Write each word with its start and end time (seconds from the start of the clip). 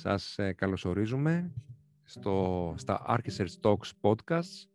Σας 0.00 0.38
ε, 0.38 0.52
καλωσορίζουμε 0.52 1.52
στο, 2.02 2.74
στα 2.76 3.04
Archisearch 3.08 3.60
Talks 3.60 3.90
Podcasts 4.00 4.68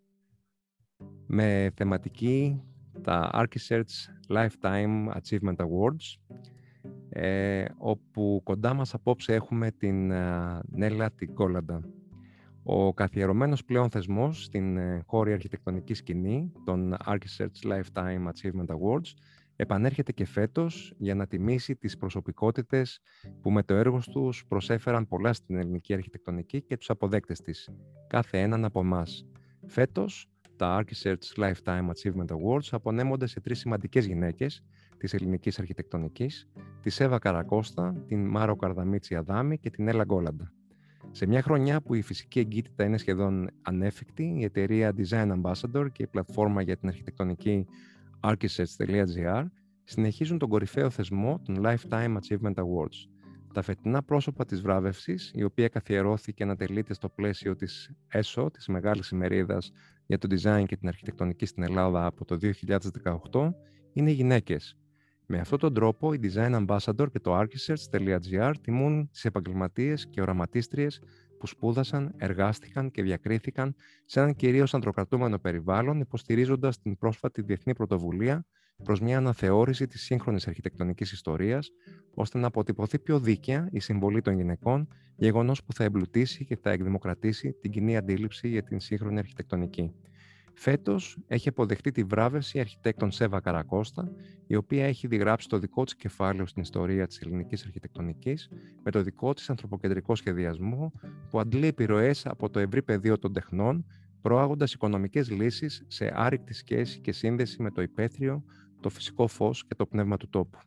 με 1.27 1.71
θεματική 1.75 2.63
τα 3.01 3.29
Archisearch 3.33 3.83
Lifetime 4.27 5.07
Achievement 5.07 5.55
Awards 5.55 6.37
ε, 7.09 7.65
όπου 7.77 8.41
κοντά 8.43 8.73
μας 8.73 8.93
απόψε 8.93 9.33
έχουμε 9.33 9.71
την 9.71 10.11
ε, 10.11 10.59
Νέλα 10.65 11.11
Τικόλαντα. 11.11 11.81
Ο 12.63 12.93
καθιερωμένος 12.93 13.63
πλέον 13.65 13.89
θεσμός 13.89 14.43
στην 14.43 14.77
ε, 14.77 15.03
χώρη 15.05 15.33
αρχιτεκτονικής 15.33 15.97
σκηνή 15.97 16.51
των 16.65 16.95
Archisearch 17.05 17.71
Lifetime 17.71 18.27
Achievement 18.27 18.67
Awards 18.67 19.13
επανέρχεται 19.55 20.11
και 20.11 20.25
φέτος 20.25 20.93
για 20.97 21.15
να 21.15 21.27
τιμήσει 21.27 21.75
τις 21.75 21.97
προσωπικότητες 21.97 22.99
που 23.41 23.51
με 23.51 23.63
το 23.63 23.73
έργος 23.73 24.07
τους 24.07 24.45
προσέφεραν 24.47 25.07
πολλά 25.07 25.33
στην 25.33 25.57
ελληνική 25.57 25.93
αρχιτεκτονική 25.93 26.61
και 26.61 26.77
τους 26.77 26.89
αποδέκτες 26.89 27.41
της, 27.41 27.69
κάθε 28.07 28.41
έναν 28.41 28.65
από 28.65 28.79
εμάς. 28.79 29.25
Φέτος, 29.65 30.29
τα 30.55 30.83
Archisearch 30.83 31.35
Lifetime 31.35 31.89
Achievement 31.89 32.27
Awards 32.27 32.67
απονέμονται 32.71 33.27
σε 33.27 33.39
τρεις 33.39 33.59
σημαντικές 33.59 34.05
γυναίκες 34.05 34.63
της 34.97 35.13
ελληνικής 35.13 35.59
αρχιτεκτονικής, 35.59 36.47
της 36.81 36.95
Σέβα 36.95 37.19
Καρακώστα, 37.19 38.03
την 38.07 38.27
Μάρο 38.27 38.55
Καρδαμίτσι 38.55 39.15
Αδάμη 39.15 39.57
και 39.57 39.69
την 39.69 39.87
Έλα 39.87 40.03
Γκόλαντα. 40.03 40.53
Σε 41.11 41.25
μια 41.25 41.41
χρονιά 41.41 41.81
που 41.81 41.93
η 41.93 42.01
φυσική 42.01 42.39
εγκύτητα 42.39 42.83
είναι 42.83 42.97
σχεδόν 42.97 43.49
ανέφικτη, 43.61 44.35
η 44.37 44.43
εταιρεία 44.43 44.93
Design 44.97 45.41
Ambassador 45.41 45.85
και 45.91 46.03
η 46.03 46.07
πλατφόρμα 46.07 46.61
για 46.61 46.77
την 46.77 46.87
αρχιτεκτονική 46.87 47.65
architects.gr 48.29 49.45
συνεχίζουν 49.83 50.37
τον 50.37 50.49
κορυφαίο 50.49 50.89
θεσμό 50.89 51.41
των 51.45 51.61
Lifetime 51.63 52.17
Achievement 52.17 52.53
Awards. 52.53 53.09
Τα 53.53 53.61
φετινά 53.61 54.03
πρόσωπα 54.03 54.45
της 54.45 54.61
βράβευσης, 54.61 55.31
η 55.35 55.43
οποία 55.43 55.67
καθιερώθηκε 55.67 56.45
να 56.45 56.55
τελείται 56.55 56.93
στο 56.93 57.09
πλαίσιο 57.09 57.55
της 57.55 57.91
ΕΣΟ, 58.07 58.51
της 58.51 58.67
Μεγάλης 58.67 59.09
ημερίδας 59.09 59.71
για 60.05 60.17
το 60.17 60.27
Design 60.31 60.63
και 60.67 60.77
την 60.77 60.87
Αρχιτεκτονική 60.87 61.45
στην 61.45 61.63
Ελλάδα 61.63 62.05
από 62.05 62.25
το 62.25 62.37
2018, 63.31 63.53
είναι 63.93 64.11
γυναίκες. 64.11 64.77
Με 65.25 65.39
αυτόν 65.39 65.59
τον 65.59 65.73
τρόπο, 65.73 66.13
η 66.13 66.19
Design 66.23 66.65
Ambassador 66.65 67.11
και 67.11 67.19
το 67.19 67.39
Archisearch.gr 67.39 68.53
τιμούν 68.61 69.09
τις 69.11 69.25
επαγγελματίες 69.25 70.07
και 70.07 70.21
οραματίστριες 70.21 71.01
που 71.45 71.51
σπούδασαν, 71.51 72.13
εργάστηκαν 72.17 72.91
και 72.91 73.03
διακρίθηκαν 73.03 73.75
σε 74.05 74.19
έναν 74.19 74.35
κυρίως 74.35 74.73
ανδροκρατούμενο 74.73 75.39
περιβάλλον, 75.39 75.99
υποστηρίζοντας 75.99 76.79
την 76.79 76.97
πρόσφατη 76.97 77.41
διεθνή 77.41 77.73
πρωτοβουλία 77.73 78.45
προς 78.83 78.99
μια 78.99 79.17
αναθεώρηση 79.17 79.87
της 79.87 80.01
σύγχρονης 80.01 80.47
αρχιτεκτονικής 80.47 81.11
ιστορίας, 81.11 81.69
ώστε 82.13 82.37
να 82.37 82.47
αποτυπωθεί 82.47 82.99
πιο 82.99 83.19
δίκαια 83.19 83.67
η 83.71 83.79
συμβολή 83.79 84.21
των 84.21 84.35
γυναικών, 84.35 84.87
γεγονός 85.15 85.63
που 85.63 85.73
θα 85.73 85.83
εμπλουτίσει 85.83 86.45
και 86.45 86.57
θα 86.61 86.71
εκδημοκρατήσει 86.71 87.51
την 87.61 87.71
κοινή 87.71 87.97
αντίληψη 87.97 88.47
για 88.47 88.63
την 88.63 88.79
σύγχρονη 88.79 89.19
αρχιτεκτονική. 89.19 89.93
Φέτος 90.57 91.17
έχει 91.27 91.49
αποδεχτεί 91.49 91.91
τη 91.91 92.03
βράβευση 92.03 92.59
αρχιτέκτον 92.59 93.11
Σέβα 93.11 93.39
Καρακώστα, 93.39 94.11
η 94.47 94.55
οποία 94.55 94.85
έχει 94.85 95.07
διγράψει 95.07 95.47
το 95.47 95.59
δικό 95.59 95.83
της 95.83 95.95
κεφάλαιο 95.95 96.45
στην 96.45 96.61
ιστορία 96.61 97.07
της 97.07 97.19
ελληνικής 97.19 97.63
αρχιτεκτονικής, 97.65 98.49
με 98.83 98.91
το 98.91 99.01
δικό 99.01 99.33
της 99.33 99.49
ανθρωποκεντρικό 99.49 100.15
σχεδιασμό, 100.15 100.91
που 101.29 101.39
αντλεί 101.39 101.67
επιρροές 101.67 102.25
από 102.25 102.49
το 102.49 102.59
ευρύ 102.59 102.83
πεδίο 102.83 103.19
των 103.19 103.33
τεχνών, 103.33 103.85
προάγοντας 104.21 104.73
οικονομικές 104.73 105.31
λύσεις 105.31 105.83
σε 105.87 106.11
άρρηκτη 106.15 106.53
σχέση 106.53 106.99
και 106.99 107.11
σύνδεση 107.11 107.61
με 107.61 107.71
το 107.71 107.81
υπαίθριο, 107.81 108.43
το 108.79 108.89
φυσικό 108.89 109.27
φως 109.27 109.65
και 109.67 109.75
το 109.75 109.85
πνεύμα 109.85 110.17
του 110.17 110.29
τόπου. 110.29 110.59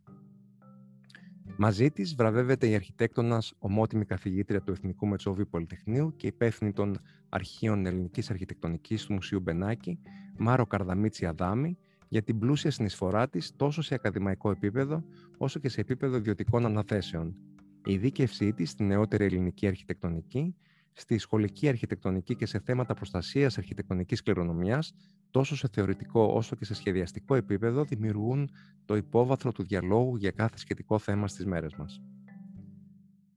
Μαζί 1.56 1.90
της 1.90 2.14
βραβεύεται 2.14 2.68
η 2.68 2.74
αρχιτέκτονας 2.74 3.54
ομότιμη 3.58 4.04
καθηγήτρια 4.04 4.60
του 4.60 4.72
Εθνικού 4.72 5.06
Μετσόβιου 5.06 5.46
Πολυτεχνείου 5.50 6.16
και 6.16 6.26
υπεύθυνη 6.26 6.72
των 6.72 6.98
Αρχείων 7.28 7.86
Ελληνικής 7.86 8.30
Αρχιτεκτονικής 8.30 9.04
του 9.04 9.12
Μουσείου 9.12 9.40
Μπενάκη, 9.40 9.98
Μάρο 10.36 10.66
Καρδαμίτσι 10.66 11.26
Αδάμη, 11.26 11.78
για 12.08 12.22
την 12.22 12.38
πλούσια 12.38 12.70
συνεισφορά 12.70 13.28
της 13.28 13.56
τόσο 13.56 13.82
σε 13.82 13.94
ακαδημαϊκό 13.94 14.50
επίπεδο 14.50 15.04
όσο 15.38 15.60
και 15.60 15.68
σε 15.68 15.80
επίπεδο 15.80 16.16
ιδιωτικών 16.16 16.64
αναθέσεων. 16.64 17.36
Η 17.84 17.96
δίκευσή 17.96 18.52
της 18.52 18.70
στη 18.70 18.84
νεότερη 18.84 19.24
ελληνική 19.24 19.66
αρχιτεκτονική, 19.66 20.54
στη 20.92 21.18
σχολική 21.18 21.68
αρχιτεκτονική 21.68 22.36
και 22.36 22.46
σε 22.46 22.60
θέματα 22.60 22.94
προστασίας 22.94 23.58
αρχιτεκτονικής 23.58 24.22
κληρονομιάς 24.22 24.92
τόσο 25.30 25.56
σε 25.56 25.68
θεωρητικό 25.72 26.22
όσο 26.22 26.56
και 26.56 26.64
σε 26.64 26.74
σχεδιαστικό 26.74 27.34
επίπεδο 27.34 27.84
δημιουργούν 27.84 28.50
το 28.84 28.96
υπόβαθρο 28.96 29.52
του 29.52 29.62
διαλόγου 29.62 30.16
για 30.16 30.30
κάθε 30.30 30.58
σχετικό 30.58 30.98
θέμα 30.98 31.28
στις 31.28 31.46
μέρες 31.46 31.74
μας. 31.74 32.02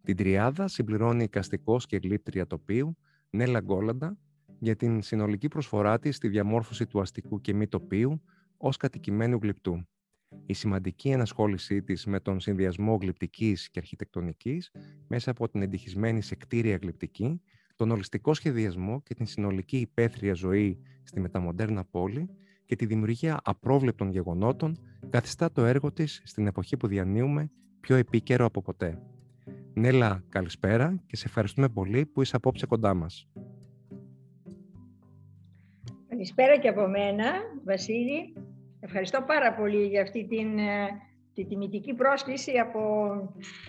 Την 0.03 0.15
τριάδα 0.15 0.67
συμπληρώνει 0.67 1.23
η 1.23 1.27
καστικός 1.27 1.85
και 1.85 1.97
γλύπτρια 1.97 2.47
τοπίου 2.47 2.97
Νέλα 3.33 3.59
Γκόλαντα 3.59 4.17
για 4.59 4.75
την 4.75 5.01
συνολική 5.01 5.47
προσφορά 5.47 5.99
της 5.99 6.15
στη 6.15 6.27
διαμόρφωση 6.27 6.87
του 6.87 7.01
αστικού 7.01 7.41
και 7.41 7.53
μη 7.53 7.67
τοπίου 7.67 8.21
ως 8.57 8.77
κατοικημένου 8.77 9.39
γλυπτού. 9.41 9.85
Η 10.45 10.53
σημαντική 10.53 11.09
ενασχόλησή 11.09 11.83
της 11.83 12.05
με 12.05 12.19
τον 12.19 12.39
συνδυασμό 12.39 12.97
γλυπτικής 13.01 13.69
και 13.69 13.79
αρχιτεκτονικής 13.79 14.71
μέσα 15.07 15.31
από 15.31 15.49
την 15.49 15.61
εντυχισμένη 15.61 16.21
σε 16.21 16.35
κτίρια 16.35 16.75
γλυπτική 16.81 17.41
τον 17.75 17.91
ολιστικό 17.91 18.33
σχεδιασμό 18.33 19.01
και 19.01 19.13
την 19.13 19.25
συνολική 19.25 19.77
υπαίθρια 19.77 20.33
ζωή 20.33 20.81
στη 21.03 21.19
μεταμοντέρνα 21.19 21.83
πόλη 21.83 22.29
και 22.65 22.75
τη 22.75 22.85
δημιουργία 22.85 23.39
απρόβλεπτων 23.43 24.09
γεγονότων 24.09 24.77
καθιστά 25.09 25.51
το 25.51 25.65
έργο 25.65 25.91
της 25.91 26.21
στην 26.25 26.47
εποχή 26.47 26.77
που 26.77 26.87
διανύουμε 26.87 27.51
πιο 27.79 27.95
επίκαιρο 27.95 28.45
από 28.45 28.61
ποτέ. 28.61 29.01
Νέλα, 29.73 30.23
καλησπέρα 30.29 31.03
και 31.07 31.15
σε 31.15 31.23
ευχαριστούμε 31.27 31.69
πολύ 31.69 32.05
που 32.05 32.21
είσαι 32.21 32.35
απόψε 32.35 32.65
κοντά 32.65 32.93
μας. 32.93 33.27
Καλησπέρα 36.07 36.57
και 36.57 36.67
από 36.67 36.87
μένα, 36.87 37.25
Βασίλη. 37.65 38.33
Ευχαριστώ 38.79 39.21
πάρα 39.27 39.53
πολύ 39.53 39.87
για 39.87 40.01
αυτή 40.01 40.27
την, 40.27 40.57
ε, 40.57 40.87
τη 41.33 41.45
τιμητική 41.45 41.93
πρόσκληση 41.93 42.51
από 42.57 42.81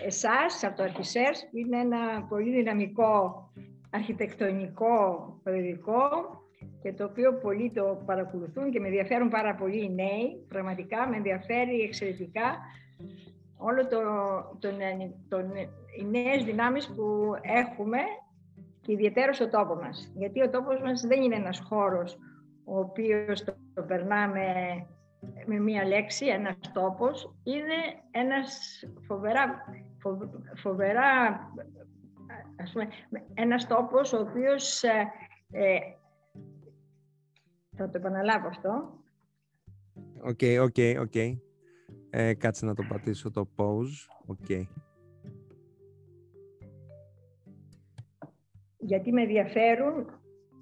εσάς, 0.07 0.65
από 0.65 0.77
το 0.77 0.83
Αρχισέρς, 0.83 1.49
που 1.51 1.57
είναι 1.57 1.79
ένα 1.81 2.23
πολύ 2.29 2.51
δυναμικό 2.51 3.43
αρχιτεκτονικό 3.91 5.27
περιοδικό 5.43 6.09
και 6.83 6.93
το 6.93 7.05
οποίο 7.05 7.35
πολλοί 7.35 7.71
το 7.71 8.03
παρακολουθούν 8.07 8.71
και 8.71 8.81
με 8.81 8.87
ενδιαφέρουν 8.87 9.29
πάρα 9.29 9.55
πολύ 9.55 9.85
οι 9.85 9.95
νέοι. 9.95 10.47
Πραγματικά 10.49 11.09
με 11.09 11.17
ενδιαφέρει 11.17 11.81
εξαιρετικά 11.81 12.59
όλο 13.63 13.87
το, 13.87 14.01
τον, 14.59 14.79
τον, 15.29 15.55
οι 15.99 16.05
νέες 16.05 16.45
δυνάμεις 16.45 16.95
που 16.95 17.35
έχουμε 17.43 17.99
και 18.81 18.93
ιδιαίτερα 18.93 19.33
στο 19.33 19.49
τόπος 19.49 19.79
μας. 19.79 20.13
Γιατί 20.15 20.43
ο 20.43 20.51
τόπος 20.51 20.81
μας 20.81 21.01
δεν 21.01 21.23
είναι 21.23 21.37
ένας 21.37 21.63
χώρος 21.69 22.19
ο 22.65 22.79
οποίος 22.79 23.45
το, 23.45 23.55
το 23.75 23.83
περνάμε 23.83 24.47
με 25.47 25.59
μία 25.59 25.87
λέξη, 25.87 26.27
ένας 26.27 26.57
τόπος. 26.73 27.35
Είναι 27.43 27.75
ένας 28.11 28.83
φοβερά, 29.07 29.65
φοβερά 30.57 31.41
ας 32.57 32.73
πούμε, 32.73 32.89
ένας 33.35 33.67
τόπος 33.67 34.13
ο 34.13 34.21
οποίος, 34.21 34.83
ε, 34.83 35.13
ε, 35.51 35.79
θα 37.77 37.85
το 37.85 37.99
επαναλάβω 37.99 38.49
αυτό. 38.49 39.01
OK, 40.23 40.41
OK, 40.61 41.01
OK. 41.01 41.43
Κάτσε 42.39 42.67
να 42.67 42.75
το 42.75 42.83
πατήσω 42.89 43.31
το 43.31 43.49
pause. 43.57 44.09
OK. 44.27 44.67
Γιατί 48.79 49.13
με 49.13 49.23
ενδιαφέρουν 49.23 50.07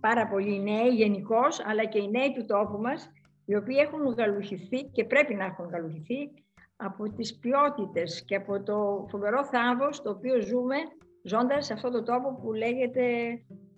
πάρα 0.00 0.28
πολλοί 0.28 0.54
οι 0.54 0.60
νέοι 0.60 0.88
γενικώς, 0.88 1.64
αλλά 1.64 1.84
και 1.84 1.98
οι 1.98 2.10
νέοι 2.10 2.32
του 2.32 2.44
τόπου 2.44 2.78
μας, 2.78 3.10
οι 3.44 3.56
οποίοι 3.56 3.76
έχουν 3.80 4.14
γαλουχηθεί 4.14 4.82
και 4.82 5.04
πρέπει 5.04 5.34
να 5.34 5.44
έχουν 5.44 5.68
γαλουχηθεί 5.68 6.30
από 6.76 7.12
τις 7.12 7.38
ποιότητες 7.38 8.24
και 8.24 8.34
από 8.34 8.62
το 8.62 9.06
φοβερό 9.10 9.44
θάβος 9.44 10.02
το 10.02 10.10
οποίο 10.10 10.40
ζούμε 10.40 10.76
ζώντας 11.22 11.66
σε 11.66 11.72
αυτό 11.72 11.90
το 11.90 12.02
τόπο 12.02 12.34
που 12.34 12.52
λέγεται 12.52 13.04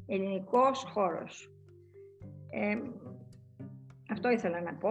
ελληνικός 0.06 0.84
χώρος. 0.92 1.50
Ε, 2.50 2.76
αυτό 4.12 4.30
ήθελα 4.30 4.60
να 4.60 4.74
πω 4.74 4.90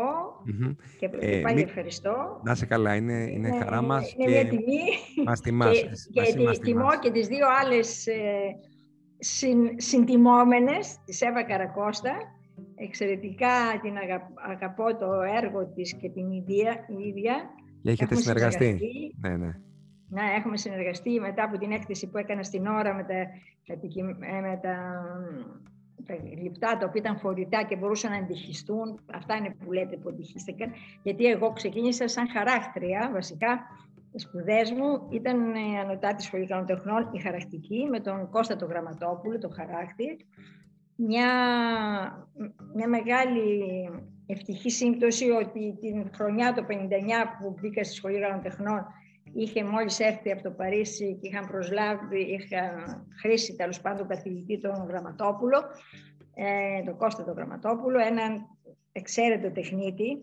και 1.00 1.09
ε, 1.19 1.41
πάλι 1.41 1.62
ευχαριστώ. 1.62 2.41
Να 2.44 2.56
σε 2.56 2.65
καλά, 2.65 2.95
είναι, 2.95 3.13
είναι, 3.13 3.47
είναι 3.47 3.57
χαρά 3.57 3.81
μας 3.81 4.13
είναι 4.13 4.25
και 4.25 4.31
μια 4.31 4.47
τιμή. 4.47 4.81
μας 5.25 5.41
τιμάς. 5.41 5.79
Και, 6.13 6.21
και 6.21 6.59
τιμώ 6.62 7.00
και 7.01 7.12
τις 7.12 7.27
δύο 7.27 7.45
άλλες 7.62 8.07
ε, 8.07 8.15
συν, 9.18 9.57
συντιμόμενες, 9.75 10.97
της 11.06 11.21
Εύα 11.21 11.44
Καρακώστα, 11.44 12.12
εξαιρετικά 12.75 13.79
την 13.81 13.94
αγαπώ 14.51 14.97
το 14.97 15.07
έργο 15.44 15.68
της 15.68 15.95
και 15.95 16.09
την 16.09 16.31
ίδια. 16.31 16.85
ίδια. 17.07 17.35
έχετε 17.83 18.15
συνεργαστεί. 18.15 18.79
Ναι, 19.21 19.38
ναι 19.38 19.51
να 20.12 20.33
έχουμε 20.38 20.57
συνεργαστεί 20.57 21.19
μετά 21.19 21.44
από 21.44 21.57
την 21.57 21.71
έκθεση 21.71 22.09
που 22.09 22.18
έκανα 22.18 22.44
στην 22.44 22.68
ώρα 22.68 22.94
με 22.94 23.03
τα, 23.03 23.15
με 24.41 24.59
τα, 24.62 24.75
τα 26.06 26.15
γλυπτά 26.15 26.77
τα 26.77 26.86
οποία 26.86 27.01
ήταν 27.01 27.18
φορητά 27.18 27.63
και 27.63 27.75
μπορούσαν 27.75 28.12
να 28.12 28.18
αντιχιστούν. 28.18 29.00
Αυτά 29.13 29.36
είναι 29.36 29.56
που 29.59 29.71
λέτε 29.71 29.98
που 29.98 30.09
αντιχίστηκαν. 30.09 30.71
Γιατί 31.03 31.25
εγώ 31.25 31.53
ξεκίνησα 31.53 32.07
σαν 32.07 32.30
χαράκτρια 32.30 33.09
βασικά 33.13 33.59
οι 34.12 34.19
σπουδές 34.19 34.71
μου 34.71 35.07
ήταν 35.09 35.53
ε, 35.56 35.80
ανωτάτης 35.80 36.25
σχολή 36.25 36.48
τεχνών, 36.65 37.09
η 37.12 37.19
χαρακτική, 37.19 37.88
με 37.89 38.00
τον 38.00 38.30
Κώστα 38.30 38.56
τον 38.56 38.68
Γραμματόπουλο, 38.68 39.38
τον 39.38 39.53
χαράκτη. 39.53 40.18
Μια, 40.95 41.27
μια 42.74 42.88
μεγάλη 42.88 43.89
ευτυχή 44.25 44.69
σύμπτωση 44.69 45.30
ότι 45.30 45.77
την 45.80 46.09
χρονιά 46.15 46.54
το 46.54 46.65
59 46.69 46.74
που 47.39 47.56
μπήκα 47.62 47.83
στη 47.83 47.94
σχολή 47.94 48.19
τεχνών 48.44 48.86
είχε 49.33 49.63
μόλις 49.63 50.00
έρθει 50.00 50.31
από 50.31 50.44
το 50.44 50.51
Παρίσι 50.51 51.18
και 51.22 51.28
είχαν 51.28 51.48
προσλάβει, 51.48 52.22
είχαν 52.22 53.06
χρήσει 53.22 53.56
τέλος 53.56 53.81
πάντων 53.81 54.07
καθηγητή 54.07 54.60
τον 54.60 54.86
Γραμματόπουλο, 54.88 55.57
ε, 56.33 56.83
τον 56.86 56.98
Κώστα 56.98 57.24
τον 57.24 57.33
Γραμματόπουλο, 57.33 58.00
έναν 58.00 58.48
εξαίρετο 58.92 59.51
τεχνίτη, 59.51 60.18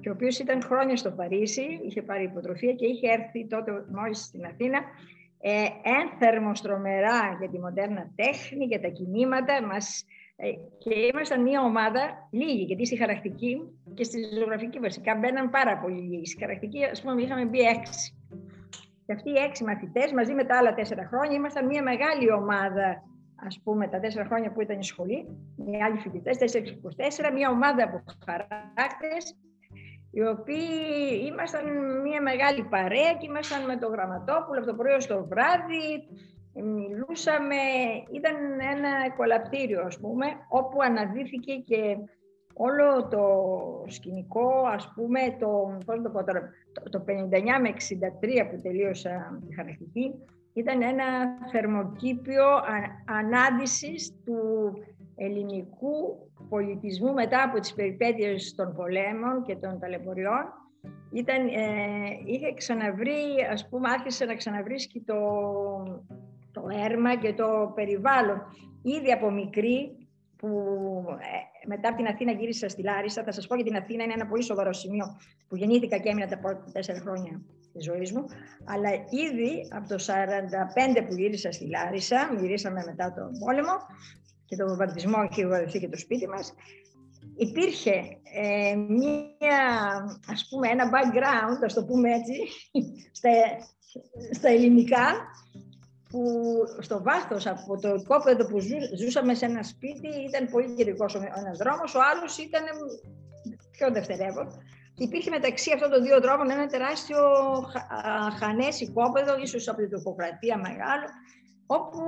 και 0.00 0.08
ο 0.08 0.12
οποίος 0.12 0.38
ήταν 0.38 0.62
χρόνια 0.62 0.96
στο 0.96 1.10
Παρίσι, 1.10 1.80
είχε 1.86 2.02
πάρει 2.02 2.24
υποτροφία 2.24 2.72
και 2.72 2.86
είχε 2.86 3.10
έρθει 3.10 3.46
τότε 3.46 3.72
μόλις 3.92 4.18
στην 4.18 4.44
Αθήνα 4.44 4.78
ε, 5.40 5.66
ένθερμο 6.00 6.54
στρομερά 6.54 7.36
για 7.38 7.48
τη 7.48 7.58
μοντέρνα 7.58 8.10
τέχνη, 8.14 8.64
για 8.64 8.80
τα 8.80 8.88
κινήματα 8.88 9.66
μας 9.66 10.04
ε, 10.36 10.50
και 10.78 10.94
ήμασταν 11.12 11.42
μια 11.42 11.62
ομάδα 11.62 12.28
λίγοι, 12.30 12.62
γιατί 12.62 12.86
στη 12.86 12.96
χαρακτική 12.96 13.60
και 13.94 14.04
στη 14.04 14.18
ζωγραφική 14.38 14.78
βασικά 14.78 15.14
μπαίναν 15.14 15.50
πάρα 15.50 15.78
πολύ 15.78 16.00
λίγοι. 16.00 16.26
Στη 16.26 16.40
χαρακτική, 16.40 16.84
ας 16.84 17.02
πούμε, 17.02 17.22
είχαμε 17.22 17.44
μπει 17.44 17.58
έξι. 17.58 18.17
Και 19.08 19.14
αυτοί 19.14 19.30
οι 19.30 19.38
έξι 19.46 19.64
μαθητές, 19.64 20.12
μαζί 20.12 20.34
με 20.34 20.44
τα 20.44 20.56
άλλα 20.58 20.74
τέσσερα 20.74 21.06
χρόνια, 21.06 21.36
ήμασταν 21.36 21.66
μια 21.66 21.82
μεγάλη 21.82 22.32
ομάδα 22.32 23.02
ας 23.46 23.60
πούμε, 23.64 23.88
τα 23.88 24.00
τέσσερα 24.00 24.24
χρόνια 24.24 24.52
που 24.52 24.60
ήταν 24.60 24.78
η 24.78 24.84
σχολή, 24.84 25.26
οι 25.56 25.82
άλλοι 25.82 25.98
φοιτητές, 25.98 26.38
4-24, 26.38 27.32
μια 27.32 27.50
ομάδα 27.50 27.84
από 27.84 28.02
χαράκτες, 28.26 29.36
οι 30.10 30.22
οποίοι 30.22 31.26
ήμασταν 31.30 31.64
μια 32.02 32.22
μεγάλη 32.22 32.62
παρέα 32.62 33.12
και 33.12 33.26
ήμασταν 33.26 33.64
με 33.64 33.76
το 33.76 33.88
Γραμματόπουλο 33.88 34.58
από 34.58 34.66
το 34.66 34.74
πρωί 34.74 35.00
στο 35.00 35.26
βράδυ, 35.26 36.08
μιλούσαμε, 36.54 37.56
ήταν 38.12 38.36
ένα 38.74 39.10
κολαπτήριο 39.16 39.82
ας 39.84 39.98
πούμε, 39.98 40.26
όπου 40.48 40.82
αναδύθηκε 40.82 41.54
και 41.54 41.96
όλο 42.60 43.08
το 43.08 43.24
σκηνικό, 43.86 44.48
ας 44.74 44.92
πούμε, 44.94 45.20
το, 45.38 45.78
πώς 45.86 46.02
το, 46.02 46.10
πω 46.10 46.24
τώρα, 46.24 46.50
το, 46.90 47.04
59 47.06 47.10
με 47.60 47.68
63 47.68 48.50
που 48.50 48.60
τελείωσα 48.62 49.38
τη 49.46 49.54
χαρακτική, 49.54 50.14
ήταν 50.52 50.82
ένα 50.82 51.04
θερμοκήπιο 51.50 52.44
ανάντησης 53.04 54.14
του 54.24 54.38
ελληνικού 55.16 56.28
πολιτισμού 56.48 57.12
μετά 57.12 57.42
από 57.42 57.60
τις 57.60 57.74
περιπέτειες 57.74 58.54
των 58.54 58.74
πολέμων 58.74 59.42
και 59.42 59.56
των 59.56 59.78
ταλαιπωριών 59.78 60.44
ήταν, 61.12 61.46
ε, 61.46 61.62
είχε 62.24 62.54
ξαναβρει, 62.54 63.46
ας 63.52 63.68
πούμε, 63.68 63.90
άρχισε 63.90 64.24
να 64.24 64.34
ξαναβρίσκει 64.34 65.00
το, 65.00 65.20
το 66.52 66.66
έρμα 66.84 67.16
και 67.16 67.32
το 67.32 67.72
περιβάλλον. 67.74 68.42
Ήδη 68.82 69.12
από 69.12 69.30
μικρή, 69.30 70.08
που 70.38 70.48
ε, 71.18 71.57
μετά 71.68 71.88
από 71.88 71.96
την 71.96 72.06
Αθήνα 72.06 72.32
γύρισα 72.32 72.68
στη 72.68 72.82
Λάρισα, 72.82 73.22
θα 73.22 73.32
σας 73.32 73.46
πω 73.46 73.54
για 73.54 73.64
την 73.64 73.76
Αθήνα, 73.76 74.04
είναι 74.04 74.12
ένα 74.12 74.26
πολύ 74.26 74.42
σοβαρό 74.42 74.72
σημείο 74.72 75.04
που 75.48 75.56
γεννήθηκα 75.56 75.98
και 75.98 76.08
έμεινα 76.08 76.26
τα 76.26 76.38
πρώτα 76.38 76.64
τέσσερα 76.72 77.00
χρόνια 77.00 77.42
της 77.72 77.84
ζωής 77.84 78.12
μου, 78.12 78.24
αλλά 78.64 78.90
ήδη 79.26 79.68
από 79.70 79.88
το 79.88 79.96
1945 80.98 81.06
που 81.06 81.14
γύρισα 81.14 81.52
στη 81.52 81.66
Λάρισα, 81.66 82.36
γυρίσαμε 82.40 82.82
μετά 82.86 83.12
τον 83.12 83.38
πόλεμο, 83.44 83.72
και 84.44 84.56
τον 84.56 84.66
βομβαρδισμό 84.68 85.28
είχε 85.30 85.46
βαρεθεί 85.46 85.78
και 85.78 85.88
το 85.88 85.98
σπίτι 85.98 86.28
μας, 86.28 86.54
υπήρχε 87.36 88.18
ε, 88.34 88.74
μία, 88.74 89.60
ας 90.26 90.46
πούμε, 90.48 90.68
ένα 90.68 90.90
background, 90.94 91.64
ας 91.64 91.74
το 91.74 91.84
πούμε 91.84 92.08
έτσι, 92.14 92.34
στα, 93.18 93.30
στα 94.30 94.48
ελληνικά, 94.48 95.06
που 96.08 96.22
στο 96.80 97.02
βάθος 97.02 97.46
από 97.46 97.78
το 97.80 97.94
οικόπεδο 97.94 98.46
που 98.46 98.58
ζούσαμε 98.96 99.34
σε 99.34 99.44
ένα 99.44 99.62
σπίτι 99.62 100.08
ήταν 100.28 100.48
πολύ 100.50 100.74
κεντρικό 100.74 101.06
ο 101.14 101.18
ένας 101.36 101.58
δρόμος, 101.58 101.94
ο 101.94 102.00
άλλος 102.10 102.38
ήταν 102.38 102.62
πιο 103.70 103.92
δευτερεύον. 103.92 104.46
Υπήρχε 104.96 105.30
μεταξύ 105.30 105.72
αυτών 105.72 105.90
των 105.90 106.02
δύο 106.02 106.20
δρόμων 106.20 106.50
ένα 106.50 106.66
τεράστιο 106.66 107.20
χανές 108.38 108.80
οικόπεδο, 108.80 109.38
ίσως 109.38 109.68
από 109.68 109.78
την 109.78 109.90
τροφοκρατία 109.90 110.56
μεγάλο, 110.56 111.06
όπου 111.66 112.00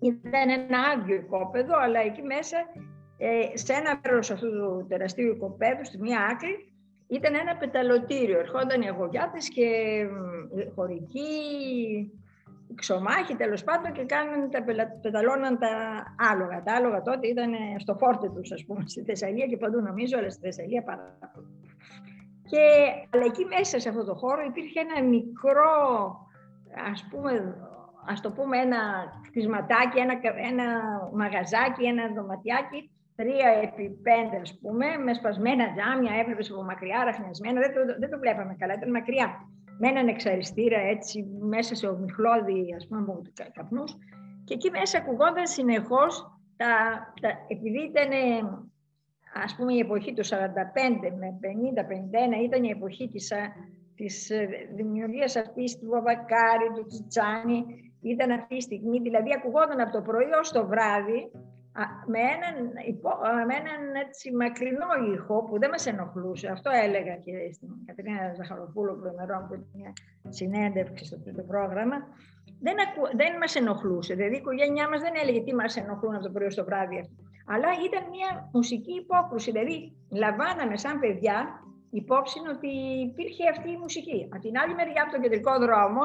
ήταν 0.00 0.48
ένα 0.50 0.78
άδειο 0.78 1.16
οικόπεδο, 1.16 1.74
αλλά 1.78 2.00
εκεί 2.00 2.22
μέσα, 2.22 2.56
ε, 3.16 3.56
σε 3.56 3.72
ένα 3.72 4.00
μέρος 4.04 4.30
αυτού 4.30 4.50
του 4.50 4.86
τεραστίου 4.88 5.32
οικοπαίδου, 5.32 5.84
στη 5.84 5.98
μία 5.98 6.20
άκρη, 6.30 6.74
ήταν 7.06 7.34
ένα 7.34 7.56
πεταλωτήριο. 7.56 8.38
Ερχόταν 8.38 8.82
οι 8.82 8.88
αγωγιάτες 8.88 9.48
και 9.48 9.68
χωρικοί, 10.74 11.30
ξωμάχοι 12.74 13.34
τέλος 13.36 13.64
πάντων 13.64 13.92
και 13.92 14.04
κάναν 14.04 14.50
τα, 14.50 14.64
πεταλώναν 15.02 15.58
τα 15.58 15.72
άλογα. 16.30 16.62
Τα 16.62 16.72
άλογα 16.74 17.02
τότε 17.02 17.26
ήταν 17.26 17.52
στο 17.78 17.94
φόρτε 17.94 18.28
τους, 18.30 18.52
ας 18.52 18.64
πούμε, 18.64 18.84
στη 18.86 19.02
Θεσσαλία 19.02 19.46
και 19.46 19.56
παντού 19.56 19.80
νομίζω, 19.80 20.18
αλλά 20.18 20.30
στη 20.30 20.40
Θεσσαλία 20.40 20.82
πάρα 20.82 21.30
πολύ. 21.34 21.48
Και, 22.50 22.62
αλλά 23.10 23.24
εκεί 23.24 23.44
μέσα 23.44 23.78
σε 23.78 23.88
αυτό 23.88 24.04
το 24.04 24.14
χώρο 24.14 24.42
υπήρχε 24.44 24.80
ένα 24.80 25.08
μικρό, 25.08 25.72
ας 26.92 27.06
πούμε, 27.10 27.56
ας 28.06 28.20
το 28.20 28.30
πούμε 28.32 28.58
ένα 28.58 28.80
κτισματάκι, 29.28 29.98
ένα, 29.98 30.14
ένα 30.50 30.66
μαγαζάκι, 31.12 31.84
ένα 31.84 32.04
δωματιάκι, 32.14 32.90
τρία 33.16 33.48
επί 33.62 33.86
πέντε 34.06 34.36
ας 34.40 34.58
πούμε, 34.60 34.86
με 35.04 35.14
σπασμένα 35.14 35.64
τζάμια, 35.72 36.12
έβλεπες 36.20 36.50
από 36.50 36.62
μακριά, 36.62 37.04
ραχνιασμένα, 37.04 37.60
δεν 37.60 37.72
το, 37.74 37.80
δεν 38.00 38.10
το 38.10 38.18
βλέπαμε 38.18 38.54
καλά, 38.58 38.74
ήταν 38.74 38.90
μακριά. 38.90 39.28
Με 39.78 39.88
έναν 39.88 40.08
εξαριστήρα 40.08 40.78
έτσι 40.78 41.22
μέσα 41.40 41.74
σε 41.74 41.86
ομιχλώδη 41.86 42.74
ας 42.76 42.86
πούμε 42.86 43.04
καπνούς. 43.52 43.96
Και 44.44 44.54
εκεί 44.54 44.70
μέσα 44.70 44.98
ακουγόταν 44.98 45.46
συνεχώς 45.46 46.38
τα, 46.56 46.66
τα, 47.20 47.28
επειδή 47.48 47.80
ήταν 47.82 48.10
ας 49.44 49.56
πούμε 49.56 49.74
η 49.74 49.78
εποχή 49.78 50.12
του 50.12 50.24
45 50.24 50.34
με 51.18 51.38
50-51 52.40 52.42
ήταν 52.44 52.64
η 52.64 52.68
εποχή 52.68 53.08
της, 53.08 53.32
της 53.94 54.30
ε, 54.30 54.48
δημιουργίας 54.74 55.36
αυτής 55.36 55.78
του 55.78 55.88
Βαβακάρη, 55.88 56.68
του 56.74 56.86
Τσιτσάνη. 56.86 57.64
Ήταν 58.00 58.30
αυτή 58.30 58.54
η 58.54 58.60
στιγμή, 58.60 59.00
δηλαδή 59.00 59.30
ακουγόταν 59.36 59.80
από 59.80 59.92
το 59.92 60.00
πρωί 60.00 60.30
ως 60.40 60.50
το 60.52 60.66
βράδυ 60.66 61.30
με 62.12 62.20
έναν, 62.34 62.54
με 63.48 63.54
έναν 63.62 63.80
έτσι 64.04 64.34
μακρινό 64.34 64.90
ήχο 65.14 65.44
που 65.44 65.58
δεν 65.58 65.70
μας 65.70 65.86
ενοχλούσε. 65.86 66.48
Αυτό 66.48 66.70
έλεγα 66.84 67.14
και 67.24 67.52
στην 67.52 67.68
Κατρίνα 67.86 68.34
Ζαχαροπούλου 68.36 68.98
προημερών 69.00 69.40
που 69.46 69.54
ήταν 69.54 69.68
μια 69.74 69.92
συνέντευξη 70.28 71.04
στο 71.04 71.18
τρίτο 71.22 71.42
πρόγραμμα. 71.42 71.96
Δεν, 72.60 72.76
ακου, 72.84 73.16
δεν 73.16 73.32
μας 73.40 73.54
ενοχλούσε. 73.54 74.14
Δηλαδή 74.14 74.34
η 74.34 74.38
οικογένειά 74.38 74.88
μας 74.88 75.00
δεν 75.00 75.14
έλεγε 75.22 75.40
τι 75.42 75.54
μας 75.54 75.76
ενοχλούν 75.76 76.14
από 76.14 76.24
το 76.24 76.30
πρωί 76.30 76.50
στο 76.50 76.64
βράδυ. 76.64 77.00
Αλλά 77.46 77.68
ήταν 77.86 78.02
μια 78.16 78.30
μουσική 78.52 78.94
υπόκρουση. 79.02 79.50
Δηλαδή 79.50 79.92
λαμβάναμε 80.10 80.76
σαν 80.76 80.98
παιδιά 81.00 81.36
υπόψη 81.90 82.38
ότι 82.54 82.70
υπήρχε 83.08 83.48
αυτή 83.50 83.70
η 83.70 83.76
μουσική. 83.76 84.28
Από 84.32 84.42
την 84.42 84.58
άλλη 84.58 84.74
μεριά 84.74 85.02
από 85.02 85.12
τον 85.12 85.20
κεντρικό 85.22 85.52
δρόμο 85.58 86.02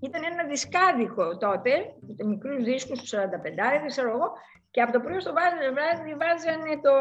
ήταν 0.00 0.22
ένα 0.32 0.44
δισκάδικο 0.52 1.36
τότε, 1.36 1.70
με 2.16 2.24
μικρούς 2.24 2.64
δίσκους 2.64 2.98
τους 3.00 3.12
45, 3.14 3.86
ξέρω 3.86 4.10
εγώ, 4.10 4.28
και 4.70 4.80
από 4.82 4.92
το 4.92 5.00
πρωί 5.00 5.20
στο 5.20 5.32
βράδυ 5.32 6.14
βάζανε 6.22 6.74
το 6.86 6.94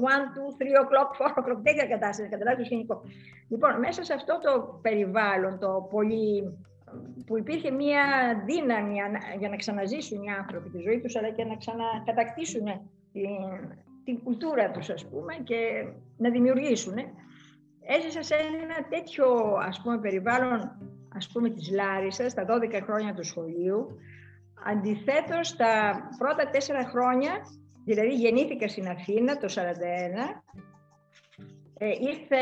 1, 0.00 0.22
2, 0.34 0.58
3 0.58 0.82
o'clock, 0.82 1.08
4 1.18 1.38
o'clock, 1.38 1.60
τέτοια 1.62 1.86
κατάσταση, 1.86 2.28
καταλάβει 2.28 2.58
το 2.58 2.64
σκηνικό. 2.64 3.02
Λοιπόν, 3.48 3.78
μέσα 3.78 4.02
σε 4.04 4.12
αυτό 4.12 4.38
το 4.42 4.78
περιβάλλον, 4.82 5.58
το 5.58 5.88
πολύ 5.90 6.56
που 7.26 7.38
υπήρχε 7.38 7.70
μία 7.70 8.04
δύναμη 8.44 8.94
για 9.38 9.48
να 9.48 9.56
ξαναζήσουν 9.56 10.22
οι 10.22 10.30
άνθρωποι 10.30 10.68
τη 10.70 10.78
ζωή 10.78 11.00
τους, 11.00 11.16
αλλά 11.16 11.30
και 11.30 11.44
να 11.44 11.56
ξανακατακτήσουν 11.56 12.64
την, 13.12 13.30
την 14.04 14.22
κουλτούρα 14.22 14.70
τους, 14.70 14.90
ας 14.90 15.06
πούμε, 15.08 15.34
και 15.44 15.86
να 16.16 16.30
δημιουργήσουν. 16.30 16.94
Έζησα 17.86 18.22
σε 18.22 18.34
ένα 18.34 18.88
τέτοιο, 18.88 19.26
ας 19.68 19.80
πούμε, 19.82 19.98
περιβάλλον 19.98 20.76
ας 21.14 21.28
πούμε 21.32 21.50
της 21.50 21.70
Λάρισας, 21.70 22.34
τα 22.34 22.44
12 22.44 22.80
χρόνια 22.82 23.14
του 23.14 23.24
σχολείου. 23.24 23.86
Αντιθέτως, 24.64 25.56
τα 25.56 25.94
πρώτα 26.18 26.50
τέσσερα 26.50 26.84
χρόνια, 26.84 27.32
δηλαδή 27.84 28.14
γεννήθηκα 28.14 28.68
στην 28.68 28.88
Αθήνα 28.88 29.36
το 29.36 29.48
1941, 29.48 30.42
ε, 31.78 31.88
ήρθε, 31.88 32.36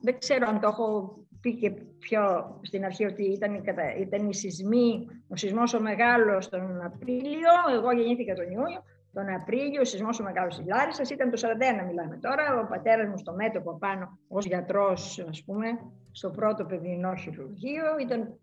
δεν 0.00 0.18
ξέρω 0.18 0.48
αν 0.48 0.60
το 0.60 0.68
έχω 0.68 1.18
πει 1.40 1.54
και 1.54 1.70
πιο 1.98 2.20
στην 2.62 2.84
αρχή 2.84 3.04
ότι 3.04 3.24
ήταν, 3.24 3.62
ήταν 4.00 4.28
η 4.28 4.34
σεισμή, 4.34 5.06
ο 5.28 5.36
σεισμός 5.36 5.74
ο 5.74 5.80
μεγάλος 5.80 6.48
τον 6.48 6.80
Απρίλιο, 6.84 7.52
εγώ 7.74 7.92
γεννήθηκα 7.92 8.34
τον 8.34 8.50
Ιούνιο, 8.50 8.82
τον 9.12 9.28
Απρίλιο, 9.28 9.80
ο 9.80 9.84
σεισμός 9.84 10.20
ο 10.20 10.22
μεγάλος 10.22 10.56
της 10.56 10.66
Λάρισας 10.66 11.10
ήταν 11.10 11.30
το 11.30 11.36
41, 11.36 11.86
μιλάμε 11.86 12.16
τώρα. 12.16 12.60
Ο 12.60 12.66
πατέρας 12.66 13.08
μου 13.08 13.18
στο 13.18 13.32
μέτωπο 13.32 13.78
πάνω 13.78 14.18
ως 14.28 14.44
γιατρός, 14.46 15.24
ας 15.28 15.42
πούμε, 15.44 15.66
στο 16.12 16.30
πρώτο 16.30 16.64
παιδινό 16.64 17.14
χειρουργείο. 17.14 17.98
Ήταν 18.00 18.38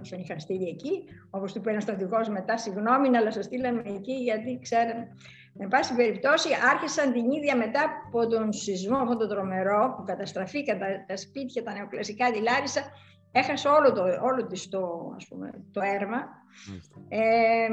όσον 0.00 0.18
είχαν 0.18 0.40
στείλει 0.40 0.68
εκεί. 0.68 1.04
Όπως 1.30 1.52
του 1.52 1.58
είπε 1.58 1.70
ένας 1.70 1.82
στρατηγός 1.82 2.28
μετά, 2.28 2.56
συγγνώμη, 2.56 3.16
αλλά 3.16 3.32
σας 3.32 3.44
στείλαμε 3.44 3.82
εκεί 3.86 4.12
γιατί 4.12 4.58
ξέραμε. 4.62 5.08
Εν 5.58 5.68
πάση 5.68 5.94
περιπτώσει, 5.94 6.48
άρχισαν 6.72 7.12
την 7.12 7.30
ίδια 7.30 7.56
μετά 7.56 7.82
από 8.06 8.26
τον 8.26 8.52
σεισμό 8.52 8.96
αυτό 8.96 9.16
το 9.16 9.28
τρομερό 9.28 9.94
που 9.96 10.02
καταστραφήκαν 10.04 10.78
τα, 10.78 10.86
τα 11.06 11.16
σπίτια, 11.16 11.62
τα 11.62 11.72
νεοκλασικά 11.72 12.30
τη 12.30 12.40
Λάρισα, 12.40 12.82
έχασε 13.32 13.68
όλο, 13.68 13.92
το, 13.92 14.02
όλο 14.02 14.46
της 14.46 14.68
το, 14.68 15.12
ας 15.16 15.26
πούμε, 15.28 15.50
το 15.72 15.80
έρμα. 15.80 16.40
Ε, 17.08 17.68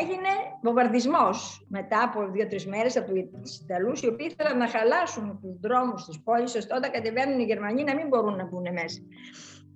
έγινε 0.00 0.32
βομβαρδισμός 0.62 1.66
μετά 1.68 2.02
από 2.02 2.30
δύο-τρεις 2.30 2.66
μέρες 2.66 2.96
από 2.96 3.12
τους 3.42 3.58
Ιταλούς, 3.58 4.02
οι 4.02 4.06
οποίοι 4.06 4.26
ήθελαν 4.30 4.58
να 4.58 4.68
χαλάσουν 4.68 5.38
τους 5.40 5.58
δρόμους 5.60 6.04
της 6.04 6.20
πόλης, 6.22 6.54
ώστε 6.54 6.74
όταν 6.74 6.90
κατεβαίνουν 6.90 7.38
οι 7.40 7.44
Γερμανοί 7.44 7.84
να 7.84 7.94
μην 7.94 8.08
μπορούν 8.08 8.36
να 8.36 8.44
μπουν 8.44 8.66
μέσα. 8.72 9.00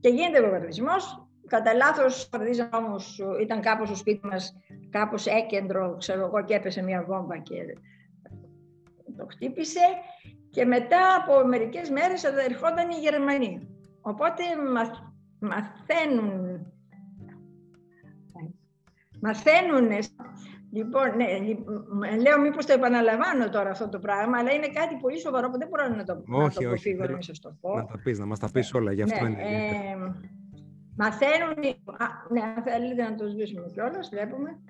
Και 0.00 0.08
γίνεται 0.08 0.40
βομβαρδισμός. 0.40 1.28
Κατά 1.46 1.74
λάθος, 1.74 2.28
όμω, 2.72 2.96
ήταν 3.40 3.60
κάπως 3.60 3.88
στο 3.88 3.96
σπίτι 3.96 4.26
μας, 4.26 4.56
κάπως 4.90 5.26
έκεντρο, 5.26 5.96
ξέρω 5.98 6.24
εγώ, 6.24 6.44
και 6.44 6.54
έπεσε 6.54 6.82
μια 6.82 7.04
βόμβα 7.04 7.38
και 7.38 7.54
το 9.16 9.26
χτύπησε. 9.30 9.80
Και 10.50 10.64
μετά 10.64 11.14
από 11.14 11.46
μερικές 11.46 11.90
μέρες 11.90 12.24
ερχόταν 12.24 12.90
οι 12.90 12.94
Γερμανοί. 13.00 13.68
Οπότε 14.00 14.42
μαθαίνουν, 15.40 16.66
μαθαίνουν, 19.20 19.90
λοιπόν, 20.72 21.16
ναι, 21.16 21.26
λέω 22.16 22.40
μήπως 22.40 22.66
το 22.66 22.72
επαναλαμβάνω 22.72 23.48
τώρα 23.50 23.70
αυτό 23.70 23.88
το 23.88 23.98
πράγμα, 23.98 24.38
αλλά 24.38 24.52
είναι 24.52 24.68
κάτι 24.68 24.96
πολύ 25.00 25.18
σοβαρό 25.20 25.50
που 25.50 25.58
δεν 25.58 25.68
μπορώ 25.68 25.88
να 25.88 26.04
το, 26.04 26.22
όχι, 26.28 26.64
να 26.64 26.68
το 26.68 26.72
όχι, 26.72 26.94
να 26.94 27.22
σας 27.22 27.38
το 27.38 27.56
πω. 27.60 27.76
Να 27.76 27.84
τα 27.84 28.00
πεις, 28.02 28.18
να 28.18 28.26
μας 28.26 28.38
τα 28.38 28.50
πεις 28.50 28.74
όλα, 28.74 28.92
γι' 28.92 29.02
αυτό 29.02 29.24
ναι, 29.24 29.30
είναι. 29.30 29.42
Ε, 29.42 29.96
μαθαίνουν, 30.96 31.64
α, 31.86 32.06
ναι, 32.30 32.40
αν 32.40 32.62
θέλετε 32.62 33.02
να 33.02 33.14
το 33.14 33.28
σβήσουμε 33.28 33.66
κιόλας, 33.72 34.08
βλέπουμε. 34.08 34.60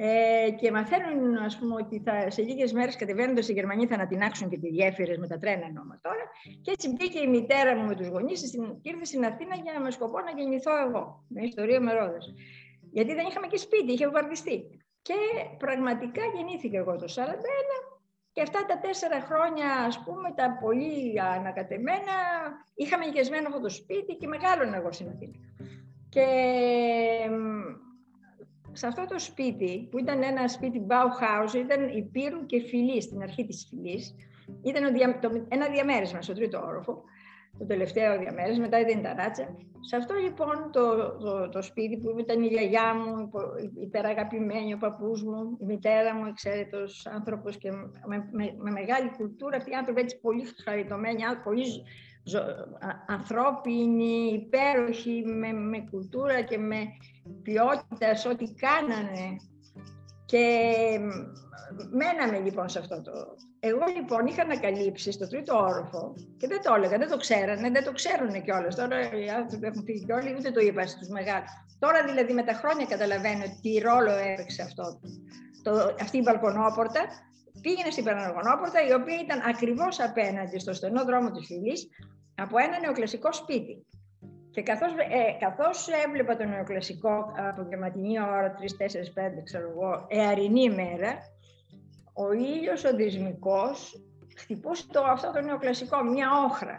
Ε, 0.00 0.50
και 0.50 0.70
μαθαίνουν, 0.70 1.36
ας 1.36 1.58
πούμε, 1.58 1.74
ότι 1.74 2.02
θα, 2.04 2.30
σε 2.30 2.42
λίγες 2.42 2.72
μέρες 2.72 2.96
κατεβαίνοντας 2.96 3.48
οι 3.48 3.52
Γερμανοί 3.52 3.86
θα 3.86 3.94
ανατινάξουν 3.94 4.48
και 4.48 4.58
τις 4.58 4.70
γέφυρες 4.70 5.18
με 5.18 5.26
τα 5.26 5.38
τρένα 5.38 5.64
εννοούμε 5.66 5.98
τώρα. 6.02 6.24
Και 6.62 6.70
έτσι 6.70 6.88
μπήκε 6.92 7.18
η 7.18 7.26
μητέρα 7.26 7.76
μου 7.76 7.86
με 7.86 7.94
τους 7.94 8.06
γονείς 8.06 8.50
και 8.82 8.90
ήρθε 8.90 9.04
στην 9.04 9.24
Αθήνα 9.24 9.54
για 9.54 9.80
με 9.80 9.90
σκοπό 9.90 10.20
να 10.20 10.30
γεννηθώ 10.36 10.70
εγώ. 10.86 11.24
Με 11.28 11.42
ιστορία 11.42 11.80
με 11.80 11.92
ρόδες. 11.92 12.34
Γιατί 12.92 13.14
δεν 13.14 13.26
είχαμε 13.28 13.46
και 13.46 13.56
σπίτι, 13.56 13.92
είχε 13.92 14.04
βομβαρδιστεί. 14.04 14.64
Και 15.08 15.56
πραγματικά 15.58 16.22
γεννήθηκα 16.34 16.78
εγώ 16.78 16.96
το 16.96 17.04
1941 17.16 17.98
και 18.32 18.42
αυτά 18.42 18.66
τα 18.66 18.78
τέσσερα 18.78 19.20
χρόνια, 19.20 19.66
ας 19.86 20.02
πούμε, 20.04 20.32
τα 20.36 20.58
πολύ 20.60 21.20
ανακατεμένα, 21.20 22.16
είχαμε 22.74 23.04
γεσμένο 23.04 23.48
αυτό 23.48 23.60
το 23.60 23.68
σπίτι 23.68 24.14
και 24.14 24.26
μεγάλωνα 24.26 24.76
εγώ 24.76 24.92
στην 24.92 25.08
Αθήνα. 25.08 25.38
Και 26.08 26.26
σε 28.72 28.86
αυτό 28.86 29.04
το 29.04 29.18
σπίτι, 29.18 29.88
που 29.90 29.98
ήταν 29.98 30.22
ένα 30.22 30.48
σπίτι 30.48 30.86
Bauhaus, 30.88 31.54
ήταν 31.54 31.88
υπήρου 31.88 32.46
και 32.46 32.60
φυλής, 32.60 33.04
στην 33.04 33.22
αρχή 33.22 33.44
της 33.46 33.66
φυλής, 33.68 34.14
ήταν 34.62 34.84
ένα 35.48 35.68
διαμέρισμα 35.68 36.22
στο 36.22 36.32
τρίτο 36.32 36.58
όροφο, 36.66 37.02
το 37.58 37.66
τελευταίο 37.66 38.18
διαμέρισμα, 38.18 38.62
μετά 38.62 38.80
ήταν 38.80 39.02
τα 39.02 39.14
ράτσα. 39.14 39.56
Σε 39.80 39.96
αυτό 39.96 40.14
λοιπόν 40.14 40.70
το, 40.72 41.16
το, 41.16 41.48
το 41.48 41.62
σπίτι 41.62 41.96
που 41.96 42.18
ήταν 42.18 42.42
η 42.42 42.46
γιαγιά 42.46 42.94
μου, 42.94 43.30
υπεραγαπημένη, 43.82 44.74
ο 44.74 44.76
παππούς 44.76 45.22
μου, 45.22 45.56
η 45.60 45.64
μητέρα 45.64 46.14
μου, 46.14 46.26
εξαίρετος 46.26 47.06
άνθρωπος 47.06 47.56
και 47.56 47.70
με, 48.06 48.28
με, 48.32 48.70
μεγάλη 48.70 49.10
κουλτούρα, 49.16 49.56
αυτοί 49.56 49.70
οι 49.70 49.74
άνθρωποι 49.74 50.00
έτσι 50.00 50.20
πολύ 50.20 50.42
χαριτωμένοι, 50.64 51.22
πολύ 51.44 51.64
ανθρώπινοι, 53.06 54.32
υπέροχοι, 54.32 55.22
με, 55.26 55.52
με 55.52 55.86
κουλτούρα 55.90 56.42
και 56.42 56.58
με 56.58 56.78
ποιότητα 57.42 58.14
σε 58.14 58.28
ό,τι 58.28 58.54
κάνανε. 58.54 59.36
Και 60.30 60.44
μέναμε 61.90 62.38
λοιπόν 62.38 62.68
σε 62.68 62.78
αυτό 62.78 63.02
το... 63.02 63.12
Εγώ 63.60 63.84
λοιπόν 63.96 64.26
είχα 64.26 64.42
ανακαλύψει 64.42 65.12
στο 65.12 65.28
τρίτο 65.28 65.56
όροφο 65.56 66.14
και 66.38 66.46
δεν 66.46 66.62
το 66.62 66.74
έλεγα, 66.74 66.98
δεν 66.98 67.08
το 67.08 67.16
ξέρανε, 67.16 67.70
δεν 67.70 67.84
το 67.84 67.92
ξέρουν 67.92 68.42
κιόλας. 68.42 68.74
Τώρα 68.74 68.96
οι 69.20 69.28
άνθρωποι 69.28 69.66
έχουν 69.66 69.82
φύγει 69.84 70.04
κιόλα, 70.04 70.34
ούτε 70.38 70.50
το 70.50 70.60
είπα 70.60 70.86
στους 70.86 71.08
μεγάλους. 71.08 71.50
Τώρα 71.78 72.04
δηλαδή 72.04 72.32
με 72.32 72.42
τα 72.42 72.52
χρόνια 72.52 72.86
καταλαβαίνω 72.86 73.44
τι 73.62 73.78
ρόλο 73.78 74.12
έπαιξε 74.32 74.62
αυτό. 74.62 75.00
Το, 75.62 75.94
αυτή 76.00 76.16
η 76.18 76.22
μπαλκονόπορτα 76.24 77.00
πήγαινε 77.60 77.90
στην 77.90 78.04
Παναγωνόπορτα, 78.04 78.86
η 78.88 78.92
οποία 78.92 79.18
ήταν 79.24 79.38
ακριβώς 79.52 80.00
απέναντι 80.00 80.58
στο 80.58 80.72
στενό 80.72 81.04
δρόμο 81.04 81.30
της 81.30 81.46
φυλής, 81.46 81.88
από 82.34 82.58
ένα 82.58 82.80
νεοκλασικό 82.80 83.32
σπίτι. 83.32 83.86
Και 84.58 84.64
καθώς, 84.64 84.92
ε, 84.92 85.36
καθώς 85.38 85.88
έβλεπα 86.06 86.36
το 86.36 86.44
νεοκλασικό 86.44 87.32
απογευματινή 87.50 88.20
ώρα, 88.20 88.54
3, 88.54 88.76
4, 88.76 89.12
5, 89.14 89.42
ξέρω 89.44 89.70
εγώ, 89.70 90.06
εαρινή 90.08 90.62
ημέρα, 90.62 91.18
ο 92.14 92.32
ήλιος 92.32 92.84
ο 92.84 92.94
δυσμικός 92.94 94.02
χτυπούσε 94.36 94.86
το, 94.92 95.02
αυτό 95.04 95.30
το 95.32 95.40
νεοκλασικό, 95.40 96.02
μια 96.02 96.28
όχρα, 96.44 96.78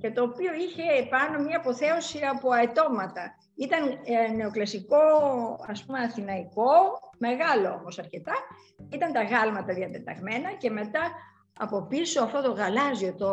και 0.00 0.10
το 0.10 0.22
οποίο 0.22 0.52
είχε 0.54 1.08
πάνω 1.10 1.42
μια 1.42 1.56
αποθέωση 1.56 2.20
από 2.24 2.50
αετώματα. 2.50 3.36
Ήταν 3.54 4.00
ε, 4.04 4.32
νεοκλασικό, 4.32 4.98
ας 5.68 5.84
πούμε, 5.84 5.98
αθηναϊκό, 5.98 6.72
μεγάλο 7.18 7.68
όμως 7.80 7.98
αρκετά. 7.98 8.34
Ήταν 8.92 9.12
τα 9.12 9.22
γάλματα 9.22 9.74
διατεταγμένα 9.74 10.52
και 10.52 10.70
μετά 10.70 11.12
από 11.58 11.86
πίσω 11.86 12.22
αυτό 12.22 12.42
το 12.42 12.52
γαλάζιο, 12.52 13.14
το 13.14 13.30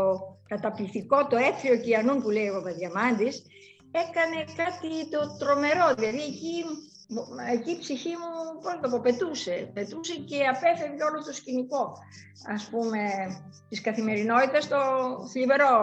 καταπληκτικό, 0.47 1.27
το 1.27 1.37
έθριο 1.37 1.77
κιανούν 1.77 2.21
που 2.21 2.29
λέει 2.29 2.49
ο 2.49 2.53
Παπαδιαμάντης, 2.53 3.43
έκανε 3.91 4.43
κάτι 4.55 5.09
το 5.09 5.37
τρομερό. 5.39 5.93
Δηλαδή 5.95 6.21
εκεί, 6.21 6.63
εκεί 7.53 7.71
η 7.71 7.79
ψυχή 7.79 8.09
μου, 8.09 8.61
πώς 8.61 8.79
το 8.81 8.89
πω, 8.89 8.99
πετούσε. 8.99 9.71
Πετούσε 9.73 10.15
και 10.15 10.47
απέφευγε 10.47 11.03
όλο 11.03 11.23
το 11.25 11.33
σκηνικό, 11.33 11.93
ας 12.53 12.69
πούμε, 12.69 13.01
της 13.69 13.81
καθημερινότητας, 13.81 14.67
το 14.67 14.77
θλιβερό 15.31 15.75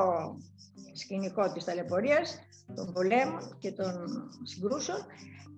σκηνικό 0.92 1.52
της 1.52 1.64
ταλαιπωρίας, 1.64 2.38
των 2.74 2.92
πολέμων 2.92 3.56
και 3.58 3.72
των 3.72 3.92
συγκρούσεων. 4.42 5.06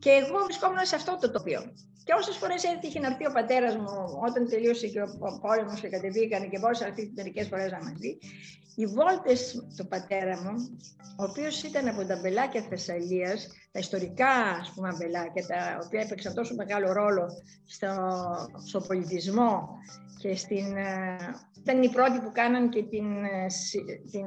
Και 0.01 0.11
εγώ 0.11 0.39
βρισκόμουν 0.45 0.79
σε 0.83 0.97
αυτό 0.97 1.19
το 1.21 1.31
τοπίο. 1.31 1.63
Και 2.05 2.13
όσες 2.19 2.37
φορές 2.37 2.65
έτυχε 2.65 2.99
να 3.01 3.07
έρθει 3.07 3.27
ο 3.27 3.33
πατέρας 3.33 3.77
μου, 3.77 3.95
όταν 4.29 4.49
τελείωσε 4.49 4.87
και 4.87 5.01
ο 5.03 5.39
πόλεμος 5.41 5.81
και 5.81 5.89
κατεβήκανε 5.89 6.47
και 6.47 6.59
μπορούσα 6.59 6.83
να 6.83 6.89
έρθει 6.89 7.13
μερικές 7.17 7.49
φορές 7.49 7.71
να 7.71 7.79
μας 7.79 7.93
δει, 7.93 8.19
οι 8.75 8.87
βόλτες 8.87 9.67
του 9.77 9.87
πατέρα 9.87 10.37
μου, 10.43 10.55
ο 11.19 11.25
οποίος 11.25 11.63
ήταν 11.63 11.89
από 11.89 12.05
τα 12.05 12.17
μπελάκια 12.17 12.63
Θεσσαλίας, 12.63 13.49
τα 13.73 13.79
ιστορικά 13.79 14.33
ας 14.61 14.73
πούμε 14.75 14.97
μπελάκια, 14.99 15.47
τα 15.47 15.79
οποία 15.85 16.01
έπαιξαν 16.01 16.35
τόσο 16.35 16.55
μεγάλο 16.55 16.93
ρόλο 16.93 17.27
στο, 17.67 17.93
στο 18.67 18.81
πολιτισμό 18.81 19.69
και 20.19 20.37
στην, 20.37 20.77
ε, 20.77 21.17
ήταν 21.59 21.83
οι 21.83 21.91
πρώτοι 21.91 22.19
που 22.21 22.31
κάναν 22.33 22.69
και 22.69 22.83
την, 22.83 23.25
ε, 23.25 23.47
την 24.11 24.27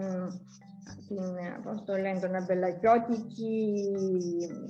την, 1.07 1.17
πώς 1.63 1.83
το 1.85 1.93
λένε, 1.93 2.19
τον 2.19 2.35
αμπελακιώτικη 2.35 3.85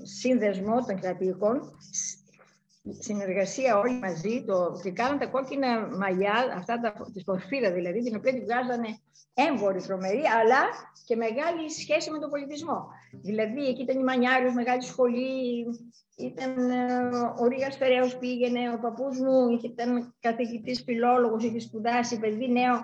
σύνδεσμο 0.03 0.86
των 0.86 1.00
κρατήκων 1.00 1.77
συνεργασία 3.00 3.77
όλοι 3.77 4.00
μαζί 4.00 4.43
το, 4.48 4.79
και 4.84 4.91
κάναν 4.91 5.20
τα 5.20 5.25
κόκκινα 5.25 5.98
μαλλιά, 5.98 6.53
αυτά 6.58 6.79
τα, 6.79 6.93
της 7.13 7.24
πορφύρα 7.24 7.72
δηλαδή, 7.72 8.03
την 8.03 8.15
οποία 8.15 8.34
την 8.34 8.43
βγάζανε 8.43 8.98
έμβοροι 9.34 9.82
τρομεροί, 9.82 10.22
αλλά 10.41 10.62
και 11.05 11.15
μεγάλη 11.15 11.72
σχέση 11.72 12.12
με 12.12 12.20
τον 12.20 12.29
πολιτισμό. 12.29 12.88
Δηλαδή, 13.12 13.67
εκεί 13.67 13.82
ήταν 13.82 14.00
η 14.00 14.03
Μανιάριος, 14.03 14.53
μεγάλη 14.53 14.84
σχολή, 14.84 15.65
ήταν 16.17 16.70
ε, 16.70 17.00
ο 17.41 17.46
Ρίγας 17.48 17.77
Φεραίος 17.77 18.17
πήγαινε, 18.17 18.60
ο 18.75 18.79
παππούς 18.79 19.20
μου 19.20 19.60
ήταν 19.63 20.15
καθηγητής 20.20 20.84
φιλόλογος, 20.84 21.43
είχε 21.43 21.60
σπουδάσει, 21.60 22.20
παιδί 22.20 22.51
νέο, 22.51 22.82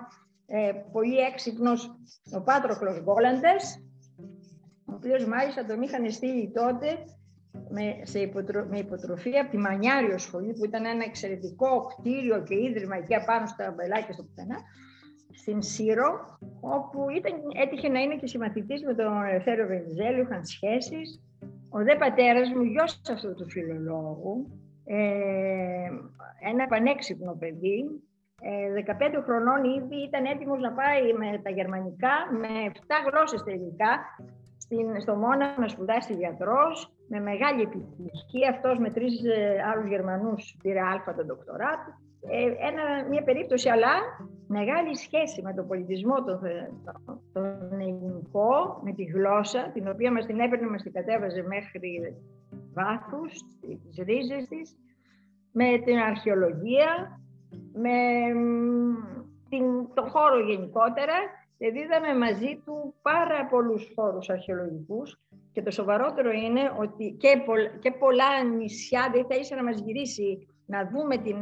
ε, 0.52 0.72
πολύ 0.92 1.16
έξυπνος, 1.16 1.96
ο 2.36 2.40
Πάτροκλος 2.42 3.02
Βόλαντες, 3.02 3.84
ο 4.84 4.92
οποίος 4.94 5.24
μάλιστα 5.26 5.64
τον 5.64 5.82
είχαν 5.82 6.10
στείλει 6.10 6.50
τότε 6.50 6.86
με, 7.68 8.00
σε 8.02 8.18
υποτρο, 8.18 8.66
με 8.70 8.78
υποτροφή 8.78 9.38
από 9.38 9.50
τη 9.50 9.56
Μανιάριο 9.56 10.18
Σχολή, 10.18 10.52
που 10.52 10.64
ήταν 10.64 10.84
ένα 10.84 11.04
εξαιρετικό 11.04 11.86
κτίριο 11.86 12.42
και 12.42 12.54
ίδρυμα 12.54 12.96
εκεί 12.96 13.14
απάνω 13.14 13.46
στα 13.46 13.74
μπελάκια 13.76 14.12
στο 14.12 14.22
πουθενά, 14.22 14.58
στην 15.32 15.62
Σύρο, 15.62 16.38
όπου 16.60 17.10
ήταν, 17.10 17.32
έτυχε 17.62 17.88
να 17.88 18.00
είναι 18.00 18.16
και 18.16 18.26
συμμαθητής 18.26 18.84
με 18.84 18.94
τον 18.94 19.24
Ελευθέριο 19.24 19.66
Βενιζέλου, 19.66 20.22
είχαν 20.22 20.44
σχέσεις. 20.44 21.22
Ο 21.68 21.78
δε 21.78 21.96
πατέρας 21.96 22.48
μου, 22.50 22.62
γιος 22.62 23.00
αυτού 23.10 23.34
του 23.34 23.50
φιλολόγου, 23.50 24.60
ε, 24.84 24.96
ένα 26.50 26.66
πανέξυπνο 26.68 27.36
παιδί, 27.38 27.78
ε, 27.78 28.09
15 28.40 29.22
χρονών 29.26 29.64
ήδη 29.64 29.96
ήταν 30.08 30.24
έτοιμος 30.24 30.60
να 30.60 30.72
πάει 30.72 31.12
με 31.12 31.38
τα 31.44 31.50
γερμανικά, 31.50 32.14
με 32.40 32.52
7 32.74 32.78
γλώσσες 33.06 33.42
τελικά, 33.42 33.92
στην, 34.58 35.00
στο 35.00 35.14
Μόνα 35.14 35.46
να 35.58 35.68
σπουδάσει 35.68 36.14
γιατρός, 36.14 36.92
με 37.08 37.20
μεγάλη 37.20 37.62
επιτυχία. 37.62 38.48
Αυτός 38.50 38.78
με 38.78 38.90
τρεις 38.90 39.24
ε, 39.24 39.62
άλλους 39.70 39.88
Γερμανούς 39.88 40.56
πήρε 40.62 40.80
αλφα 40.80 41.14
το 41.14 41.24
δοκτοράτ. 41.24 41.80
Ε, 42.28 42.68
ένα, 42.68 43.08
μια 43.08 43.22
περίπτωση, 43.22 43.68
αλλά 43.68 43.92
μεγάλη 44.46 44.96
σχέση 44.96 45.42
με 45.42 45.52
τον 45.54 45.66
πολιτισμό 45.66 46.24
τον, 46.24 46.40
τον 47.32 47.80
ελληνικό, 47.80 48.80
με 48.84 48.92
τη 48.92 49.04
γλώσσα, 49.04 49.70
την 49.74 49.88
οποία 49.88 50.12
μας 50.12 50.26
την 50.26 50.40
έπαιρνε, 50.40 50.66
μας 50.66 50.82
την 50.82 50.92
κατέβαζε 50.92 51.42
μέχρι 51.42 52.16
βάθους, 52.74 53.32
τις 53.60 54.04
ρίζες 54.06 54.48
της, 54.48 54.76
με 55.52 55.78
την 55.84 55.98
αρχαιολογία, 55.98 57.20
με 57.72 57.98
την, 59.48 59.94
τον 59.94 60.08
χώρο 60.08 60.40
γενικότερα. 60.40 61.14
Δηλαδή 61.58 61.78
είδαμε 61.78 62.18
μαζί 62.18 62.62
του 62.64 62.94
πάρα 63.02 63.46
πολλούς 63.46 63.92
χώρους 63.94 64.28
αρχαιολογικούς 64.30 65.20
και 65.52 65.62
το 65.62 65.70
σοβαρότερο 65.70 66.30
είναι 66.30 66.72
ότι 66.78 67.16
και, 67.18 67.42
και 67.78 67.90
πολλά 67.90 68.42
νησιά 68.42 69.10
δεν 69.12 69.26
θα 69.26 69.34
ήθελα 69.34 69.62
να 69.62 69.70
μας 69.70 69.80
γυρίσει 69.80 70.48
να 70.66 70.88
δούμε, 70.88 71.16
την, 71.16 71.36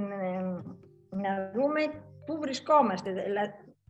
να 1.11 1.51
δούμε 1.55 1.81
πού 2.27 2.39
βρισκόμαστε. 2.41 3.25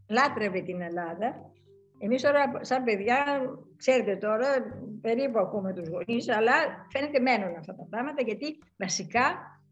Λάτρευε 0.08 0.60
την 0.60 0.80
Ελλάδα. 0.80 1.52
Εμείς 1.98 2.22
τώρα 2.22 2.52
σαν 2.60 2.84
παιδιά, 2.84 3.24
ξέρετε 3.76 4.16
τώρα, 4.16 4.46
περίπου 5.00 5.38
ακούμε 5.38 5.72
τους 5.72 5.88
γονείς, 5.88 6.28
αλλά 6.28 6.52
φαίνεται 6.92 7.20
μένουν 7.20 7.56
αυτά 7.56 7.74
τα 7.74 7.86
πράγματα, 7.90 8.22
γιατί 8.22 8.58
βασικά 8.78 9.22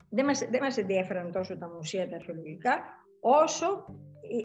δεν 0.08 0.24
μας, 0.24 0.38
δεν 0.38 0.60
μας 0.62 0.76
ενδιαφέραν 0.76 1.32
τόσο 1.32 1.58
τα 1.58 1.68
μουσεία 1.68 2.08
τα 2.08 2.16
αρχαιολογικά, 2.16 2.78
όσο 3.20 3.66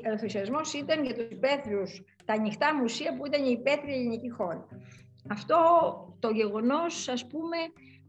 ο 0.05 0.09
ενθουσιασμός 0.09 0.73
ήταν 0.73 1.03
για 1.03 1.13
τους 1.13 1.23
υπαίθριους, 1.23 2.01
τα 2.25 2.33
ανοιχτά 2.33 2.75
μουσεία 2.75 3.15
που 3.17 3.25
ήταν 3.25 3.45
η 3.45 3.51
υπαίθρια 3.59 3.93
ελληνική 3.93 4.29
χώρα. 4.29 4.67
Αυτό 5.29 5.57
το 6.19 6.29
γεγονός, 6.29 7.07
ας 7.07 7.27
πούμε, 7.27 7.57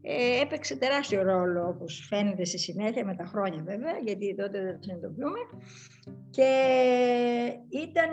ε, 0.01 0.41
έπαιξε 0.41 0.75
τεράστιο 0.75 1.23
ρόλο, 1.23 1.67
όπως 1.67 2.05
φαίνεται 2.09 2.45
στη 2.45 2.57
συνέχεια, 2.57 3.05
με 3.05 3.15
τα 3.15 3.25
χρόνια 3.25 3.63
βέβαια, 3.63 3.97
γιατί 4.03 4.35
τότε 4.35 4.61
δεν 4.61 4.73
το 4.75 4.81
συνειδητοποιούμε. 4.81 5.39
Και 6.29 6.51
ήταν, 7.69 8.09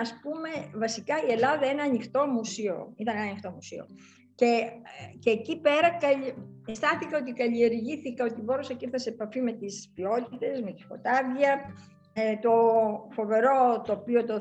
ας 0.00 0.20
πούμε, 0.22 0.48
βασικά 0.74 1.14
η 1.28 1.32
Ελλάδα 1.32 1.66
ένα 1.66 1.82
ανοιχτό 1.82 2.26
μουσείο. 2.26 2.92
Ήταν 2.96 3.16
ένα 3.16 3.24
ανοιχτό 3.24 3.50
μουσείο. 3.50 3.86
Και, 4.34 4.70
και 5.18 5.30
εκεί 5.30 5.60
πέρα 5.60 5.96
αισθάνθηκα 6.66 7.18
ότι 7.18 7.32
καλλιεργήθηκα, 7.32 8.24
ότι 8.24 8.40
μπόρεσα 8.40 8.74
και 8.74 8.84
ήρθα 8.84 8.98
σε 8.98 9.08
επαφή 9.08 9.40
με 9.40 9.52
τις 9.52 9.90
ποιότητες, 9.94 10.60
με 10.60 10.72
τη 10.72 10.82
φωτάβια, 10.82 11.74
ε, 12.12 12.36
το 12.36 12.52
φοβερό 13.10 13.82
τοπίο, 13.86 14.24
το 14.24 14.40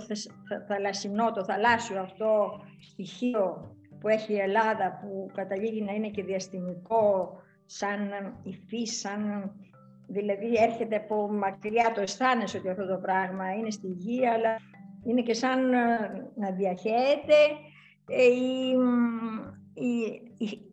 θαλασσινό, 0.68 1.32
το 1.32 1.44
θαλάσσιο 1.44 2.02
αυτό 2.02 2.62
στοιχείο 2.92 3.76
που 4.00 4.08
έχει 4.08 4.34
η 4.34 4.40
Ελλάδα 4.40 5.00
που 5.02 5.30
καταλήγει 5.34 5.82
να 5.82 5.94
είναι 5.94 6.10
και 6.10 6.24
διαστημικό 6.24 7.32
σαν 7.66 8.12
υφή, 8.44 8.86
σαν 8.86 9.52
δηλαδή 10.08 10.54
έρχεται 10.56 10.96
από 10.96 11.32
μακριά 11.32 11.92
το 11.96 12.02
αισθάνεσαι 12.02 12.58
ότι 12.58 12.70
αυτό 12.70 12.88
το 12.88 12.98
πράγμα 12.98 13.54
είναι 13.54 13.72
στη 13.72 13.88
γη 13.88 14.28
αλλά 14.28 14.60
είναι 15.06 15.22
και 15.22 15.34
σαν 15.34 15.74
ε, 15.74 15.78
να 16.36 16.52
διαχέεται. 16.52 17.36
Ε, 18.08 18.28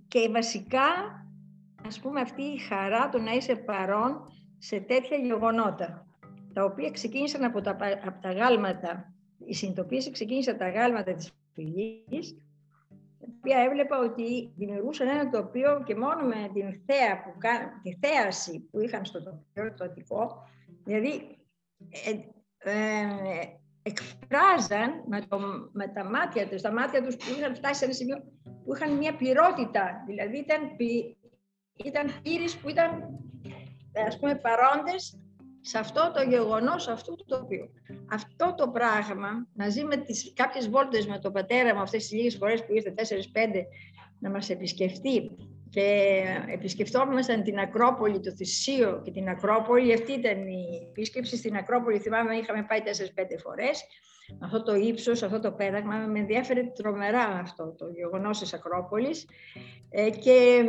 και 0.08 0.28
βασικά 0.32 0.88
ας 1.86 2.00
πούμε 2.00 2.20
αυτή 2.20 2.42
η 2.42 2.58
χαρά 2.58 3.08
το 3.08 3.18
να 3.18 3.32
είσαι 3.32 3.56
παρόν 3.56 4.32
σε 4.58 4.80
τέτοια 4.80 5.16
γεγονότα 5.16 6.06
τα 6.52 6.64
οποία 6.64 6.90
ξεκίνησαν 6.90 7.44
από 7.44 7.60
τα, 7.60 7.70
από 8.04 8.20
τα 8.20 8.32
γάλματα. 8.32 9.14
Η 9.46 9.54
συνειδητοποίηση 9.54 10.10
ξεκίνησε 10.10 10.50
από 10.50 10.58
τα 10.58 10.70
γάλματα 10.70 11.14
της 11.14 11.32
φυλής 11.54 12.36
οποία 13.40 13.58
έβλεπα 13.60 13.98
ότι 13.98 14.52
δημιουργούσαν 14.56 15.08
ένα 15.08 15.30
τοπίο 15.30 15.82
και 15.86 15.94
μόνο 15.94 16.22
με 16.26 16.50
την 16.54 16.80
θέα 16.86 17.22
που, 17.22 17.32
τη 17.82 17.98
θέαση 18.06 18.68
που 18.70 18.80
είχαν 18.80 19.04
στο 19.04 19.22
τοπίο, 19.22 19.74
το 19.74 19.84
Αττικό, 19.84 20.46
δηλαδή 20.84 21.38
ε, 21.88 22.10
ε, 22.58 23.06
εκφράζαν 23.82 25.04
με, 25.06 25.20
το, 25.28 25.38
με, 25.72 25.88
τα 25.88 26.04
μάτια 26.04 26.48
τους, 26.48 26.60
τα 26.60 26.72
μάτια 26.72 27.02
τους 27.02 27.16
που 27.16 27.24
είχαν 27.38 27.54
φτάσει 27.54 27.78
σε 27.78 27.84
ένα 27.84 27.94
σημείο 27.94 28.16
που 28.64 28.74
είχαν 28.74 28.96
μια 28.96 29.16
πληρότητα, 29.16 30.04
δηλαδή 30.06 30.38
ήταν, 30.38 30.76
ήταν 31.84 32.06
που 32.62 32.68
ήταν 32.68 32.90
ας 34.06 34.18
πούμε 34.18 34.34
παρόντες 34.34 35.20
σε 35.60 35.78
αυτό 35.78 36.12
το 36.14 36.22
γεγονός 36.22 36.88
αυτού 36.88 37.16
του 37.16 37.24
τοπίου. 37.28 37.70
Αυτό 38.12 38.54
το 38.56 38.68
πράγμα, 38.68 39.46
μαζί 39.54 39.84
με 39.84 39.96
τις 39.96 40.32
κάποιες 40.36 40.68
βόλτες 40.68 41.06
με 41.06 41.18
τον 41.18 41.32
πατέρα 41.32 41.74
μου 41.74 41.80
αυτές 41.80 42.02
τις 42.02 42.12
λίγες 42.12 42.36
φορές 42.36 42.64
που 42.64 42.74
ήρθε 42.74 42.94
4-5 42.96 43.66
να 44.18 44.30
μας 44.30 44.50
επισκεφτεί 44.50 45.30
και 45.70 46.22
επισκεφτόμασταν 46.52 47.42
την 47.42 47.58
Ακρόπολη, 47.58 48.20
το 48.20 48.30
Θησίο 48.30 49.00
και 49.04 49.10
την 49.10 49.28
Ακρόπολη. 49.28 49.92
Αυτή 49.92 50.12
ήταν 50.12 50.46
η 50.46 50.86
επίσκεψη 50.88 51.36
στην 51.36 51.56
Ακρόπολη. 51.56 51.98
Θυμάμαι, 51.98 52.36
είχαμε 52.36 52.62
πάει 52.68 52.80
4-5 52.80 53.38
φορές. 53.42 53.84
Αυτό 54.40 54.62
το 54.62 54.74
ύψος, 54.74 55.22
αυτό 55.22 55.40
το 55.40 55.52
πέταγμα, 55.52 55.96
με 55.96 56.18
ενδιαφέρει 56.18 56.72
τρομερά 56.74 57.24
αυτό 57.24 57.74
το 57.78 57.88
γεγονός 57.88 58.38
της 58.38 58.54
Ακρόπολης. 58.54 59.26
Ε, 59.90 60.10
και 60.10 60.62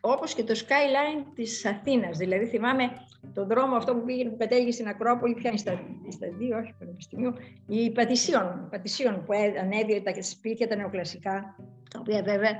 όπως 0.00 0.34
και 0.34 0.44
το 0.44 0.54
skyline 0.56 1.24
της 1.34 1.66
Αθήνας. 1.66 2.16
Δηλαδή 2.16 2.46
θυμάμαι 2.46 2.90
τον 3.34 3.46
δρόμο 3.46 3.76
αυτό 3.76 3.94
που 3.94 4.04
πήγαινε, 4.04 4.30
που 4.30 4.36
κατέληγε 4.36 4.70
στην 4.70 4.88
Ακρόπολη, 4.88 5.34
πια 5.34 5.56
στα, 5.56 5.72
στα 6.08 6.26
δύο, 6.38 6.58
όχι 6.58 6.74
πανεπιστημίου, 6.78 7.32
η 7.66 7.90
Πατησίων, 7.90 8.68
Πατησίων 8.70 9.24
που 9.24 9.32
ανέβηκε 9.60 10.00
τα 10.00 10.22
σπίτια 10.22 10.68
τα 10.68 10.76
νεοκλασικά, 10.76 11.56
τα 11.90 11.98
οποία 12.00 12.22
βέβαια 12.22 12.52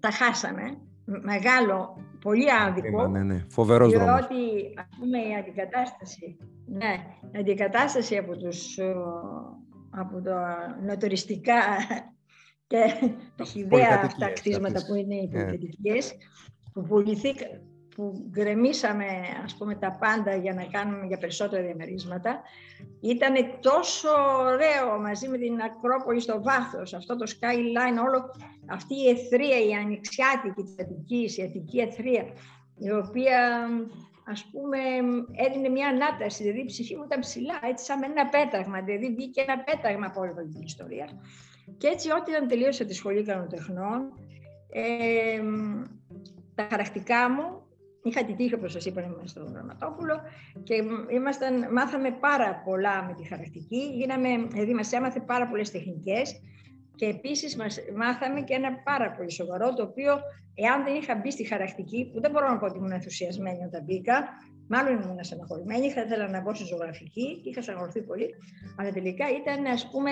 τα 0.00 0.10
χάσαμε. 0.10 0.78
Μεγάλο, 1.06 1.96
πολύ 2.20 2.52
άδικο. 2.52 3.06
Ναι, 3.06 3.22
ναι, 3.22 3.44
φοβερός 3.48 3.88
διότι, 3.88 4.04
δρόμος. 4.04 4.24
ας 4.76 4.86
πούμε, 4.98 5.18
η 5.18 5.34
αντικατάσταση, 5.38 6.36
ναι, 6.66 6.96
η 7.32 7.38
αντικατάσταση 7.38 8.16
από, 8.16 8.36
τους, 8.36 8.78
από 9.90 10.20
τα 10.20 10.56
νοτοριστικά 10.84 11.60
και 12.66 12.78
τα 13.36 13.44
χιδέα 13.44 14.00
αυτά 14.04 14.32
κτίσματα 14.32 14.86
που 14.86 14.94
είναι 14.94 15.14
οι 15.14 15.28
ναι. 15.32 15.98
Πολυκατοικίες, 16.74 16.82
που 16.82 16.82
πουληθήκαν, 16.82 17.60
που 17.94 18.28
γκρεμίσαμε 18.30 19.06
ας 19.44 19.54
πούμε 19.54 19.74
τα 19.74 19.96
πάντα 20.00 20.36
για 20.36 20.54
να 20.54 20.64
κάνουμε 20.64 21.06
για 21.06 21.18
περισσότερα 21.18 21.62
διαμερίσματα 21.62 22.42
ήταν 23.00 23.34
τόσο 23.60 24.08
ωραίο 24.38 25.00
μαζί 25.00 25.28
με 25.28 25.38
την 25.38 25.60
Ακρόπολη 25.60 26.20
στο 26.20 26.42
βάθος, 26.42 26.94
αυτό 26.94 27.16
το 27.16 27.24
skyline, 27.30 28.04
όλο 28.06 28.30
αυτή 28.66 28.94
η 28.94 29.08
εθρία, 29.08 29.64
η 29.68 29.72
ανοιξιάτικη 29.72 30.62
της 30.62 30.74
Αττικής, 30.80 31.36
η 31.36 31.42
Αττική 31.42 31.78
εθρία, 31.80 32.24
η 32.78 32.90
οποία 32.90 33.68
ας 34.26 34.44
πούμε 34.50 34.78
έδινε 35.46 35.68
μια 35.68 35.88
ανάταση, 35.88 36.42
δηλαδή 36.42 36.60
η 36.60 36.64
ψυχή 36.64 36.96
μου 36.96 37.04
ήταν 37.04 37.20
ψηλά, 37.20 37.60
έτσι 37.62 37.84
σαν 37.84 37.98
με 37.98 38.06
ένα 38.06 38.28
πέταγμα, 38.28 38.80
δηλαδή 38.80 39.14
βγήκε 39.14 39.40
ένα 39.40 39.58
πέταγμα 39.58 40.06
από 40.06 40.20
όλη 40.20 40.32
την 40.52 40.62
ιστορία. 40.62 41.08
Και 41.78 41.86
έτσι 41.86 42.10
όταν 42.10 42.48
τελείωσα 42.48 42.84
τη 42.84 42.94
σχολή 42.94 43.22
κανοτεχνών, 43.22 44.12
ε, 44.72 45.42
τα 46.54 46.66
χαρακτικά 46.70 47.30
μου 47.30 47.64
Είχα 48.06 48.24
την 48.24 48.36
τύχη, 48.36 48.54
όπως 48.54 48.72
σας 48.72 48.84
είπα, 48.84 49.00
να 49.00 49.26
στο 49.26 49.44
Γραμματόπουλο 49.52 50.20
και 50.62 50.74
ήμασταν, 51.10 51.72
μάθαμε 51.72 52.10
πάρα 52.10 52.62
πολλά 52.64 53.04
με 53.04 53.14
τη 53.14 53.28
χαρακτική. 53.28 53.90
Γίναμε, 53.94 54.28
δηλαδή 54.50 54.74
μας 54.74 54.92
έμαθε 54.92 55.20
πάρα 55.20 55.48
πολλές 55.48 55.70
τεχνικές 55.70 56.40
και 56.94 57.06
επίσης 57.06 57.56
μας 57.56 57.78
μάθαμε 57.96 58.40
και 58.40 58.54
ένα 58.54 58.72
πάρα 58.84 59.10
πολύ 59.10 59.30
σοβαρό, 59.30 59.74
το 59.74 59.82
οποίο 59.82 60.12
εάν 60.54 60.84
δεν 60.84 60.94
είχα 60.94 61.14
μπει 61.14 61.30
στη 61.30 61.44
χαρακτική, 61.44 62.10
που 62.12 62.20
δεν 62.20 62.30
μπορώ 62.30 62.48
να 62.48 62.58
πω 62.58 62.66
ότι 62.66 62.78
ήμουν 62.78 62.92
ενθουσιασμένη 62.92 63.64
όταν 63.64 63.82
μπήκα, 63.84 64.28
μάλλον 64.68 65.02
ήμουν 65.02 65.24
στεναχωρημένη, 65.24 65.90
θα 65.90 66.00
ήθελα 66.00 66.28
να 66.28 66.40
μπω 66.40 66.54
στη 66.54 66.64
ζωγραφική 66.64 67.40
και 67.42 67.48
είχα 67.48 67.62
στεναχωρηθεί 67.62 68.02
πολύ, 68.02 68.34
αλλά 68.78 68.90
τελικά 68.92 69.26
ήταν, 69.30 69.66
ας 69.66 69.90
πούμε, 69.90 70.10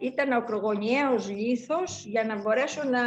ήταν 0.00 0.32
ο 0.32 0.36
ακρογωνιαίος 0.36 1.30
λίθος 1.30 2.04
για 2.06 2.24
να 2.24 2.40
μπορέσω 2.40 2.82
να, 2.84 3.02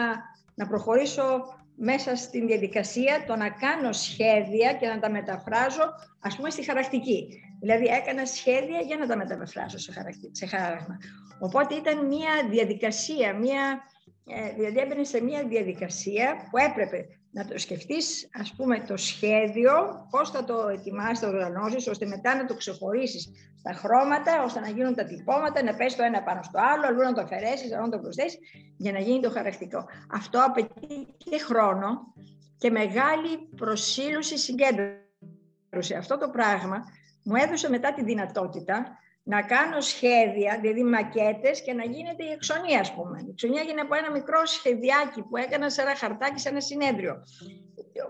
να 0.56 0.68
προχωρήσω 0.68 1.44
μέσα 1.80 2.16
στην 2.16 2.48
διαδικασία 2.48 3.24
το 3.28 3.36
να 3.36 3.50
κάνω 3.50 3.92
σχέδια 3.92 4.74
και 4.74 4.88
να 4.88 5.00
τα 5.00 5.10
μεταφράζω, 5.10 5.94
ας 6.20 6.36
πούμε, 6.36 6.50
στη 6.50 6.64
χαρακτική. 6.64 7.42
Δηλαδή 7.60 7.86
έκανα 7.86 8.26
σχέδια 8.26 8.80
για 8.80 8.98
να 8.98 9.08
τα 9.08 9.18
μεταφράσω 9.18 9.78
σε, 9.78 9.92
χαρακτη... 9.92 10.30
σε 10.32 10.46
χαρακτήρα. 10.46 10.98
Οπότε 11.40 11.76
ήταν 11.76 12.06
μια 12.06 12.48
διαδικασία, 12.50 13.34
μια... 13.34 13.82
Ε, 14.26 14.54
δηλαδή 14.54 14.80
έμπαινε 14.80 15.04
σε 15.04 15.22
μια 15.22 15.44
διαδικασία 15.48 16.48
που 16.52 16.58
έπρεπε 16.58 17.06
να 17.32 17.46
το 17.46 17.58
σκεφτείς, 17.58 18.30
ας 18.34 18.54
πούμε, 18.58 18.80
το 18.80 18.98
σχέδιο, 18.98 19.72
πώς 20.10 20.30
θα 20.30 20.44
το 20.44 20.68
ετοιμάσεις, 20.68 21.20
το 21.20 21.28
οργανώσεις, 21.28 21.88
ώστε 21.88 22.06
μετά 22.06 22.36
να 22.36 22.46
το 22.46 22.56
ξεχωρίσεις 22.56 23.30
στα 23.60 23.74
χρώματα, 23.74 24.44
ώστε 24.44 24.60
να 24.60 24.70
γίνουν 24.70 24.96
τα 24.96 25.04
τυπώματα, 25.04 25.64
να 25.64 25.76
πέσει 25.76 25.98
το 25.98 26.04
ένα 26.04 26.24
πάνω 26.24 26.44
στο 26.44 26.60
άλλο, 26.74 26.86
αλλού 26.86 27.02
να 27.02 27.14
το 27.14 27.22
αφαιρέσεις, 27.22 27.74
αλλού 27.74 27.84
να 27.84 27.90
το 27.90 28.00
προσθέσεις, 28.00 28.40
για 28.78 28.92
να 28.92 29.00
γίνει 29.00 29.20
το 29.20 29.32
χαρακτικό. 29.32 29.86
Αυτό 30.12 30.44
απαιτεί 30.46 31.08
και 31.18 31.38
χρόνο 31.38 32.14
και 32.58 32.70
μεγάλη 32.70 33.38
προσήλωση 33.56 34.38
συγκέντρωση. 34.38 35.94
Αυτό 35.98 36.18
το 36.18 36.30
πράγμα 36.30 36.84
μου 37.24 37.36
έδωσε 37.36 37.70
μετά 37.70 37.94
τη 37.94 38.04
δυνατότητα 38.04 38.98
να 39.34 39.42
κάνω 39.42 39.80
σχέδια, 39.82 40.58
δηλαδή 40.62 40.84
μακέτες 40.84 41.62
και 41.62 41.74
να 41.74 41.84
γίνεται 41.84 42.24
η 42.24 42.32
εξονία, 42.32 42.80
ας 42.80 42.94
πούμε. 42.94 43.18
Η 43.28 43.30
εξονία 43.30 43.62
γίνεται 43.62 43.82
από 43.82 43.96
ένα 43.96 44.12
μικρό 44.12 44.46
σχεδιάκι 44.46 45.22
που 45.22 45.38
έκανα 45.38 45.70
σε 45.70 45.82
ένα 45.82 45.96
χαρτάκι, 45.96 46.40
σε 46.40 46.50
ένα 46.50 46.60
συνέδριο. 46.60 47.14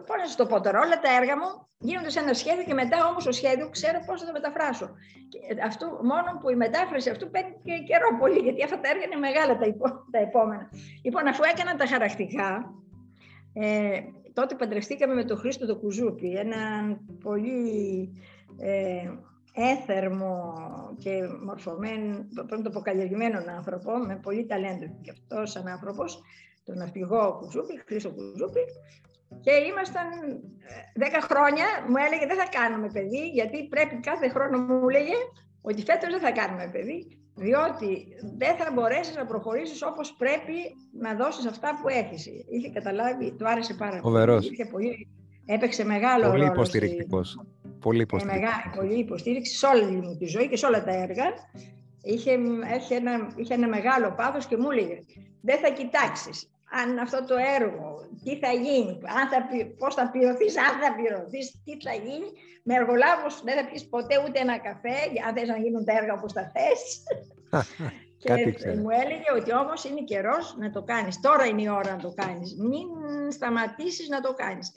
Πώς 0.08 0.18
να 0.18 0.26
σας 0.26 0.36
το 0.36 0.46
πω 0.46 0.62
τώρα, 0.62 0.80
όλα 0.80 1.00
τα 1.00 1.10
έργα 1.20 1.36
μου 1.38 1.50
γίνονται 1.78 2.10
σε 2.10 2.20
ένα 2.20 2.34
σχέδιο 2.34 2.64
και 2.64 2.74
μετά 2.74 2.98
όμως 3.10 3.24
το 3.24 3.32
σχέδιο 3.32 3.70
ξέρω 3.70 3.98
πώς 4.06 4.20
θα 4.20 4.26
το 4.26 4.32
μεταφράσω. 4.32 4.90
Και 5.32 5.40
αυτό, 5.70 5.86
μόνο 6.12 6.30
που 6.40 6.50
η 6.50 6.56
μετάφραση 6.56 7.10
αυτού 7.10 7.30
παίρνει 7.30 7.56
και 7.64 7.74
καιρό 7.90 8.10
πολύ, 8.20 8.40
γιατί 8.40 8.64
αυτά 8.64 8.80
τα 8.80 8.90
έργα 8.90 9.04
είναι 9.06 9.20
μεγάλα 9.28 9.58
τα, 9.58 9.66
υπό, 9.66 9.88
τα 10.12 10.20
επόμενα. 10.20 10.70
Λοιπόν, 11.04 11.28
αφού 11.28 11.44
έκανα 11.54 11.76
τα 11.76 11.86
χαρακτικά, 11.88 12.74
ε, 13.54 14.00
τότε 14.34 14.56
παντρευτήκαμε 14.56 15.14
με 15.14 15.24
τον 15.24 15.38
Χρήστο 15.38 15.66
το 15.66 15.76
Κουζούπι, 15.76 16.30
έναν 16.34 17.00
πολύ 17.24 18.10
ε, 18.60 19.10
έθερμο 19.54 20.54
και 20.98 21.12
μορφωμένο, 21.46 22.26
πρέπει 22.48 22.62
το 22.62 22.70
πω 22.70 22.80
καλλιεργημένο 22.80 23.44
άνθρωπο, 23.58 23.98
με 23.98 24.20
πολύ 24.24 24.46
ταλέντο 24.46 24.86
και 25.02 25.12
αυτός 25.12 25.52
σαν 25.52 25.68
άνθρωπος, 25.68 26.22
τον 26.64 26.78
ναυπηγό 26.78 27.38
Κουζούπη, 27.40 27.82
Χρήστο 27.86 28.10
Κουζούπη, 28.10 28.60
και 29.42 29.52
ήμασταν 29.52 30.08
ε, 30.12 30.74
δέκα 30.96 31.22
χρόνια, 31.22 31.66
μου 31.90 31.98
έλεγε 32.06 32.26
δεν 32.26 32.38
θα 32.38 32.48
κάνουμε 32.58 32.88
παιδί, 32.92 33.28
γιατί 33.28 33.68
πρέπει 33.68 33.96
κάθε 34.00 34.30
χρόνο 34.30 34.58
μου 34.58 34.90
έλεγε 34.90 35.18
ότι 35.62 35.84
φέτος 35.84 36.10
δεν 36.10 36.20
θα 36.20 36.32
κάνουμε 36.32 36.70
παιδί, 36.72 37.20
διότι 37.36 38.08
δεν 38.38 38.56
θα 38.56 38.72
μπορέσεις 38.74 39.16
να 39.16 39.26
προχωρήσεις 39.26 39.84
όπως 39.84 40.14
πρέπει 40.14 40.58
να 41.00 41.16
δώσεις 41.16 41.46
αυτά 41.46 41.70
που 41.82 41.88
έχεις. 41.88 42.26
Είχε 42.50 42.70
καταλάβει, 42.70 43.36
του 43.38 43.48
άρεσε 43.48 43.74
πάρα 43.74 44.00
πολύ. 44.02 44.68
πολύ. 44.72 45.08
Έπαιξε 45.46 45.86
μεγάλο 45.86 46.30
πολύ 46.30 46.40
ρόλο. 46.40 46.54
Υποστηρικτικός. 46.54 47.40
Πολύ 47.80 48.02
υποστηρικτικός. 48.02 48.52
Ε, 48.52 48.62
μεγάλη, 48.62 48.76
πολύ 48.76 49.00
υποστήριξη 49.00 49.58
σε 49.58 49.66
όλη 49.66 49.86
μου 49.86 50.18
τη 50.18 50.26
ζωή 50.26 50.48
και 50.48 50.58
σε 50.58 50.66
όλα 50.66 50.84
τα 50.84 50.92
έργα. 50.92 51.26
Είχε, 52.02 52.32
είχε, 52.78 52.96
ένα, 52.96 53.34
είχε 53.36 53.54
ένα 53.54 53.68
μεγάλο 53.68 54.14
πάθος 54.18 54.46
και 54.46 54.58
μου 54.58 54.72
έλεγε 54.72 55.00
δεν 55.42 55.60
θα 55.60 55.70
κοιτάξεις 55.70 56.50
αν 56.72 56.98
αυτό 56.98 57.26
το 57.26 57.36
έργο, 57.60 58.08
τι 58.24 58.38
θα 58.38 58.52
γίνει, 58.52 59.00
αν 59.18 59.26
θα, 59.32 59.38
πώς 59.78 59.94
θα 59.96 60.10
πληρωθείς, 60.12 60.58
αν 60.58 60.74
θα 60.82 60.96
πληρωθείς, 60.96 61.62
τι 61.66 61.74
θα 61.86 61.94
γίνει. 61.94 62.30
Με 62.64 62.74
εργολάβους 62.76 63.42
δεν 63.44 63.56
θα 63.58 63.70
πεις 63.70 63.88
ποτέ 63.88 64.16
ούτε 64.26 64.40
ένα 64.40 64.58
καφέ, 64.58 64.98
αν 65.28 65.36
θες 65.36 65.48
να 65.48 65.58
γίνουν 65.58 65.86
τα 65.86 65.94
έργα 66.00 66.14
όπως 66.14 66.34
τα 66.34 66.52
θες. 66.54 66.82
και 68.24 68.34
μου 68.82 68.90
έλεγε 68.90 69.30
ότι 69.40 69.54
όμως 69.54 69.84
είναι 69.84 70.02
καιρός 70.02 70.56
να 70.60 70.70
το 70.70 70.82
κάνεις. 70.84 71.20
Τώρα 71.20 71.46
είναι 71.46 71.62
η 71.62 71.70
ώρα 71.70 71.92
να 71.92 72.02
το 72.02 72.14
κάνεις. 72.16 72.56
Μην 72.58 72.88
σταματήσεις 73.32 74.08
να 74.10 74.22
το 74.22 74.34
κάνεις. 74.34 74.72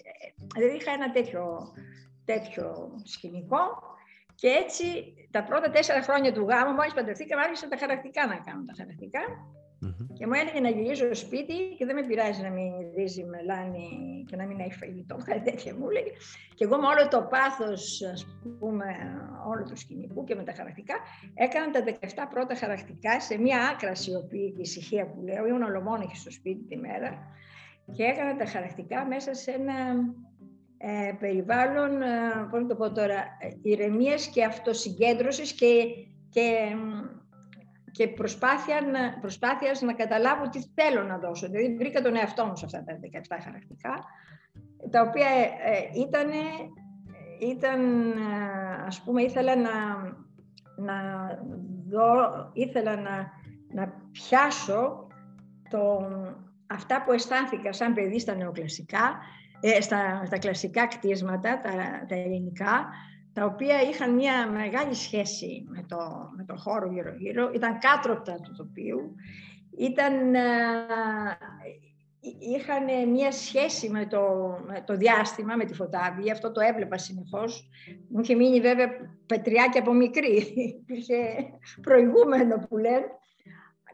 Δηλαδή 0.54 0.76
είχα 0.76 0.92
ένα 0.92 1.10
τέτοιο, 1.10 1.72
τέτοιο 2.32 2.66
σκηνικό 3.04 3.64
και 4.34 4.48
έτσι 4.48 4.84
τα 5.30 5.44
πρώτα 5.44 5.70
τέσσερα 5.70 6.02
χρόνια 6.02 6.32
του 6.32 6.46
γάμου, 6.48 6.72
μόλις 6.72 6.94
παντρευτήκαμε, 6.94 7.42
άρχισα 7.42 7.68
τα 7.68 7.76
χαρακτικά 7.76 8.26
να 8.26 8.36
κάνω 8.36 8.64
τα 8.64 8.74
χαρακτικά 8.76 9.20
και 10.12 10.26
μου 10.26 10.32
έλεγε 10.32 10.60
να 10.60 10.68
γυρίζω 10.68 11.14
σπίτι 11.14 11.74
και 11.78 11.84
δεν 11.86 11.94
με 11.94 12.06
πειράζει 12.06 12.42
να 12.42 12.50
μην 12.50 12.72
ρίζει 12.96 13.24
μελάνι 13.24 13.88
και 14.28 14.36
να 14.36 14.46
μην 14.46 14.60
έχει 14.60 14.72
φαγητό, 14.72 15.16
κάτι 15.28 15.40
τέτοια 15.50 15.74
μου 15.74 15.88
έλεγε. 15.88 16.10
Και 16.54 16.64
εγώ 16.64 16.76
με 16.76 16.86
όλο 16.86 17.08
το 17.08 17.20
πάθος, 17.22 18.02
ας 18.12 18.26
πούμε, 18.58 18.86
όλο 19.46 19.62
του 19.62 19.76
σκηνικού 19.76 20.24
και 20.24 20.34
με 20.34 20.42
τα 20.42 20.52
χαρακτικά, 20.52 20.94
έκανα 21.34 21.70
τα 21.70 21.80
17 21.84 22.26
πρώτα 22.30 22.54
χαρακτικά 22.54 23.20
σε 23.20 23.38
μια 23.38 23.58
άκρα 23.72 23.94
σιωπή 23.94 24.52
και 24.56 24.60
ησυχία 24.60 25.06
που 25.06 25.22
λέω. 25.22 25.46
Ήμουν 25.46 25.62
ολομόναχη 25.62 26.16
στο 26.16 26.30
σπίτι 26.30 26.64
τη 26.68 26.76
μέρα 26.76 27.10
και 27.92 28.02
έκανα 28.02 28.36
τα 28.36 28.46
χαρακτικά 28.46 29.06
μέσα 29.06 29.34
σε 29.34 29.50
ένα 29.50 29.74
ε, 30.84 31.12
περιβάλλον, 31.18 32.02
ε, 32.02 32.06
πώς 32.50 32.60
να 32.60 32.66
το 32.66 32.74
πω 32.74 32.92
τώρα, 32.92 33.24
ηρεμίας 33.62 34.26
και 34.26 34.44
αυτοσυγκέντρωσης 34.44 35.52
και, 35.52 35.84
και 36.28 36.76
και 37.92 38.08
προσπάθεια 38.08 38.80
να, 38.80 39.18
προσπάθειας 39.20 39.80
να 39.80 39.92
καταλάβω 39.92 40.48
τι 40.48 40.62
θέλω 40.74 41.02
να 41.02 41.18
δώσω. 41.18 41.48
Δηλαδή 41.48 41.76
βρήκα 41.76 42.02
τον 42.02 42.16
εαυτό 42.16 42.46
μου 42.46 42.56
σε 42.56 42.64
αυτά 42.64 42.84
τα 42.84 42.98
17 43.36 43.40
χαρακτικά, 43.44 44.04
τα 44.90 45.00
οποία 45.00 45.28
ε, 45.28 46.00
ήταν, 46.00 46.28
ήταν, 47.40 48.10
ε, 48.10 48.84
ας 48.86 49.02
πούμε, 49.02 49.22
ήθελα 49.22 49.56
να, 49.56 49.70
να 50.76 51.28
δω, 51.88 52.50
ήθελα 52.52 52.96
να, 52.96 53.30
να 53.68 53.92
πιάσω 54.12 55.06
το, 55.70 56.08
αυτά 56.66 57.02
που 57.02 57.12
αισθάνθηκα 57.12 57.72
σαν 57.72 57.94
παιδί 57.94 58.18
στα 58.18 58.34
νεοκλασικά, 58.34 59.18
ε, 59.64 59.80
στα, 59.80 60.22
στα 60.26 60.38
κλασικά 60.38 60.86
κτίσματα, 60.86 61.60
τα, 61.60 61.70
τα 62.08 62.14
ελληνικά, 62.14 62.88
τα 63.32 63.44
οποία 63.44 63.80
είχαν 63.80 64.14
μια 64.14 64.46
μεγάλη 64.46 64.94
σχέση 64.94 65.64
με 65.68 65.84
το, 65.88 65.96
με 66.36 66.44
το 66.44 66.56
χώρο 66.56 66.92
γύρω-γύρω, 66.92 67.50
ήταν 67.54 67.78
κάτρωτα 67.78 68.40
του 68.40 68.54
τοπίου, 68.56 69.14
ήταν, 69.78 70.34
ε, 70.34 70.40
είχαν 72.56 73.08
μια 73.10 73.32
σχέση 73.32 73.88
με 73.88 74.06
το, 74.06 74.20
με 74.66 74.82
το 74.86 74.96
διάστημα, 74.96 75.56
με 75.56 75.64
τη 75.64 75.74
φωτάβη, 75.74 76.30
αυτό 76.30 76.52
το 76.52 76.60
έβλεπα 76.60 76.98
συνεχώς. 76.98 77.68
Μου 78.08 78.20
είχε 78.20 78.34
μείνει 78.34 78.60
βέβαια 78.60 78.88
πετριάκι 79.26 79.78
από 79.78 79.92
μικρή, 79.92 80.36
υπήρχε 80.80 81.16
προηγούμενο 81.80 82.56
που 82.68 82.76
λένε. 82.76 83.06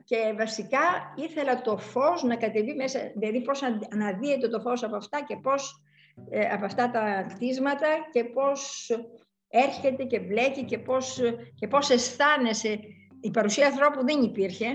Και 0.09 0.35
βασικά 0.38 1.12
ήθελα 1.16 1.61
το 1.61 1.79
φως 1.79 2.23
να 2.23 2.37
κατεβεί 2.37 2.75
μέσα, 2.75 2.99
δηλαδή 3.14 3.40
πώς 3.40 3.62
αναδύεται 3.92 4.49
το 4.49 4.61
φως 4.61 4.83
από 4.83 4.97
αυτά 4.97 5.25
και 5.25 5.37
πώς 5.37 5.83
ε, 6.31 6.49
από 6.49 6.64
αυτά 6.64 6.90
τα 6.90 7.27
κτίσματα 7.35 7.87
και 8.12 8.25
πώς 8.25 8.90
έρχεται 9.49 10.05
και 10.05 10.21
μπλέκει 10.21 10.64
και 10.64 10.79
πώς, 10.79 11.21
και 11.55 11.68
πώς 11.68 11.90
αισθάνεσαι. 11.90 12.79
Η 13.21 13.31
παρουσία 13.31 13.66
ανθρώπου 13.66 14.05
δεν 14.05 14.23
υπήρχε, 14.23 14.66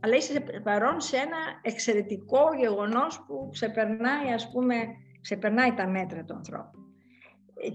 αλλά 0.00 0.16
είσαι 0.16 0.44
παρόν 0.64 1.00
σε 1.00 1.16
ένα 1.16 1.38
εξαιρετικό 1.62 2.54
γεγονός 2.58 3.24
που 3.26 3.48
ξεπερνάει, 3.52 4.32
ας 4.34 4.50
πούμε, 4.50 4.74
ξεπερνάει 5.20 5.72
τα 5.72 5.88
μέτρα 5.88 6.24
του 6.24 6.34
ανθρώπου. 6.34 6.78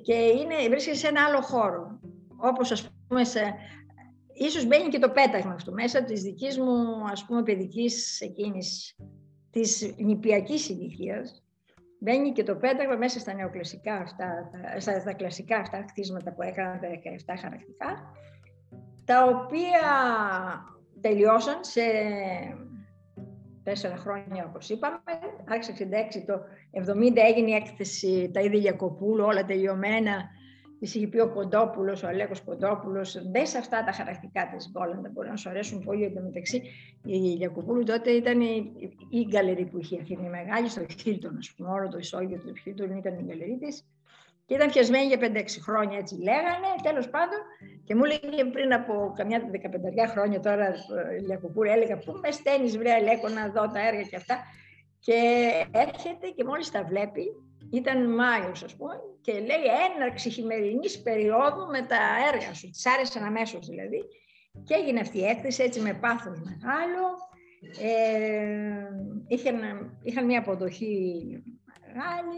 Και 0.03 0.13
είναι, 0.13 0.55
βρίσκεσαι 0.69 0.99
σε 0.99 1.07
ένα 1.07 1.23
άλλο 1.25 1.41
χώρο, 1.41 1.99
όπως 2.37 2.71
ας 2.71 2.89
πούμε 3.07 3.23
σε, 3.23 3.53
ίσως 4.37 4.65
μπαίνει 4.65 4.89
και 4.89 4.99
το 4.99 5.09
πέταγμα 5.09 5.53
αυτό 5.53 5.71
μέσα 5.71 6.03
της 6.03 6.21
δικής 6.21 6.57
μου, 6.57 7.03
ας 7.11 7.25
πούμε, 7.25 7.43
παιδικής 7.43 8.21
εκείνης, 8.21 8.95
της 9.49 9.93
νηπιακής 9.97 10.69
ηλικίας, 10.69 11.47
Μπαίνει 11.99 12.31
και 12.31 12.43
το 12.43 12.55
πέταγμα 12.55 12.95
μέσα 12.95 13.19
στα 13.19 13.33
νεοκλασικά 13.33 13.95
αυτά, 13.95 14.51
στα, 14.77 14.99
στα 14.99 15.13
κλασικά 15.13 15.57
αυτά 15.57 15.83
κτίσματα 15.83 16.33
που 16.33 16.41
έκαναν 16.41 16.79
τα 16.79 16.87
17 16.87 17.39
χαρακτικά, 17.41 18.13
τα 19.05 19.23
οποία 19.23 19.89
τελειώσαν 21.01 21.63
σε 21.63 21.81
τέσσερα 23.63 23.95
χρόνια, 23.95 24.45
όπως 24.49 24.69
είπαμε. 24.69 24.99
Άρχισε 25.47 25.73
66, 25.79 26.23
το 26.25 26.39
70 26.71 27.15
έγινε 27.15 27.49
η 27.49 27.53
έκθεση 27.53 28.31
τα 28.33 28.41
είδη 28.41 28.57
Γιακοπούλου, 28.57 29.25
όλα 29.25 29.45
τελειωμένα 29.45 30.29
Της 30.79 30.95
είχε 30.95 31.07
πει 31.07 31.19
ο 31.19 31.29
Κοντόπουλο, 31.29 32.01
ο 32.03 32.07
Αλέκος 32.07 32.41
Κοντόπουλο, 32.41 33.05
δες 33.31 33.49
σε 33.49 33.57
αυτά 33.57 33.83
τα 33.83 33.91
χαρακτικά 33.91 34.49
της 34.55 34.69
Γκόλαντα. 34.71 35.09
Μπορεί 35.09 35.29
να 35.29 35.35
σου 35.35 35.49
αρέσουν 35.49 35.83
πολύ. 35.83 36.03
Εν 36.03 36.23
μεταξύ, 36.23 36.61
η 37.05 37.17
Γιακοπούλου 37.17 37.83
τότε 37.83 38.11
ήταν 38.11 38.41
η, 38.41 38.71
η 39.09 39.25
γκαλερί 39.29 39.65
που 39.65 39.77
είχε 39.79 39.95
αρχίσει 39.95 40.21
μεγάλη 40.21 40.69
στο 40.69 40.85
Χίλτον, 40.99 41.37
ας 41.37 41.53
πούμε. 41.53 41.69
Όλο 41.69 41.87
το 41.87 41.97
ισόγειο 41.97 42.37
του 42.37 42.55
Χίλτον 42.55 42.97
ήταν 42.97 43.19
η 43.19 43.23
γκαλερί 43.23 43.57
της. 43.57 43.85
Και 44.45 44.53
ήταν 44.53 44.69
πιασμένη 44.69 45.05
για 45.05 45.19
5-6 45.21 45.45
χρόνια, 45.61 45.97
έτσι 45.97 46.15
λέγανε. 46.15 46.69
Τέλος 46.83 47.09
πάντων, 47.09 47.39
και 47.83 47.95
μου 47.95 48.03
έλεγε 48.03 48.45
πριν 48.45 48.73
από 48.73 49.13
καμιά 49.15 49.41
15 49.51 50.09
χρόνια 50.11 50.39
τώρα 50.39 50.67
η 51.19 51.23
Γιακοπούλου, 51.25 51.71
έλεγα 51.71 51.97
Πού 51.97 52.19
με 52.21 52.31
στέλνει, 52.31 52.69
βρε 52.69 52.91
Αλέκο, 52.93 53.27
να 53.29 53.49
δω 53.49 53.71
τα 53.71 53.87
έργα 53.87 54.01
και 54.01 54.15
αυτά. 54.15 54.35
Και 54.99 55.19
έρχεται 55.71 56.27
και 56.35 56.43
μόλις 56.43 56.71
τα 56.71 56.83
βλέπει, 56.83 57.23
ήταν 57.71 58.15
Μάιος 58.15 58.63
ας 58.63 58.75
πούμε 58.75 58.93
και 59.21 59.31
λέει 59.31 59.63
έναρξη 59.95 60.29
χειμερινής 60.29 61.01
περίοδου 61.01 61.65
με 61.71 61.81
τα 61.81 61.99
έργα 62.33 62.53
σου, 62.53 62.69
της 62.69 62.85
άρεσαν 62.85 63.23
αμέσως 63.23 63.67
δηλαδή. 63.67 64.03
Και 64.63 64.73
έγινε 64.73 64.99
αυτή 64.99 65.17
η 65.17 65.25
έκθεση 65.25 65.63
έτσι 65.63 65.79
με 65.79 65.93
πάθος 65.93 66.39
μεγάλο. 66.39 67.05
Ε, 67.81 68.87
είχαν, 69.27 69.59
είχαν 70.03 70.25
μια 70.25 70.39
αποδοχή 70.39 71.23
μεγάλη. 71.81 72.37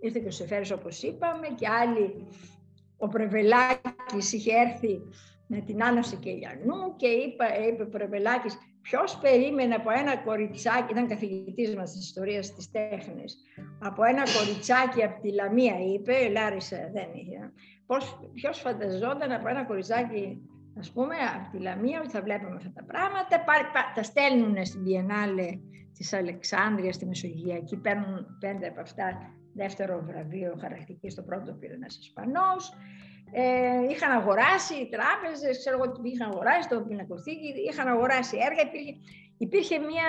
Ήρθε 0.00 0.18
και 0.18 0.26
ο 0.26 0.30
Σεφέρης 0.30 0.70
όπως 0.70 1.02
είπαμε 1.02 1.46
και 1.54 1.68
άλλοι. 1.68 2.26
Ο 2.98 3.08
Πρεβελάκης 3.08 4.32
είχε 4.32 4.52
έρθει 4.54 5.00
με 5.46 5.60
την 5.60 5.82
Άννα 5.82 6.02
Σικελιανού 6.02 6.96
και 6.96 7.06
είπε, 7.06 7.44
είπε 7.68 7.82
ο 7.82 7.88
Πρεβελάκης 7.88 8.58
Ποιος 8.88 9.18
περίμενε 9.18 9.74
από 9.74 9.90
ένα 9.90 10.16
κοριτσάκι, 10.16 10.92
ήταν 10.92 11.08
καθηγητής 11.08 11.76
μας 11.76 11.92
της 11.92 12.00
ιστορίας 12.00 12.54
της 12.54 12.70
τέχνης, 12.70 13.36
από 13.78 14.04
ένα 14.04 14.22
κοριτσάκι 14.38 15.02
από 15.02 15.20
τη 15.20 15.32
Λαμία, 15.32 15.74
είπε, 15.94 16.28
Λάρισα 16.28 16.90
δεν 16.92 17.08
είχε. 17.14 17.52
Ποιος 18.34 18.58
φανταζόταν 18.58 19.32
από 19.32 19.48
ένα 19.48 19.64
κοριτσάκι, 19.64 20.42
ας 20.78 20.90
πούμε, 20.92 21.14
από 21.36 21.56
τη 21.56 21.62
Λαμία, 21.62 22.00
ότι 22.00 22.10
θα 22.10 22.22
βλέπουμε 22.22 22.54
αυτά 22.56 22.72
τα 22.74 22.84
πράγματα. 22.84 23.44
Τα 23.94 24.02
στέλνουν 24.02 24.64
στην 24.64 24.82
Biennale 24.86 25.60
της 25.92 26.12
Αλεξάνδρειας, 26.12 26.94
στη 26.94 27.06
Μεσογειακή, 27.06 27.76
παίρνουν 27.76 28.36
πέντε 28.40 28.66
από 28.66 28.80
αυτά 28.80 29.36
δεύτερο 29.54 30.02
βραβείο 30.06 30.56
χαρακτική, 30.60 31.10
στο 31.10 31.22
πρώτο 31.22 31.52
πήρε 31.52 31.74
ένας 31.74 31.96
Ισπανός. 31.96 32.72
Ε, 33.32 33.90
είχαν 33.90 34.10
αγοράσει 34.10 34.74
οι 34.74 34.88
τράπεζες, 34.88 35.58
ξέρω 35.58 35.76
εγώ 35.76 35.92
τι 35.92 36.08
είχαν 36.08 36.30
αγοράσει, 36.30 36.68
το 36.68 36.80
πινακοθήκη, 36.80 37.48
είχαν 37.68 37.88
αγοράσει 37.88 38.36
έργα. 38.48 38.62
Υπήρχε, 38.68 38.94
υπήρχε 39.38 39.78
μια. 39.78 40.08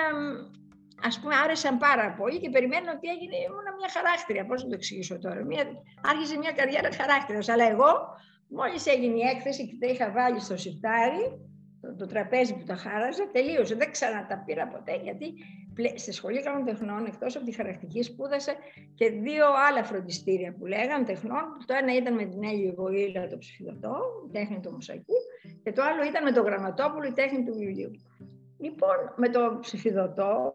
Α 1.08 1.20
πούμε, 1.20 1.34
άρεσαν 1.44 1.78
πάρα 1.78 2.14
πολύ 2.18 2.38
και 2.40 2.50
περιμένουν 2.50 2.88
ότι 2.88 3.08
έγινε 3.14 3.36
ήμουν 3.46 3.68
μια 3.78 3.90
χαράκτρια. 3.96 4.46
Πώς 4.46 4.62
να 4.62 4.68
το 4.68 4.74
εξηγήσω 4.74 5.18
τώρα. 5.18 5.44
Μια, 5.44 5.64
άρχισε 6.10 6.38
μια 6.38 6.52
καριέρα 6.52 6.90
χαράκτηρα. 7.00 7.40
Αλλά 7.52 7.66
εγώ, 7.72 7.90
μόλις 8.48 8.86
έγινε 8.86 9.16
η 9.22 9.24
έκθεση 9.34 9.66
και 9.68 9.76
τα 9.80 9.86
είχα 9.92 10.10
βάλει 10.10 10.40
στο 10.40 10.56
σιρτάρι, 10.56 11.24
το, 11.80 11.94
το 11.94 12.06
τραπέζι 12.06 12.54
που 12.54 12.64
τα 12.64 12.74
χάραζα, 12.74 13.28
τελείωσε. 13.32 13.74
Δεν 13.74 13.90
ξανά 13.90 14.26
τα 14.26 14.42
πήρα 14.46 14.68
ποτέ 14.68 15.00
γιατί 15.02 15.34
στη 15.94 16.12
Σχολή 16.12 16.42
Καλών 16.42 16.64
Τεχνών, 16.64 17.06
εκτός 17.06 17.36
από 17.36 17.44
τη 17.44 17.52
χαρακτική, 17.52 18.02
σπούδασε 18.02 18.54
και 18.94 19.10
δύο 19.10 19.44
άλλα 19.68 19.84
φροντιστήρια 19.84 20.54
που 20.58 20.66
λέγαν 20.66 21.04
τεχνών. 21.04 21.42
Το 21.66 21.74
ένα 21.80 21.96
ήταν 21.96 22.14
με 22.14 22.24
την 22.24 22.44
Έλλη 22.44 22.74
Γοήλα, 22.76 23.26
το 23.26 23.38
ψηφιδωτό, 23.38 23.96
η 24.28 24.30
τέχνη 24.32 24.60
του 24.60 24.72
μοσαϊκού, 24.72 25.14
και 25.62 25.72
το 25.72 25.82
άλλο 25.82 26.04
ήταν 26.04 26.24
με 26.24 26.32
το 26.32 26.42
Γραμματόπουλο, 26.42 27.06
η 27.06 27.12
τέχνη 27.12 27.44
του 27.44 27.54
βιβλίου. 27.54 27.90
Λοιπόν, 28.58 28.96
με 29.16 29.28
το 29.28 29.58
ψηφιδωτό 29.60 30.54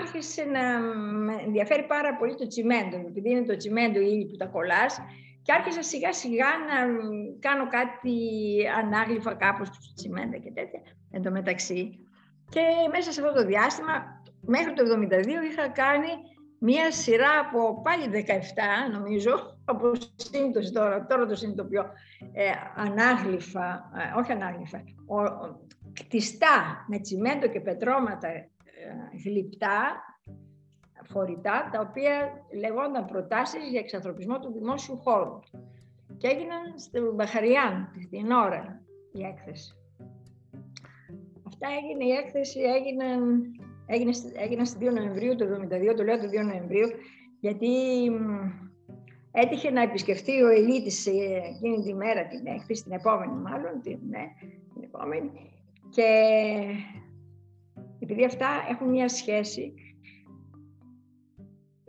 άρχισε 0.00 0.44
να 0.44 0.78
με 1.00 1.34
ενδιαφέρει 1.46 1.82
πάρα 1.82 2.16
πολύ 2.16 2.34
το 2.34 2.46
τσιμέντο, 2.46 2.96
επειδή 2.96 3.30
είναι 3.30 3.44
το 3.44 3.56
τσιμέντο 3.56 4.00
η 4.00 4.08
ύλη 4.10 4.26
που 4.26 4.36
τα 4.36 4.46
κολλάς, 4.46 5.00
και 5.48 5.54
άρχισα 5.54 5.82
σιγά 5.82 6.12
σιγά 6.12 6.46
να 6.68 6.76
κάνω 7.38 7.68
κάτι 7.68 8.16
ανάγλυφα 8.78 9.34
κάπως 9.34 9.70
τους 9.70 9.94
τσιμέντα 9.94 10.36
και 10.36 10.50
τέτοια, 10.50 10.80
εν 11.10 11.22
τω 11.22 11.30
μεταξύ. 11.30 12.06
Και 12.48 12.60
μέσα 12.92 13.12
σε 13.12 13.20
αυτό 13.20 13.32
το 13.32 13.46
διάστημα, 13.46 14.22
μέχρι 14.40 14.72
το 14.72 14.82
1972, 14.84 15.26
είχα 15.50 15.68
κάνει 15.68 16.08
μία 16.58 16.92
σειρά 16.92 17.38
από 17.38 17.82
πάλι 17.82 18.24
17, 18.88 18.92
νομίζω, 18.92 19.58
από 19.64 19.92
σύντοση 20.16 20.72
τώρα, 20.72 21.06
τώρα 21.06 21.26
το 21.26 21.34
συνειδητοποιώ, 21.34 21.90
ε, 22.32 22.50
ανάγλυφα, 22.74 23.90
ε, 23.96 24.18
όχι 24.18 24.32
ανάγλυφα, 24.32 24.78
ο, 25.06 25.16
κτιστά 25.92 26.84
με 26.88 26.98
τσιμέντο 26.98 27.46
και 27.46 27.60
πετρώματα 27.60 28.28
ε, 28.28 28.48
γλυπτά, 29.24 30.02
φορητά, 31.04 31.68
τα 31.72 31.80
οποία 31.80 32.46
λεγόνταν 32.58 33.04
προτάσεις 33.04 33.68
για 33.70 33.80
εξανθρωπισμό 33.80 34.38
του 34.38 34.52
δημόσιου 34.52 34.96
χώρου. 34.96 35.38
Και 36.16 36.28
έγιναν 36.28 36.78
στην 36.78 37.14
Μπαχαριάν, 37.14 37.90
την 38.10 38.30
ώρα, 38.30 38.82
η 39.12 39.22
έκθεση. 39.24 39.72
Αυτά 41.46 41.68
έγινε, 41.82 42.04
η 42.04 42.10
έκθεση 42.10 42.60
έγινε, 42.60 43.04
έγινε, 43.86 44.12
έγινε 44.36 44.64
στις 44.64 44.88
2 44.88 44.92
Νοεμβρίου 44.92 45.36
του 45.36 45.44
1972, 45.44 45.94
το 45.96 46.02
λέω 46.02 46.18
το 46.18 46.28
2 46.28 46.44
Νοεμβρίου, 46.44 46.88
γιατί 47.40 47.68
έτυχε 49.30 49.70
να 49.70 49.82
επισκεφτεί 49.82 50.42
ο 50.42 50.48
Ελίτης 50.48 51.06
εκείνη 51.06 51.82
τη 51.84 51.94
μέρα 51.94 52.26
την 52.26 52.46
έκθεση, 52.46 52.82
την 52.82 52.92
επόμενη 52.92 53.32
μάλλον, 53.32 53.80
την, 53.82 53.98
ναι, 54.08 54.24
την 54.74 54.82
επόμενη, 54.82 55.30
και 55.88 56.06
επειδή 57.98 58.24
αυτά 58.24 58.48
έχουν 58.70 58.88
μια 58.88 59.08
σχέση, 59.08 59.74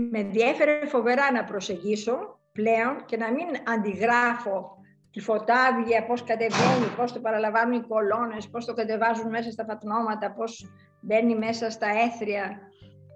με 0.02 0.20
ενδιέφερε 0.20 0.86
φοβερά 0.86 1.32
να 1.32 1.44
προσεγγίσω 1.44 2.40
πλέον 2.52 3.06
και 3.06 3.18
να 3.18 3.32
μην 3.32 3.48
αντιγράφω 3.68 4.78
τη 5.12 5.20
φωτάβια, 5.20 6.06
πώς 6.06 6.24
κατεβαίνει, 6.24 6.96
πώς 6.96 7.14
το 7.14 7.20
παραλαμβάνουν 7.20 7.82
οι 7.82 7.88
κολόνες, 7.88 8.50
πώς 8.50 8.66
το 8.66 8.74
κατεβάζουν 8.74 9.30
μέσα 9.30 9.52
στα 9.52 9.66
φατνώματα, 9.66 10.32
πώς 10.32 10.70
μπαίνει 11.02 11.36
μέσα 11.36 11.70
στα 11.70 11.88
έθρια 11.88 12.60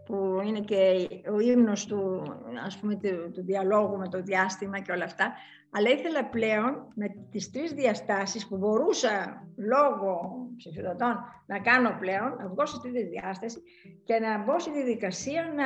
που 0.06 0.42
είναι 0.46 0.60
και 0.60 1.08
ο 1.34 1.40
ύμνος 1.40 1.86
του, 1.86 2.24
ας 2.66 2.78
πούμε, 2.78 2.96
του, 3.34 3.44
διαλόγου 3.44 3.98
με 3.98 4.08
το 4.08 4.22
διάστημα 4.22 4.80
και 4.80 4.92
όλα 4.92 5.04
αυτά. 5.04 5.34
Αλλά 5.72 5.90
ήθελα 5.90 6.26
πλέον 6.26 6.88
με 6.96 7.08
τις 7.32 7.52
τρεις 7.52 7.72
διαστάσεις 7.72 8.48
που 8.48 8.58
μπορούσα 8.58 9.44
λόγω 9.56 10.32
ψηφιδωτών 10.58 11.20
να 11.46 11.60
κάνω 11.60 11.96
πλέον, 12.00 12.36
να 12.40 12.48
βγω 12.48 12.66
στη 12.66 12.80
τρίτη 12.80 13.04
διάσταση 13.04 13.62
και 14.04 14.20
να 14.20 14.44
μπω 14.44 14.60
στη 14.60 14.72
διαδικασία 14.72 15.54
να, 15.56 15.66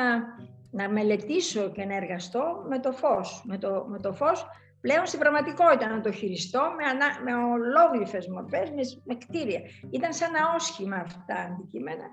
να 0.78 0.90
μελετήσω 0.90 1.72
και 1.72 1.86
να 1.86 1.96
εργαστώ 1.96 2.66
με 2.70 2.80
το 2.80 2.92
φως. 2.92 3.44
Με 3.46 3.58
το, 3.58 3.86
με 3.90 4.00
το 4.00 4.14
φως 4.14 4.46
πλέον 4.82 5.06
στην 5.06 5.20
πραγματικότητα 5.20 5.90
να 5.90 6.02
το 6.02 6.12
χειριστώ 6.12 6.62
με, 6.78 6.84
ανα, 6.86 7.08
με 7.24 7.34
ολόγλυφες 7.44 8.28
μορφές, 8.28 8.70
με, 8.70 8.82
με 9.04 9.16
κτίρια. 9.16 9.62
Ήταν 9.90 10.14
σαν 10.14 10.32
αόσχημα 10.36 10.96
αυτά 10.96 11.36
αντικείμενα 11.36 12.06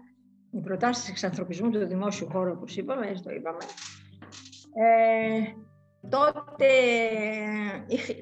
οι 0.54 0.60
προτάσεις 0.60 1.08
εξανθρωπισμού 1.08 1.70
του 1.70 1.86
δημόσιου 1.86 2.28
χώρου, 2.30 2.52
όπως 2.52 2.76
είπαμε, 2.76 3.06
έτσι 3.06 3.22
το 3.22 3.30
είπαμε, 3.30 3.64
ε, 4.74 5.42
τότε 6.08 6.68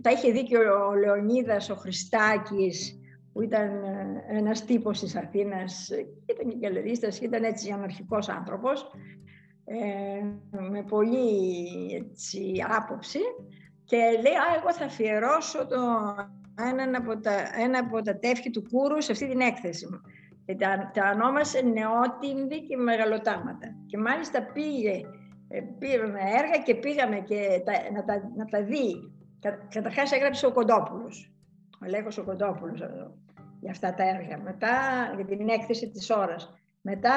τα 0.02 0.10
είχε 0.10 0.32
δει 0.32 0.42
και 0.42 0.56
ο 0.56 0.94
Λεωνίδας, 0.94 1.70
ο 1.70 1.74
Χριστάκης, 1.74 2.96
που 3.32 3.42
ήταν 3.42 3.84
ε, 3.84 4.38
ένας 4.38 4.64
τύπος 4.64 5.00
της 5.00 5.16
Αθήνας, 5.16 5.88
ήταν 6.26 6.48
και 6.48 6.56
γελερίστας, 6.58 7.20
ήταν 7.20 7.44
έτσι 7.44 7.70
αναρχικός 7.70 8.28
άνθρωπος, 8.28 8.90
ε, 9.64 10.24
με 10.50 10.82
πολύ 10.82 11.68
έτσι, 11.94 12.64
άποψη 12.78 13.18
και 13.84 13.96
λέει, 13.96 14.32
α, 14.32 14.46
εγώ 14.58 14.72
θα 14.72 14.84
αφιερώσω 14.84 15.66
το, 15.66 15.76
ένα, 16.68 16.98
από 16.98 17.20
τα, 17.20 17.32
ένα 17.58 17.78
από 17.78 18.02
τα 18.02 18.18
τεύχη 18.18 18.50
του 18.50 18.62
Κούρου 18.70 19.02
σε 19.02 19.12
αυτή 19.12 19.28
την 19.28 19.40
έκθεση 19.40 19.86
μου. 19.90 20.00
Και 20.46 20.54
τα, 20.54 20.90
τα 20.94 21.10
ονόμασε 21.14 21.60
νεότιμβη 21.60 22.66
και 22.66 22.76
μεγαλοτάματα. 22.76 23.74
Και 23.86 23.98
μάλιστα 23.98 24.42
πήγε, 24.42 25.00
ε, 25.48 25.60
πήραμε 25.78 26.20
έργα 26.20 26.62
και 26.64 26.74
πήγαμε 26.74 27.18
και 27.18 27.62
τα, 27.64 27.72
να, 27.92 28.04
τα, 28.04 28.30
να 28.36 28.44
τα 28.44 28.62
δει. 28.62 29.12
Κα, 29.40 29.50
καταρχάς 29.68 30.12
έγραψε 30.12 30.46
ο 30.46 30.52
Κοντόπουλος, 30.52 31.32
ο 31.84 31.88
Λέκος 31.88 32.18
ο 32.18 32.24
Κοντόπουλος 32.24 32.80
για 33.60 33.70
αυτά 33.70 33.94
τα 33.94 34.08
έργα. 34.08 34.38
Μετά 34.38 34.70
για 35.16 35.24
την 35.24 35.48
έκθεση 35.48 35.90
της 35.90 36.10
ώρας. 36.10 36.54
Μετά 36.80 37.14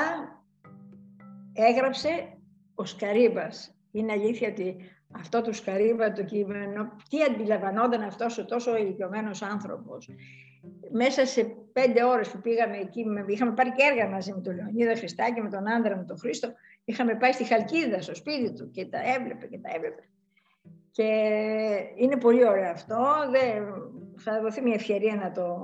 έγραψε 1.53 2.34
ο 2.75 2.85
Σκαρίμπας. 2.85 3.75
Είναι 3.91 4.11
αλήθεια 4.11 4.49
ότι 4.49 4.77
αυτό 5.11 5.41
του 5.41 5.53
Σκαρίμπα 5.53 6.11
το 6.11 6.23
κείμενο, 6.23 6.95
τι 7.09 7.21
αντιλαμβανόταν 7.21 8.01
αυτός 8.01 8.37
ο 8.37 8.45
τόσο 8.45 8.77
ηλικιωμένος 8.77 9.41
άνθρωπος 9.41 10.09
μέσα 10.91 11.25
σε 11.25 11.55
πέντε 11.73 12.03
ώρες 12.03 12.29
που 12.29 12.41
πήγαμε 12.41 12.77
εκεί, 12.77 13.05
είχαμε 13.27 13.51
πάρει 13.51 13.71
και 13.71 13.83
έργα 13.91 14.09
μαζί 14.09 14.33
με 14.33 14.41
τον 14.41 14.55
Λεωνίδα 14.55 14.95
Χριστάκη, 14.95 15.41
με 15.41 15.49
τον 15.49 15.67
άντρα 15.67 15.95
μου 15.95 16.05
τον 16.05 16.17
Χρήστο, 16.17 16.53
είχαμε 16.85 17.15
πάει 17.15 17.31
στη 17.31 17.43
Χαλκίδα, 17.43 18.01
στο 18.01 18.15
σπίτι 18.15 18.53
του 18.53 18.71
και 18.71 18.85
τα 18.85 18.99
έβλεπε 19.15 19.47
και 19.47 19.57
τα 19.57 19.69
έβλεπε. 19.75 20.03
Και 20.91 21.03
είναι 21.95 22.17
πολύ 22.17 22.47
ωραίο 22.47 22.69
αυτό, 22.69 23.05
δεν, 23.31 23.63
θα 24.17 24.41
δοθεί 24.41 24.61
μια 24.61 24.73
ευκαιρία 24.73 25.15
να 25.15 25.31
το... 25.31 25.57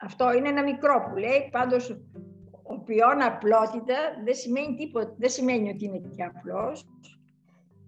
Αυτό 0.00 0.32
είναι 0.32 0.48
ένα 0.48 0.62
μικρό 0.62 1.08
που 1.08 1.16
λέει, 1.16 1.48
πάντως 1.50 1.90
ο 1.90 1.96
ποιόν 2.88 3.22
απλότητα 3.22 3.96
δεν 4.24 4.34
σημαίνει 4.34 4.76
τίποτα, 4.76 5.14
δεν 5.18 5.30
σημαίνει 5.30 5.68
ότι 5.70 5.84
είναι 5.84 6.00
και 6.16 6.22
απλός. 6.22 6.86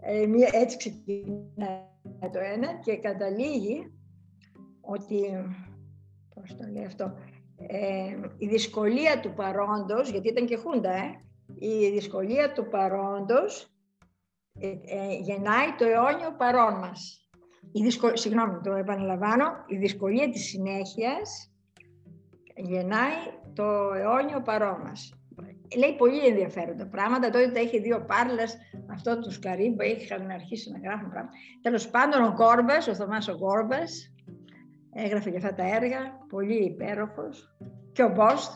Ε, 0.00 0.26
έτσι 0.52 0.76
ξεκινάει 0.76 2.30
το 2.32 2.38
ένα 2.54 2.74
και 2.84 2.96
καταλήγει 2.96 3.92
ότι 4.80 5.20
πώς 6.34 6.56
το 6.56 6.66
λέει 6.72 6.84
αυτό, 6.84 7.14
ε, 7.56 8.16
η 8.38 8.46
δυσκολία 8.46 9.20
του 9.20 9.32
παρόντος, 9.32 10.10
γιατί 10.10 10.28
ήταν 10.28 10.46
και 10.46 10.56
χούντα, 10.56 10.92
ε, 10.92 11.20
η 11.58 11.90
δυσκολία 11.90 12.52
του 12.52 12.68
παρόντος 12.68 13.74
ε, 14.58 14.68
ε, 14.68 15.14
γεννάει 15.20 15.74
το 15.78 15.84
αιώνιο 15.84 16.34
παρόν 16.38 16.78
μας. 16.78 17.28
Η 17.72 17.82
δυσκο... 17.82 18.16
Συγγνώμη, 18.16 18.60
το 18.60 18.72
επαναλαμβάνω, 18.72 19.44
η 19.66 19.76
δυσκολία 19.76 20.30
της 20.30 20.44
συνέχειας 20.44 21.49
γεννάει 22.64 23.16
το 23.54 23.92
αιώνιο 23.94 24.40
παρόν 24.44 24.80
μας. 24.84 25.14
Λέει 25.76 25.94
πολύ 25.96 26.26
ενδιαφέροντα 26.26 26.86
πράγματα. 26.86 27.30
Τότε 27.30 27.50
τα 27.50 27.60
είχε 27.60 27.78
δει 27.78 27.92
ο 27.92 28.04
Πάρλας, 28.06 28.56
αυτό 28.92 29.18
τους 29.20 29.34
Σκαρίμπα, 29.34 29.84
είχαν 29.84 30.30
αρχίσει 30.30 30.70
να 30.70 30.78
γράφουν 30.78 31.10
πράγματα. 31.10 31.34
Τέλος 31.62 31.88
πάντων, 31.88 32.22
ο 32.22 32.32
Κόρμπας, 32.34 32.88
ο 32.88 32.94
Θωμάς 32.94 33.28
ο 33.28 33.38
Κόρμπας, 33.38 34.12
έγραφε 34.92 35.30
και 35.30 35.36
αυτά 35.36 35.54
τα 35.54 35.76
έργα, 35.76 36.18
πολύ 36.28 36.64
υπέροχος. 36.64 37.56
Και 37.92 38.02
ο 38.02 38.08
Μπόστ. 38.08 38.52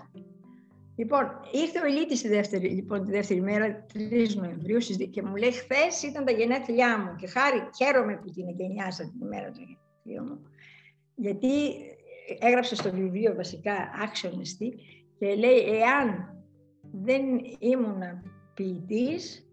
Λοιπόν, 0.97 1.41
ήρθε 1.53 1.81
ο 1.81 1.87
Ηλίτης 1.87 2.23
τη 2.23 2.29
δεύτερη, 2.29 2.69
λοιπόν, 2.69 3.05
τη 3.05 3.11
δεύτερη 3.11 3.41
μέρα, 3.41 3.87
3 3.93 4.35
Νοεμβρίου, 4.35 4.79
και 5.11 5.23
μου 5.23 5.37
λέει, 5.37 5.53
χθες 5.53 6.03
ήταν 6.03 6.25
τα 6.25 6.33
γενέθλιά 6.33 6.99
μου 6.99 7.17
και 7.17 7.27
χάρη, 7.27 7.69
χαίρομαι 7.77 8.17
που 8.17 8.31
την 8.31 8.49
εγκαινιάσα 8.49 9.03
την 9.03 9.27
ημέρα 9.27 9.51
του 9.51 9.61
γενέθλιου 9.61 10.35
μου. 10.35 10.51
Γιατί 11.15 11.49
έγραψε 12.39 12.75
στο 12.75 12.91
βιβλίο 12.91 13.35
βασικά 13.35 13.73
άξιονεστη 14.03 14.75
και 15.19 15.35
λέει, 15.35 15.59
εάν 15.59 16.35
δεν 16.93 17.23
ήμουν 17.59 18.03
ποιητής 18.55 19.49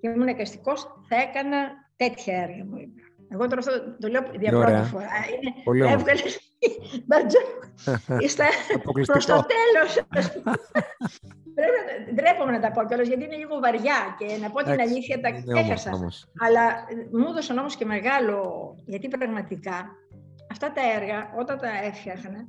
και 0.00 0.08
ήμουν 0.08 0.28
εκαστικός, 0.28 0.86
θα 1.08 1.16
έκανα 1.16 1.56
τέτοια 1.96 2.42
έργα, 2.42 2.64
μου 2.64 2.76
είπε. 2.76 3.00
Εγώ 3.28 3.46
τώρα 3.48 3.58
αυτό 3.58 3.72
το 4.00 4.08
λέω 4.08 4.22
για 4.40 4.50
πρώτη 4.50 4.88
φορά. 4.88 5.08
Είναι, 5.32 5.54
Πολύ 5.64 5.80
έβγαλες 5.80 6.38
Είστε 8.24 8.44
προς 9.06 9.26
το 9.26 9.46
τέλος. 9.54 10.06
Πρέπει, 11.54 12.14
ντρέπομαι 12.14 12.52
να 12.52 12.60
τα 12.60 12.70
πω 12.70 12.84
κιόλας, 12.84 13.08
γιατί 13.08 13.24
είναι 13.24 13.36
λίγο 13.36 13.58
βαριά 13.60 14.16
και 14.18 14.26
να 14.42 14.50
πω 14.50 14.62
την 14.62 14.80
αλήθεια 14.80 15.20
τα 15.20 15.58
έχασα. 15.58 15.90
Αλλά 16.46 16.62
μου 17.12 17.26
έδωσαν 17.28 17.58
όμως 17.58 17.76
και 17.76 17.84
μεγάλο, 17.84 18.74
γιατί 18.86 19.08
πραγματικά 19.08 19.96
αυτά 20.52 20.72
τα 20.72 20.82
έργα 20.96 21.18
όταν 21.38 21.58
τα 21.58 21.70
έφτιαχνα 21.88 22.40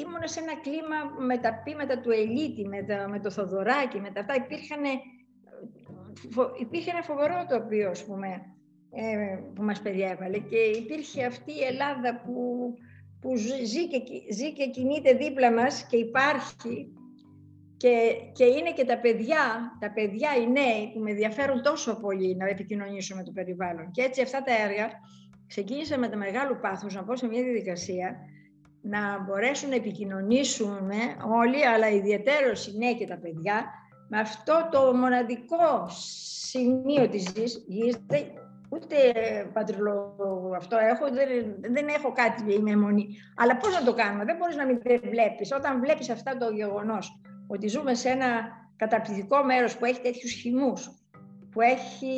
ήμουν 0.00 0.22
σε 0.24 0.40
ένα 0.40 0.54
κλίμα 0.64 0.98
με 1.26 1.38
τα 1.38 1.50
πείματα 1.64 2.00
του 2.00 2.10
Ελίτη, 2.10 2.68
με, 2.68 2.82
τα, 2.82 3.08
με 3.08 3.20
το 3.20 3.30
Θοδωράκι, 3.30 4.00
με 4.00 4.10
τα 4.10 4.20
αυτά. 4.20 4.34
Υπήρχαν, 4.34 4.82
υπήρχε 6.60 6.90
ένα 6.90 7.02
φοβερό 7.02 7.46
τοπίο, 7.48 7.90
ας 7.90 8.04
πούμε, 8.04 8.28
ε, 8.90 9.38
που 9.54 9.62
μας 9.62 9.80
περιέβαλε 9.82 10.38
και 10.38 10.56
υπήρχε 10.56 11.24
αυτή 11.24 11.52
η 11.52 11.64
Ελλάδα 11.64 12.20
που, 12.24 12.34
που 13.20 13.36
ζει, 13.36 13.88
και, 13.88 14.02
ζει 14.32 14.52
και 14.52 14.70
κινείται 14.70 15.12
δίπλα 15.12 15.52
μας 15.52 15.86
και 15.86 15.96
υπάρχει 15.96 16.92
και, 17.76 18.12
και 18.32 18.44
είναι 18.44 18.72
και 18.72 18.84
τα 18.84 18.98
παιδιά, 18.98 19.76
τα 19.80 19.92
παιδιά 19.92 20.30
οι 20.36 20.50
νέοι 20.50 20.92
που 20.92 21.00
με 21.00 21.10
ενδιαφέρουν 21.10 21.62
τόσο 21.62 22.00
πολύ 22.00 22.36
να 22.36 22.48
επικοινωνήσω 22.48 23.16
με 23.16 23.22
το 23.22 23.32
περιβάλλον. 23.32 23.90
Και 23.90 24.02
έτσι 24.02 24.22
αυτά 24.22 24.42
τα 24.42 24.52
έργα 24.62 24.90
ξεκίνησα 25.48 25.98
με 25.98 26.08
τα 26.08 26.16
μεγάλου 26.16 26.58
πάθους 26.60 26.94
να 26.94 27.04
πω 27.04 27.16
σε 27.16 27.26
μια 27.26 27.42
διαδικασία 27.42 28.16
να 28.82 29.22
μπορέσουν 29.22 29.68
να 29.68 29.74
επικοινωνήσουμε 29.74 30.96
όλοι, 31.38 31.66
αλλά 31.66 31.88
ιδιαίτερως 31.90 32.66
οι 32.66 32.76
νέοι 32.76 32.96
και 32.96 33.06
τα 33.06 33.16
παιδιά, 33.16 33.64
με 34.08 34.18
αυτό 34.18 34.68
το 34.70 34.94
μοναδικό 34.94 35.88
σημείο 36.50 37.08
της 37.08 37.32
γης, 37.66 37.66
ούτε 38.70 38.96
πατριλό 39.52 40.16
αυτό 40.56 40.76
έχω, 40.76 41.08
δεν, 41.10 41.28
δεν 41.60 41.88
έχω 41.88 42.12
κάτι 42.12 42.52
είμαι 42.52 42.76
μονή. 42.76 43.08
Αλλά 43.36 43.56
πώς 43.56 43.74
να 43.74 43.84
το 43.84 43.94
κάνουμε, 43.94 44.24
δεν 44.24 44.36
μπορείς 44.36 44.56
να 44.56 44.66
μην 44.66 44.80
βλέπεις. 45.10 45.52
Όταν 45.52 45.80
βλέπεις 45.80 46.10
αυτά 46.10 46.36
το 46.36 46.50
γεγονός, 46.50 47.20
ότι 47.46 47.68
ζούμε 47.68 47.94
σε 47.94 48.08
ένα 48.08 48.28
καταπληκτικό 48.76 49.44
μέρος 49.44 49.76
που 49.76 49.84
έχει 49.84 50.00
τέτοιους 50.00 50.32
χυμούς, 50.32 50.90
που 51.50 51.60
έχει 51.60 52.12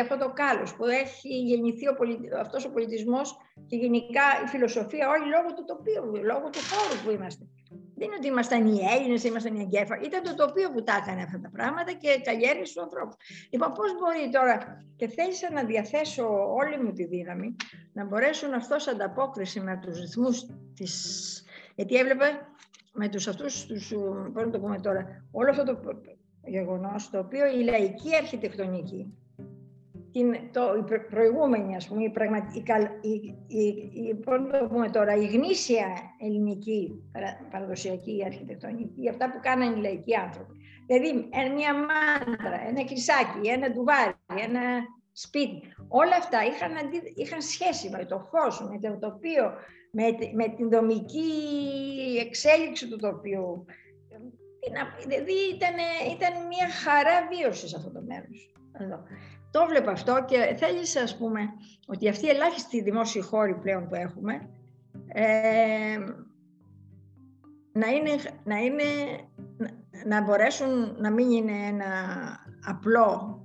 αυτό 0.00 0.16
το 0.18 0.32
κάλος, 0.32 0.74
που 0.74 0.84
έχει 0.84 1.28
γεννηθεί 1.28 1.88
ο 1.88 1.94
αυτός 2.40 2.64
ο 2.64 2.70
πολιτισμός 2.70 3.36
και 3.66 3.76
γενικά 3.76 4.22
η 4.44 4.48
φιλοσοφία 4.48 5.08
όλοι 5.08 5.26
λόγω 5.28 5.54
του 5.54 5.64
τοπίου, 5.64 6.24
λόγω 6.24 6.50
του 6.50 6.58
χώρου 6.70 7.04
που 7.04 7.10
είμαστε. 7.10 7.44
Δεν 7.98 8.06
είναι 8.06 8.16
ότι 8.16 8.26
ήμασταν 8.26 8.66
οι 8.66 8.78
Έλληνες, 8.94 9.24
ήμασταν 9.24 9.54
οι 9.54 9.60
εγκέφαλοι. 9.60 10.06
Ήταν 10.06 10.22
το 10.22 10.34
τοπίο 10.34 10.70
που 10.72 10.82
τα 10.82 10.94
έκανε 11.02 11.22
αυτά 11.22 11.40
τα 11.40 11.50
πράγματα 11.50 11.92
και 11.92 12.20
καλλιέργησε 12.24 12.74
του 12.74 12.82
ανθρώπους. 12.82 13.16
Λοιπόν, 13.50 13.72
πώς 13.72 13.94
μπορεί 13.98 14.30
τώρα, 14.32 14.84
και 14.96 15.08
θέλησα 15.08 15.52
να 15.52 15.64
διαθέσω 15.64 16.54
όλη 16.54 16.82
μου 16.82 16.92
τη 16.92 17.04
δύναμη, 17.04 17.56
να 17.92 18.04
μπορέσουν 18.04 18.52
αυτός 18.52 18.82
σε 18.82 18.90
ανταπόκριση 18.90 19.60
με 19.60 19.78
τους 19.82 20.00
ρυθμούς 20.00 20.46
της. 20.74 21.44
Γιατί 21.74 21.96
έβλεπα 21.96 22.26
με 22.92 23.08
τους 23.08 23.28
αυτούς, 23.28 23.66
τους, 23.66 23.88
πώς 24.32 24.44
να 24.44 24.50
το 24.50 24.60
πούμε 24.60 24.80
τώρα, 24.80 25.24
όλο 25.30 25.50
αυτό 25.50 25.64
το 25.64 25.74
γεγονός, 26.46 27.10
το 27.10 27.18
οποίο 27.18 27.46
η 27.46 27.62
λαϊκή 27.62 28.14
αρχιτεκτονική, 28.16 29.14
την, 30.12 30.34
το, 30.52 30.62
η 30.78 30.98
προηγούμενη, 31.10 31.76
ας 31.76 31.88
πούμε, 31.88 32.02
η, 32.02 32.10
πραγματική, 32.10 32.62
η, 33.00 33.34
η, 33.46 33.66
η, 33.92 34.16
το 34.60 34.68
πούμε 34.68 34.90
τώρα, 34.90 35.14
η 35.14 35.26
γνήσια 35.26 35.86
ελληνική 36.20 37.02
παραδοσιακή 37.50 38.22
αρχιτεκτονική, 38.24 39.08
αυτά 39.08 39.30
που 39.30 39.38
κάνανε 39.42 39.76
οι 39.76 39.80
λαϊκοί 39.80 40.14
άνθρωποι. 40.16 40.54
Δηλαδή, 40.86 41.28
μια 41.54 41.74
μάντρα, 41.74 42.68
ένα 42.68 42.84
κρυσάκι, 42.84 43.48
ένα 43.48 43.70
ντουβάρι, 43.70 44.14
ένα 44.46 44.60
σπίτι. 45.12 45.60
Όλα 45.88 46.16
αυτά 46.16 46.38
είχαν, 46.44 46.72
είχαν 47.14 47.40
σχέση 47.42 47.88
με 47.90 48.04
το 48.04 48.28
φως, 48.30 48.68
με 48.70 48.78
το 48.78 48.98
τοπίο, 48.98 49.52
με, 49.90 50.04
με 50.34 50.48
την 50.56 50.70
δομική 50.70 51.30
εξέλιξη 52.26 52.88
του 52.88 52.96
τοπίου. 52.96 53.64
Δηλαδή 55.00 55.32
ήταν, 55.54 55.74
ήταν 56.14 56.46
μια 56.46 56.70
χαρά 56.70 57.28
βίωσης 57.28 57.70
σε 57.70 57.76
αυτό 57.76 57.90
το 57.90 58.02
μέρος. 58.02 58.54
Εδώ. 58.78 59.02
Το 59.50 59.66
βλέπω 59.66 59.90
αυτό 59.90 60.24
και 60.28 60.54
θέλεις 60.58 60.96
ας 60.96 61.16
πούμε 61.16 61.40
ότι 61.86 62.08
αυτοί 62.08 62.26
οι 62.26 62.28
ελάχιστοι 62.28 62.82
δημόσιοι 62.82 63.20
χώροι 63.20 63.54
πλέον 63.54 63.88
που 63.88 63.94
έχουμε 63.94 64.48
ε, 65.06 65.98
να, 67.72 67.86
είναι, 67.88 68.10
να, 68.44 68.56
είναι, 68.56 68.84
να 70.06 70.22
μπορέσουν 70.22 70.96
να 70.98 71.10
μην 71.10 71.30
είναι 71.30 71.66
ένα 71.66 71.86
απλό 72.66 73.40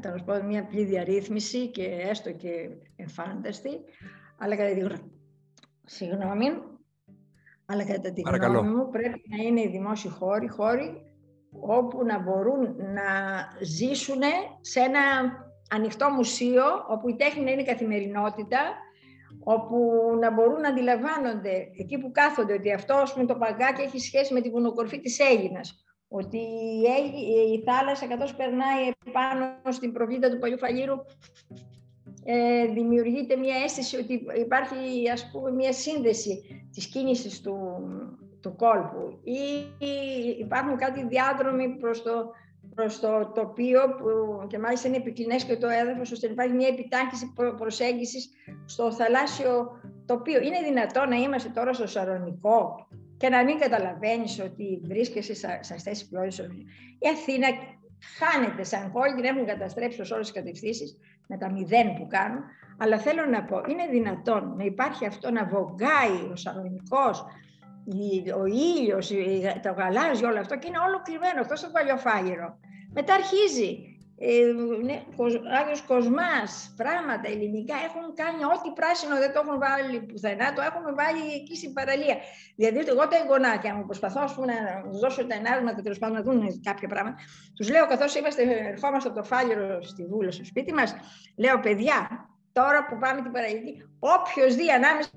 τέλος 0.00 0.22
πάντων 0.24 0.46
μια 0.46 0.60
απλή 0.60 0.84
διαρρύθμιση 0.84 1.68
και 1.68 1.84
έστω 1.84 2.32
και 2.32 2.68
εφάνταστη, 2.96 3.70
αλλά 4.38 4.56
κατά 4.56 4.74
τη 4.74 4.80
γνώμη, 4.80 5.12
συγγνώμη, 5.84 6.46
αλλά 7.66 7.84
κατά 7.84 8.12
τη 8.12 8.20
γνώμη 8.20 8.68
μου 8.68 8.88
πρέπει 8.90 9.22
να 9.28 9.42
είναι 9.42 9.60
οι 9.60 9.68
δημόσιοι 9.68 10.10
χώροι, 10.10 10.48
χώροι 10.48 11.00
όπου 11.60 12.04
να 12.04 12.18
μπορούν 12.18 12.76
να 12.76 13.08
ζήσουν 13.60 14.22
σε 14.60 14.80
ένα 14.80 15.00
ανοιχτό 15.70 16.10
μουσείο, 16.10 16.64
όπου 16.88 17.08
η 17.08 17.16
τέχνη 17.16 17.44
να 17.44 17.50
είναι 17.50 17.62
καθημερινότητα, 17.62 18.58
όπου 19.44 19.92
να 20.20 20.30
μπορούν 20.32 20.60
να 20.60 20.68
αντιλαμβάνονται 20.68 21.68
εκεί 21.78 21.98
που 21.98 22.10
κάθονται 22.12 22.52
ότι 22.52 22.72
αυτό 22.72 23.02
με 23.16 23.24
το 23.24 23.34
παγκάκι 23.34 23.82
έχει 23.82 23.98
σχέση 23.98 24.32
με 24.32 24.40
την 24.40 24.50
βουνοκορφή 24.50 25.00
της 25.00 25.18
Έλληνας, 25.18 25.84
ότι 26.08 26.38
η 27.54 27.62
θάλασσα 27.66 28.06
καθώς 28.06 28.34
περνάει 28.34 28.90
πάνω 29.12 29.58
στην 29.68 29.92
προβλήτα 29.92 30.30
του 30.30 30.38
Παλιού 30.38 30.58
Φαλήρου 30.58 30.96
ε, 32.28 32.66
δημιουργείται 32.66 33.36
μια 33.36 33.56
αίσθηση 33.64 33.96
ότι 33.96 34.26
υπάρχει 34.38 35.10
ας 35.12 35.30
πούμε 35.30 35.50
μια 35.50 35.72
σύνδεση 35.72 36.64
της 36.72 36.86
κίνησης 36.86 37.40
του, 37.40 37.56
του 38.40 38.56
κόλπου 38.56 39.18
ή 39.22 39.40
υπάρχουν 40.38 40.76
κάτι 40.76 41.06
διάδρομοι 41.06 41.68
προς 41.68 42.02
το, 42.02 42.30
προς 42.74 43.00
το 43.00 43.32
τοπίο 43.34 43.80
που 43.80 44.06
και 44.46 44.58
μάλιστα 44.58 44.88
είναι 44.88 44.96
επικλινές 44.96 45.44
και 45.44 45.56
το 45.56 45.68
έδαφος 45.68 46.12
ώστε 46.12 46.26
να 46.26 46.32
υπάρχει 46.32 46.54
μια 46.54 46.68
επιτάχυνση 46.68 47.32
προσέγγισης 47.56 48.30
στο 48.64 48.92
θαλάσσιο 48.92 49.80
τοπίο. 50.06 50.40
Είναι 50.40 50.60
δυνατό 50.64 51.04
να 51.04 51.16
είμαστε 51.16 51.48
τώρα 51.48 51.72
στο 51.72 51.86
Σαρονικό 51.86 52.88
και 53.16 53.28
να 53.28 53.44
μην 53.44 53.58
καταλαβαίνεις 53.58 54.40
ότι 54.40 54.80
βρίσκεσαι 54.84 55.34
σε 55.34 55.74
αυτές 55.74 55.98
τις 55.98 56.08
ποιότητες. 56.08 56.46
Η 56.98 57.08
Αθήνα 57.12 57.46
χάνεται 58.18 58.64
σαν 58.64 58.92
πόλη, 58.92 59.14
την 59.14 59.24
έχουν 59.24 59.46
καταστρέψει 59.46 60.04
σε 60.04 60.14
όλες 60.14 60.30
τις 60.30 60.42
κατευθύνσεις 60.42 60.98
με 61.26 61.36
τα 61.36 61.50
μηδέν 61.52 61.94
που 61.94 62.06
κάνουν. 62.06 62.44
Αλλά 62.78 62.98
θέλω 62.98 63.24
να 63.26 63.44
πω, 63.44 63.62
είναι 63.68 63.86
δυνατόν 63.90 64.54
να 64.56 64.64
υπάρχει 64.64 65.06
αυτό 65.06 65.30
να 65.30 65.44
βογκάει 65.44 66.30
ο 66.32 66.36
Σαλονικός, 66.36 67.24
ο 68.40 68.46
ήλιος, 68.46 69.10
το 69.62 69.72
γαλάζιο, 69.72 70.28
όλο 70.28 70.38
αυτό 70.38 70.58
και 70.58 70.66
είναι 70.68 70.78
όλο 70.78 71.00
κρυμμένο, 71.04 71.40
αυτό 71.40 71.56
στο 71.56 71.68
παλιοφάγυρο. 71.68 72.58
Μετά 72.92 73.14
αρχίζει 73.14 73.95
ε, 74.18 74.52
ναι, 74.84 75.02
Άγιος 75.60 75.82
Κοσμάς, 75.82 76.74
πράγματα 76.76 77.28
ελληνικά 77.28 77.74
έχουν 77.88 78.14
κάνει 78.14 78.44
ό,τι 78.44 78.70
πράσινο 78.78 79.16
δεν 79.16 79.32
το 79.32 79.40
έχουν 79.44 79.58
βάλει 79.58 80.00
πουθενά, 80.00 80.52
το 80.52 80.62
έχουν 80.62 80.94
βάλει 81.00 81.32
εκεί 81.34 81.56
στην 81.56 81.72
παραλία. 81.72 82.16
Δηλαδή, 82.56 82.78
εγώ 82.78 83.08
τα 83.08 83.16
εγγονάκια 83.22 83.74
μου 83.74 83.84
προσπαθώ 83.84 84.24
πούμε, 84.34 84.52
να 84.52 84.90
τους 84.90 85.00
δώσω 85.00 85.26
τα 85.26 85.34
ενάγματα 85.34 85.82
τέλος 85.82 85.98
πάντων 85.98 86.16
να 86.16 86.22
δουν 86.22 86.60
κάποια 86.62 86.88
πράγματα. 86.88 87.16
Τους 87.56 87.70
λέω, 87.70 87.86
καθώς 87.86 88.14
είμαστε, 88.14 88.42
ερχόμαστε 88.72 89.08
από 89.08 89.18
το 89.18 89.24
φάλιρο 89.24 89.82
στη 89.82 90.04
Βούλο, 90.04 90.30
στο 90.30 90.44
σπίτι 90.44 90.72
μας, 90.72 90.94
λέω, 91.36 91.60
παιδιά, 91.60 91.98
τώρα 92.52 92.86
που 92.86 92.98
πάμε 92.98 93.22
την 93.22 93.32
παραλία, 93.32 93.90
όποιος 93.98 94.54
δει 94.54 94.70
ανάμεσα 94.70 95.10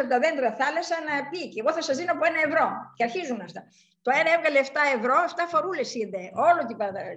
από 0.00 0.08
τα 0.08 0.18
δέντρα 0.18 0.52
θάλασσα 0.52 0.96
να 1.08 1.28
πει 1.30 1.48
και 1.48 1.60
εγώ 1.60 1.72
θα 1.72 1.82
σας 1.82 1.96
δίνω 1.96 2.12
από 2.12 2.24
ένα 2.24 2.38
ευρώ. 2.46 2.66
Και 2.96 3.04
αρχίζουν 3.04 3.40
αυτά. 3.40 3.60
Το 4.04 4.10
ένα 4.20 4.30
έβγαλε 4.36 4.58
7 4.62 4.70
ευρώ, 4.96 5.16
7 5.36 5.52
φορούλες 5.52 5.88
είδε 5.94 6.22
όλο 6.48 6.60
την, 6.68 6.76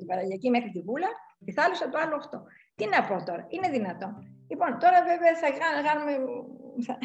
παραγωγική 0.09 0.49
μέχρι 0.55 0.69
τη 0.75 0.81
βούλα, 0.87 1.09
τη 1.45 1.51
θάλασσα 1.57 1.89
το 1.89 1.97
άλλο 2.03 2.15
8. 2.17 2.39
Τι 2.77 2.85
να 2.93 2.99
πω 3.07 3.15
τώρα, 3.29 3.43
είναι 3.53 3.69
δυνατόν. 3.77 4.11
Λοιπόν, 4.51 4.69
τώρα 4.83 4.99
βέβαια 5.11 5.33
θα 5.41 5.49
κάνουμε. 5.87 6.11
Θα, 6.85 6.97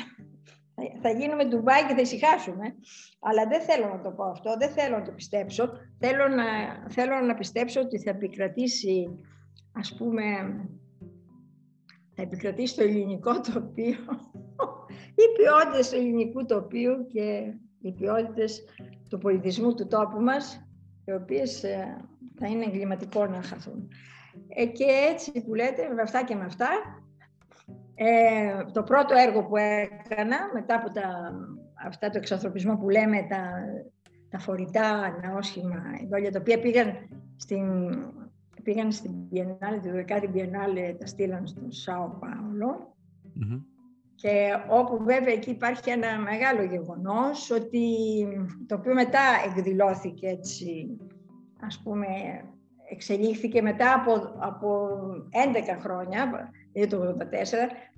θα 1.03 1.11
γίνουμε 1.11 1.45
Ντουμπάι 1.45 1.87
και 1.87 1.95
θα 1.95 2.01
ησυχάσουμε, 2.01 2.75
αλλά 3.21 3.47
δεν 3.47 3.61
θέλω 3.61 3.87
να 3.89 4.01
το 4.01 4.11
πω 4.11 4.25
αυτό, 4.25 4.57
δεν 4.59 4.71
θέλω 4.71 4.97
να 4.99 5.05
το 5.05 5.12
πιστέψω. 5.12 5.73
Θέλω 5.99 6.29
να, 6.29 6.45
θέλω 6.89 7.21
να 7.21 7.35
πιστέψω 7.35 7.81
ότι 7.81 7.99
θα 7.99 8.11
επικρατήσει, 8.11 9.25
ας 9.73 9.95
πούμε, 9.99 10.23
θα 12.15 12.23
επικρατήσει 12.23 12.77
το 12.77 12.83
ελληνικό 12.83 13.41
τοπίο, 13.41 13.97
οι 15.21 15.27
ποιότητες 15.37 15.91
του 15.91 15.97
ελληνικού 15.97 16.45
τοπίου 16.45 17.07
και 17.07 17.53
οι 17.81 17.93
ποιότητες 17.93 18.65
του 19.09 19.19
πολιτισμού 19.19 19.75
του 19.75 19.87
τόπου 19.87 20.21
μας, 20.21 20.66
οι 21.05 21.12
οποίες 21.12 21.64
ε, 21.64 21.97
θα 22.38 22.47
είναι 22.47 22.64
εγκληματικό 22.64 23.27
να 23.27 23.42
χαθούν. 23.42 23.88
Ε, 24.49 24.66
και 24.66 24.85
έτσι 25.12 25.45
που 25.45 25.55
λέτε, 25.55 25.88
με 25.95 26.03
αυτά 26.03 26.25
και 26.25 26.35
με 26.35 26.45
αυτά, 26.45 26.69
ε, 27.95 28.64
το 28.73 28.83
πρώτο 28.83 29.14
έργο 29.14 29.42
που 29.45 29.57
έκανα, 29.57 30.37
μετά 30.53 30.75
από 30.75 30.90
τα, 30.90 31.33
αυτά 31.87 32.11
το 32.11 32.19
εξανθρωπισμό 32.19 32.77
που 32.77 32.88
λέμε, 32.88 33.27
τα, 33.29 33.51
τα 34.29 34.38
φορητά 34.38 35.18
ναόσχημα 35.22 35.83
για 36.20 36.33
τα 36.33 36.39
οποία 36.41 36.61
πήγαν 36.61 36.93
στην, 37.37 37.64
πήγαν 38.62 38.93
στην 38.93 39.12
Biennale, 39.33 39.80
τη 39.83 39.89
12η 39.93 40.37
Biennale, 40.37 40.95
τα 40.99 41.07
στείλαν 41.07 41.47
στο 41.47 41.61
Σάο 41.68 42.18
και 44.17 44.57
όπου 44.69 45.05
βέβαια 45.05 45.33
εκεί 45.33 45.51
υπάρχει 45.51 45.91
ένα 45.91 46.19
μεγάλο 46.19 46.62
γεγονός 46.62 47.51
ότι 47.51 47.89
το 48.67 48.75
οποίο 48.75 48.95
μετά 48.95 49.21
εκδηλώθηκε 49.47 50.29
έτσι 50.29 50.99
ας 51.61 51.81
πούμε 51.85 52.07
εξελίχθηκε 52.89 53.62
μετά 53.62 53.95
από, 53.95 54.35
από 54.39 54.89
11 55.77 55.79
χρόνια, 55.81 56.53
δηλαδή 56.73 56.97
το 56.97 57.17
1984, 57.19 57.25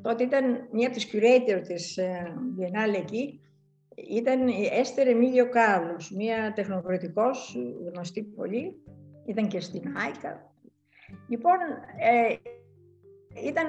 τότε 0.03 0.23
ήταν 0.23 0.69
μία 0.73 0.87
από 0.87 0.97
τις 0.97 1.11
curator 1.12 1.61
της 1.66 1.97
ε, 1.97 2.35
Biennale 2.59 2.97
εκεί, 2.97 3.41
ήταν 3.95 4.49
η 4.49 4.69
Έστερ 4.73 5.07
Εμίλιο 5.07 5.49
Κάρλος, 5.49 6.11
μία 6.11 6.53
τεχνοκρατικός 6.53 7.57
γνωστή 7.93 8.23
πολύ, 8.23 8.83
ήταν 9.27 9.49
και 9.49 9.61
στην 9.61 9.97
Άικα. 9.97 10.53
Λοιπόν, 11.29 11.57
ε, 11.99 12.35
ήταν 13.47 13.69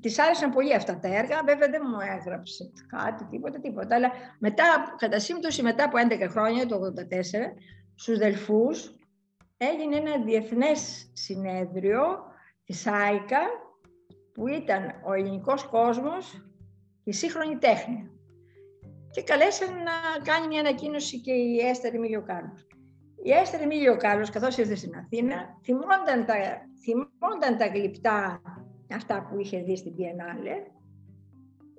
Της 0.00 0.18
άρεσαν 0.18 0.50
πολύ 0.50 0.74
αυτά 0.74 0.98
τα 0.98 1.08
έργα, 1.08 1.42
βέβαια 1.44 1.68
δεν 1.68 1.82
μου 1.84 2.00
έγραψε 2.00 2.72
κάτι, 2.86 3.24
τίποτα, 3.24 3.60
τίποτα. 3.60 3.94
Αλλά 3.94 4.10
μετά, 4.38 4.64
κατά 4.98 5.18
σύμπτωση 5.18 5.62
μετά 5.62 5.84
από 5.84 5.96
11 5.98 6.28
χρόνια, 6.30 6.66
το 6.66 6.76
1984, 6.76 7.56
στους 7.94 8.18
Δελφούς, 8.18 8.94
έγινε 9.56 9.96
ένα 9.96 10.24
διεθνές 10.24 11.10
συνέδριο 11.12 12.00
της 12.64 12.86
ΆΙΚΑ, 12.86 13.40
που 14.32 14.48
ήταν 14.48 15.00
ο 15.04 15.12
ελληνικός 15.12 15.64
κόσμος 15.64 16.44
η 17.04 17.12
σύγχρονη 17.12 17.56
τέχνη. 17.56 18.10
Και 19.10 19.22
καλέσαν 19.22 19.74
να 19.74 20.22
κάνει 20.24 20.46
μια 20.46 20.60
ανακοίνωση 20.60 21.20
και 21.20 21.32
η 21.32 21.58
Έστερ 21.58 21.94
Εμίλιο 21.94 22.22
Κάρλος. 22.22 22.66
Η 23.24 23.30
Έστερ 23.30 23.60
Εμίλιο 23.60 23.96
Κάρλος, 23.96 24.30
καθώς 24.30 24.56
ήρθε 24.56 24.74
στην 24.74 24.96
Αθήνα, 24.96 25.58
θυμόνταν 25.62 26.26
τα, 26.26 26.34
θυμόνταν 26.84 27.56
τα 27.58 27.66
γλυπτά 27.66 28.40
αυτά 28.94 29.26
που 29.30 29.40
είχες 29.40 29.62
δει 29.64 29.76
στην 29.76 29.94
Πιενάλε. 29.96 30.62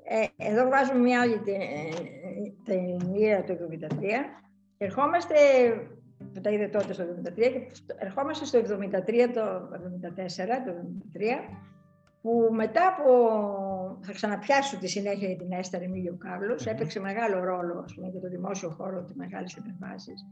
Ε, 0.03 0.49
εδώ 0.49 0.69
βάζουμε 0.69 0.99
μια 0.99 1.21
άλλη 1.21 1.41
ταινία 2.65 3.43
το 3.43 3.53
1973. 3.53 4.03
Ερχόμαστε, 4.77 5.35
που 6.33 6.41
τα 6.41 6.49
είδε 6.49 6.67
τότε 6.67 6.93
στο 6.93 7.03
1973, 7.03 7.35
και 7.35 7.93
ερχόμαστε 7.97 8.45
στο 8.45 8.59
1973, 8.59 8.63
το 9.33 9.69
1974, 10.11 10.61
το 10.65 10.71
1973, 11.13 11.59
που 12.21 12.49
μετά 12.51 12.87
από, 12.87 13.11
θα 14.01 14.11
ξαναπιάσω 14.13 14.77
τη 14.77 14.87
συνέχεια 14.87 15.27
για 15.27 15.37
την 15.37 15.51
Έστερ 15.51 15.81
Εμίλιο 15.81 16.15
Κάρλος, 16.17 16.65
έπαιξε 16.65 16.99
μεγάλο 16.99 17.43
ρόλο 17.43 17.81
ας 17.85 17.93
πούμε, 17.93 18.07
για 18.07 18.19
το 18.19 18.27
δημόσιο 18.27 18.69
χώρο 18.69 19.03
τη 19.03 19.15
μεγάλης 19.15 19.55
επεμβάσεις, 19.55 20.25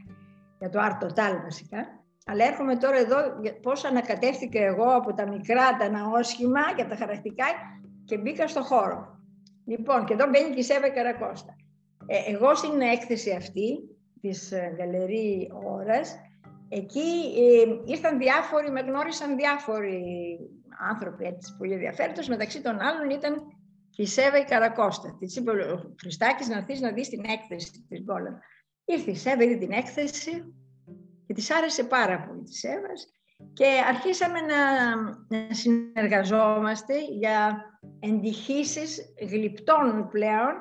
για 0.59 0.69
το 0.69 0.79
Art 0.81 1.03
Total 1.03 1.41
βασικά. 1.43 1.99
Αλλά 2.25 2.45
έρχομαι 2.45 2.75
τώρα 2.75 2.97
εδώ 2.97 3.17
πώς 3.61 3.83
ανακατεύτηκα 3.85 4.59
εγώ 4.59 4.95
από 4.95 5.13
τα 5.13 5.27
μικρά, 5.27 5.77
τα 5.77 5.89
ναόσχημα 5.89 6.61
και 6.75 6.83
τα 6.83 6.95
χαρακτικά 6.95 7.45
και 8.05 8.17
μπήκα 8.17 8.47
στο 8.47 8.63
χώρο. 8.63 9.19
Λοιπόν, 9.65 10.05
και 10.05 10.13
εδώ 10.13 10.25
μπαίνει 10.29 10.53
και 10.53 10.59
η 10.59 10.63
Σέβα 10.63 10.89
Καρακώστα. 10.89 11.55
Ε, 12.05 12.31
εγώ 12.33 12.55
στην 12.55 12.81
έκθεση 12.81 13.31
αυτή 13.31 13.79
της 14.21 14.51
ε, 14.51 14.75
Γαλερή 14.77 15.51
Ώρας, 15.65 16.15
εκεί 16.69 17.09
ε, 17.37 17.91
ήρθαν 17.91 18.17
διάφοροι, 18.17 18.71
με 18.71 18.79
γνώρισαν 18.79 19.35
διάφοροι 19.35 20.03
άνθρωποι 20.89 21.25
έτσι 21.25 21.55
πολύ 21.57 21.73
ενδιαφέροντος. 21.73 22.27
Μεταξύ 22.27 22.61
των 22.61 22.79
άλλων 22.79 23.09
ήταν 23.09 23.35
η 23.95 24.05
Σέβα 24.05 24.37
η 24.37 24.43
Καρακώστα. 24.43 25.17
Της 25.19 25.35
είπε 25.35 25.51
ο 25.51 25.95
Χριστάκης 25.99 26.47
να 26.47 26.57
έρθεις 26.57 26.79
να 26.79 26.91
δεις 26.91 27.09
την 27.09 27.23
έκθεση 27.27 27.85
της 27.89 28.01
Γκόλαν. 28.01 28.39
Ήρθε 28.85 29.11
η 29.11 29.15
Σέβα, 29.15 29.43
είδε 29.43 29.55
την 29.55 29.71
έκθεση 29.71 30.53
και 31.29 31.35
της 31.35 31.51
άρεσε 31.51 31.83
πάρα 31.83 32.25
πολύ 32.27 32.43
της 32.43 32.59
Σέβα 32.59 32.93
και 33.53 33.65
αρχίσαμε 33.87 34.39
να, 34.39 34.95
να 35.27 35.53
συνεργαζόμαστε 35.53 36.93
για 37.19 37.65
εντυχήσεις 37.99 39.01
γλυπτών 39.29 40.07
πλέον, 40.11 40.53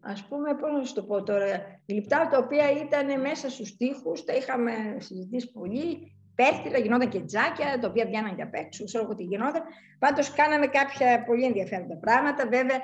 ας 0.00 0.24
πούμε, 0.28 0.54
πώς 0.54 0.72
να 0.72 0.84
σου 0.84 0.94
το 0.94 1.02
πω 1.02 1.22
τώρα, 1.22 1.46
γλυπτά 1.88 2.28
τα 2.28 2.38
οποία 2.38 2.70
ήταν 2.70 3.20
μέσα 3.20 3.50
στους 3.50 3.76
τοίχους, 3.76 4.24
τα 4.24 4.34
είχαμε 4.34 4.72
συζητήσει 4.98 5.52
πολύ, 5.52 6.16
πέφτυλα, 6.34 6.78
γινόταν 6.78 7.08
και 7.08 7.20
τζάκια, 7.20 7.78
τα 7.80 7.88
οποία 7.88 8.06
βγαίναν 8.06 8.34
για 8.34 8.44
απ' 8.44 8.54
έξω, 8.54 8.84
ξέρω 8.84 9.04
εγώ 9.04 9.14
τι 9.14 9.22
γινόταν. 9.22 9.62
Πάντως 9.98 10.32
κάναμε 10.32 10.66
κάποια 10.66 11.24
πολύ 11.24 11.44
ενδιαφέροντα 11.44 11.96
πράγματα. 11.96 12.48
Βέβαια, 12.48 12.78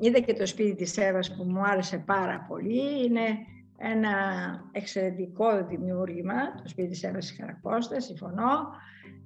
είδα 0.00 0.18
και 0.18 0.32
το 0.32 0.46
σπίτι 0.46 0.74
της 0.74 0.96
Εύας 0.96 1.36
που 1.36 1.44
μου 1.44 1.60
άρεσε 1.60 1.98
πάρα 1.98 2.46
πολύ. 2.48 3.04
Είναι 3.04 3.22
ένα 3.76 4.10
εξαιρετικό 4.72 5.66
δημιούργημα, 5.66 6.54
το 6.62 6.68
σπίτι 6.68 6.88
της 6.88 7.02
Εύας 7.02 7.26
της 7.26 7.36
Χαρακώστα, 7.40 8.00
συμφωνώ. 8.00 8.50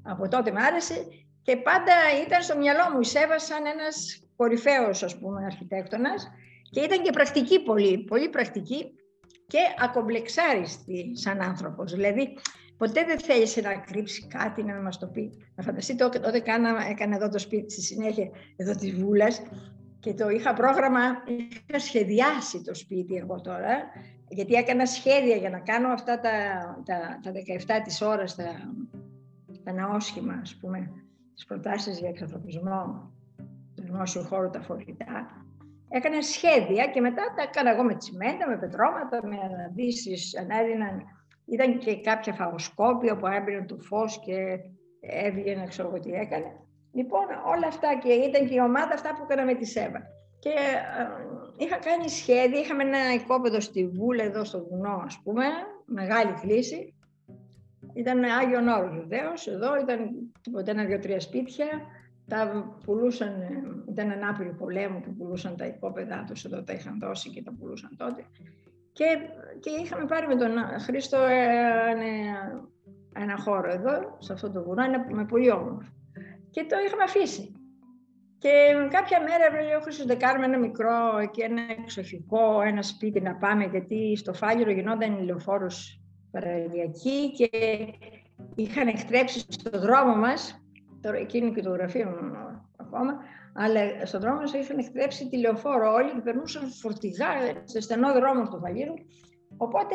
Από 0.02 0.28
τότε 0.28 0.50
μου 0.50 0.60
άρεσε 0.60 0.94
και 1.42 1.56
πάντα 1.56 1.94
ήταν 2.26 2.42
στο 2.42 2.58
μυαλό 2.58 2.82
μου 2.92 3.00
η 3.00 3.04
Σέβα 3.04 3.38
σαν 3.38 3.66
ένας 3.66 4.22
κορυφαίος, 4.36 5.02
ας 5.02 5.18
πούμε, 5.18 5.44
αρχιτέκτονας 5.44 6.30
και 6.70 6.80
ήταν 6.80 7.02
και 7.02 7.10
πρακτική 7.10 7.62
πολύ, 7.62 7.98
πολύ 7.98 8.28
πρακτική 8.28 8.94
και 9.46 9.58
ακομπλεξάριστη 9.78 11.10
σαν 11.16 11.40
άνθρωπος. 11.40 11.92
Δηλαδή, 11.92 12.34
Ποτέ 12.78 13.04
δεν 13.04 13.18
θέλησε 13.18 13.60
να 13.60 13.74
κρύψει 13.74 14.26
κάτι, 14.26 14.62
να 14.62 14.74
μας 14.74 14.98
το 14.98 15.06
πει. 15.06 15.30
Να 15.54 15.62
φανταστείτε, 15.62 16.04
όταν 16.04 16.34
έκανα, 16.34 16.86
έκανα 16.88 17.16
εδώ 17.16 17.28
το 17.28 17.38
σπίτι 17.38 17.72
στη 17.72 17.82
συνέχεια 17.82 18.30
εδώ 18.56 18.74
της 18.74 18.94
Βούλας 18.94 19.42
και 20.00 20.14
το 20.14 20.28
είχα 20.28 20.54
πρόγραμμα, 20.54 21.00
είχα 21.26 21.78
σχεδιάσει 21.78 22.62
το 22.62 22.74
σπίτι 22.74 23.14
εγώ 23.14 23.40
τώρα, 23.40 23.90
γιατί 24.28 24.54
έκανα 24.54 24.86
σχέδια 24.86 25.36
για 25.36 25.50
να 25.50 25.58
κάνω 25.58 25.88
αυτά 25.88 26.20
τα, 26.20 26.30
τα, 26.84 27.20
τα 27.22 27.32
17 27.80 27.80
της 27.84 28.00
ώρας, 28.02 28.34
τα, 28.34 28.44
τα 29.64 29.72
ναόσχημα, 29.72 30.38
ας 30.42 30.56
πούμε, 30.60 30.90
τις 31.34 31.44
προτάσεις 31.44 31.98
για 31.98 32.08
εξανθρωπισμό 32.08 33.12
του 33.74 33.82
δημόσιου 33.82 34.24
χώρου, 34.24 34.50
τα 34.50 34.60
φορητά. 34.60 35.42
Έκανα 35.88 36.22
σχέδια 36.22 36.86
και 36.86 37.00
μετά 37.00 37.22
τα 37.36 37.42
έκανα 37.42 37.70
εγώ 37.70 37.82
με 37.82 37.94
τσιμέντα, 37.94 38.48
με 38.48 38.58
πετρώματα, 38.58 39.26
με 39.26 39.36
αναδύσεις, 39.44 40.36
ανέδιναν 40.38 41.02
ήταν 41.50 41.78
και 41.78 42.00
κάποια 42.00 42.32
φαγοσκόπια 42.32 43.16
που 43.16 43.26
έμπαινε 43.26 43.64
το 43.64 43.76
φως 43.76 44.20
και 44.20 44.58
έβγαινε, 45.00 45.66
ξέρω 45.66 45.88
εγώ 45.88 46.00
τι 46.00 46.10
έκανε. 46.10 46.52
Λοιπόν, 46.92 47.26
όλα 47.46 47.66
αυτά 47.66 47.98
και 48.02 48.12
ήταν 48.12 48.46
και 48.46 48.54
η 48.54 48.60
ομάδα 48.60 48.94
αυτά 48.94 49.14
που 49.14 49.26
έκανα 49.28 49.44
με 49.44 49.54
τη 49.54 49.64
ΣΕΒΑ. 49.64 50.02
Και 50.38 50.48
ε, 50.48 51.64
είχα 51.64 51.76
κάνει 51.76 52.08
σχέδια, 52.08 52.60
είχαμε 52.60 52.82
ένα 52.82 53.14
οικόπεδο 53.14 53.60
στη 53.60 53.88
Βούλα 53.88 54.24
εδώ 54.24 54.44
στο 54.44 54.66
βουνό, 54.70 55.02
ας 55.04 55.20
πούμε, 55.22 55.44
μεγάλη 55.84 56.32
κλίση. 56.40 56.94
Ήταν 57.92 58.24
Άγιον 58.24 58.68
Όρος 58.68 58.94
βεβαίως, 58.94 59.46
εδώ 59.46 59.76
ήταν 59.80 60.30
τίποτα 60.40 60.70
ένα-δύο-τρία 60.70 61.20
σπίτια. 61.20 61.66
Τα 62.28 62.72
πουλούσαν, 62.84 63.32
ήταν 63.88 64.10
ανάπηροι 64.10 64.52
πολέμου 64.52 65.00
που 65.00 65.14
πουλούσαν 65.14 65.56
τα 65.56 65.66
οικόπεδά 65.66 66.24
τους, 66.26 66.44
εδώ 66.44 66.62
τα 66.62 66.72
είχαν 66.72 66.98
δώσει 66.98 67.30
και 67.30 67.42
τα 67.42 67.52
πουλούσαν 67.58 67.96
τότε. 67.96 68.24
Και, 68.92 69.04
και 69.60 69.70
είχαμε 69.70 70.04
πάρει 70.04 70.26
με 70.26 70.36
τον 70.36 70.50
Χρήστο 70.80 71.18
ένα, 71.90 72.06
ένα 73.14 73.38
χώρο 73.38 73.70
εδώ, 73.70 74.16
σε 74.18 74.32
αυτό 74.32 74.50
το 74.50 74.62
βουνό, 74.62 74.84
ένα, 74.84 75.06
με 75.10 75.24
πολύ 75.24 75.50
όμορφο. 75.50 75.92
Και 76.50 76.64
το 76.68 76.76
είχαμε 76.86 77.02
αφήσει. 77.02 77.57
Και 78.38 78.50
κάποια 78.90 79.20
μέρα 79.20 79.62
λέει 79.62 79.74
ο 79.74 79.80
Χρήστος 79.80 80.06
δεν 80.06 80.18
κάνουμε 80.18 80.46
ένα 80.46 80.58
μικρό 80.58 81.28
και 81.30 81.44
ένα 81.44 81.62
εξοχικό, 81.78 82.60
ένα 82.60 82.82
σπίτι 82.82 83.20
να 83.20 83.34
πάμε, 83.34 83.64
γιατί 83.64 84.16
στο 84.16 84.32
Φάλιρο 84.32 84.70
γινόταν 84.70 85.18
ηλιοφόρος 85.18 86.00
παραλιακή 86.30 87.32
και 87.32 87.48
είχαν 88.54 88.88
εκτρέψει 88.88 89.44
στο 89.48 89.78
δρόμο 89.78 90.16
μας, 90.16 90.62
τώρα 91.00 91.16
εκείνη 91.16 91.52
και 91.52 91.62
το 91.62 91.70
γραφείο 91.70 92.08
μου 92.08 92.16
ακόμα, 92.76 93.18
αλλά 93.54 93.80
στον 94.06 94.20
δρόμο 94.20 94.40
μας 94.40 94.52
είχαν 94.52 94.78
εκτρέψει 94.78 95.28
τηλεοφόρο 95.28 95.92
όλοι 95.92 96.10
και 96.10 96.20
περνούσαν 96.20 96.70
φορτηγά 96.70 97.28
στο 97.64 97.80
στενό 97.80 98.12
δρόμο 98.12 98.44
στο 98.44 98.60
Βαγίρο. 98.60 98.94
Οπότε 99.56 99.94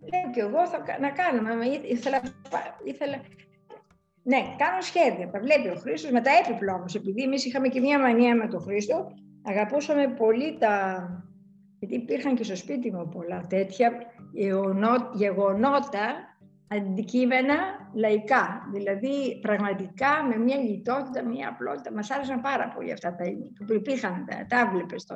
λέω 0.00 0.30
και 0.32 0.40
εγώ 0.40 0.66
θα, 0.66 0.98
να 1.00 1.10
κάνουμε. 1.10 1.66
Ήθελα, 1.66 2.20
ήθελα, 2.84 3.20
ναι, 4.22 4.36
κάνω 4.58 4.80
σχέδια. 4.80 5.30
Τα 5.30 5.40
βλέπει 5.40 5.68
ο 5.68 5.74
Χρήστος 5.74 6.10
με 6.10 6.20
τα 6.20 6.30
έπιπλα 6.30 6.74
όμως. 6.74 6.94
Επειδή 6.94 7.22
εμείς 7.22 7.44
είχαμε 7.44 7.68
και 7.68 7.80
μία 7.80 7.98
μανία 7.98 8.36
με 8.36 8.46
τον 8.46 8.60
Χρήστο, 8.60 9.12
αγαπούσαμε 9.42 10.08
πολύ 10.08 10.56
τα. 10.58 11.04
Γιατί 11.78 11.94
υπήρχαν 11.94 12.34
και 12.34 12.44
στο 12.44 12.56
σπίτι 12.56 12.92
μου 12.92 13.08
πολλά 13.08 13.46
τέτοια 13.48 13.92
γεγονότα 15.14 16.30
αντικείμενα 16.68 17.56
λαϊκά. 17.94 18.68
Δηλαδή, 18.72 19.38
πραγματικά 19.40 20.24
με 20.28 20.36
μια 20.36 20.56
λιτότητα, 20.56 21.24
μια 21.24 21.48
απλότητα. 21.48 21.92
Μας 21.92 22.10
άρεσαν 22.10 22.40
πάρα 22.40 22.68
πολύ 22.68 22.92
αυτά 22.92 23.14
τα 23.14 23.24
που 23.66 23.72
υπήρχαν, 23.72 24.24
τα, 24.28 24.46
τα 24.48 24.70
βλέπεις 24.72 25.06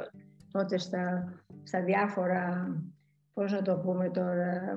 τότε 0.53 0.79
στα, 0.79 1.33
στα 1.63 1.83
διάφορα, 1.83 2.69
πώς 3.35 3.53
να 3.53 3.63
το 3.63 3.77
πούμε 3.77 4.09
τώρα, 4.11 4.75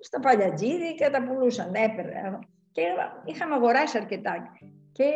στα 0.00 0.20
παλιατζίδι 0.20 0.94
και 0.94 1.08
τα 1.10 1.22
πουλούσαν, 1.22 1.74
έπαιρνε. 1.74 2.38
Και 2.74 2.84
είχαμε 3.30 3.54
αγοράσει 3.54 3.98
αρκετά. 4.02 4.32
Και 4.96 5.08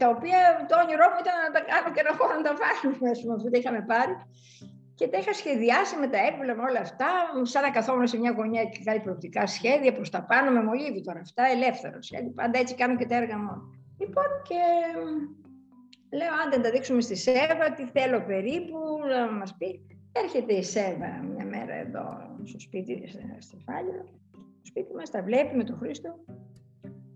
τα 0.00 0.06
οποία 0.14 0.38
το 0.68 0.74
όνειρό 0.82 1.06
μου 1.10 1.20
ήταν 1.24 1.34
να 1.44 1.50
τα 1.56 1.60
κάνω 1.70 1.88
και 1.94 2.02
να 2.06 2.12
χώρο 2.18 2.34
να 2.38 2.44
τα 2.48 2.54
βάλουμε, 2.60 3.06
ας 3.14 3.18
πούμε, 3.20 3.34
αφού 3.36 3.46
τα 3.52 3.58
είχαμε 3.58 3.80
πάρει 3.92 4.14
και 4.98 5.08
τα 5.08 5.18
είχα 5.18 5.32
σχεδιάσει 5.32 5.94
με 6.02 6.06
τα 6.12 6.18
έπιπλα 6.26 6.54
με 6.58 6.62
όλα 6.68 6.80
αυτά, 6.80 7.10
σαν 7.52 7.62
να 7.62 7.70
καθόμουν 7.70 8.06
σε 8.06 8.18
μια 8.18 8.32
γωνιά 8.36 8.64
και 8.64 8.80
κάτι 8.84 9.00
προοπτικά 9.00 9.46
σχέδια 9.46 9.92
προς 9.92 10.10
τα 10.10 10.20
πάνω, 10.30 10.50
με 10.50 10.62
μολύβι 10.62 11.00
τώρα 11.00 11.20
αυτά, 11.20 11.42
ελεύθερο 11.56 12.02
σχέδιο. 12.02 12.32
Πάντα 12.40 12.58
έτσι 12.58 12.74
κάνω 12.74 12.96
και 12.96 13.06
τα 13.06 13.16
έργα 13.16 13.36
μου. 13.38 13.54
Λοιπόν, 14.00 14.28
και 14.48 14.62
λέω, 16.18 16.32
αν 16.42 16.50
δεν 16.50 16.62
τα 16.62 16.70
δείξουμε 16.70 17.00
στη 17.00 17.16
ΣΕΒΑ, 17.16 17.66
τι 17.76 17.84
θέλω 17.84 18.20
περίπου, 18.32 18.78
να 19.08 19.32
μας 19.32 19.56
πει. 19.58 19.68
Έρχεται 20.12 20.52
η 20.54 20.62
ΣΕΒΑ 20.62 21.10
μια 21.34 21.44
μέρα 21.44 21.74
εδώ 21.74 22.04
στο 22.44 22.60
σπίτι, 22.60 22.92
στη 23.38 23.56
Φάλιρο, 23.66 24.04
στο 24.32 24.66
σπίτι 24.70 24.94
μας, 24.94 25.10
τα 25.10 25.22
βλέπει 25.22 25.56
με 25.56 25.64
τον 25.64 25.76
Χρήστο 25.80 26.10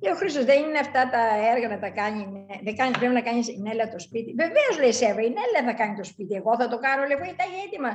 Λέει 0.03 0.13
ο 0.13 0.17
Χρήστος, 0.17 0.45
δεν 0.45 0.59
είναι 0.63 0.79
αυτά 0.79 1.03
τα 1.15 1.23
έργα 1.53 1.69
να 1.75 1.79
τα 1.85 1.91
κάνει. 2.01 2.21
Δεν 2.67 2.77
κάνει, 2.77 2.93
πρέπει 2.99 3.15
να 3.21 3.25
κάνεις 3.29 3.49
η 3.49 3.59
Νέλα 3.65 3.89
το 3.89 3.99
σπίτι. 3.99 4.31
Βεβαίως 4.43 4.75
λέει 4.81 4.93
Σέβα, 4.93 5.23
η 5.29 5.33
Νέλα 5.39 5.61
θα 5.69 5.73
κάνει 5.81 5.95
το 5.97 6.05
σπίτι. 6.05 6.35
Εγώ 6.35 6.53
θα 6.61 6.69
το 6.69 6.79
κάνω, 6.79 7.03
λέει, 7.07 7.35
τα 7.39 7.45
έχει 7.49 7.59
έτοιμα. 7.67 7.91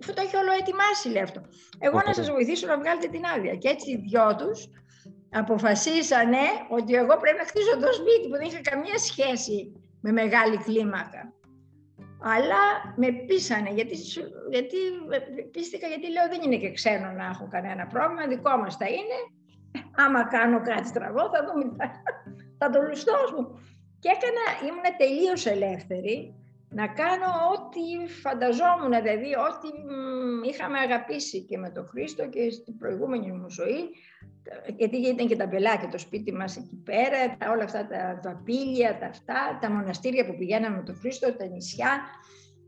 Αφού 0.00 0.12
το 0.14 0.20
έχει 0.24 0.36
όλο 0.36 0.52
ετοιμάσει, 0.60 1.06
λέει 1.14 1.22
αυτό. 1.28 1.40
Εγώ 1.78 1.98
να 2.06 2.12
σας 2.18 2.30
βοηθήσω 2.30 2.66
να 2.66 2.76
βγάλετε 2.78 3.08
την 3.14 3.22
άδεια. 3.34 3.54
Και 3.54 3.68
έτσι 3.68 3.90
οι 3.90 3.96
δυο 4.06 4.36
τους 4.40 4.58
αποφασίσανε 5.42 6.44
ότι 6.76 6.92
εγώ 6.94 7.14
πρέπει 7.22 7.38
να 7.42 7.46
χτίσω 7.50 7.72
το 7.84 7.92
σπίτι 8.00 8.24
που 8.28 8.36
δεν 8.38 8.46
είχε 8.48 8.60
καμία 8.70 8.98
σχέση 9.08 9.56
με 10.00 10.10
μεγάλη 10.20 10.56
κλίμακα. 10.56 11.22
Αλλά 12.34 12.62
με 12.96 13.08
πείσανε, 13.26 13.70
γιατί, 13.78 13.96
γιατί 14.50 14.78
πίστηκα, 15.50 15.86
γιατί 15.86 16.06
λέω 16.12 16.26
δεν 16.32 16.40
είναι 16.44 16.56
και 16.56 16.70
ξένο 16.72 17.10
να 17.10 17.24
έχω 17.32 17.48
κανένα 17.50 17.86
πρόβλημα, 17.86 18.26
δικό 18.26 18.56
μας 18.56 18.76
θα 18.76 18.88
είναι. 18.88 19.18
Άμα 19.96 20.24
κάνω 20.24 20.60
κάτι 20.60 20.88
στραβό 20.88 21.20
θα 21.20 21.44
το, 21.44 21.52
θα 22.58 22.70
το 22.70 22.82
λουστώ 22.82 23.16
μου. 23.36 23.58
Και 23.98 24.08
έκανα, 24.08 24.68
ήμουν 24.68 24.96
τελείως 24.98 25.46
ελεύθερη 25.46 26.34
να 26.74 26.86
κάνω 26.86 27.26
ό,τι 27.54 28.12
φανταζόμουν, 28.12 29.02
δηλαδή 29.02 29.30
ό,τι 29.48 29.68
είχαμε 30.48 30.78
αγαπήσει 30.78 31.40
και 31.44 31.58
με 31.58 31.70
τον 31.70 31.86
Χρήστο 31.86 32.28
και 32.28 32.50
στην 32.50 32.78
προηγούμενη 32.78 33.32
μου 33.32 33.50
ζωή, 33.50 33.90
γιατί 34.76 34.96
ήταν 34.96 35.26
και 35.26 35.36
τα 35.36 35.46
μπελάκια 35.46 35.88
το 35.88 35.98
σπίτι 35.98 36.32
μας 36.32 36.56
εκεί 36.56 36.82
πέρα, 36.84 37.36
τα, 37.38 37.50
όλα 37.50 37.64
αυτά 37.64 37.86
τα, 37.86 38.20
τα 38.22 38.40
πύλια, 38.44 38.98
τα 38.98 39.06
αυτά, 39.06 39.58
τα 39.60 39.70
μοναστήρια 39.70 40.26
που 40.26 40.36
πηγαίναμε 40.36 40.76
με 40.76 40.82
τον 40.82 40.96
Χρήστο, 40.96 41.32
τα 41.32 41.46
νησιά, 41.46 42.00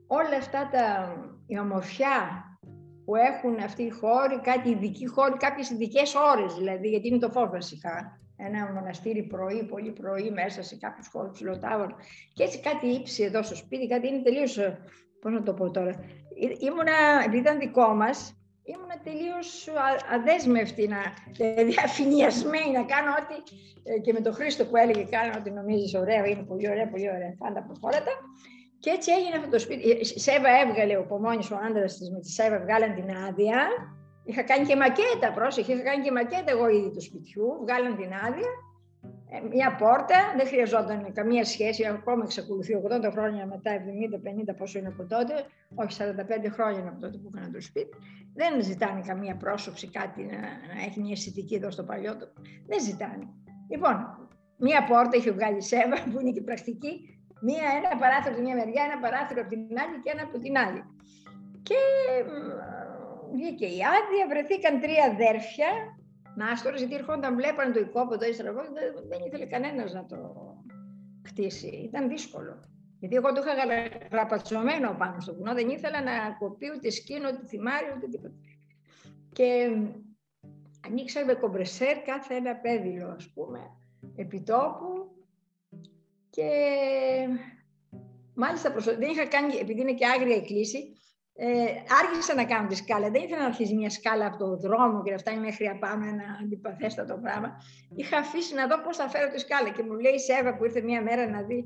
όλα 0.06 0.36
αυτά 0.36 0.68
τα, 0.72 1.14
η 1.46 1.58
ομορφιά 1.58 2.44
που 3.06 3.16
έχουν 3.16 3.58
αυτοί 3.58 3.82
οι 3.82 3.90
χώροι, 3.90 4.40
κάτι 4.40 4.68
ειδικοί 4.70 5.06
χώροι, 5.06 5.36
κάποιες 5.36 5.70
ειδικές 5.70 6.14
ώρες 6.14 6.54
δηλαδή, 6.54 6.88
γιατί 6.88 7.08
είναι 7.08 7.18
το 7.18 7.30
φως 7.30 7.48
βασικά 7.50 8.20
ένα 8.36 8.72
μοναστήρι 8.72 9.22
πρωί, 9.22 9.64
πολύ 9.64 9.90
πρωί, 9.90 10.30
μέσα 10.30 10.62
σε 10.62 10.76
κάποιους 10.76 11.08
χώρους 11.08 11.32
ψηλοτάβων. 11.32 11.94
Και 12.32 12.42
έτσι 12.42 12.60
κάτι 12.60 12.86
ύψη 12.86 13.22
εδώ 13.22 13.42
στο 13.42 13.56
σπίτι, 13.56 13.86
κάτι 13.86 14.08
είναι 14.08 14.22
τελείως. 14.22 14.58
Πώς 15.20 15.32
να 15.32 15.42
το 15.42 15.54
πω 15.54 15.70
τώρα. 15.70 15.94
Ήμουνα, 16.58 16.96
επειδή 17.24 17.38
ήταν 17.38 17.58
δικό 17.58 17.94
μας, 17.94 18.40
ήμουνα 18.64 18.98
τελείως 19.04 19.68
αδέσμευτη, 20.12 20.88
να, 20.88 20.98
δηλαδή 21.36 21.74
αφηνιασμένη 21.84 22.70
να 22.70 22.82
κάνω 22.82 23.10
ό,τι. 23.10 23.56
Ε, 23.90 23.98
και 23.98 24.12
με 24.12 24.20
τον 24.20 24.34
Χρήστο 24.34 24.64
που 24.66 24.76
έλεγε: 24.76 25.04
Κάνω 25.04 25.32
ό,τι 25.38 25.50
νομίζεις 25.50 25.94
ωραία, 25.94 26.26
είναι 26.26 26.42
πολύ 26.42 26.70
ωραία, 26.70 26.88
πολύ 26.88 27.08
ωραία. 27.10 27.34
Πάντα 27.38 27.62
προχώρητα. 27.62 28.12
Και 28.78 28.90
έτσι 28.90 29.12
έγινε 29.12 29.36
αυτό 29.36 29.50
το 29.50 29.58
σπίτι. 29.58 29.88
Η 29.88 30.04
Σέβα 30.04 30.48
έβγαλε 30.62 30.96
ο 30.96 31.04
Πομόνη, 31.04 31.46
ο 31.52 31.56
άντρας 31.68 31.96
της 31.96 32.10
με 32.10 32.20
τη 32.20 32.30
Σέβα, 32.30 32.60
βγάλαν 32.60 32.94
την 32.94 33.16
άδεια 33.16 33.68
Είχα 34.28 34.42
κάνει 34.42 34.66
και 34.66 34.76
μακέτα, 34.76 35.32
πρόσεχε, 35.34 35.72
είχα 35.72 35.82
κάνει 35.82 36.04
και 36.04 36.12
μακέτα 36.12 36.50
εγώ 36.54 36.68
ήδη 36.68 36.90
του 36.90 37.00
σπιτιού, 37.00 37.46
βγάλαν 37.62 37.96
την 37.96 38.10
άδεια. 38.26 38.50
Ε, 39.30 39.40
μια 39.48 39.76
πόρτα, 39.76 40.18
δεν 40.36 40.46
χρειαζόταν 40.46 41.12
καμία 41.12 41.44
σχέση, 41.44 41.86
ακόμα 41.86 42.22
εξακολουθεί 42.24 42.72
80 42.84 43.10
χρόνια 43.10 43.46
μετά, 43.46 43.70
70-50 44.50 44.56
πόσο 44.56 44.78
είναι 44.78 44.88
από 44.88 45.04
τότε, 45.06 45.34
όχι 45.74 45.96
45 46.00 46.50
χρόνια 46.50 46.88
από 46.88 47.00
τότε 47.00 47.16
που 47.18 47.30
έκανα 47.34 47.50
το 47.52 47.60
σπίτι. 47.60 47.96
Δεν 48.34 48.62
ζητάνε 48.62 49.00
καμία 49.06 49.36
πρόσωψη, 49.36 49.90
κάτι 49.90 50.22
να, 50.22 50.38
να 50.74 50.82
έχει 50.86 51.00
μια 51.00 51.12
αισθητική 51.12 51.54
εδώ 51.54 51.70
στο 51.70 51.82
παλιό. 51.84 52.12
Δεν 52.66 52.80
ζητάνε. 52.80 53.26
Λοιπόν, 53.70 53.96
μία 54.56 54.84
πόρτα 54.84 55.16
είχε 55.16 55.30
βγάλει 55.30 55.62
Σέβα, 55.62 55.96
που 56.10 56.20
είναι 56.20 56.30
και 56.30 56.42
πρακτική, 56.42 57.15
μία, 57.46 57.66
ένα 57.78 57.90
παράθυρο 58.02 58.30
από 58.32 58.38
τη 58.40 58.46
μια 58.46 58.56
μεριά, 58.60 58.82
ένα 58.88 58.98
παράθυρο 59.04 59.40
από 59.44 59.50
την 59.54 59.78
άλλη 59.82 59.96
και 60.02 60.10
ένα 60.14 60.22
από 60.28 60.38
την 60.44 60.54
άλλη. 60.64 60.80
Και 61.68 61.80
βγήκε 63.36 63.66
η 63.78 63.80
άδεια, 63.96 64.24
βρεθήκαν 64.32 64.74
τρία 64.80 65.04
αδέρφια, 65.12 65.70
Νάστορες, 66.36 66.80
γιατί 66.80 66.94
έρχονταν, 66.94 67.34
βλέπανε 67.34 67.72
το 67.72 67.80
οικόπεδο 67.80 68.32
στραβό, 68.32 68.62
δεν, 68.76 68.88
δεν 69.08 69.20
ήθελε 69.26 69.46
κανένας 69.46 69.92
να 69.92 70.06
το 70.06 70.18
χτίσει. 71.26 71.66
Ήταν 71.88 72.08
δύσκολο. 72.08 72.60
Γιατί 73.00 73.16
εγώ 73.16 73.32
το 73.32 73.40
είχα 73.40 73.54
γραπατσωμένο 74.10 74.94
πάνω 74.98 75.20
στο 75.20 75.34
βουνό, 75.34 75.54
δεν 75.54 75.68
ήθελα 75.68 76.02
να 76.02 76.12
κοπεί 76.38 76.66
ούτε 76.76 76.90
σκήνο, 76.90 77.28
ούτε 77.28 77.46
θυμάρι, 77.46 77.86
ούτε 77.96 78.06
τίποτα. 78.08 78.34
Και 79.32 79.76
ανοίξαμε 80.86 81.34
κομπρεσέρ 81.34 82.02
κάθε 82.02 82.34
ένα 82.34 82.56
πέδιλο, 82.56 83.08
ας 83.08 83.32
πούμε, 83.34 83.60
επιτόπου 84.16 85.16
και 86.36 86.50
μάλιστα 88.34 88.68
δεν 89.02 89.10
είχα 89.10 89.26
κάνει, 89.26 89.54
επειδή 89.62 89.80
είναι 89.80 89.98
και 90.00 90.06
άγρια 90.06 90.36
η 90.36 90.44
κλίση, 90.50 90.80
ε, 91.38 91.46
άργησα 92.00 92.34
να 92.34 92.44
κάνω 92.44 92.66
τη 92.68 92.76
σκάλα. 92.82 93.10
Δεν 93.10 93.22
ήθελα 93.22 93.40
να 93.40 93.50
αρχίσει 93.52 93.74
μια 93.74 93.90
σκάλα 93.90 94.26
από 94.26 94.36
το 94.36 94.56
δρόμο 94.56 95.02
και 95.02 95.10
να 95.10 95.18
φτάνει 95.18 95.40
μέχρι 95.40 95.66
απάνω 95.66 96.04
ένα 96.12 96.26
αντιπαθέστατο 96.42 97.14
πράγμα. 97.24 97.48
Είχα 97.96 98.16
αφήσει 98.18 98.54
να 98.54 98.66
δω 98.66 98.76
πώς 98.84 98.96
θα 98.96 99.08
φέρω 99.08 99.28
τη 99.32 99.38
σκάλα. 99.38 99.68
Και 99.68 99.82
μου 99.82 99.94
λέει 100.04 100.14
η 100.20 100.22
Σέβα 100.28 100.56
που 100.56 100.64
ήρθε 100.64 100.80
μια 100.80 101.02
μέρα 101.02 101.28
να 101.34 101.40
δει. 101.48 101.60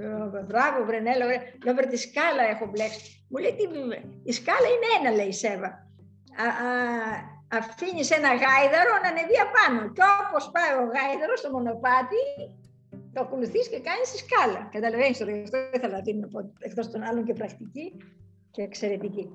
Ε, 0.00 0.42
μπράβο, 0.48 0.84
Βρενέλα, 0.84 1.24
λέω 1.64 1.74
βρε 1.74 1.86
τη 1.86 1.96
σκάλα 2.06 2.42
έχω 2.52 2.66
μπλέξει. 2.70 3.26
Μου 3.30 3.38
λέει 3.42 3.54
τι, 3.58 3.64
η 4.30 4.32
σκάλα 4.32 4.68
είναι 4.74 4.88
ένα, 4.98 5.10
λέει 5.18 5.30
η 5.34 5.38
Σέβα. 5.42 5.70
Αφήνεις 7.58 8.10
ένα 8.18 8.30
γάιδαρο 8.42 8.94
να 9.02 9.08
ανεβεί 9.12 9.36
απάνω. 9.46 9.82
Και 9.96 10.02
όπως 10.22 10.44
πάει 10.54 10.70
ο 10.82 10.84
γάιδαρος 10.94 11.38
στο 11.40 11.50
μονοπάτι, 11.54 12.22
το 13.14 13.20
ακολουθείς 13.20 13.68
και 13.68 13.80
κάνεις 13.80 14.10
τη 14.10 14.18
σκάλα. 14.18 14.68
Καταλαβαίνεις 14.72 15.18
τώρα, 15.18 15.32
αυτό 15.42 15.58
ήθελα 15.74 15.96
να 15.96 16.02
την 16.02 16.30
πω 16.30 16.52
εκτός 16.58 16.90
των 16.90 17.02
άλλων 17.02 17.24
και 17.24 17.32
πρακτική 17.32 17.96
και 18.50 18.62
εξαιρετική. 18.62 19.30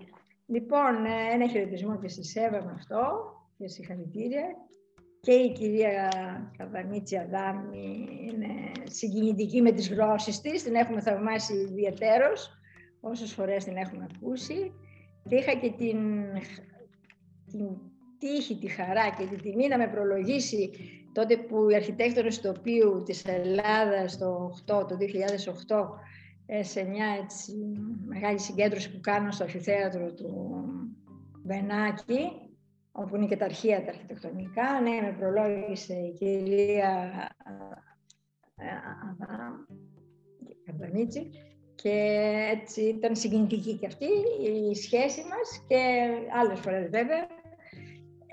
Λοιπόν, 0.46 1.06
ε, 1.06 1.34
ένα 1.34 1.48
χαιρετισμό 1.48 2.00
και 2.00 2.08
στη 2.08 2.24
Σέβα 2.26 2.64
με 2.66 2.72
αυτό 2.76 3.02
και 3.58 3.68
συγχαρητήρια. 3.68 4.44
Και 5.22 5.32
η 5.32 5.52
κυρία 5.52 6.10
Καβανίτση 6.58 7.18
Αδάμη 7.18 8.08
είναι 8.22 8.72
συγκινητική 8.84 9.62
με 9.62 9.72
τις 9.72 9.90
γλώσσες 9.90 10.42
της, 10.42 10.64
την 10.64 10.76
έχουμε 10.76 11.02
θαυμάσει 11.02 11.54
ιδιαίτερος, 11.54 12.50
όσες 13.00 13.34
φορές 13.34 13.64
την 13.64 13.78
έχουμε 13.78 14.08
ακούσει. 14.16 14.74
Και 15.30 15.36
είχα 15.36 15.54
και 15.54 15.72
την, 15.78 15.98
την 17.52 17.68
τύχη, 18.18 18.58
τη 18.58 18.68
χαρά 18.68 19.10
και 19.18 19.26
την 19.26 19.42
τιμή 19.42 19.68
να 19.68 19.78
με 19.78 19.88
προλογίσει 19.88 20.70
τότε 21.14 21.38
που 21.38 21.70
η 21.70 21.76
αρχιτέκτονες 21.76 22.42
τοπίου 22.42 23.04
της 23.06 23.26
Ελλάδας 23.26 24.18
το, 24.18 24.54
8, 24.68 24.88
το 24.88 24.98
2008 25.68 25.86
ε, 26.46 26.64
σε 26.64 26.84
μια 26.84 27.06
έτσι, 27.24 27.54
μεγάλη 28.06 28.40
συγκέντρωση 28.40 28.92
που 28.92 29.00
κάνω 29.02 29.32
στο 29.32 29.44
αρχιθέατρο 29.44 30.14
του 30.14 30.62
Βενάκη, 31.44 32.32
όπου 32.92 33.16
είναι 33.16 33.26
και 33.26 33.38
τα 33.38 33.46
αρχεία 33.46 33.84
τα 33.84 33.90
αρχιτεκτονικά. 33.90 34.82
Ναι, 34.82 35.02
με 35.02 35.16
προλόγησε 35.20 35.94
η 35.94 36.14
κυρία 36.14 37.12
Καρδανίτσι 40.66 41.32
και 41.76 42.20
έτσι 42.52 42.82
ήταν 42.82 43.16
συγκινητική 43.16 43.78
και 43.78 43.86
αυτή 43.86 44.06
η 44.70 44.76
σχέση 44.76 45.22
μας 45.22 45.66
και 45.68 46.08
άλλες 46.40 46.60
φορές 46.60 46.90
βέβαια. 46.90 47.28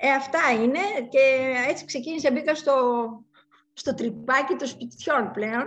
Ε, 0.01 0.11
αυτά 0.11 0.63
είναι 0.63 1.09
και 1.09 1.55
έτσι 1.69 1.85
ξεκίνησε, 1.85 2.31
μπήκα 2.31 2.55
στο, 2.55 2.75
στο 3.73 3.95
τρυπάκι 3.95 4.55
των 4.55 4.69
σπιτιών 4.69 5.31
πλέον 5.33 5.67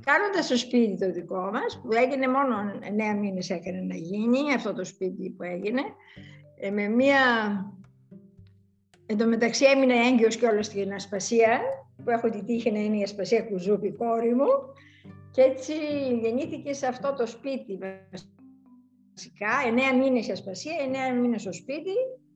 Κάνοντας 0.00 0.48
το 0.48 0.56
σπίτι 0.56 0.98
το 0.98 1.12
δικό 1.12 1.50
μας, 1.52 1.80
που 1.82 1.92
έγινε 1.92 2.28
μόνο 2.28 2.56
9 3.14 3.18
μήνες 3.18 3.50
έκανε 3.50 3.80
να 3.80 3.94
γίνει, 3.94 4.54
αυτό 4.54 4.72
το 4.72 4.84
σπίτι 4.84 5.30
που 5.30 5.42
έγινε, 5.42 5.82
ε, 6.56 6.70
με 6.70 6.88
μία... 6.88 7.18
Εν 9.06 9.16
τω 9.16 9.26
μεταξύ 9.26 9.64
έμεινε 9.64 9.94
έγκυος 9.94 10.36
και 10.36 10.46
όλο 10.46 10.62
στην 10.62 10.92
ασπασία, 10.92 11.60
που 12.04 12.10
έχω 12.10 12.30
τη 12.30 12.44
τύχη 12.44 12.70
να 12.72 12.78
είναι 12.78 12.98
η 12.98 13.02
ασπασία 13.02 13.42
κουζούπη 13.42 13.92
κόρη 13.92 14.34
μου, 14.34 14.48
και 15.30 15.42
έτσι 15.42 15.72
γεννήθηκε 16.22 16.72
σε 16.72 16.86
αυτό 16.86 17.14
το 17.18 17.26
σπίτι 17.26 17.78
βασικά, 19.14 19.50
9 19.94 19.96
μήνες 19.98 20.26
η 20.26 20.32
ασπασία, 20.32 20.72
9 21.12 21.20
μήνες 21.20 21.40
στο 21.40 21.52
σπίτι, 21.52 21.90
ε, 21.90 22.27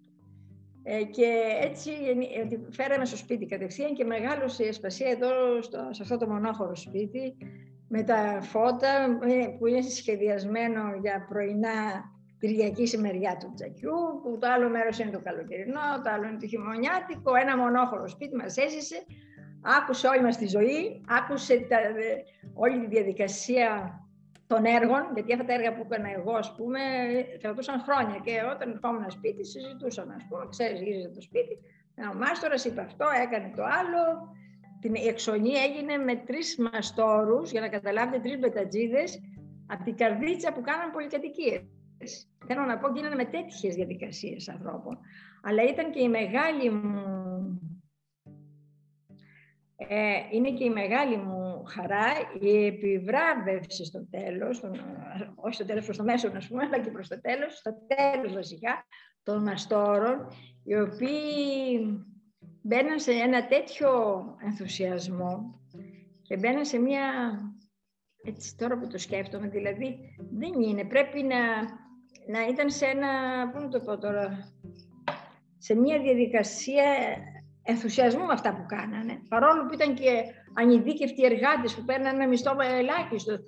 και 1.10 1.42
έτσι 1.60 1.90
ε, 1.90 2.58
φέραμε 2.70 3.04
στο 3.04 3.16
σπίτι 3.16 3.46
κατευθείαν 3.46 3.94
και 3.94 4.04
μεγάλωσε 4.04 4.64
η 4.64 4.68
Ασπασία 4.68 5.10
εδώ 5.10 5.62
στο, 5.62 5.88
σε 5.90 6.02
αυτό 6.02 6.16
το 6.16 6.28
μονόχωρο 6.28 6.76
σπίτι 6.76 7.36
με 7.88 8.02
τα 8.02 8.38
φώτα 8.42 9.18
ε, 9.22 9.46
που 9.58 9.66
είναι 9.66 9.82
σχεδιασμένο 9.82 10.80
για 11.02 11.26
πρωινά 11.28 12.10
Κυριακή 12.38 12.98
μεριά 12.98 13.36
του 13.36 13.52
τζακιού, 13.54 14.20
που 14.22 14.38
το 14.40 14.46
άλλο 14.54 14.68
μέρος 14.68 14.98
είναι 14.98 15.10
το 15.10 15.20
καλοκαιρινό, 15.20 15.80
το 16.04 16.10
άλλο 16.10 16.26
είναι 16.28 16.38
το 16.40 16.46
χειμωνιάτικο, 16.46 17.34
ένα 17.34 17.56
μονόχωρο 17.56 18.08
σπίτι 18.08 18.36
μας 18.36 18.56
έζησε, 18.56 19.04
άκουσε 19.78 20.06
όλη 20.06 20.22
μας 20.22 20.36
τη 20.36 20.46
ζωή, 20.46 21.04
άκουσε 21.08 21.66
τα, 21.68 21.76
όλη 22.54 22.80
τη 22.80 22.86
διαδικασία 22.86 24.00
των 24.52 24.64
έργων, 24.64 25.02
γιατί 25.14 25.32
αυτά 25.32 25.44
τα 25.44 25.54
έργα 25.54 25.70
που 25.74 25.86
έκανα 25.86 26.10
εγώ, 26.18 26.32
ας 26.32 26.54
πούμε, 26.56 26.80
κρατούσαν 27.40 27.80
χρόνια 27.86 28.18
και 28.24 28.34
όταν 28.54 28.70
ερχόμουν 28.70 29.10
σπίτι 29.10 29.44
συζητούσαμε, 29.44 30.14
ας 30.14 30.24
πούμε, 30.28 30.44
ξέρεις, 30.48 30.80
γύριζε 30.80 31.08
το 31.08 31.20
σπίτι, 31.20 31.54
ο 32.12 32.14
μάστορας 32.22 32.64
είπε 32.64 32.80
αυτό, 32.80 33.06
έκανε 33.24 33.52
το 33.56 33.62
άλλο, 33.62 34.02
την, 34.80 34.94
η 34.94 35.06
εξονή 35.06 35.52
έγινε 35.66 35.96
με 35.96 36.14
τρεις 36.16 36.58
μαστόρους, 36.58 37.50
για 37.50 37.60
να 37.60 37.68
καταλάβετε, 37.68 38.18
τρεις 38.18 38.38
μπετατζίδες, 38.38 39.20
από 39.66 39.84
την 39.84 39.96
καρδίτσα 39.96 40.52
που 40.52 40.60
κάναν 40.60 40.90
πολυκατοικίες. 40.90 41.62
Θέλω 42.46 42.64
να 42.64 42.78
πω, 42.78 42.88
γίνανε 42.94 43.14
με 43.14 43.24
τέτοιες 43.24 43.74
διαδικασίες 43.74 44.48
ανθρώπων. 44.48 44.98
Αλλά 45.42 45.62
ήταν 45.62 45.90
και 45.90 46.02
η 46.02 46.08
μεγάλη 46.08 46.70
μου 46.70 47.02
ε, 49.76 50.14
είναι 50.30 50.50
και 50.50 50.64
η 50.64 50.70
μεγάλη 50.70 51.16
μου 51.16 51.41
χαρά 51.64 52.06
η 52.40 52.66
επιβράβευση 52.66 53.84
στο 53.84 54.06
τέλος, 54.10 54.62
όχι 55.34 55.54
στο 55.54 55.64
τέλος 55.64 55.84
προς 55.84 55.96
το 55.96 56.04
μέσο, 56.04 56.28
να 56.28 56.40
πούμε, 56.48 56.62
αλλά 56.62 56.78
και 56.80 56.90
προς 56.90 57.08
το 57.08 57.20
τέλος, 57.20 57.56
στο 57.56 57.74
τέλος 57.86 58.32
βασικά, 58.32 58.86
των 59.22 59.42
μαστόρων, 59.42 60.28
οι 60.64 60.74
οποίοι 60.74 61.80
μπαίναν 62.62 63.00
σε 63.00 63.12
ένα 63.12 63.46
τέτοιο 63.46 63.90
ενθουσιασμό 64.44 65.60
και 66.22 66.36
μπαίναν 66.36 66.64
σε 66.64 66.78
μια 66.78 67.02
έτσι 68.24 68.56
τώρα 68.56 68.78
που 68.78 68.86
το 68.86 68.98
σκέφτομαι, 68.98 69.48
δηλαδή 69.48 70.16
δεν 70.30 70.60
είναι, 70.62 70.84
πρέπει 70.84 71.22
να, 71.22 71.62
να 72.26 72.46
ήταν 72.48 72.70
σε 72.70 72.86
ένα, 72.86 73.08
πού 73.50 73.68
το 73.68 73.80
πω 73.80 73.98
τώρα, 73.98 74.54
σε 75.58 75.74
μια 75.74 76.00
διαδικασία 76.00 76.84
ενθουσιασμού 77.62 78.24
με 78.26 78.32
αυτά 78.32 78.50
που 78.54 78.64
κάνανε. 78.66 79.14
Παρόλο 79.28 79.66
που 79.66 79.74
ήταν 79.74 79.94
και 79.94 80.10
ανειδίκευτοι 80.54 81.22
εργάτες 81.24 81.74
που 81.74 81.84
παίρνανε 81.84 82.16
ένα 82.16 82.28
μισθό 82.28 82.56
ελάχιστο. 82.80 83.38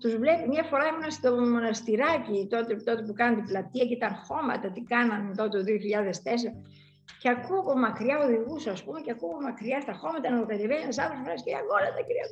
Τους 0.00 0.16
βλέπει, 0.16 0.48
μια 0.48 0.62
φορά 0.62 0.84
ήμουν 0.86 1.10
στο 1.10 1.30
μοναστηράκι 1.52 2.46
τότε, 2.50 2.74
τότε 2.74 3.02
που 3.02 3.12
κάνανε 3.12 3.36
την 3.36 3.46
πλατεία 3.46 3.84
και 3.84 3.96
τα 3.96 4.10
χώματα, 4.26 4.70
τι 4.72 4.80
κάνανε 4.80 5.34
τότε 5.34 5.58
το 5.58 5.64
2004 5.64 6.52
και 7.20 7.28
ακούω 7.36 7.60
από 7.60 7.78
μακριά 7.78 8.18
οδηγούς, 8.18 8.66
ας 8.66 8.84
πούμε, 8.84 9.00
και 9.00 9.10
ακούω 9.10 9.40
μακριά 9.48 9.80
στα 9.80 9.94
χώματα 10.00 10.30
να 10.30 10.40
κατεβαίνει 10.50 10.82
ένας 10.82 10.98
άνθρωπος 10.98 11.42
και 11.42 11.50
λέει: 11.50 11.60
Αγώνα 11.62 11.90
τα 11.96 12.02
κυρία 12.06 12.26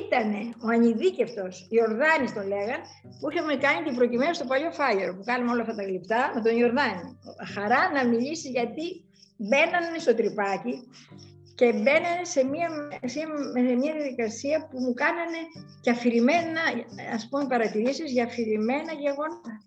Ήταν 0.00 0.28
ο 0.64 0.68
ανειδίκευτος 0.74 1.54
Ιορδάνης, 1.76 2.30
το 2.36 2.42
λέγαν, 2.52 2.80
που 3.18 3.26
είχαμε 3.30 3.54
κάνει 3.66 3.80
την 3.86 3.94
προκειμένου 4.00 4.34
στο 4.38 4.46
παλιό 4.50 4.70
φάγερο, 4.80 5.10
που 5.16 5.24
κάνουμε 5.30 5.50
όλα 5.52 5.62
αυτά 5.64 5.74
τα 5.78 5.84
γλυπτά 5.88 6.20
με 6.34 6.40
τον 6.44 6.52
Ιορδάνη. 6.60 7.04
Χαρά 7.54 7.82
να 7.96 8.02
μιλήσει 8.10 8.48
γιατί 8.58 8.86
μπαίνανε 9.36 9.98
στο 9.98 10.14
τρυπάκι 10.14 10.74
και 11.54 11.66
μπαίνανε 11.72 12.24
σε 12.24 12.44
μια, 12.44 12.68
σε 13.04 13.74
μια 13.74 13.92
διαδικασία 13.94 14.68
που 14.70 14.78
μου 14.80 14.94
κάνανε 14.94 15.40
και 15.80 15.90
αφηρημένα, 15.90 16.60
ας 17.14 17.28
πούμε, 17.28 17.46
παρατηρήσεις 17.46 18.12
για 18.12 18.24
αφηρημένα 18.24 18.92
γεγονότα 18.92 19.62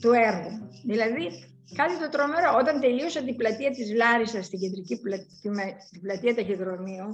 του 0.00 0.12
έργου. 0.12 0.68
Δηλαδή, 0.84 1.30
Κάτι 1.74 1.98
το 1.98 2.08
τρομερό. 2.08 2.50
Όταν 2.60 2.80
τελείωσα 2.80 3.22
την 3.22 3.36
πλατεία 3.36 3.70
της 3.70 3.94
Λάρισας, 3.94 4.46
στην 4.46 4.58
κεντρική 4.58 5.00
πλατεία, 5.00 5.26
την 5.90 6.00
πλατεία 6.00 6.34
Ταχυδρομείου, 6.34 7.08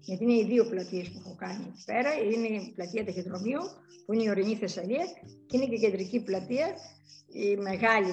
γιατί 0.00 0.24
είναι 0.24 0.38
οι 0.40 0.44
δύο 0.44 0.64
πλατείες 0.64 1.10
που 1.10 1.18
έχω 1.24 1.34
κάνει 1.38 1.64
εκεί 1.68 1.84
πέρα, 1.84 2.10
είναι 2.14 2.46
η 2.46 2.72
πλατεία 2.74 3.04
Ταχυδρομείου, 3.04 3.62
που 4.04 4.12
είναι 4.12 4.22
η 4.22 4.28
ορεινή 4.28 4.56
Θεσσαλία, 4.56 5.04
και 5.46 5.56
είναι 5.56 5.66
και 5.66 5.74
η 5.74 5.78
κεντρική 5.78 6.20
πλατεία, 6.20 6.68
η 7.32 7.56
μεγάλη 7.56 8.12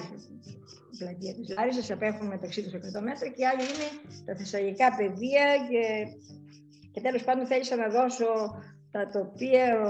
πλατεία 0.98 1.34
της 1.34 1.54
Λάρισας, 1.56 1.90
απέχουν 1.90 2.26
μεταξύ 2.26 2.62
τους 2.62 2.72
100 2.72 2.78
μέτρα, 3.02 3.28
και 3.28 3.46
άλλη 3.46 3.62
είναι 3.62 3.88
τα 4.24 4.36
θεσσαλικά 4.36 4.96
πεδία 4.96 5.46
και, 5.70 6.06
και 6.92 7.00
τέλος 7.00 7.24
πάντων 7.24 7.46
θέλησα 7.46 7.76
να 7.76 7.88
δώσω 7.88 8.26
τα 8.90 9.08
τοπία, 9.08 9.80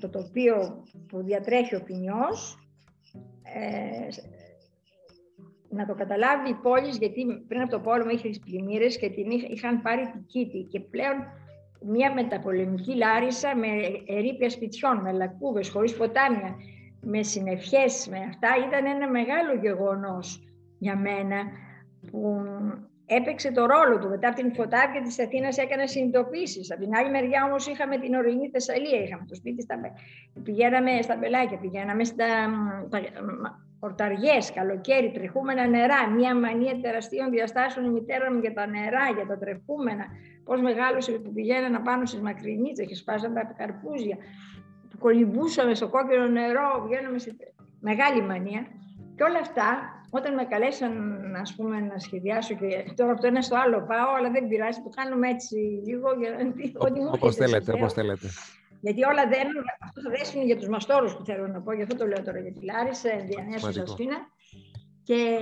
το 0.00 0.08
τοπίο 0.10 0.84
που 1.08 1.22
διατρέχει 1.22 1.74
ο 1.74 1.82
ποινιός, 1.82 2.58
ε, 3.42 4.08
να 5.68 5.86
το 5.86 5.94
καταλάβει 5.94 6.50
η 6.50 6.54
πόλη, 6.54 6.88
γιατί 6.88 7.44
πριν 7.48 7.60
από 7.60 7.70
το 7.70 7.80
πόλεμο 7.80 8.10
είχε 8.10 8.28
τις 8.28 8.38
πλημμύρες 8.38 8.98
και 8.98 9.10
την 9.10 9.30
είχαν 9.30 9.82
πάρει 9.82 10.10
την 10.10 10.26
κήτη. 10.26 10.66
Και 10.70 10.80
πλέον 10.80 11.16
μια 11.80 12.14
μεταπολεμική 12.14 12.94
Λάρισα 12.94 13.56
με 13.56 13.66
ερήπια 14.06 14.50
σπιτιών, 14.50 15.00
με 15.00 15.12
λακκούβες, 15.12 15.68
χωρίς 15.68 15.96
ποτάμια, 15.96 16.56
με 17.00 17.22
συνευχές, 17.22 18.08
με 18.10 18.18
αυτά, 18.28 18.48
ήταν 18.68 18.86
ένα 18.86 19.08
μεγάλο 19.10 19.54
γεγονός 19.60 20.44
για 20.78 20.96
μένα 20.96 21.42
που 22.10 22.42
έπαιξε 23.06 23.52
το 23.52 23.66
ρόλο 23.66 23.98
του. 23.98 24.08
Μετά 24.08 24.28
από 24.28 24.36
την 24.36 24.54
φωτάβια 24.54 25.02
της 25.02 25.20
Αθήνας 25.20 25.56
έκανα 25.56 25.86
συνειδητοποίησεις. 25.86 26.72
Από 26.72 26.80
την 26.80 26.94
άλλη 26.94 27.10
μεριά 27.10 27.44
όμως 27.44 27.66
είχαμε 27.66 27.98
την 27.98 28.14
ορεινή 28.14 28.48
Θεσσαλία, 28.48 29.02
είχαμε 29.02 29.24
το 29.28 29.34
σπίτι, 29.34 29.62
στα... 29.62 29.74
πηγαίναμε 30.42 31.02
στα 31.02 31.16
μπελάκια, 31.16 31.58
πηγαίναμε 31.58 32.04
στα 32.04 32.26
ορταριές, 33.80 34.52
καλοκαίρι, 34.52 35.10
τρεχούμενα 35.10 35.66
νερά, 35.66 36.10
μια 36.10 36.34
μανία 36.34 36.80
τεραστίων 36.80 37.30
διαστάσεων 37.30 37.86
η 37.86 37.90
μητέρα 37.90 38.32
μου 38.32 38.40
για 38.40 38.52
τα 38.52 38.66
νερά, 38.66 39.06
για 39.16 39.26
τα 39.26 39.38
τρεχούμενα, 39.38 40.04
πώς 40.44 40.60
μεγάλωσε 40.60 41.12
που 41.12 41.32
πηγαίνανε 41.32 41.78
πάνω 41.78 42.06
στις 42.06 42.20
μακρινίτσες 42.20 42.86
και 42.86 42.94
σπάζαν 42.94 43.34
τα 43.34 43.54
καρπούζια, 43.58 44.16
που 44.16 44.49
κολυμπούσαμε 45.04 45.74
στο 45.74 45.88
κόκκινο 45.88 46.26
νερό, 46.26 46.68
βγαίναμε 46.86 47.18
σε 47.18 47.36
μεγάλη 47.80 48.22
μανία. 48.22 48.66
Και 49.16 49.22
όλα 49.22 49.38
αυτά, 49.38 49.66
όταν 50.10 50.34
με 50.34 50.44
καλέσαν 50.44 50.92
ας 51.40 51.54
πούμε, 51.56 51.80
να 51.80 51.98
σχεδιάσω 51.98 52.54
και 52.54 52.92
τώρα 52.96 53.12
από 53.12 53.20
το 53.20 53.26
ένα 53.26 53.42
στο 53.42 53.56
άλλο 53.56 53.78
πάω, 53.90 54.14
αλλά 54.18 54.30
δεν 54.30 54.48
πειράζει, 54.48 54.80
το 54.82 54.88
κάνουμε 54.88 55.28
έτσι 55.28 55.56
λίγο 55.86 56.08
για 56.20 56.30
να... 56.30 57.10
Όπως 57.10 57.34
θέλετε, 57.36 57.72
όπως 57.72 57.92
θέλετε. 57.92 58.28
Γιατί 58.80 59.04
όλα 59.04 59.28
δεν 59.28 59.46
αυτό 59.80 60.00
θα 60.00 60.10
δέσουν 60.10 60.42
για 60.42 60.56
τους 60.56 60.68
μαστόρους 60.68 61.16
που 61.16 61.24
θέλω 61.24 61.46
να 61.46 61.60
πω, 61.60 61.72
γι' 61.72 61.82
αυτό 61.82 61.96
το 61.96 62.06
λέω 62.06 62.22
τώρα 62.22 62.38
για 62.38 62.52
τη 62.52 62.64
Λάρισα, 62.64 63.10
Διανέα 63.28 63.58
Σασφίνα. 63.58 64.16
Και 65.02 65.38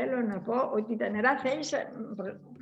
θέλω 0.00 0.20
να 0.20 0.40
πω 0.40 0.54
ότι 0.74 0.96
τα 0.96 1.08
νερά 1.08 1.38
θέλησα, 1.38 1.76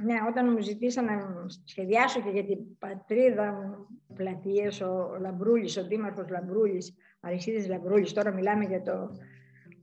ναι, 0.05 0.15
όταν 0.29 0.53
μου 0.53 0.61
ζητήσαν 0.61 1.05
να 1.05 1.47
σχεδιάσω 1.65 2.21
και 2.21 2.31
για 2.31 2.45
την 2.45 2.59
πατρίδα 2.79 3.53
μου 3.53 3.87
πλατείες, 4.15 4.81
ο 4.81 5.17
Λαμπρούλης, 5.21 5.77
ο 5.77 5.87
Δήμαρχος 5.87 6.29
Λαμπρούλης, 6.29 6.95
Αριστείδης 7.21 7.69
Λαμπρούλης, 7.69 8.13
τώρα 8.13 8.33
μιλάμε 8.33 8.65
για 8.65 8.83
το 8.83 9.11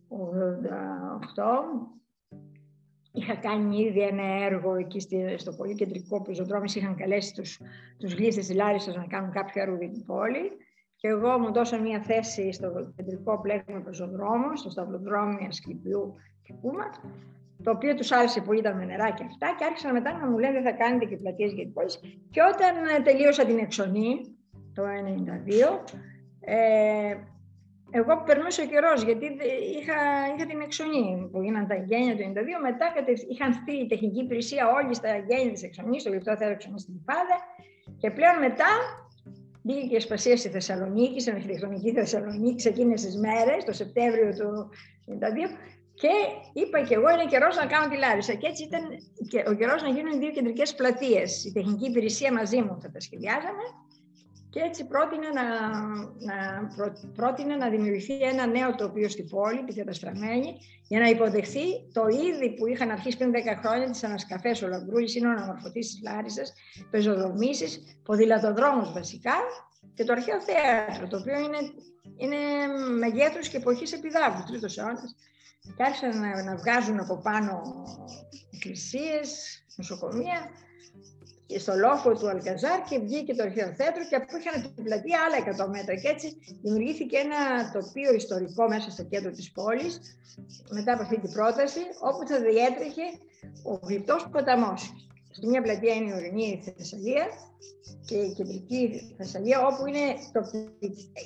88, 0.08 2.00
Είχα 3.14 3.36
κάνει 3.36 3.78
ήδη 3.78 4.02
ένα 4.02 4.24
έργο 4.24 4.76
εκεί 4.76 5.00
στο 5.38 5.54
πολύ 5.54 5.76
κεντρικό 5.76 6.22
πεζοδρόμιο. 6.22 6.74
Είχαν 6.76 6.96
καλέσει 6.96 7.34
τους, 7.34 7.62
τους 7.98 8.14
γλύπτες 8.14 8.48
της 8.48 8.56
Λάρισας 8.56 8.96
να 8.96 9.06
κάνουν 9.06 9.32
κάποιο 9.32 9.62
έργο 9.62 9.76
για 9.76 9.90
την 9.90 10.06
πόλη. 10.06 10.52
Και 10.96 11.08
εγώ 11.08 11.40
μου 11.40 11.54
δώσα 11.54 11.80
μια 11.80 12.02
θέση 12.02 12.52
στο 12.52 12.94
κεντρικό 12.96 13.42
πλέγμα 13.42 13.80
πεζοδρόμων, 13.80 14.56
στο 14.56 14.70
σταυροδρόμιο 14.70 15.48
Ασκληπιού 15.48 16.16
και 16.44 16.54
Πούμα, 16.62 16.86
το 17.64 17.72
οποίο 17.72 17.96
τους 17.96 18.12
άρεσε 18.12 18.42
πολύ 18.42 18.62
τα 18.62 18.74
νερά 18.74 19.10
και 19.12 19.24
αυτά. 19.24 19.56
Και 19.58 19.66
άρχισαν 19.66 19.92
μετά 19.92 20.18
να 20.18 20.28
μου 20.30 20.38
λένε 20.38 20.54
δεν 20.54 20.64
θα 20.64 20.72
κάνετε 20.72 21.06
και 21.06 21.18
πλατείες 21.18 21.52
για 21.52 21.64
την 21.64 21.74
πόλη. 21.74 21.90
Και 22.32 22.42
όταν 22.42 23.04
τελείωσα 23.04 23.46
την 23.46 23.58
εξονή, 23.58 24.22
το 24.74 24.84
1992, 24.84 25.84
ε, 26.40 27.16
εγώ 27.92 28.24
περνούσε 28.26 28.62
ο 28.62 28.66
καιρός, 28.66 29.04
γιατί 29.04 29.26
είχα, 29.80 30.00
είχα 30.36 30.46
την 30.46 30.62
εξονή 30.62 31.30
που 31.32 31.42
γίνανε 31.42 31.68
τα 31.68 31.76
γένεια 31.76 32.16
του 32.16 32.22
92. 32.22 32.60
Μετά 32.62 32.86
είχαν 33.30 33.54
στείλει 33.54 33.84
η 33.84 33.88
τεχνική 33.88 34.20
υπηρεσία 34.20 34.64
όλοι 34.78 34.94
στα 34.96 35.18
γένεια 35.28 35.52
της 35.52 35.64
εξονής, 35.64 36.02
στο 36.02 36.10
λεπτό 36.10 36.38
θέλω 36.38 36.52
εξονής 36.52 36.82
στην 36.82 37.04
Πάδα. 37.04 37.38
Και 37.98 38.12
πλέον 38.12 38.38
μετά 38.40 38.70
μπήκε 39.62 39.88
και 39.88 39.94
η 39.94 39.98
Ασπασία 39.98 40.38
στη 40.38 40.50
Θεσσαλονίκη, 40.50 41.20
στην 41.20 41.34
αρχιτεκτονική 41.34 41.92
Θεσσαλονίκη, 41.92 42.68
εκείνε 42.68 42.94
τι 42.94 43.18
μέρες, 43.18 43.64
το 43.66 43.74
Σεπτέμβριο 43.74 44.30
του 44.40 44.70
1992. 45.06 45.81
Και 46.02 46.14
είπα 46.54 46.82
και 46.82 46.94
εγώ 46.94 47.10
είναι 47.10 47.26
καιρός 47.26 47.56
να 47.56 47.66
κάνω 47.66 47.88
τη 47.88 47.98
Λάρισα. 47.98 48.34
Και 48.34 48.48
έτσι 48.48 48.64
ήταν 48.64 48.84
ο 49.52 49.54
καιρός 49.54 49.82
να 49.82 49.90
γίνουν 49.90 50.20
δύο 50.20 50.32
κεντρικές 50.32 50.76
πλατείες. 50.76 51.46
Η 51.46 51.52
τεχνική 51.52 51.86
υπηρεσία 51.90 52.34
μαζί 52.34 52.62
μου 52.62 52.78
θα 52.82 52.92
τα 52.92 53.00
σχεδιάζαμε 53.00 53.66
και 54.50 54.60
έτσι 54.60 54.88
πρότεινε 54.88 55.28
να, 55.34 55.46
να, 56.30 56.68
πρότεινε 57.16 57.56
να 57.56 57.70
δημιουργηθεί 57.70 58.14
ένα 58.22 58.46
νέο 58.46 58.76
τοπίο 58.76 59.10
στην 59.10 59.30
πόλη, 59.30 59.64
τη 59.64 59.74
καταστραμμένη, 59.74 60.58
για 60.88 61.00
να 61.00 61.08
υποδεχθεί 61.08 61.66
το 61.94 62.08
είδη 62.08 62.56
που 62.56 62.68
είχαν 62.68 62.92
αρχίσει 62.92 63.18
πριν 63.18 63.32
10 63.32 63.36
χρόνια, 63.64 63.90
τις 63.90 64.04
ανασκαφές 64.04 64.62
ο 64.62 64.68
Λαμπρούλη, 64.68 65.14
είναι 65.18 65.28
ο 65.28 65.32
αναμορφωτής 65.32 65.88
της 65.88 66.02
Λάρισας, 66.04 66.54
πεζοδρομήσει, 66.90 67.68
ποδηλατοδρόμους 68.04 68.92
βασικά 68.92 69.36
και 69.94 70.04
το 70.04 70.12
αρχαίο 70.12 70.42
θέατρο, 70.42 71.08
το 71.08 71.18
οποίο 71.18 71.40
είναι, 71.40 71.58
είναι 72.18 72.38
μεγέθους 73.00 73.48
και 73.48 73.58
εποχής 73.58 73.94
επιδάβου, 73.94 74.44
τρίτος 74.48 74.78
αιώνας. 74.78 75.16
Και 75.62 75.84
άρχισαν 75.84 76.20
να, 76.20 76.44
να 76.44 76.56
βγάζουν 76.56 77.00
από 77.00 77.18
πάνω 77.18 77.62
εκκλησίες, 78.52 79.30
νοσοκομεία 79.76 80.50
στο 81.60 81.74
λόφο 81.76 82.14
του 82.14 82.30
Αλκαζάρ 82.30 82.82
και 82.90 83.00
βγήκε 83.00 83.36
το 83.36 83.44
αρχαίο 83.44 83.74
θέατρο 83.74 84.04
και 84.10 84.16
αφού 84.16 84.38
είχαν 84.38 84.74
την 84.76 84.84
πλατεία 84.84 85.20
άλλα 85.26 85.66
100 85.66 85.70
μέτρα 85.70 85.96
και 85.96 86.08
έτσι 86.08 86.38
δημιουργήθηκε 86.62 87.18
ένα 87.18 87.72
τοπίο 87.72 88.14
ιστορικό 88.14 88.68
μέσα 88.68 88.92
στο 88.92 89.04
κέντρο 89.04 89.32
της 89.32 89.52
πόλης 89.52 90.00
μετά 90.70 90.94
από 90.94 91.02
αυτή 91.02 91.20
την 91.20 91.32
πρόταση 91.32 91.80
όπου 92.00 92.28
θα 92.28 92.40
διέτρεχε 92.40 93.06
ο 93.64 93.74
γλυπτός 93.88 94.30
ποταμός. 94.32 94.94
Στη 95.32 95.48
μια 95.48 95.62
πλατεία 95.62 95.94
είναι 95.94 96.10
η 96.10 96.14
ορεινή 96.14 96.64
Θεσσαλία 96.78 97.26
και 98.06 98.16
η 98.16 98.34
κεντρική 98.34 99.14
Θεσσαλία 99.18 99.68
όπου 99.68 99.86
είναι 99.86 100.06
το, 100.32 100.42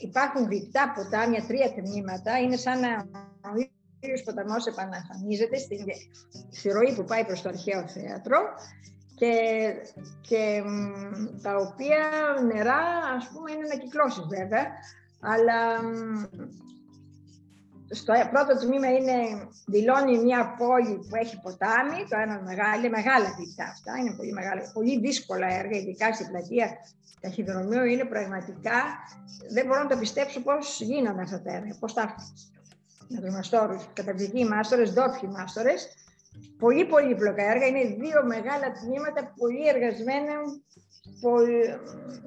υπάρχουν 0.02 0.46
γλυπτά 0.46 0.94
ποτάμια, 0.96 1.46
τρία 1.48 1.74
τμήματα, 1.74 2.40
είναι 2.40 2.56
σαν 2.56 2.80
να 2.80 3.10
ο 4.06 4.08
ίδιος 4.08 4.24
ποταμός 4.24 4.66
επαναφανίζεται 4.66 5.58
στη, 5.58 5.86
στη 6.52 6.70
ροή 6.70 6.94
που 6.96 7.04
πάει 7.04 7.26
προς 7.26 7.42
το 7.42 7.50
αρχαίο 7.50 7.88
θέατρο 7.88 8.40
και, 9.16 9.34
και 10.22 10.64
τα 11.42 11.56
οποία 11.56 12.02
νερά, 12.54 12.82
ας 13.18 13.30
πούμε, 13.34 13.52
είναι 13.52 13.68
να 13.68 13.78
κυκλώσει 13.78 14.22
βέβαια, 14.36 14.66
αλλά 15.20 15.60
στο 17.90 18.14
πρώτο 18.32 18.54
τμήμα 18.66 18.90
είναι, 18.98 19.18
δηλώνει 19.66 20.18
μια 20.18 20.56
πόλη 20.58 20.96
που 20.96 21.16
έχει 21.16 21.40
ποτάμι, 21.42 22.00
το 22.10 22.18
ένα 22.26 22.42
μεγάλο, 22.42 22.90
μεγάλα 22.90 23.30
πιτά 23.38 23.66
αυτά, 23.76 23.92
είναι 24.00 24.16
πολύ 24.16 24.32
μεγάλα, 24.32 24.72
πολύ 24.74 25.00
δύσκολα 25.00 25.48
έργα, 25.48 25.78
ειδικά 25.78 26.14
στην 26.14 26.28
πλατεία 26.28 26.68
ταχυδρομείου, 27.22 27.84
είναι 27.84 28.06
πραγματικά, 28.06 28.80
δεν 29.50 29.66
μπορώ 29.66 29.84
να 29.84 29.90
το 29.90 29.98
πιστέψω 29.98 30.42
πώς 30.42 30.82
γίνανε 30.82 31.22
αυτά 31.22 31.42
τα 31.42 31.52
έργα, 31.54 31.76
πώς 31.80 31.94
τα 31.94 32.16
με 33.08 33.22
τους 33.22 33.34
μαστόρους, 33.34 33.84
καταπληκτικοί 33.94 34.46
μάστορες, 34.46 34.94
ντόπιοι 34.94 35.30
μάστορες, 35.32 35.88
πολύ 36.58 36.86
πολύπλοκα 36.86 37.44
έργα. 37.52 37.66
Είναι 37.66 37.84
δύο 37.84 38.26
μεγάλα 38.26 38.72
τμήματα 38.72 39.34
πολύ 39.38 39.68
εργασμένα 39.68 40.34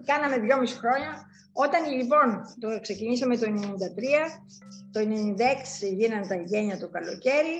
κάναμε 0.05 0.39
δυόμιση 0.39 0.75
χρόνια. 0.75 1.27
Όταν 1.53 1.93
λοιπόν 1.93 2.29
το 2.61 2.81
ξεκινήσαμε 2.81 3.37
το 3.37 3.47
93, 3.47 3.51
το 4.93 5.01
96 5.01 5.05
γίνανε 5.99 6.27
τα 6.27 6.35
γένεια 6.35 6.79
το 6.79 6.89
καλοκαίρι 6.89 7.57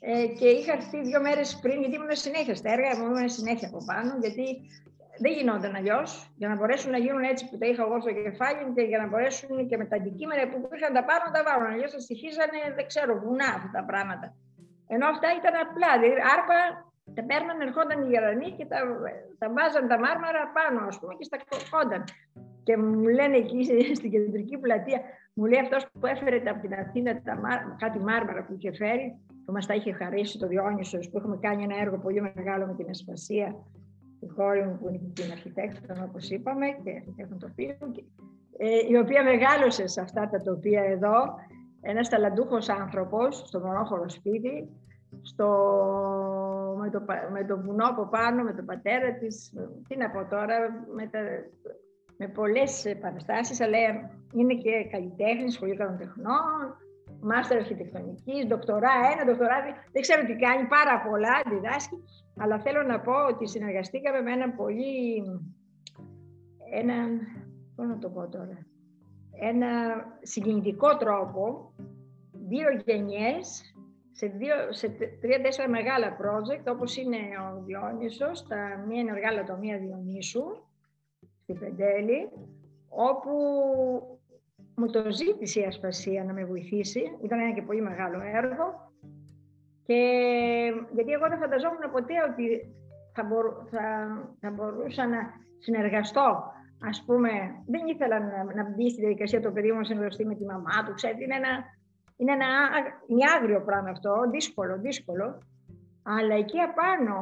ε, 0.00 0.26
και 0.26 0.48
είχα 0.48 0.72
έρθει 0.72 1.02
δύο 1.02 1.20
μέρες 1.20 1.58
πριν, 1.62 1.80
γιατί 1.80 1.94
ήμουν 1.94 2.16
συνέχεια 2.16 2.54
στα 2.54 2.70
έργα, 2.72 2.90
ήμουν 2.92 3.28
συνέχεια 3.28 3.68
από 3.68 3.84
πάνω, 3.84 4.18
γιατί 4.20 4.44
δεν 5.22 5.32
γινόταν 5.36 5.72
αλλιώς. 5.78 6.10
Για 6.40 6.48
να 6.50 6.54
μπορέσουν 6.56 6.90
να 6.96 7.00
γίνουν 7.04 7.22
έτσι 7.32 7.42
που 7.48 7.56
τα 7.60 7.66
είχα 7.70 7.82
εγώ 7.86 7.96
στο 8.04 8.12
κεφάλι 8.26 8.62
και 8.76 8.82
για 8.90 8.98
να 9.02 9.06
μπορέσουν 9.08 9.56
και 9.68 9.76
με 9.80 9.84
τα 9.90 9.96
αντικείμενα 10.00 10.42
που 10.50 10.56
είχαν 10.76 10.92
τα 10.98 11.02
πάνω 11.08 11.22
να 11.28 11.32
τα 11.36 11.42
βάλουν. 11.46 11.66
Αλλιώς 11.74 11.90
θα 11.94 12.00
στοιχίζανε, 12.06 12.58
δεν 12.76 12.86
ξέρω, 12.90 13.12
βουνά 13.22 13.48
αυτά 13.58 13.70
τα 13.78 13.84
πράγματα. 13.90 14.26
Ενώ 14.94 15.04
αυτά 15.14 15.28
ήταν 15.40 15.54
απλά. 15.64 15.90
Δηλαδή, 16.00 16.20
άρπα 16.34 16.58
τα 17.16 17.22
παίρναν, 17.28 17.56
ερχόταν 17.66 17.96
οι 18.02 18.08
γερανοί 18.12 18.48
και 18.58 18.66
τα, 18.72 18.78
τα 19.40 19.46
βάζαν 19.56 19.84
τα 19.92 19.98
μάρμαρα 20.04 20.42
πάνω, 20.58 20.78
ας 20.90 20.96
πούμε, 20.98 21.12
και 21.18 21.26
στα 21.28 21.36
κόνταν. 21.72 22.02
Και 22.66 22.74
μου 22.76 23.08
λένε 23.18 23.36
εκεί 23.42 23.60
στην 23.98 24.10
κεντρική 24.14 24.56
πλατεία, 24.64 25.00
μου 25.36 25.44
λέει 25.50 25.60
αυτός 25.60 25.82
που 25.92 26.06
έφερε 26.14 26.36
από 26.52 26.60
την 26.64 26.72
Αθήνα 26.82 27.10
τα, 27.26 27.34
κάτι 27.82 27.98
μάρμαρα 28.08 28.40
που 28.44 28.52
είχε 28.56 28.72
φέρει, 28.80 29.06
που 29.44 29.52
μας 29.52 29.66
τα 29.66 29.74
είχε 29.74 29.92
χαρίσει 29.92 30.38
το 30.38 30.46
Διόνυσος, 30.46 31.10
που 31.10 31.18
έχουμε 31.18 31.36
κάνει 31.46 31.62
ένα 31.68 31.76
έργο 31.84 31.96
πολύ 31.98 32.20
μεγάλο 32.20 32.66
με 32.66 32.74
την 32.74 32.88
Ασπασία 32.90 33.48
η 34.20 34.26
κόρη 34.26 34.62
μου 34.62 34.78
που 34.78 34.88
είναι 34.88 35.12
την 35.12 35.30
αρχιτέκτονα, 35.30 36.04
όπως 36.08 36.30
είπαμε, 36.30 36.66
και 36.66 36.90
αρχιτέκτον 36.90 37.38
τοπίου, 37.38 37.76
ε, 38.56 38.66
η 38.88 38.96
οποία 38.96 39.24
μεγάλωσε 39.24 39.86
σε 39.86 40.00
αυτά 40.00 40.28
τα 40.28 40.42
τοπία 40.42 40.82
εδώ, 40.82 41.34
ένας 41.80 42.08
ταλαντούχος 42.08 42.68
άνθρωπος, 42.68 43.36
στο 43.46 43.60
μονόχωρο 43.60 44.08
σπίτι, 44.08 44.68
στο, 45.22 45.48
με, 46.78 46.90
το, 46.90 47.04
με 47.32 47.44
το 47.44 47.60
βουνό 47.60 47.86
από 47.86 48.06
πάνω, 48.06 48.42
με 48.42 48.52
τον 48.52 48.64
πατέρα 48.64 49.14
της, 49.14 49.52
τι 49.88 49.96
να 49.96 50.10
πω 50.10 50.24
τώρα, 50.24 50.86
με, 50.94 51.06
τα, 51.06 51.20
με 52.16 52.28
πολλές 52.28 52.96
παραστάσεις, 53.00 53.60
αλλά 53.60 53.78
είναι 54.34 54.54
και 54.54 54.88
καλλιτέχνης, 54.90 55.54
σχολείο 55.54 55.76
των 55.76 55.96
τεχνών, 55.98 56.76
μάστερ 57.20 57.58
αρχιτεκτονικής, 57.58 58.46
δοκτορά 58.48 58.92
ένα, 59.12 59.24
δοκτορά 59.24 59.56
δεν 59.92 60.02
ξέρω 60.02 60.24
τι 60.24 60.36
κάνει, 60.36 60.66
πάρα 60.66 61.00
πολλά, 61.00 61.42
διδάσκει. 61.50 61.96
Αλλά 62.36 62.58
θέλω 62.58 62.82
να 62.82 63.00
πω 63.00 63.12
ότι 63.26 63.48
συνεργαστήκαμε 63.48 64.20
με 64.20 64.32
έναν 64.32 64.56
πολύ, 64.56 65.22
έναν, 66.72 67.20
πώς 67.76 67.86
να 67.86 67.98
το 67.98 68.08
πω 68.08 68.28
τώρα, 68.28 68.66
ένα 69.40 69.68
συγκινητικό 70.22 70.96
τρόπο, 70.96 71.72
δύο 72.32 72.68
γενιές, 72.84 73.74
σε, 74.12 74.26
δύο, 74.26 74.54
σε 74.68 74.88
τρία-τέσσερα 75.20 75.68
μεγάλα 75.68 76.16
project, 76.16 76.72
όπως 76.72 76.96
είναι 76.96 77.16
ο 77.16 77.62
Διόνυσος, 77.64 78.46
τα 78.46 78.84
μία 78.88 79.00
ενεργά 79.00 79.32
λατομεία 79.32 79.78
Διονύσου, 79.78 80.44
στην 81.42 81.58
Πεντέλη, 81.58 82.28
όπου 82.88 83.30
μου 84.74 84.86
το 84.86 85.10
ζήτησε 85.10 85.60
η 85.60 85.64
Ασπασία 85.64 86.24
να 86.24 86.32
με 86.32 86.44
βοηθήσει. 86.44 87.02
Ήταν 87.22 87.40
ένα 87.40 87.52
και 87.52 87.62
πολύ 87.62 87.82
μεγάλο 87.82 88.20
έργο 88.34 88.90
και 89.90 90.00
γιατί 90.94 91.12
εγώ 91.12 91.28
δεν 91.28 91.38
φανταζόμουν 91.38 91.84
ποτέ 91.92 92.14
ότι 92.30 92.44
θα, 93.14 93.22
θα, 93.70 93.84
θα 94.40 94.50
μπορούσα 94.50 95.06
να 95.06 95.18
συνεργαστώ. 95.58 96.52
Ας 96.88 97.04
πούμε, 97.06 97.30
δεν 97.66 97.86
ήθελα 97.86 98.18
να, 98.20 98.44
να 98.54 98.64
μπει 98.70 98.90
στη 98.90 99.00
διαδικασία 99.00 99.40
το 99.40 99.50
παιδί 99.52 99.72
μου 99.72 99.78
να 99.78 99.84
συνεργαστεί 99.84 100.26
με 100.26 100.34
τη 100.34 100.44
μαμά 100.44 100.84
του. 100.84 100.94
Ξέρετε, 100.94 101.24
είναι 101.24 101.36
ένα, 101.36 101.52
είναι 102.16 102.32
ένα 102.32 102.50
είναι 103.06 103.24
άγριο 103.36 103.60
πράγμα 103.64 103.90
αυτό, 103.90 104.12
δύσκολο, 104.30 104.78
δύσκολο. 104.78 105.38
Αλλά 106.02 106.34
εκεί 106.34 106.58
απάνω, 106.58 107.16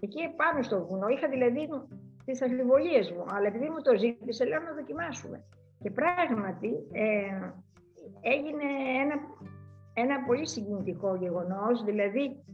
εκεί 0.00 0.20
απάνω 0.24 0.62
στο 0.62 0.86
βουνό, 0.86 1.08
είχα 1.08 1.28
δηλαδή 1.28 1.68
τις 2.24 2.42
αμφιβολίες 2.42 3.10
μου. 3.10 3.24
Αλλά 3.34 3.46
επειδή 3.46 3.68
μου 3.68 3.80
το 3.82 3.96
ζήτησε, 3.96 4.44
λέω 4.44 4.60
να 4.60 4.72
δοκιμάσουμε. 4.72 5.44
Και 5.78 5.90
πράγματι 5.90 6.70
ε, 6.92 7.50
έγινε 8.20 8.64
ένα 9.02 9.16
ένα 9.94 10.24
πολύ 10.26 10.46
συγκινητικό 10.46 11.16
γεγονός, 11.16 11.84
δηλαδή, 11.84 12.44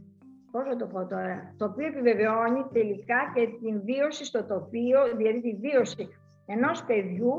πώς 0.51 0.63
θα 0.67 0.75
το 0.75 0.85
πω 0.87 1.05
τώρα, 1.05 1.55
το 1.57 1.65
οποίο 1.65 1.87
επιβεβαιώνει 1.87 2.63
τελικά 2.71 3.19
και 3.33 3.43
την 3.61 3.81
βίωση 3.83 4.25
στο 4.25 4.45
τοπίο, 4.45 4.99
δηλαδή 5.17 5.41
τη 5.41 5.53
βίωση 5.55 6.07
ενός 6.45 6.83
παιδιού, 6.83 7.33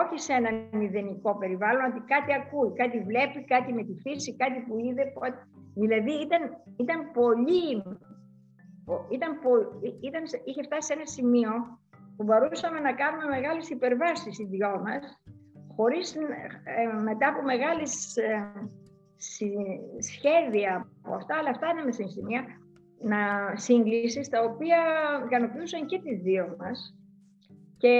όχι 0.00 0.20
σε 0.20 0.32
ένα 0.32 0.50
μηδενικό 0.78 1.38
περιβάλλον, 1.38 1.84
ότι 1.90 2.00
κάτι 2.14 2.30
ακούει, 2.40 2.72
κάτι 2.72 2.98
βλέπει, 3.00 3.44
κάτι 3.44 3.72
με 3.72 3.82
τη 3.84 3.94
φύση, 4.04 4.36
κάτι 4.36 4.58
που 4.66 4.78
είδε. 4.78 5.04
Δηλαδή 5.74 6.12
ήταν, 6.26 6.42
ήταν 6.76 7.10
πολύ, 7.12 7.66
ήταν, 9.16 9.30
ήταν, 10.00 10.22
είχε 10.44 10.62
φτάσει 10.62 10.86
σε 10.86 10.92
ένα 10.92 11.06
σημείο 11.06 11.50
που 12.20 12.26
μπορούσαμε 12.26 12.80
να 12.80 12.92
κάνουμε 12.92 13.26
μεγάλες 13.26 13.68
υπερβάσεις 13.70 14.38
οι 14.38 14.44
δυο 14.44 14.80
μας, 14.84 15.22
χωρίς 15.76 16.14
ε, 16.16 17.02
μετά 17.02 17.28
από 17.28 17.42
μεγάλες 17.42 18.16
ε, 18.16 18.52
σχέδια 19.98 20.88
από 21.02 21.14
αυτά, 21.14 21.36
αλλά 21.36 21.50
αυτά 21.50 21.66
είναι 21.68 21.84
με 21.84 21.92
σημεία 21.92 22.44
να 23.02 23.18
σύγκλησης 23.56 24.28
τα 24.28 24.42
οποία 24.42 24.78
ικανοποιούσαν 25.24 25.86
και 25.86 26.00
τις 26.00 26.20
δύο 26.20 26.56
μας 26.58 26.96
και, 27.78 27.96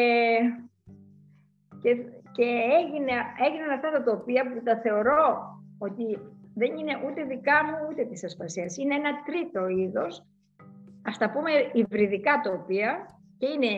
και, 1.82 1.90
και 2.32 2.48
έγινε, 2.80 3.12
έγιναν 3.46 3.70
αυτά 3.70 3.90
τα 3.90 4.02
τοπία 4.02 4.42
που 4.48 4.62
τα 4.64 4.80
θεωρώ 4.80 5.24
ότι 5.78 6.18
δεν 6.54 6.76
είναι 6.76 6.94
ούτε 7.06 7.24
δικά 7.24 7.64
μου 7.64 7.86
ούτε 7.90 8.04
της 8.04 8.24
ασπασίας. 8.24 8.76
Είναι 8.76 8.94
ένα 8.94 9.22
τρίτο 9.22 9.68
είδος, 9.68 10.26
ας 11.02 11.18
τα 11.18 11.30
πούμε 11.30 11.50
υβριδικά 11.72 12.40
τοπία 12.40 13.19
και 13.40 13.46
είναι 13.46 13.68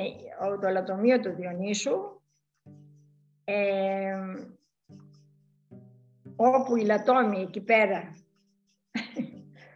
το 0.60 0.66
αλατομείο 0.66 1.20
του 1.20 1.34
Διονύσου, 1.34 2.20
ε, 3.44 4.14
όπου 6.36 6.76
η 6.76 6.84
Λατόμη 6.84 7.40
εκεί 7.40 7.60
πέρα 7.60 8.16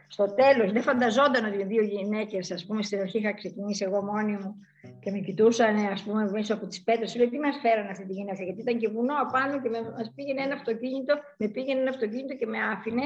στο 0.07 0.33
τέλος 0.33 0.71
δεν 0.71 0.81
φανταζόταν 0.81 1.45
ότι 1.45 1.63
δύο 1.63 1.83
γυναίκες 1.83 2.51
ας 2.51 2.65
πούμε 2.65 2.83
στην 2.83 2.99
αρχή 2.99 3.17
είχα 3.17 3.33
ξεκινήσει 3.33 3.83
εγώ 3.83 4.03
μόνη 4.03 4.31
μου 4.31 4.55
και 4.99 5.11
με 5.11 5.19
κοιτούσαν 5.19 5.75
ας 5.75 6.03
πούμε 6.03 6.29
μέσα 6.31 6.53
από 6.53 6.67
τις 6.67 6.83
πέτρες. 6.83 7.11
Σου 7.11 7.17
λέει 7.17 7.29
τι 7.29 7.39
μας 7.39 7.57
φέρανε 7.61 7.89
αυτή 7.89 8.05
τη 8.05 8.13
γυναίκα 8.13 8.43
γιατί 8.43 8.61
ήταν 8.61 8.77
και 8.77 8.87
βουνό 8.89 9.13
απάνω 9.21 9.61
και 9.61 9.69
με, 9.69 9.81
μας 9.81 10.11
πήγαινε 10.15 10.41
ένα 10.41 10.53
αυτοκίνητο 10.53 11.15
με 11.37 11.47
πήγαινε 11.47 11.79
ένα 11.79 11.89
αυτοκίνητο 11.89 12.35
και 12.35 12.45
με 12.45 12.57
άφηνε 12.63 13.03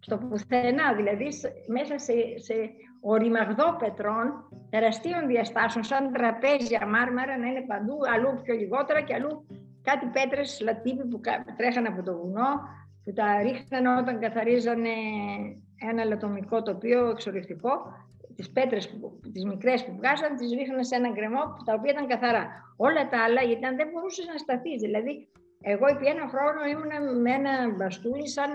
στο 0.00 0.16
πουθενά, 0.18 0.94
δηλαδή 0.94 1.28
μέσα 1.66 1.98
σε, 1.98 2.12
σε 2.36 2.54
οριμαγδό 3.00 3.76
πετρών, 3.78 4.26
τεραστίων 4.70 5.26
διαστάσεων, 5.26 5.84
σαν 5.84 6.12
τραπέζια 6.12 6.86
μάρμαρα 6.86 7.38
να 7.38 7.46
είναι 7.46 7.64
παντού, 7.66 7.96
αλλού 8.14 8.40
πιο 8.42 8.54
λιγότερα 8.54 9.00
και 9.00 9.14
αλλού 9.14 9.46
κάτι 9.82 10.06
πέτρες 10.06 10.60
λατύπη 10.62 11.04
που 11.08 11.20
τρέχανε 11.56 11.88
από 11.88 12.02
το 12.02 12.16
βουνό, 12.16 12.50
που 13.04 13.12
τα 13.12 13.42
ρίχναν 13.42 13.98
όταν 13.98 14.20
καθαρίζανε 14.20 14.94
ένα 15.90 16.04
λατομικό 16.04 16.62
τοπίο 16.62 17.08
εξορυκτικό, 17.08 17.70
τις 18.36 18.50
πέτρες, 18.50 18.98
τις 19.32 19.44
μικρές 19.44 19.84
που 19.84 19.92
βγάζαν, 19.96 20.36
τις 20.36 20.50
ρίχναν 20.52 20.84
σε 20.84 20.96
ένα 20.96 21.08
γκρεμό 21.10 21.42
τα 21.64 21.74
οποία 21.74 21.92
ήταν 21.92 22.06
καθαρά. 22.06 22.46
Όλα 22.76 23.08
τα 23.08 23.22
άλλα, 23.24 23.42
γιατί 23.42 23.74
δεν 23.76 23.88
μπορούσες 23.92 24.26
να 24.26 24.38
σταθείς. 24.38 24.80
Δηλαδή, 24.80 25.28
εγώ 25.62 25.86
επί 25.86 26.06
ένα 26.06 26.28
χρόνο 26.28 26.60
ήμουν 26.70 27.20
με 27.20 27.30
ένα 27.30 27.74
μπαστούνι 27.76 28.28
σαν 28.28 28.50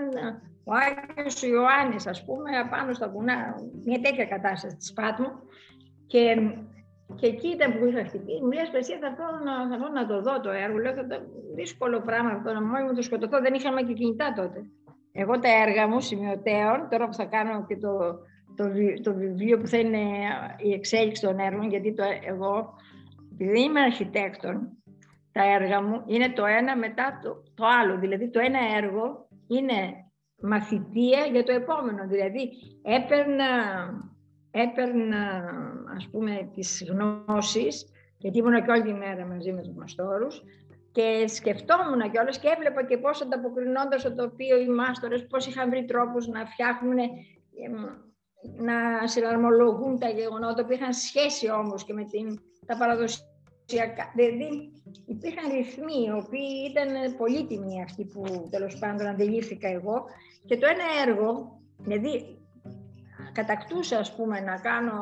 ο 0.64 0.72
Άγιος 0.72 1.42
Ιωάννης, 1.42 2.06
ας 2.06 2.24
πούμε, 2.24 2.58
απάνω 2.58 2.92
στα 2.92 3.08
βουνά, 3.08 3.54
μια 3.84 4.00
τέτοια 4.00 4.26
κατάσταση 4.26 4.76
της 4.76 4.92
Πάτμου. 4.92 5.30
Και 6.06 6.36
και 7.14 7.26
εκεί 7.26 7.48
ήταν 7.48 7.78
που 7.78 7.86
είχα 7.86 8.04
χτυπήσει. 8.04 8.40
Μου 8.42 8.50
λέει 8.50 8.62
Ασπασία, 8.62 8.98
θα 9.00 9.06
έρθω 9.06 9.24
να, 9.44 9.78
θα 9.78 9.90
να 9.90 10.06
το 10.06 10.22
δω 10.22 10.40
το 10.40 10.50
έργο. 10.50 10.78
Λέω, 10.78 10.92
δύσκολο 11.54 12.00
πράγμα 12.00 12.30
αυτό 12.30 12.52
να 12.52 12.62
μόνοι 12.62 12.84
μου 12.84 12.94
το 12.94 13.02
σκοτωθώ. 13.02 13.40
Δεν 13.40 13.54
είχαμε 13.54 13.82
και 13.82 13.92
κινητά 13.92 14.32
τότε. 14.32 14.64
Εγώ 15.12 15.38
τα 15.38 15.48
έργα 15.66 15.88
μου 15.88 16.00
σημειωτέων, 16.00 16.88
τώρα 16.90 17.06
που 17.06 17.14
θα 17.14 17.24
κάνω 17.24 17.64
και 17.66 17.76
το, 17.76 17.98
το, 18.56 18.64
το 19.02 19.14
βιβλίο 19.14 19.58
που 19.58 19.66
θα 19.66 19.78
είναι 19.78 20.02
η 20.56 20.72
εξέλιξη 20.72 21.22
των 21.22 21.38
έργων, 21.38 21.68
γιατί 21.68 21.94
το, 21.94 22.02
εγώ, 22.26 22.74
επειδή 23.32 23.60
είμαι 23.60 23.80
αρχιτέκτον, 23.80 24.68
τα 25.36 25.44
έργα 25.54 25.82
μου 25.82 26.02
είναι 26.06 26.28
το 26.28 26.44
ένα 26.44 26.76
μετά 26.76 27.18
το, 27.22 27.42
το 27.54 27.66
άλλο. 27.66 27.98
Δηλαδή 27.98 28.30
το 28.30 28.40
ένα 28.40 28.58
έργο 28.76 29.28
είναι 29.46 30.04
μαθητεία 30.42 31.24
για 31.32 31.44
το 31.44 31.52
επόμενο. 31.52 32.06
Δηλαδή 32.06 32.50
έπαιρνα 32.82 33.44
έπαιρνα 34.50 35.44
ας 35.96 36.08
πούμε 36.10 36.50
τις 36.54 36.84
γνώσεις, 36.88 37.86
γιατί 38.18 38.38
ήμουν 38.38 38.64
και 38.64 38.70
όλη 38.70 38.82
τη 38.82 38.92
μέρα 38.92 39.26
μαζί 39.26 39.52
με 39.52 39.62
τους 39.62 39.74
μαστόρους, 39.74 40.42
και 40.92 41.24
σκεφτόμουν 41.26 42.10
κιόλας 42.10 42.38
και 42.38 42.48
έβλεπα 42.48 42.84
και 42.84 42.98
πώς 42.98 43.22
ανταποκρινόντας 43.22 44.00
στο 44.00 44.14
τοπίο 44.14 44.56
οι 44.60 44.68
μάστορες, 44.68 45.26
πώς 45.26 45.46
είχαν 45.46 45.70
βρει 45.70 45.84
τρόπους 45.84 46.28
να 46.28 46.46
φτιάχνουν, 46.46 46.96
να 48.56 49.06
συναρμολογούν 49.06 49.98
τα 49.98 50.08
γεγονότα 50.08 50.64
που 50.64 50.72
είχαν 50.72 50.92
σχέση 50.92 51.50
όμως 51.50 51.84
και 51.84 51.92
με 51.92 52.04
την, 52.04 52.38
τα 52.66 52.76
παραδοσιακά. 52.76 53.35
Δηλαδή 54.14 54.72
υπήρχαν 55.06 55.50
ρυθμοί, 55.52 56.04
οι 56.06 56.10
οποίοι 56.10 56.70
ήταν 56.70 57.16
πολύτιμοι 57.16 57.82
αυτοί 57.82 58.04
που 58.04 58.48
τέλος 58.50 58.78
πάντων 58.78 59.06
αντιλήφθηκα 59.06 59.68
εγώ. 59.68 60.04
Και 60.44 60.58
το 60.58 60.66
ένα 60.66 60.84
έργο, 61.06 61.60
δηλαδή 61.78 62.38
κατακτούσα, 63.32 63.98
ας 63.98 64.14
πούμε, 64.16 64.40
να 64.40 64.56
κάνω 64.56 64.92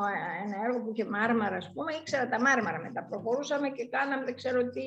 ένα 0.45 0.57
έργο 0.65 0.79
που 0.83 0.91
είχε 0.93 1.05
μάρμαρα, 1.05 1.55
ας 1.55 1.71
πούμε, 1.73 1.93
ήξερα 1.93 2.27
τα 2.27 2.41
μάρμαρα 2.41 2.79
μετά. 2.79 3.03
Προχωρούσαμε 3.09 3.69
και 3.69 3.87
κάναμε, 3.87 4.25
δεν 4.25 4.35
ξέρω 4.35 4.69
τι, 4.69 4.85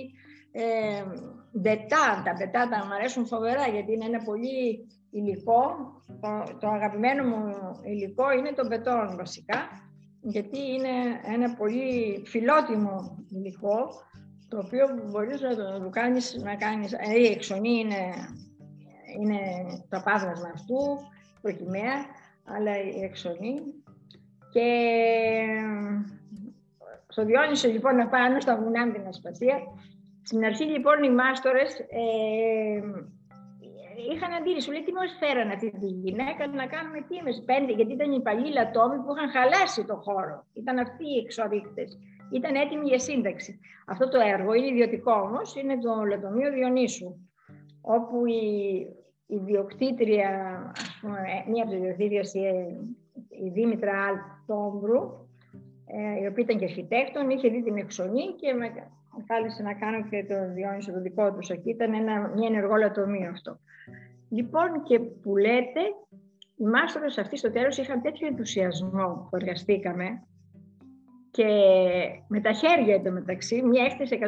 ε, 0.53 1.03
μπετά. 1.53 2.23
Τα 2.25 2.33
μπετά 2.39 2.69
τα 2.69 2.87
μου 2.87 2.95
αρέσουν 2.95 3.27
φοβερά, 3.27 3.67
γιατί 3.69 3.93
είναι 3.93 4.05
ένα 4.05 4.23
πολύ 4.23 4.87
υλικό. 5.11 5.63
Το, 6.21 6.57
το 6.61 6.69
αγαπημένο 6.69 7.23
μου 7.25 7.45
υλικό 7.83 8.31
είναι 8.33 8.53
το 8.53 8.67
μπετόν, 8.67 9.17
βασικά, 9.17 9.59
γιατί 10.31 10.59
είναι 10.59 11.21
ένα 11.35 11.55
πολύ 11.55 12.23
φιλότιμο 12.27 13.25
υλικό, 13.29 13.89
το 14.49 14.59
οποίο 14.59 14.87
μπορείς 15.11 15.41
να 15.41 15.55
το 15.57 15.89
κάνεις, 15.91 16.35
να 16.43 16.55
κάνεις, 16.55 16.91
δηλαδή 16.91 17.21
η 17.21 17.33
εξονή 17.33 17.79
είναι, 17.79 18.03
είναι 19.19 19.39
το 19.89 19.97
απάβασμα 19.97 20.51
αυτού, 20.55 20.77
προκυμαία, 21.41 22.07
αλλά 22.45 22.79
η 22.83 23.03
εξονή. 23.03 23.55
Και 24.53 24.69
στο 27.09 27.25
Διόνυσο 27.25 27.69
λοιπόν 27.69 28.01
απάνω 28.01 28.41
στα 28.41 28.57
βουνά 28.57 28.87
με 28.87 28.93
την 28.93 29.07
Ασπασία, 29.07 29.59
στην 30.23 30.45
αρχή 30.45 30.65
λοιπόν 30.65 31.03
οι 31.03 31.11
μάστορες 31.11 31.79
ε, 31.79 32.81
είχαν 34.13 34.33
αντίρρηση, 34.33 34.71
λέει 34.71 34.83
τι 34.83 34.93
μας 34.93 35.17
φέραν 35.21 35.51
αυτή 35.51 35.71
τη 35.71 35.87
γυναίκα 35.87 36.47
να 36.47 36.67
κάνουμε 36.67 36.99
τι 37.09 37.17
με 37.27 37.33
πέντε, 37.51 37.73
γιατί 37.73 37.93
ήταν 37.93 38.13
οι 38.13 38.21
παλιοί 38.21 38.51
λατόμοι 38.55 38.97
που 39.03 39.11
είχαν 39.15 39.29
χαλάσει 39.37 39.85
το 39.85 39.97
χώρο. 39.97 40.37
Ήταν 40.53 40.79
αυτοί 40.79 41.05
οι 41.13 41.19
εξορύκτες. 41.25 41.99
Ήταν 42.33 42.55
έτοιμοι 42.55 42.87
για 42.89 42.99
σύνταξη. 42.99 43.61
Αυτό 43.87 44.09
το 44.09 44.21
έργο 44.21 44.53
είναι 44.55 44.67
ιδιωτικό 44.67 45.13
όμως, 45.13 45.57
είναι 45.57 45.79
το 45.79 45.93
λατομείο 46.05 46.53
Διονύσου, 46.53 47.11
όπου 47.81 48.27
η, 48.27 48.47
η 49.27 49.37
διοκτήτρια, 49.37 50.31
ας 50.77 50.99
πούμε, 51.01 51.19
ε, 51.19 51.51
μία 51.51 51.63
από 51.63 51.73
τις 51.73 51.81
διοκτήτριες, 51.81 52.35
η, 52.35 52.41
η 53.45 53.49
Δήμητρα 53.49 53.95
Αλτόμπρου, 54.09 55.03
ε, 55.87 56.23
η 56.23 56.27
οποία 56.27 56.45
ήταν 56.45 56.59
και 56.59 56.65
αρχιτέκτον, 56.65 57.31
είχε 57.31 57.49
δει 57.49 57.63
την 57.63 57.77
εξονή 57.77 58.27
και 58.41 58.53
με 58.53 58.67
κάλεσε 59.27 59.63
να 59.63 59.75
κάνω 59.75 60.09
και 60.09 60.25
το 60.25 60.53
Διόνυσο 60.55 60.93
το 60.93 61.01
δικό 61.01 61.33
του 61.33 61.53
εκεί. 61.53 61.71
Ήταν 61.71 61.95
ένα, 61.95 62.29
μια 62.37 62.49
ενεργό 62.49 62.77
λατομείο 62.77 63.31
αυτό. 63.31 63.59
Λοιπόν, 64.29 64.83
και 64.83 64.99
που 65.01 65.37
λέτε, 65.37 65.81
οι 66.57 66.65
μάστορες 66.65 67.19
αυτοί 67.19 67.37
στο 67.37 67.51
τέλος 67.51 67.77
είχαν 67.77 68.03
τέτοιο 68.03 68.27
ενθουσιασμό 68.27 69.27
που 69.31 69.37
εργαστήκαμε 69.37 70.23
και 71.31 71.51
με 72.29 72.41
τα 72.41 72.53
χέρια 72.53 73.13
μεταξύ, 73.13 73.63
μια 73.63 73.85
έκθεση 73.85 74.19
135 74.23 74.27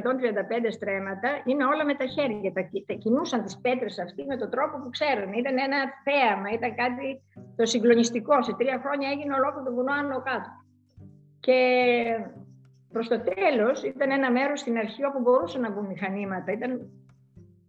στρέμματα, 0.71 1.29
είναι 1.45 1.65
όλα 1.65 1.85
με 1.85 1.95
τα 1.95 2.07
χέρια. 2.07 2.53
Τα, 2.53 2.63
τα 2.87 2.95
κινούσαν 2.95 3.43
τις 3.45 3.61
πέτρες 3.61 3.99
αυτοί 3.99 4.25
με 4.25 4.37
τον 4.37 4.51
τρόπο 4.51 4.75
που 4.83 4.91
ξέρουν. 4.91 5.33
Ήταν 5.33 5.59
ένα 5.59 5.81
θέαμα, 6.05 6.49
ήταν 6.59 6.75
κάτι 6.75 7.07
το 7.57 7.65
συγκλονιστικό. 7.67 8.43
Σε 8.43 8.53
τρία 8.59 8.81
χρόνια 8.85 9.09
έγινε 9.11 9.35
ολόκληρο 9.35 9.65
το 9.65 9.75
βουνό 9.75 9.93
άνω 9.93 10.23
κάτω. 10.23 10.51
Και 11.41 11.59
προς 12.93 13.09
το 13.09 13.21
τέλος 13.21 13.83
ήταν 13.83 14.11
ένα 14.11 14.31
μέρος 14.31 14.61
στην 14.61 14.77
αρχή 14.77 15.05
όπου 15.05 15.21
μπορούσαν 15.21 15.61
να 15.61 15.71
βγουν 15.71 15.87
μηχανήματα. 15.87 16.53
Ήταν... 16.53 16.91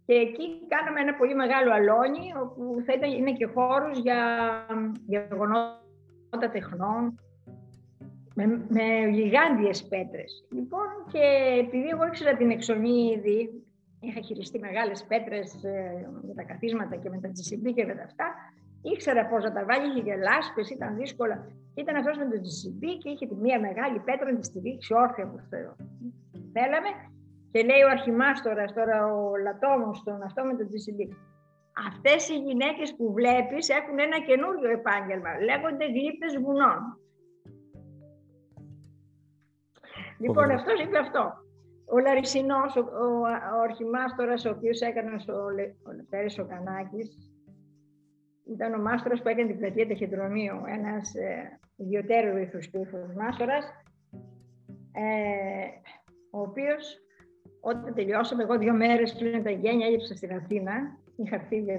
Και 0.06 0.14
εκεί 0.14 0.66
κάναμε 0.68 1.00
ένα 1.00 1.14
πολύ 1.14 1.34
μεγάλο 1.34 1.72
αλόνι, 1.72 2.32
όπου 2.42 2.82
θα 2.86 2.92
ήταν, 2.92 3.10
είναι 3.10 3.32
και 3.32 3.46
χώρος 3.46 3.98
για, 3.98 4.20
για 5.06 5.26
γεγονότα 5.30 6.48
τεχνών, 6.52 7.18
με, 8.34 8.46
με 8.46 9.08
γιγάντιες 9.10 9.84
πέτρες. 9.84 10.46
Λοιπόν, 10.50 10.86
και 11.12 11.24
επειδή 11.58 11.88
εγώ 11.88 12.06
ήξερα 12.06 12.36
την 12.36 12.50
εξονή 12.50 13.12
ήδη, 13.16 13.62
είχα 14.00 14.20
χειριστεί 14.20 14.58
μεγάλες 14.58 15.04
πέτρες 15.08 15.64
ε, 15.64 16.08
με 16.26 16.34
τα 16.34 16.42
καθίσματα 16.42 16.96
και 16.96 17.10
με 17.10 17.20
τα 17.20 17.28
GCB 17.28 17.72
και 17.74 17.84
με 17.86 17.94
τα 17.94 18.02
αυτά, 18.02 18.26
ήξερα 18.82 19.26
πώς 19.26 19.44
να 19.44 19.52
τα 19.52 19.64
βάλει, 19.64 19.86
είχε 19.88 20.00
και 20.00 20.16
λάσπες, 20.16 20.70
ήταν 20.70 20.96
δύσκολα. 20.96 21.46
Ήταν 21.74 21.96
αυτός 21.96 22.16
με 22.18 22.24
το 22.24 22.36
GCB 22.44 22.82
και 23.02 23.08
είχε 23.10 23.26
τη 23.26 23.34
μία 23.34 23.60
μεγάλη 23.60 23.98
πέτρα 23.98 24.32
να 24.32 24.38
τη 24.38 24.46
στηρίξει 24.46 24.94
όρθια 24.94 25.26
που 25.30 25.38
θέλαμε. 26.52 26.90
Και 27.52 27.62
λέει 27.68 27.82
ο 27.82 27.90
αρχιμάστορας 27.96 28.72
τώρα, 28.72 28.96
ο 29.14 29.36
Λατόμος, 29.36 30.02
τον 30.02 30.22
αυτό 30.22 30.44
με 30.44 30.54
το 30.58 30.64
GCB. 30.70 31.00
Αυτές 31.88 32.28
οι 32.28 32.36
γυναίκες 32.46 32.94
που 32.96 33.12
βλέπεις 33.12 33.68
έχουν 33.68 33.98
ένα 33.98 34.18
καινούριο 34.28 34.70
επάγγελμα. 34.70 35.30
Λέγονται 35.48 35.86
γλύπτες 35.86 36.34
βουνών. 36.42 36.80
Λοιπόν, 40.18 40.50
αυτός 40.50 40.80
είπε 40.80 40.98
αυτό. 40.98 41.32
Ο 41.94 41.98
Λαρισινός, 41.98 42.76
ο, 42.76 42.80
ο, 42.80 43.06
ο 43.58 43.60
αρχιμάστορας, 43.68 44.44
ο 44.44 44.50
οποίος 44.50 44.80
έκανε 44.80 45.18
στο 45.18 45.34
ο 45.86 45.92
Λευτέρης 45.96 46.38
ο 46.38 46.44
Κανάκης, 46.46 47.31
ήταν 48.46 48.74
ο 48.74 48.82
μάστορας 48.82 49.22
που 49.22 49.28
έκανε 49.28 49.48
την 49.48 49.58
πλατεία 49.58 49.86
ταχυδρομείου, 49.88 50.60
ένας 50.66 51.14
ε, 51.14 51.58
ιδιωτέρου 51.76 52.36
ήθους 52.36 52.70
τύφους 52.70 53.14
μάστορας, 53.16 53.64
ε, 54.92 55.66
ο 56.30 56.40
οποίος 56.40 57.02
όταν 57.60 57.94
τελειώσαμε, 57.94 58.42
εγώ 58.42 58.58
δύο 58.58 58.74
μέρες 58.74 59.14
πριν 59.14 59.42
τα 59.42 59.50
γένια 59.50 59.86
έλειψα 59.86 60.14
στην 60.16 60.32
Αθήνα, 60.32 60.72
είχα 61.16 61.34
έρθει 61.34 61.58
για 61.58 61.74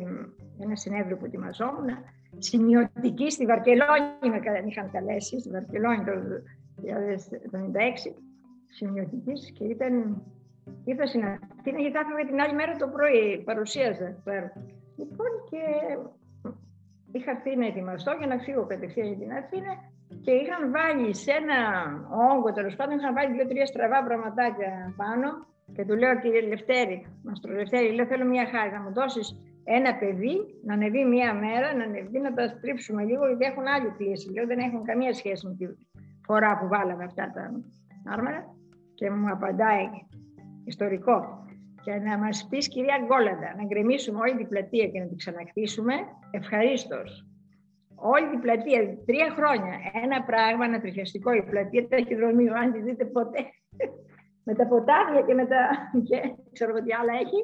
ένα 0.59 0.75
συνέδριο 0.75 1.17
που 1.17 1.25
ετοιμαζόμουν, 1.25 1.89
σημειωτική 2.37 3.31
στη 3.31 3.45
Βαρκελόνη 3.45 4.29
με 4.29 4.39
είχαν 4.67 4.91
καλέσει, 4.91 5.39
στη 5.39 5.49
Βαρκελόνη 5.49 6.03
το 6.03 6.11
1996, 6.81 8.15
σημειωτικής 8.69 9.51
και 9.51 9.63
ήταν, 9.63 10.23
ήρθα 10.83 11.05
στην 11.05 11.23
Αθήνα 11.23 11.79
γιατί 11.79 11.97
θα 11.97 12.25
την 12.27 12.41
άλλη 12.41 12.53
μέρα 12.53 12.75
το 12.75 12.87
πρωί, 12.87 13.41
παρουσίαζα 13.45 14.23
Λοιπόν, 14.95 15.27
και 15.49 15.59
είχα 17.15 17.31
έρθει 17.31 17.55
να 17.55 17.65
ετοιμαστώ 17.65 18.11
για 18.19 18.27
να 18.27 18.37
φύγω 18.37 18.65
κατευθείαν 18.65 19.07
για 19.07 19.17
την 19.23 19.31
Αθήνα 19.41 19.71
και 20.25 20.31
είχαν 20.31 20.61
βάλει 20.75 21.15
σε 21.15 21.31
ένα 21.41 21.59
όγκο, 22.31 22.49
τέλος 22.57 22.75
πάντων, 22.75 22.97
είχαν 22.97 23.13
βάλει 23.13 23.33
δύο-τρία 23.33 23.65
στραβά 23.65 24.03
πραγματάκια 24.03 24.93
πάνω. 25.01 25.27
Και 25.75 25.85
του 25.85 25.95
λέω, 25.95 26.19
κύριε 26.19 26.41
Λευτέρη, 26.41 26.97
μας 27.23 27.39
το 27.39 27.47
Λευτέρη, 27.51 27.87
λέω: 27.95 28.05
Θέλω 28.05 28.25
μια 28.25 28.45
χάρη 28.53 28.71
να 28.71 28.81
μου 28.81 28.93
δώσεις 28.93 29.27
ένα 29.63 29.91
παιδί 29.95 30.35
να 30.65 30.73
ανεβεί 30.73 31.05
μία 31.05 31.33
μέρα, 31.33 31.75
να 31.75 31.83
ανεβεί 31.83 32.19
να 32.19 32.33
τα 32.33 32.47
στρίψουμε 32.47 33.03
λίγο, 33.03 33.27
γιατί 33.27 33.45
έχουν 33.45 33.65
άλλη 33.75 33.89
κλίση. 33.97 34.31
Λέω: 34.33 34.45
Δεν 34.45 34.59
έχουν 34.59 34.83
καμία 34.83 35.13
σχέση 35.13 35.47
με 35.47 35.53
τη 35.59 35.65
φορά 36.27 36.57
που 36.57 36.67
βάλαμε 36.67 37.03
αυτά 37.03 37.31
τα 37.35 37.43
άρμαρα. 38.13 38.41
Και 38.93 39.09
μου 39.09 39.31
απαντάει 39.31 39.85
ιστορικό 40.65 41.42
και 41.83 41.93
να 41.93 42.17
μας 42.17 42.47
πεις 42.49 42.67
κυρία 42.67 42.97
Γκόλαντα, 43.05 43.55
να 43.57 43.63
γκρεμίσουμε 43.65 44.19
όλη 44.19 44.35
την 44.35 44.47
πλατεία 44.47 44.87
και 44.87 44.99
να 44.99 45.07
την 45.07 45.17
ξανακτήσουμε, 45.17 45.93
ευχαρίστως. 46.31 47.27
Όλη 47.95 48.29
την 48.29 48.39
πλατεία, 48.39 48.97
τρία 49.05 49.29
χρόνια, 49.37 49.73
ένα 50.03 50.23
πράγμα 50.23 50.65
ανατριχιαστικό, 50.65 51.33
η 51.33 51.43
πλατεία 51.43 51.87
ταχυδρομείου, 51.87 52.53
αν 52.53 52.71
τη 52.71 52.81
δείτε 52.81 53.05
ποτέ, 53.05 53.39
με 54.45 54.53
τα 54.53 54.67
ποτάμια 54.67 55.21
και 55.21 55.33
με 55.33 55.45
τα... 55.45 55.59
και 56.07 56.35
ξέρω 56.51 56.73
τι 56.73 56.93
άλλα 56.93 57.13
έχει, 57.13 57.39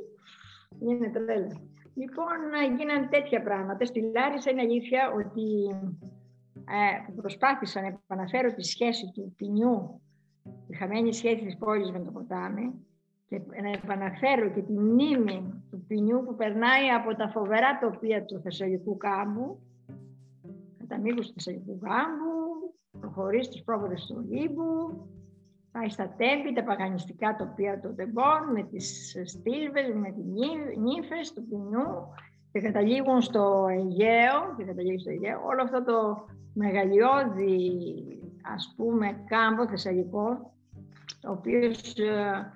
είναι 0.79 1.09
τρέλα. 1.09 1.61
Λοιπόν, 1.93 2.37
γίνανε 2.77 3.07
τέτοια 3.09 3.41
πράγματα. 3.41 3.85
Στη 3.85 4.11
Λάρισα 4.15 4.51
είναι 4.51 4.61
αλήθεια 4.61 5.11
ότι 5.15 5.47
ε, 6.55 7.11
προσπάθησα 7.15 7.81
να 7.81 7.87
επαναφέρω 7.87 8.53
τη 8.53 8.63
σχέση 8.63 9.11
του 9.13 9.33
ποινιού, 9.37 10.01
τη 10.67 10.75
χαμένη 10.75 11.13
σχέση 11.13 11.43
της 11.45 11.57
πόλης 11.57 11.91
με 11.91 11.99
το 11.99 12.11
ποτάμι, 12.11 12.88
και 13.29 13.41
να 13.61 13.69
επαναφέρω 13.69 14.49
και 14.49 14.61
τη 14.61 14.73
μνήμη 14.73 15.63
του 15.69 15.83
ποινιού 15.87 16.23
που 16.25 16.35
περνάει 16.35 16.89
από 16.89 17.15
τα 17.15 17.29
φοβερά 17.29 17.77
τοπία 17.81 18.25
του 18.25 18.39
Θεσσαλικού 18.39 18.97
κάμπου, 18.97 19.59
τα 20.87 20.97
μήκους 20.97 21.27
του 21.27 21.33
Θεσσαλικού 21.33 21.77
κάμπου, 21.79 22.39
προχωρεί 22.99 23.43
στους 23.43 23.63
πρόποδες 23.63 24.05
του 24.05 24.25
Λίμπου, 24.29 25.07
πάει 25.71 25.89
στα 25.89 26.15
τέμπη, 26.17 26.53
τα 26.53 26.63
παγανιστικά 26.63 27.35
τοπία 27.35 27.79
των 27.79 27.95
τεμπών, 27.95 28.51
με 28.53 28.63
τις 28.63 29.15
στήλβες, 29.25 29.93
με 29.93 30.11
τις 30.11 30.25
νύφες 30.77 31.33
του 31.33 31.47
ποινιού 31.47 31.87
και 32.51 32.61
καταλήγουν 32.61 33.21
στο 33.21 33.65
Αιγαίο, 33.69 34.55
και 34.57 34.63
καταλήγουν 34.63 34.99
στο 34.99 35.09
Αιγαίο, 35.09 35.41
όλο 35.45 35.61
αυτό 35.61 35.83
το 35.83 36.25
μεγαλειώδη, 36.53 37.53
ας 38.53 38.73
πούμε, 38.77 39.23
κάμπο 39.27 39.67
θεσσαλικό, 39.67 40.53
ο 41.27 41.31
οποίος 41.31 41.97
ε, 41.97 42.51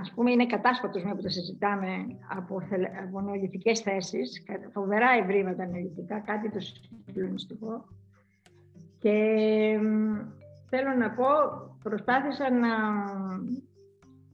ας 0.00 0.12
πούμε, 0.14 0.30
είναι 0.30 0.46
κατάσπατος 0.46 1.04
με 1.04 1.14
που 1.14 1.22
το 1.22 1.28
συζητάμε 1.28 1.88
από, 2.28 2.62
από 3.06 3.20
νεολιθικές 3.20 3.80
θέσεις, 3.80 4.42
φοβερά 4.72 5.06
ευρήματα 5.22 5.66
νεολιθικά, 5.66 6.20
κάτι 6.20 6.50
το 6.50 6.60
συγκλονιστικό. 7.04 7.84
Και 8.98 9.14
θέλω 10.68 10.94
να 10.98 11.10
πω, 11.10 11.26
προσπάθησα 11.82 12.50
να, 12.50 12.74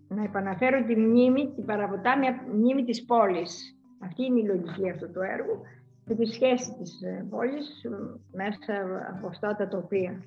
να 0.08 0.22
επαναφέρω 0.22 0.84
τη 0.84 0.96
μνήμη, 0.96 1.52
την 1.54 1.64
παραποτάμια 1.64 2.44
μνήμη 2.52 2.84
της 2.84 3.04
πόλης. 3.04 3.76
Αυτή 3.98 4.24
είναι 4.24 4.40
η 4.40 4.44
λογική 4.44 4.90
αυτού 4.90 5.10
του 5.10 5.20
έργου 5.20 5.60
και 6.04 6.14
τη 6.14 6.24
σχέση 6.24 6.74
της 6.78 7.02
ε, 7.02 7.26
πόλης 7.30 7.86
μέσα 8.32 8.74
από 9.16 9.26
αυτά 9.26 9.56
τα 9.56 9.68
τοπία. 9.68 10.24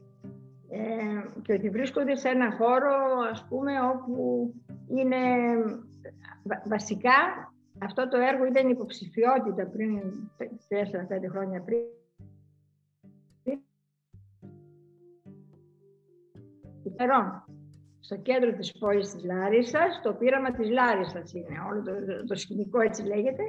Ε, 0.69 1.41
και 1.41 1.53
ότι 1.53 1.69
βρίσκονται 1.69 2.15
σε 2.15 2.29
ένα 2.29 2.51
χώρο, 2.51 2.95
ας 3.31 3.45
πούμε, 3.49 3.71
όπου 3.81 4.53
είναι 4.87 5.17
βασικά 6.67 7.11
αυτό 7.79 8.07
το 8.07 8.17
έργο 8.17 8.45
ήταν 8.45 8.69
υποψηφιότητα 8.69 9.67
πριν 9.67 10.01
4-5 10.37 11.29
χρόνια 11.29 11.61
πριν. 11.61 11.79
Στο 17.99 18.17
κέντρο 18.17 18.53
της 18.53 18.71
πόλης 18.71 19.11
της 19.11 19.23
Λάρισας, 19.23 20.01
το 20.03 20.13
πείραμα 20.13 20.51
της 20.51 20.69
Λάρισας 20.69 21.33
είναι, 21.33 21.55
όλο 21.69 21.83
το, 22.27 22.35
σκηνικό 22.35 22.79
έτσι 22.79 23.03
λέγεται, 23.03 23.43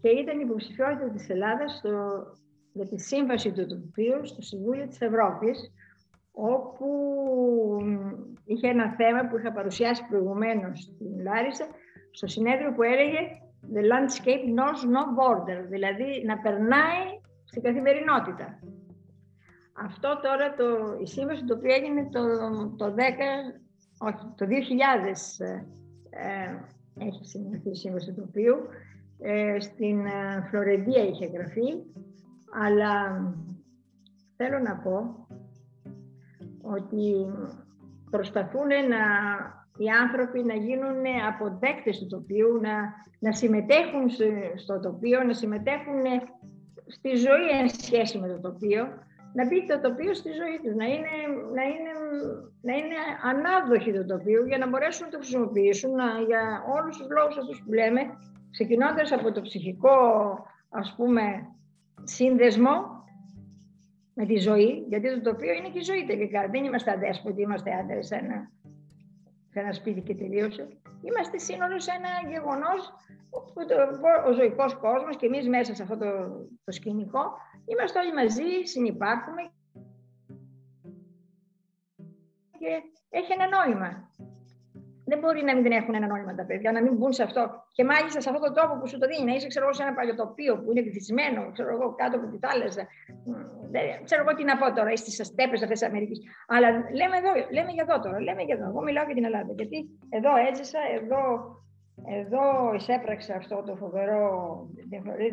και 0.00 0.08
ήταν 0.08 0.40
υποψηφιότητα 0.40 1.10
της 1.10 1.28
Ελλάδας 1.28 1.76
στο, 1.76 2.22
για 2.72 2.86
τη 2.86 3.00
σύμβαση 3.00 3.52
του 3.52 3.66
τοπίου 3.66 4.26
στο 4.26 4.42
Συμβούλιο 4.42 4.86
της 4.86 5.00
Ευρώπης, 5.00 5.72
όπου 6.38 6.88
είχε 8.44 8.68
ένα 8.68 8.90
θέμα 8.90 9.26
που 9.26 9.38
είχα 9.38 9.52
παρουσιάσει 9.52 10.06
προηγουμένως 10.08 10.80
στην 10.80 11.20
Λάρισα, 11.22 11.66
στο 12.10 12.26
συνέδριο 12.26 12.72
που 12.72 12.82
έλεγε 12.82 13.18
The 13.74 13.82
landscape 13.92 14.44
knows 14.56 14.80
no 14.94 15.02
border, 15.18 15.64
δηλαδή 15.68 16.24
να 16.26 16.38
περνάει 16.38 17.04
στην 17.44 17.62
καθημερινότητα. 17.62 18.58
Αυτό 19.72 20.20
τώρα 20.22 20.54
το, 20.54 20.98
η 21.02 21.06
σύμβαση 21.06 21.44
το 21.44 21.54
οποίο 21.54 21.74
έγινε 21.74 22.08
το, 22.10 22.22
το 22.76 22.94
10, 22.94 23.00
όχι, 23.98 24.24
το 24.36 24.46
2000 24.46 25.46
ε, 25.46 25.52
ε, 26.10 26.58
έχει 27.06 27.24
σημειωθεί 27.24 27.70
η 27.70 27.74
σύμβαση 27.74 28.12
του 28.12 28.24
οποίου 28.28 28.56
ε, 29.18 29.60
στην 29.60 30.06
ε, 30.06 30.46
Φλωρεντία 30.50 31.04
είχε 31.04 31.26
γραφεί, 31.26 31.82
αλλά 32.64 33.22
θέλω 34.36 34.58
να 34.58 34.76
πω 34.76 35.25
ότι 36.74 37.26
προσπαθούν 38.10 38.66
να, 38.66 39.02
οι 39.76 39.88
άνθρωποι 40.02 40.42
να 40.42 40.54
γίνουν 40.54 41.02
αποδέκτες 41.28 41.98
του 41.98 42.06
τοπίου, 42.06 42.60
να, 42.60 42.74
να 43.18 43.32
συμμετέχουν 43.32 44.08
στο 44.56 44.80
τοπίο, 44.80 45.22
να 45.22 45.32
συμμετέχουν 45.32 46.02
στη 46.86 47.08
ζωή 47.08 47.48
εν 47.60 47.68
σχέση 47.68 48.18
με 48.18 48.28
το 48.28 48.40
τοπίο, 48.40 48.84
να 49.32 49.46
μπει 49.46 49.66
το 49.66 49.80
τοπίο 49.80 50.14
στη 50.14 50.30
ζωή 50.30 50.58
τους, 50.62 50.74
να 50.74 50.84
είναι, 50.84 51.12
να 51.54 51.62
είναι, 51.62 51.92
να 52.60 52.72
είναι 52.76 52.98
ανάδοχοι 53.30 53.92
του 53.92 54.06
τοπίου 54.06 54.44
για 54.46 54.58
να 54.58 54.68
μπορέσουν 54.68 55.04
να 55.04 55.10
το 55.10 55.18
χρησιμοποιήσουν 55.18 55.96
για 56.26 56.42
όλους 56.76 56.96
τους 56.96 57.08
λόγους 57.10 57.36
αυτούς 57.36 57.62
που 57.64 57.72
λέμε, 57.72 58.00
ξεκινώντας 58.50 59.12
από 59.12 59.32
το 59.32 59.40
ψυχικό, 59.40 59.98
ας 60.70 60.94
πούμε, 60.96 61.22
σύνδεσμο 62.04 62.95
με 64.18 64.26
τη 64.26 64.36
ζωή, 64.36 64.84
γιατί 64.88 65.20
το 65.20 65.30
τοπίο 65.30 65.52
είναι 65.52 65.68
και 65.68 65.78
η 65.78 65.82
ζωή 65.82 66.04
τελικά. 66.04 66.48
Δεν 66.48 66.64
είμαστε 66.64 66.90
αδέσποτοι, 66.90 67.42
είμαστε 67.42 67.70
άντρες 67.74 68.06
σε 68.06 68.14
ένα, 68.14 68.50
σε 69.48 69.60
ένα 69.60 69.72
σπίτι 69.72 70.00
και 70.00 70.14
τελείωσε. 70.14 70.68
Είμαστε 71.02 71.38
σύνολο 71.38 71.80
σε 71.80 71.90
ένα 71.90 72.30
γεγονός 72.30 72.92
ο 74.26 74.32
ζωικός 74.32 74.74
κόσμος 74.74 75.16
και 75.16 75.26
εμείς 75.26 75.48
μέσα 75.48 75.74
σε 75.74 75.82
αυτό 75.82 75.96
το, 75.96 76.06
το 76.64 76.72
σκηνικό 76.72 77.32
είμαστε 77.64 77.98
όλοι 77.98 78.12
μαζί, 78.14 78.64
συνεπάρχουμε 78.64 79.50
και 82.58 82.82
έχει 83.08 83.32
ένα 83.32 83.48
νόημα. 83.48 84.10
Δεν 85.08 85.18
μπορεί 85.18 85.42
να 85.48 85.54
μην 85.56 85.72
έχουν 85.72 85.94
ένα 85.94 86.06
νόημα 86.06 86.34
τα 86.34 86.44
παιδιά, 86.44 86.72
να 86.72 86.82
μην 86.82 86.94
μπουν 86.96 87.12
σε 87.12 87.22
αυτό. 87.22 87.42
Και 87.76 87.84
μάλιστα 87.84 88.20
σε 88.20 88.28
αυτόν 88.30 88.44
τον 88.46 88.54
τόπο 88.58 88.72
που 88.78 88.86
σου 88.88 88.98
το 88.98 89.06
δίνει, 89.10 89.24
να 89.30 89.34
είσαι 89.34 89.46
ξέρω, 89.46 89.72
σε 89.72 89.82
ένα 89.82 89.94
παλιοτοπίο 89.94 90.52
που 90.60 90.70
είναι 90.70 90.82
βυθισμένο, 90.86 91.40
ξέρω 91.54 91.70
εγώ, 91.76 91.94
κάτω 91.94 92.14
από 92.18 92.26
τη 92.32 92.38
θάλασσα. 92.44 92.82
Δεν 93.74 93.82
ξέρω 94.04 94.20
εγώ 94.24 94.32
τι 94.36 94.44
να 94.44 94.56
πω 94.60 94.66
τώρα, 94.72 94.96
στις 94.96 95.20
αστέπε 95.20 95.56
αυτές 95.64 95.78
της 95.78 95.82
Αμερικής. 95.88 96.18
Αλλά 96.54 96.68
λέμε, 97.00 97.16
εδώ, 97.20 97.30
λέμε 97.56 97.70
για 97.76 97.84
εδώ 97.86 97.96
τώρα, 98.04 98.18
λέμε 98.26 98.42
για 98.42 98.54
εδώ. 98.58 98.66
Εγώ 98.72 98.82
μιλάω 98.82 99.04
για 99.08 99.14
την 99.14 99.24
Ελλάδα. 99.24 99.52
Γιατί 99.60 99.78
εδώ 100.08 100.32
έζησα, 100.50 100.80
εδώ, 100.98 101.20
εδώ 102.18 102.74
εισέπραξα 102.74 103.34
αυτό 103.34 103.56
το 103.66 103.76
φοβερό 103.82 104.22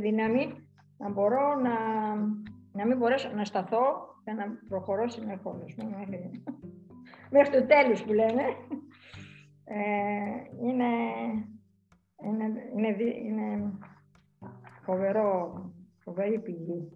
δύναμη 0.05 0.43
να 0.97 1.09
μπορώ 1.09 1.45
να, 1.65 1.75
να 2.77 2.83
μην 2.87 2.97
μπορέσω 2.97 3.29
να 3.39 3.45
σταθώ 3.45 3.85
και 4.23 4.31
να 4.31 4.45
προχωρώ 4.69 5.07
συνεχώ. 5.07 5.51
Μέχρι 7.29 7.51
το 7.59 7.65
τέλος 7.65 8.03
που 8.03 8.13
λένε. 8.13 8.45
Ε, 9.75 10.65
είναι, 10.67 10.91
είναι, 12.25 12.45
είναι, 12.77 12.87
είναι 13.25 13.71
φοβερό, 14.83 15.53
φοβερή 16.03 16.39
πηγή. 16.39 16.91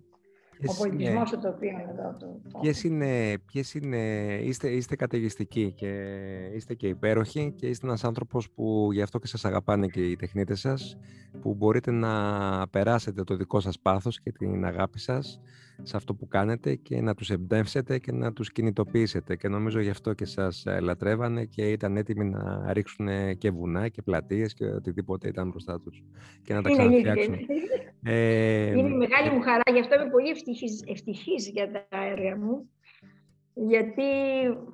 Ο 0.67 0.75
πολιτισμός 0.77 1.29
το 1.29 1.49
οποίο 1.49 1.69
είναι 1.69 1.85
εδώ. 1.89 2.17
Το, 2.19 2.59
ποιες 2.61 2.83
είναι, 2.83 3.37
ποιες 3.45 3.73
είναι, 3.73 3.97
είστε, 4.43 4.69
είστε 4.69 4.95
καταιγιστικοί 4.95 5.71
και 5.71 5.91
είστε 6.55 6.73
και 6.73 6.87
υπέροχοι 6.87 7.53
και 7.55 7.67
είστε 7.67 7.87
ένας 7.87 8.03
άνθρωπος 8.03 8.51
που 8.51 8.89
γι' 8.91 9.01
αυτό 9.01 9.19
και 9.19 9.27
σας 9.27 9.45
αγαπάνε 9.45 9.87
και 9.87 10.05
οι 10.05 10.15
τεχνίτες 10.15 10.59
σας, 10.59 10.97
που 11.41 11.53
μπορείτε 11.53 11.91
να 11.91 12.67
περάσετε 12.67 13.23
το 13.23 13.35
δικό 13.35 13.59
σας 13.59 13.79
πάθος 13.79 14.21
και 14.21 14.31
την 14.31 14.65
αγάπη 14.65 14.99
σας 14.99 15.41
σε 15.83 15.97
αυτό 15.97 16.13
που 16.13 16.27
κάνετε 16.27 16.75
και 16.75 17.01
να 17.01 17.15
τους 17.15 17.29
εμπνεύσετε 17.29 17.99
και 17.99 18.11
να 18.11 18.33
τους 18.33 18.51
κινητοποιήσετε. 18.51 19.35
Και 19.35 19.47
νομίζω 19.47 19.79
γι' 19.79 19.89
αυτό 19.89 20.13
και 20.13 20.25
σας 20.25 20.65
ε, 20.65 20.79
λατρεύανε 20.79 21.45
και 21.45 21.71
ήταν 21.71 21.97
έτοιμοι 21.97 22.25
να 22.25 22.73
ρίξουν 22.73 23.07
και 23.37 23.51
βουνά 23.51 23.87
και 23.87 24.01
πλατείες 24.01 24.53
και 24.53 24.65
οτιδήποτε 24.65 25.27
ήταν 25.27 25.49
μπροστά 25.49 25.79
τους 25.79 26.03
και 26.43 26.53
να 26.53 26.61
τα 26.61 26.69
ξαναφτιάξουν. 26.69 27.35
Ε, 28.03 28.69
είναι. 28.69 28.95
μεγάλη 28.95 29.29
μου 29.29 29.41
χαρά, 29.41 29.63
γι' 29.73 29.79
αυτό 29.79 29.95
είμαι 29.95 30.09
πολύ 30.09 30.29
ευτυχής, 30.29 30.83
ευτυχής 30.87 31.49
για 31.49 31.71
τα 31.71 32.05
έργα 32.05 32.37
μου 32.37 32.69
γιατί, 33.65 34.03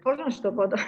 πώς 0.03 0.17
να 0.17 0.29
σου 0.29 0.41
το 0.41 0.51
πω 0.51 0.67
τώρα, 0.67 0.83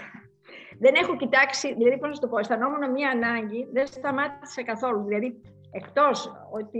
δεν 0.84 0.93
έχω 0.95 1.16
κοιτάξει, 1.16 1.74
δηλαδή 1.74 1.97
πώς 1.97 2.07
να 2.07 2.13
σου 2.13 2.22
το 2.22 2.28
πω, 2.28 2.38
αισθανόμουν 2.38 2.91
μία 2.91 3.09
ανάγκη, 3.09 3.68
δεν 3.72 3.88
σταμάτησα 3.88 4.63
καθόλου, 4.63 5.03
δηλαδή 5.03 5.41
εκτός 5.72 6.32
ότι 6.51 6.80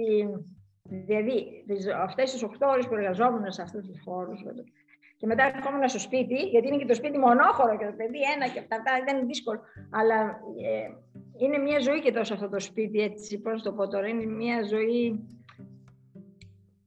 Δηλαδή, 0.90 1.66
αυτές 2.04 2.32
τις 2.32 2.44
8 2.44 2.68
ώρες 2.68 2.88
που 2.88 2.96
εργαζόμουν 2.96 3.52
σε 3.52 3.62
αυτούς 3.62 3.88
τους 3.88 4.02
χώρους, 4.06 4.44
και 5.18 5.26
μετά 5.26 5.44
ερχόμουν 5.56 5.90
στο 5.90 6.00
σπίτι, 6.00 6.36
γιατί 6.36 6.68
είναι 6.68 6.78
και 6.78 6.86
το 6.86 6.94
σπίτι 6.94 7.18
μονόχωρο 7.18 7.78
και 7.78 7.86
το 7.86 7.94
παιδί 7.98 8.20
ένα 8.36 8.48
και 8.48 8.60
αυτά, 8.60 8.78
δεν 9.06 9.18
είναι 9.18 9.26
δύσκολο. 9.26 9.60
Αλλά 9.90 10.20
ε, 10.70 10.88
είναι 11.38 11.58
μια 11.58 11.80
ζωή 11.80 12.02
και 12.02 12.12
τόσο 12.12 12.34
αυτό 12.34 12.50
το 12.50 12.60
σπίτι, 12.60 13.00
έτσι, 13.00 13.40
πώς 13.42 13.62
το 13.62 13.72
πω 13.74 13.88
τώρα, 13.88 14.08
είναι 14.08 14.26
μια 14.26 14.64
ζωή 14.64 15.28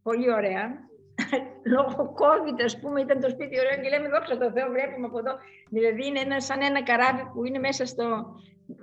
πολύ 0.03 0.33
ωραία. 0.33 0.87
Λόγω 1.75 2.15
COVID, 2.23 2.63
ας 2.65 2.81
πούμε, 2.81 3.01
ήταν 3.01 3.21
το 3.21 3.29
σπίτι 3.29 3.59
ωραίο 3.59 3.83
και 3.83 3.89
λέμε 3.89 4.09
δόξα 4.09 4.39
τω 4.39 4.51
Θεώ, 4.51 4.71
βλέπουμε 4.71 5.07
από 5.07 5.19
εδώ. 5.19 5.33
Δηλαδή 5.71 6.07
είναι 6.07 6.21
ένα, 6.21 6.41
σαν 6.41 6.61
ένα 6.63 6.83
καράβι 6.83 7.23
που 7.33 7.45
είναι 7.45 7.59
μέσα 7.59 7.87
στο, 7.87 8.35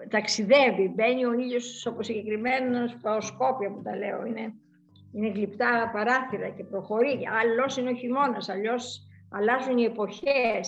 ταξιδεύει, 0.09 0.93
μπαίνει 0.95 1.25
ο 1.25 1.33
ήλιος 1.33 1.85
όπως 1.85 2.05
συγκεκριμένος 2.05 2.97
φαοσκόπια 3.01 3.71
που 3.71 3.81
τα 3.81 3.95
λέω, 3.95 4.25
είναι 4.25 4.53
είναι 5.15 5.29
γλυπτά 5.29 5.89
παράθυρα 5.93 6.49
και 6.49 6.63
προχωρεί. 6.63 7.19
Αλλιώ 7.41 7.65
είναι 7.79 7.89
ο 7.89 7.95
χειμώνας, 7.95 8.49
αλλιώς 8.49 9.07
αλλάζουν 9.29 9.77
οι 9.77 9.83
εποχές. 9.83 10.65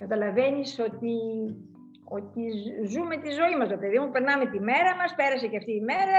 Καταλαβαίνεις 0.00 0.78
ότι, 0.78 1.16
ότι 2.04 2.42
ζούμε 2.92 3.16
τη 3.16 3.30
ζωή 3.30 3.54
μας, 3.58 3.68
παιδί 3.68 3.98
μου. 3.98 4.10
Περνάμε 4.10 4.46
τη 4.46 4.60
μέρα 4.60 4.96
μας, 4.96 5.14
πέρασε 5.14 5.46
και 5.46 5.56
αυτή 5.56 5.72
η 5.72 5.80
μέρα 5.80 6.18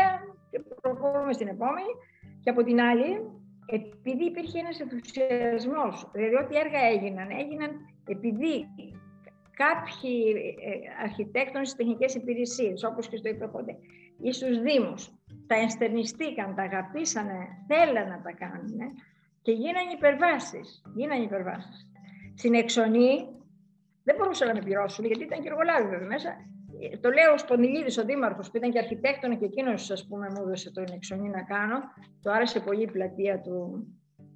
και 0.50 0.60
προχωρούμε 0.82 1.34
στην 1.34 1.48
επόμενη. 1.48 1.92
Και 2.44 2.50
από 2.50 2.64
την 2.64 2.82
άλλη, 2.82 3.10
επειδή 3.66 4.24
υπήρχε 4.26 4.60
ένας 4.60 4.80
ενθουσιασμός, 4.80 6.10
δηλαδή 6.14 6.36
ό,τι 6.36 6.58
έργα 6.58 6.82
έγιναν, 6.94 7.28
έγιναν 7.42 7.72
επειδή 8.08 8.54
κάποιοι 9.64 10.14
ε, 10.70 11.04
αρχιτέκτονες 11.04 11.68
στις 11.70 11.80
τεχνικές 11.80 12.16
υπηρεσίες, 12.16 12.84
όπως 12.84 13.08
και 13.08 13.18
στο 13.18 13.30
είπα 13.30 13.48
ποτέ, 13.48 13.74
ή 14.22 14.32
στους 14.34 14.61
Δήμους, 14.61 15.11
τα 15.47 15.55
ενστερνιστήκαν, 15.55 16.55
τα 16.55 16.63
αγαπήσανε, 16.63 17.47
θέλανε 17.68 18.09
να 18.09 18.22
τα 18.22 18.32
κάνουν 18.32 18.80
και 19.41 19.51
γίνανε 19.51 19.91
υπερβάσεις. 19.93 20.82
Γίνανε 20.95 21.24
υπερβάσεις. 21.24 21.91
Στην 22.36 22.53
Εξονή 22.53 23.28
δεν 24.03 24.15
μπορούσαν 24.18 24.47
να 24.47 24.53
με 24.53 24.59
πληρώσουν 24.59 25.05
γιατί 25.05 25.24
ήταν 25.24 25.41
και 25.41 25.47
εργολάβοι 25.47 25.88
βέβαια 25.89 26.07
μέσα. 26.07 26.30
Το 27.01 27.09
λέω 27.09 27.34
ο 27.34 27.38
Σπονδυλίδης, 27.38 27.97
ο 27.97 28.03
Δήμαρχος, 28.03 28.49
που 28.51 28.57
ήταν 28.57 28.72
και 28.72 28.80
αρχιτέκτονας 28.80 29.38
και 29.38 29.45
εκείνος, 29.45 29.91
ας 29.91 30.07
πούμε, 30.07 30.28
μου 30.30 30.41
έδωσε 30.41 30.72
το 30.72 30.84
Εξονή 30.93 31.30
να 31.30 31.41
κάνω. 31.41 31.78
Το 32.22 32.32
άρεσε 32.32 32.59
πολύ 32.59 32.82
η 32.82 32.91
πλατεία 32.91 33.39
του, 33.41 33.88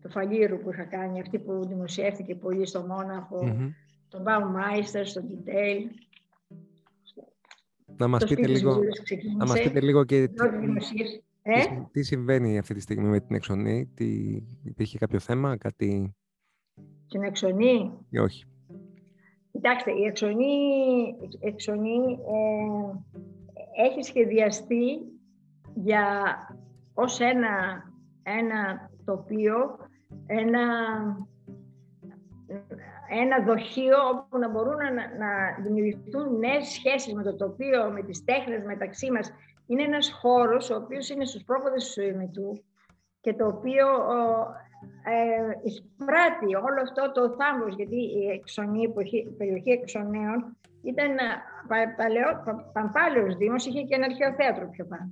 του 0.02 0.10
Φαλήρου 0.10 0.58
που 0.60 0.72
είχα 0.72 0.84
κάνει, 0.84 1.20
αυτή 1.20 1.40
που 1.40 1.66
δημοσιεύτηκε 1.68 2.36
πολύ 2.36 2.66
στο 2.66 2.82
Μόναχο, 2.82 3.40
mm-hmm. 3.44 3.70
τον 4.10 4.24
Baumeister, 4.28 5.02
στο 5.04 5.22
Detail. 5.30 5.80
Να 8.02 8.08
μας, 8.08 8.26
πείτε 8.26 8.48
λίγο, 8.48 8.80
να 9.38 9.46
μας 9.46 9.62
πείτε 9.62 9.82
λίγο 9.82 10.04
και 10.04 10.28
τι, 10.28 10.44
ε; 11.42 11.64
τι, 11.92 12.04
συμβαίνει 12.04 12.58
αυτή 12.58 12.74
τη 12.74 12.82
στιγμή 12.82 13.08
με 13.08 13.20
την 13.20 13.36
Εξονή, 13.36 13.92
τι, 13.94 14.06
υπήρχε 14.64 14.98
κάποιο 14.98 15.20
θέμα, 15.20 15.58
κάτι... 15.58 16.16
Την 17.08 17.24
Εξονή; 17.24 17.92
Ή 18.10 18.18
όχι. 18.18 18.46
Κοιτάξτε, 19.52 19.92
η 19.92 20.04
Εξονή, 20.04 20.54
εξονή 21.40 22.20
ε, 23.74 23.88
έχει 23.88 24.04
σχεδιαστεί 24.04 25.00
για, 25.74 26.36
ως 26.94 27.20
ένα, 27.20 27.84
ένα 28.24 28.90
τοπίο, 29.06 29.78
ένα 30.26 30.62
ένα 33.20 33.44
δοχείο 33.46 33.98
όπου 34.12 34.38
να 34.38 34.50
μπορούν 34.50 34.78
να, 34.78 34.94
να 34.94 35.32
δημιουργηθούν 35.64 36.38
νέες 36.38 36.68
σχέσεις 36.68 37.14
με 37.14 37.24
το 37.24 37.36
τοπίο, 37.36 37.92
με 37.92 38.02
τις 38.02 38.24
τέχνες 38.24 38.64
μεταξύ 38.64 39.12
μας. 39.12 39.34
Είναι 39.68 39.84
ένας 39.84 40.12
χώρος 40.12 40.70
ο 40.70 40.76
οποίος 40.76 41.10
είναι 41.10 41.26
στους 41.26 41.44
πρόποδες 41.44 41.86
του 41.86 41.92
Σουημιτού 41.92 42.64
και 43.22 43.34
το 43.34 43.48
οποίο 43.48 43.88
ε, 45.06 45.52
εισπράττει 45.64 46.56
όλο 46.56 46.82
αυτό 46.82 47.12
το 47.12 47.36
θάμβος, 47.40 47.76
γιατί 47.76 47.96
η 47.96 48.30
εξονή, 48.30 48.82
η 49.12 49.36
περιοχή 49.38 49.70
εξονέων 49.70 50.58
ήταν 50.84 51.16
παλαιό, 51.98 52.44
παμπάλαιος 52.74 53.36
δήμος, 53.36 53.66
είχε 53.66 53.82
και 53.82 53.96
ένα 53.96 54.06
αρχαίο 54.06 54.34
θέατρο 54.34 54.70
πιο 54.70 54.86
πάνω. 54.86 55.08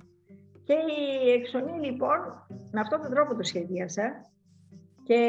Και 0.64 0.76
η 1.24 1.30
εξονή 1.30 1.86
λοιπόν, 1.86 2.18
με 2.70 2.80
αυτόν 2.80 3.00
τον 3.02 3.10
τρόπο 3.10 3.34
το 3.34 3.42
σχεδίασα 3.42 4.30
και 5.10 5.22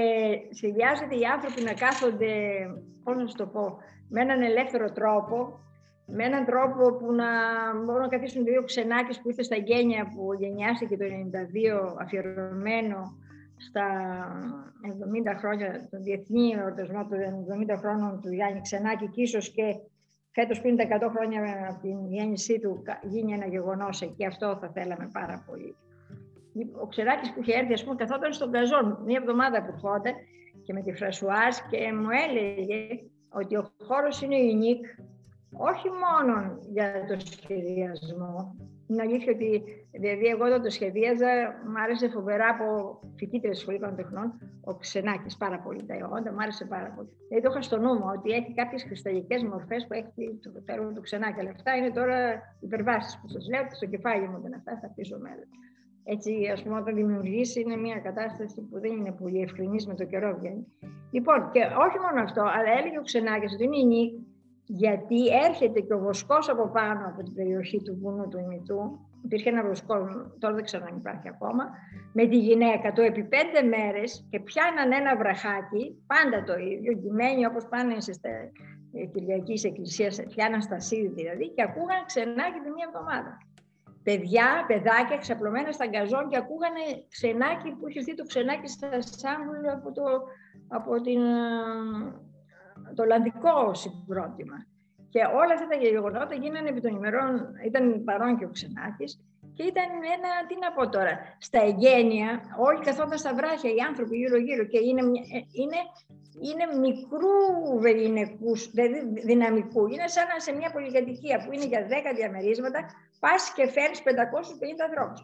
σχεδιάζεται 0.57 1.15
οι 1.15 1.25
άνθρωποι 1.36 1.61
να 1.63 1.73
κάθονται, 1.73 2.34
πώς 3.03 3.15
να 3.17 3.27
σου 3.27 3.36
το 3.36 3.47
πω, 3.47 3.77
με 4.09 4.21
έναν 4.21 4.41
ελεύθερο 4.41 4.91
τρόπο, 4.91 5.59
με 6.05 6.23
έναν 6.23 6.45
τρόπο 6.45 6.95
που 6.97 7.13
να 7.13 7.29
μπορούν 7.84 8.01
να 8.01 8.07
καθίσουν 8.07 8.43
δύο 8.43 8.63
ξενάκες 8.63 9.19
που 9.21 9.29
ήρθε 9.29 9.43
στα 9.43 9.55
γένια 9.55 10.03
που 10.13 10.34
γενιάστηκε 10.34 10.97
το 10.97 11.05
1992 11.05 11.95
αφιερωμένο 11.99 12.99
στα 13.67 13.88
70 15.34 15.38
χρόνια, 15.39 15.88
τον 15.91 16.03
διεθνή 16.03 16.55
εορτασμό 16.57 17.07
των 17.07 17.19
70 17.73 17.77
χρόνων 17.77 18.21
του 18.21 18.32
Γιάννη 18.32 18.61
Ξενάκη 18.61 19.07
και 19.07 19.21
ίσως 19.21 19.49
και 19.49 19.75
φέτος 20.32 20.61
πριν 20.61 20.75
τα 20.77 20.84
100 20.84 21.09
χρόνια 21.15 21.41
από 21.69 21.82
την 21.82 21.97
γέννησή 22.13 22.59
του 22.59 22.84
γίνει 23.01 23.34
ένα 23.34 23.45
γεγονός 23.45 24.01
εκεί, 24.01 24.25
αυτό 24.25 24.57
θα 24.61 24.71
θέλαμε 24.73 25.09
πάρα 25.13 25.43
πολύ. 25.47 25.75
Ο 26.82 26.88
Ξενάκης 26.88 27.34
που 27.34 27.41
είχε 27.41 27.58
έρθει, 27.58 27.74
ας 27.74 27.84
πούμε, 27.84 27.95
καθόταν 27.95 28.34
στον 28.34 28.52
Καζόν 28.52 28.97
μία 29.06 29.20
εβδομάδα 29.22 29.64
που 29.64 29.72
ερχόταν 29.74 30.14
και 30.64 30.74
με 30.74 30.82
τη 30.82 30.93
Φρασουάζ 30.93 31.56
και 31.70 31.93
μου 31.93 32.10
έλεγε 32.26 32.88
ότι 33.30 33.56
ο 33.56 33.72
χώρος 33.88 34.22
είναι 34.22 34.36
unique 34.56 35.04
όχι 35.54 35.89
μόνο 35.89 36.58
για 36.72 37.06
το 37.08 37.20
σχεδιασμό. 37.20 38.56
Είναι 38.88 39.02
αλήθεια 39.02 39.34
ότι 39.34 39.64
δηλαδή 39.91 40.26
εγώ 40.26 40.45
όταν 40.45 40.62
το 40.62 40.70
σχεδίαζα, 40.70 41.28
μου 41.68 41.82
άρεσε 41.84 42.10
φοβερά 42.10 42.47
από 42.49 42.99
φοιτήτρια 43.16 43.54
σχολικών 43.54 43.95
τεχνών, 43.95 44.28
ο 44.62 44.76
Ξενάκης 44.76 45.38
πάρα 45.38 45.60
πολύ 45.60 45.86
τα 45.86 45.95
ιόντα, 45.95 46.32
μου 46.32 46.41
άρεσε 46.41 46.66
πάρα 46.66 46.89
πολύ. 46.95 47.10
Δηλαδή 47.28 47.45
το 47.45 47.52
είχα 47.52 47.62
στο 47.62 47.78
νου 47.78 47.93
μου 47.93 48.08
ότι 48.18 48.32
έχει 48.32 48.54
κάποιες 48.54 48.86
κρυσταλλικέ 48.86 49.38
μορφές 49.52 49.88
που 49.88 49.93
έχει 49.93 50.39
το 50.41 50.64
τέλο 50.64 50.91
του 50.93 51.02
Ξενάκη. 51.02 51.39
Αλλά 51.39 51.49
αυτά 51.49 51.76
είναι 51.76 51.91
τώρα 51.91 52.18
υπερβάσεις 52.60 53.20
που 53.20 53.28
σας 53.28 53.47
λέω, 53.49 53.64
στο 53.72 53.86
κεφάλι 53.86 54.28
μου 54.28 54.41
δεν 54.41 54.54
αυτά, 54.54 54.80
θα 54.82 54.88
πίσω 54.95 55.18
μέλλον. 55.20 55.49
Έτσι, 56.04 56.49
ας 56.54 56.64
πούμε, 56.64 56.80
όταν 56.80 56.95
δημιουργήσει 56.95 57.62
είναι 57.62 57.76
μια 57.76 57.99
κατάσταση 57.99 58.62
που 58.62 58.80
δεν 58.80 58.91
είναι 58.91 59.12
πολύ 59.12 59.41
ευκρινής 59.41 59.88
με 59.88 59.95
το 59.95 60.06
καιρό 60.06 60.38
βγαίνει. 60.39 60.68
Λοιπόν, 61.12 61.49
και 61.52 61.60
όχι 61.60 61.97
μόνο 61.99 62.22
αυτό, 62.22 62.41
αλλά 62.41 62.80
έλεγε 62.80 62.97
ο 62.97 63.02
Ξενάκης 63.02 63.54
ότι 63.54 63.64
είναι 63.64 63.78
η 63.78 63.86
νίκη 63.86 64.26
γιατί 64.74 65.28
έρχεται 65.47 65.80
και 65.80 65.93
ο 65.93 65.99
βοσκός 65.99 66.49
από 66.49 66.68
πάνω 66.68 67.08
από 67.08 67.24
την 67.24 67.34
περιοχή 67.34 67.82
του 67.82 67.97
βουνού 68.02 68.28
του 68.28 68.38
ημιτού, 68.38 68.99
υπήρχε 69.24 69.49
ένα 69.49 69.64
βοσκό, 69.64 69.95
τώρα 70.39 70.54
δεν 70.54 70.64
ξέρω 70.64 70.86
αν 70.89 70.97
υπάρχει 70.97 71.28
ακόμα, 71.30 71.64
με 72.14 72.28
τη 72.28 72.38
γυναίκα 72.38 72.91
του 72.91 73.02
επί 73.02 73.24
πέντε 73.24 73.62
μέρες 73.62 74.28
και 74.30 74.39
πιάναν 74.39 74.91
ένα 74.91 75.18
βραχάκι, 75.18 76.04
πάντα 76.08 76.43
το 76.43 76.56
ίδιο, 76.58 76.95
ντυμένοι 76.95 77.45
όπως 77.45 77.68
πάνε 77.68 77.99
στις 77.99 78.20
Κυριακής 79.14 79.64
Εκκλησίας, 79.64 80.24
πιάναν 80.36 80.62
στα 80.62 80.80
σίδη 80.80 81.08
δηλαδή, 81.08 81.49
και 81.49 81.62
ακούγαν 81.62 82.06
ξενάκι 82.06 82.60
τη 82.64 82.70
μία 82.76 82.88
εβδομάδα. 82.88 83.38
Παιδιά, 84.04 84.66
παιδάκια 84.68 85.18
ξαπλωμένα 85.18 85.72
στα 85.72 85.88
γκαζόν 85.88 86.30
και 86.30 86.38
ακούγανε 86.38 86.84
ξενάκι 87.10 87.72
που 87.72 87.88
είχε 87.88 88.02
δει 88.02 88.16
το 88.16 88.26
ξενάκι 88.26 88.68
στα 88.68 89.02
Σάμπουλ 89.02 89.70
από, 89.70 89.91
το, 89.91 90.04
από 90.68 91.02
την 91.02 91.22
το 92.95 93.04
Ολλανδικό 93.04 93.74
συγκρότημα. 93.74 94.66
Και 95.10 95.20
όλα 95.20 95.54
αυτά 95.54 95.68
τα 95.68 95.76
γεγονότα 95.76 96.36
γίνανε 96.36 96.70
επί 96.70 96.82
των 96.82 96.95
ημερών, 96.95 97.54
ήταν 97.66 98.04
παρόν 98.04 98.38
και 98.38 98.45
ο 98.45 98.49
Ξενάκης, 98.49 99.20
και 99.54 99.64
ήταν 99.64 99.89
ένα, 100.16 100.30
τι 100.47 100.56
να 100.64 100.72
πω 100.72 100.89
τώρα, 100.89 101.14
στα 101.38 101.60
εγγένεια, 101.68 102.30
όλοι 102.58 102.80
καθόταν 102.80 103.18
στα 103.18 103.34
βράχια, 103.34 103.70
οι 103.74 103.80
άνθρωποι 103.89 104.18
γύρω-γύρω 104.18 104.64
και 104.66 104.80
είναι, 104.88 105.02
είναι, 105.62 105.80
είναι 106.47 106.66
μικρού 106.86 107.36
βεληνικούς, 107.80 108.70
δηλαδή 108.72 108.99
δυναμικού. 109.30 109.88
Είναι 109.88 110.08
σαν 110.08 110.28
να 110.28 110.39
σε 110.39 110.52
μια 110.52 110.72
πολυκατοικία 110.72 111.38
που 111.43 111.52
είναι 111.54 111.66
για 111.66 111.88
10 111.88 111.91
διαμερίσματα, 112.16 112.80
πας 113.24 113.53
και 113.55 113.65
φέρνει 113.76 113.97
550 114.03 114.82
ανθρώπους. 114.88 115.19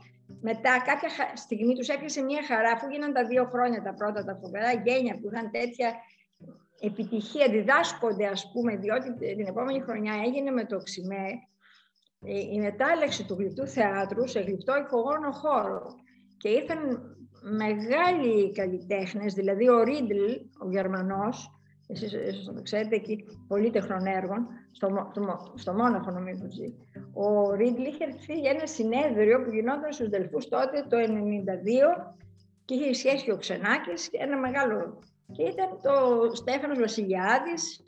Μετά, 0.50 0.74
κάποια 0.90 1.10
στιγμή 1.46 1.74
τους 1.76 1.88
έπιασε 1.88 2.22
μια 2.22 2.44
χαρά, 2.50 2.72
αφού 2.72 2.86
γίναν 2.90 3.14
τα 3.14 3.24
δύο 3.32 3.46
χρόνια 3.54 3.82
τα 3.82 3.94
πρώτα, 3.94 4.24
τα 4.24 4.36
φοβερά 4.42 4.72
γένια 4.86 5.14
που 5.20 5.30
είχαν 5.30 5.52
τέτοια 5.52 5.90
επιτυχία 6.80 7.48
διδάσκονται, 7.50 8.26
ας 8.28 8.52
πούμε, 8.52 8.76
διότι 8.76 9.10
την 9.36 9.48
επόμενη 9.48 9.80
χρονιά 9.82 10.14
έγινε 10.26 10.52
με 10.52 10.66
το 10.66 10.78
ΞΙΜΕ 10.86 11.26
ε, 12.26 12.40
η 12.56 12.60
μετάλλαξη 12.60 13.26
του 13.26 13.36
γλυπτού 13.40 13.68
θεάτρου 13.68 14.28
σε 14.28 14.40
γλυπτό 14.40 14.74
ηχογόνο 14.78 15.32
χώρο. 15.32 15.96
Και 16.38 16.50
ήρθαν 16.50 16.80
μεγάλοι 17.42 18.52
καλλιτέχνες, 18.52 19.34
δηλαδή 19.34 19.70
ο 19.70 19.84
Ρίντλ, 19.84 20.24
ο 20.66 20.70
Γερμανός, 20.70 21.52
εσείς, 21.88 22.14
εσείς 22.14 22.46
το 22.46 22.62
ξέρετε 22.62 22.96
εκεί, 22.96 23.26
πολύτεχνων 23.48 24.06
έργων, 24.06 24.48
στο, 24.72 25.10
στο, 25.12 25.54
στο 25.56 25.74
Μόναχο 25.74 26.12
νομίζω 26.12 26.46
ζει. 26.50 26.74
Ο 27.20 27.52
Ρίντλ 27.52 27.82
είχε 27.82 28.04
έρθει 28.04 28.40
για 28.40 28.52
ένα 28.52 28.66
συνέδριο 28.66 29.44
που 29.44 29.52
γινόταν 29.52 29.94
στους 29.94 30.10
Δελφούς 30.10 30.48
τότε 30.48 30.86
το 30.90 30.98
1992 30.98 32.14
και 32.66 32.74
είχε 32.74 32.94
σχέση 32.94 33.32
ο 33.32 33.38
Ξενάκης, 33.38 34.10
ένα 34.12 34.38
μεγάλο 34.38 35.00
και 35.32 35.44
ήταν 35.44 35.70
το 35.82 35.96
Στέφανος 36.36 36.80
Βασιλιάδης 36.80 37.84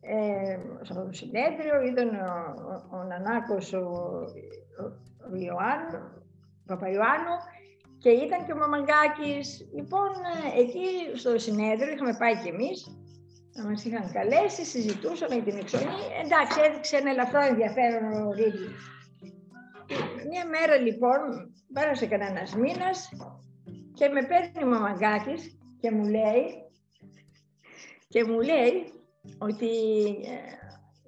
ε, 0.00 0.58
στο 0.82 1.08
συνέδριο, 1.10 1.82
ήταν 1.82 2.08
ο, 2.08 2.54
ο, 2.92 2.98
ο 2.98 3.02
Νανάκος, 3.02 3.72
ο, 3.72 3.78
ο, 3.78 4.84
ο 5.32 5.36
Ιωάννου, 5.36 6.00
Παπαϊωάννου 6.66 7.36
και 7.98 8.10
ήταν 8.10 8.46
και 8.46 8.52
ο 8.52 8.56
Μαμαγκάκης. 8.56 9.68
Λοιπόν, 9.74 10.08
ε, 10.54 10.60
εκεί 10.60 10.86
στο 11.14 11.38
συνέδριο 11.38 11.92
είχαμε 11.92 12.16
πάει 12.18 12.36
κι 12.42 12.48
εμείς, 12.48 12.97
να 13.58 13.68
μας 13.68 13.84
είχαν 13.84 14.12
καλέσει, 14.12 14.64
συζητούσαμε 14.64 15.36
την 15.42 15.56
εξονή. 15.56 15.84
Εντάξει, 16.24 16.60
έδειξε 16.66 16.96
ένα 16.96 17.10
ελαφρό 17.10 17.40
ενδιαφέρον 17.40 18.12
ο 18.12 18.32
Ρίγλη. 18.32 18.68
Μια 20.30 20.44
μέρα 20.46 20.76
λοιπόν, 20.76 21.18
πέρασε 21.72 22.06
κανένας 22.06 22.54
μήνας 22.54 23.08
και 23.94 24.08
με 24.08 24.22
παίρνει 24.22 24.62
ο 24.64 24.66
Μαμαγκάκης 24.66 25.58
και 25.80 25.90
μου 25.90 26.04
λέει, 26.04 26.44
και 28.08 28.24
μου 28.24 28.40
λέει 28.40 28.92
ότι 29.38 29.68
ε, 30.06 30.58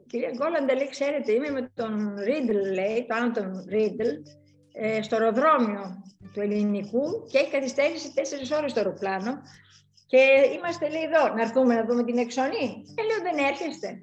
κυρία 0.06 0.30
Γκόλαντα, 0.36 0.74
λέει, 0.74 0.88
ξέρετε, 0.88 1.32
είμαι 1.32 1.50
με 1.50 1.70
τον 1.74 2.14
Ρίτλ, 2.18 2.58
λέει, 2.72 3.06
το 3.08 3.14
Άντων 3.14 3.64
Ρίτλ, 3.68 4.08
ε, 4.72 5.02
στο 5.02 5.16
αεροδρόμιο 5.16 6.04
του 6.32 6.40
ελληνικού 6.40 7.26
και 7.30 7.38
έχει 7.38 7.50
καθυστέρηση 7.50 8.14
τέσσερις 8.14 8.50
ώρες 8.50 8.72
το 8.72 8.80
αεροπλάνο 8.80 9.42
και 10.10 10.22
είμαστε, 10.54 10.88
λέει, 10.88 11.02
εδώ, 11.02 11.34
να 11.34 11.42
έρθουμε 11.42 11.74
να 11.74 11.84
δούμε 11.86 12.04
την 12.04 12.18
εξονή. 12.18 12.84
Και 12.94 13.02
λέω, 13.02 13.20
δεν 13.22 13.44
έρχεστε. 13.44 14.02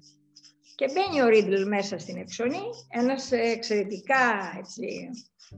Και 0.75 0.87
μπαίνει 0.93 1.21
ο 1.21 1.27
Ρίτλ 1.27 1.67
μέσα 1.67 1.97
στην 1.97 2.17
εξονή, 2.17 2.65
ένας 2.89 3.31
εξαιρετικά 3.31 4.23
έτσι, 4.59 5.09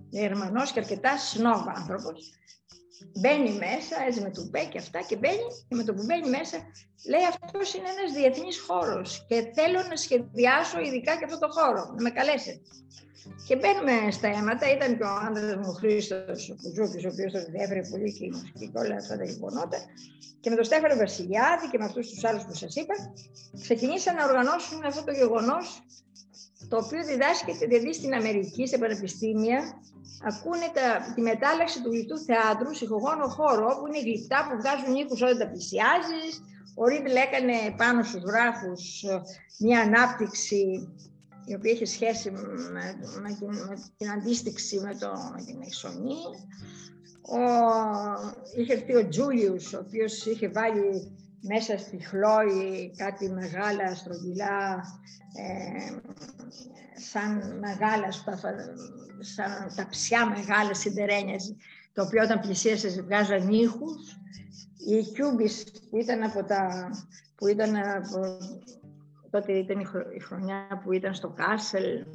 Γερμανός 0.09 0.71
και 0.71 0.79
αρκετά 0.79 1.17
σνόβ 1.17 1.67
άνθρωπος, 1.67 2.33
Μπαίνει 3.19 3.51
μέσα, 3.51 3.95
έτσι 4.07 4.21
με 4.21 4.31
του 4.31 4.49
και 4.71 4.77
αυτά 4.77 4.99
και 5.07 5.15
μπαίνει 5.15 5.47
και 5.67 5.75
με 5.75 5.83
το 5.83 5.93
που 5.93 6.03
μπαίνει 6.05 6.29
μέσα 6.29 6.57
λέει 7.09 7.25
αυτός 7.43 7.73
είναι 7.73 7.89
ένας 7.89 8.11
διεθνής 8.11 8.59
χώρος 8.59 9.25
και 9.27 9.51
θέλω 9.55 9.79
να 9.89 9.95
σχεδιάσω 9.95 10.79
ειδικά 10.79 11.17
και 11.17 11.25
αυτό 11.25 11.39
το 11.39 11.49
χώρο, 11.51 11.83
να 11.95 12.01
με 12.01 12.09
καλέσετε. 12.09 12.61
Και 13.47 13.55
μπαίνουμε 13.55 14.11
στα 14.11 14.27
αίματα, 14.27 14.65
ήταν 14.75 14.97
και 14.97 15.03
ο 15.03 15.13
άντρας 15.27 15.55
μου 15.55 15.73
Χρήστος 15.73 16.49
ο 16.49 16.55
Κουζούκη, 16.61 17.05
ο 17.05 17.09
οποίος 17.13 17.31
τον 17.31 17.45
διέφερε 17.53 17.81
πολύ 17.91 18.09
και 18.17 18.25
η 18.25 18.29
μουσική 18.29 18.65
και 18.71 18.79
όλα 18.83 18.95
αυτά 18.95 19.17
τα 19.17 19.25
γεγονότα. 19.31 19.77
Και 20.41 20.49
με 20.49 20.55
τον 20.55 20.65
Στέφανο 20.65 20.95
Βασιλιάδη 20.95 21.65
και 21.71 21.77
με 21.77 21.85
αυτούς 21.85 22.09
τους 22.09 22.23
άλλους 22.23 22.43
που 22.45 22.53
σας 22.53 22.75
είπα, 22.75 22.95
ξεκινήσαν 23.61 24.15
να 24.15 24.23
οργανώσουν 24.29 24.79
αυτό 24.85 25.03
το 25.03 25.11
γεγονός, 25.11 25.65
το 26.69 26.77
οποίο 26.83 27.01
διδάσκεται 27.05 27.65
δηλαδή 27.65 27.93
στην 27.93 28.13
Αμερική, 28.13 28.67
σε 28.67 28.77
πανεπιστήμια, 28.77 29.59
ακούνε 30.29 30.67
τα, 30.77 31.13
τη 31.15 31.21
μετάλλαξη 31.21 31.81
του 31.81 31.91
γλυπτού 31.91 32.17
θεάτρου 32.17 32.73
σε 32.75 32.85
ηχογόνο 32.85 33.27
χώρο, 33.27 33.67
που 33.77 33.87
είναι 33.87 34.01
γλυπτά 34.07 34.39
που 34.47 34.55
βγάζουν 34.61 34.95
ήχους 35.01 35.21
όταν 35.21 35.37
τα 35.37 35.47
πλησιάζεις. 35.51 36.31
Ο 36.81 36.83
Ρίντλ 36.85 37.15
έκανε 37.27 37.55
πάνω 37.77 38.03
στους 38.03 38.23
γράφους 38.29 39.03
ε, 39.03 39.21
μια 39.59 39.79
ανάπτυξη 39.79 40.61
η 41.49 41.55
οποία 41.55 41.71
είχε 41.71 41.85
σχέση 41.85 42.31
με, 42.31 42.41
με, 43.21 43.35
την, 43.39 43.47
με 43.47 43.77
την 43.97 44.09
αντίστοιξη 44.11 44.79
με, 44.79 44.95
το, 44.95 45.11
με 45.35 45.43
την 45.43 45.61
εξονή. 45.61 46.21
Ο, 47.21 47.39
είχε 48.57 48.73
έρθει 48.73 48.95
ο 48.95 49.07
Τζούλιους, 49.07 49.73
ο 49.73 49.79
οποίος 49.79 50.25
είχε 50.25 50.49
βάλει 50.49 51.17
μέσα 51.41 51.77
στη 51.77 51.97
χλόη 52.03 52.91
κάτι 52.97 53.29
μεγάλα 53.29 53.95
στρογγυλά, 53.95 54.83
ε, 55.33 55.95
σαν 57.11 57.59
μεγάλα 57.59 58.11
σαν 59.19 59.75
ταψιά 59.75 60.29
μεγάλα 60.29 60.73
σιντερένια, 60.73 61.37
το 61.93 62.03
οποίο 62.03 62.23
όταν 62.23 62.39
πλησίασε 62.39 63.01
βγάζαν 63.01 63.49
ήχους. 63.49 64.17
Η 64.87 65.03
Κιούμπις 65.13 65.63
που 65.89 65.97
ήταν 65.97 66.23
από 66.23 66.43
τα... 66.43 66.89
Που 67.35 67.47
ήταν 67.47 67.75
από, 67.75 68.37
τότε 69.29 69.51
ήταν 69.53 69.79
η 70.15 70.19
χρονιά 70.19 70.81
που 70.83 70.91
ήταν 70.91 71.13
στο 71.13 71.29
Κάσελ, 71.29 72.05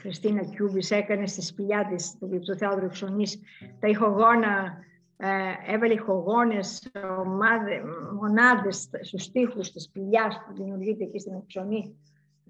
Χριστίνα 0.00 0.44
Κιούμπις 0.44 0.90
έκανε 0.90 1.26
στη 1.26 1.42
σπηλιά 1.42 1.86
της 1.90 2.16
του 2.18 2.56
Θεόδρου 2.56 2.84
Εξονής 2.84 3.40
τα 3.80 3.88
ηχογόνα 3.88 4.78
ε, 5.20 5.72
έβαλε 5.74 5.92
ηχογόνες 5.92 6.90
ομάδες, 7.18 7.82
μονάδες 8.20 8.88
στους 9.02 9.22
στίχους 9.22 9.72
της 9.72 9.82
σπηλιάς 9.82 10.42
που 10.46 10.54
δημιουργείται 10.54 11.04
εκεί 11.04 11.18
στην 11.18 11.34
Εξονή 11.34 11.96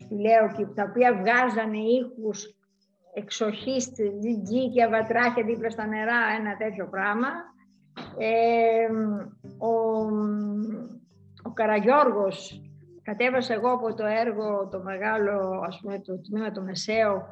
του 0.09 0.17
και 0.57 0.67
τα 0.75 0.87
οποία 0.89 1.15
βγάζανε 1.15 1.79
ήχους 1.79 2.57
εξοχής, 3.15 3.93
τζι 4.43 4.71
και 4.71 4.83
αβατράχια 4.83 5.45
δίπλα 5.45 5.71
στα 5.71 5.87
νερά, 5.87 6.21
ένα 6.39 6.57
τέτοιο 6.57 6.89
πράγμα. 6.89 7.29
Ε, 8.19 8.93
ο, 9.59 9.73
ο 11.43 11.51
Καραγιώργος, 11.53 12.63
κατέβασα 13.09 13.55
εγώ 13.55 13.71
από 13.73 13.95
το 13.95 14.07
έργο 14.07 14.69
το 14.69 14.83
μεγάλο, 14.83 15.65
ας 15.67 15.81
πούμε, 15.81 15.99
το 16.01 16.21
τμήμα 16.21 16.51
το 16.51 16.63
μεσαίο, 16.63 17.27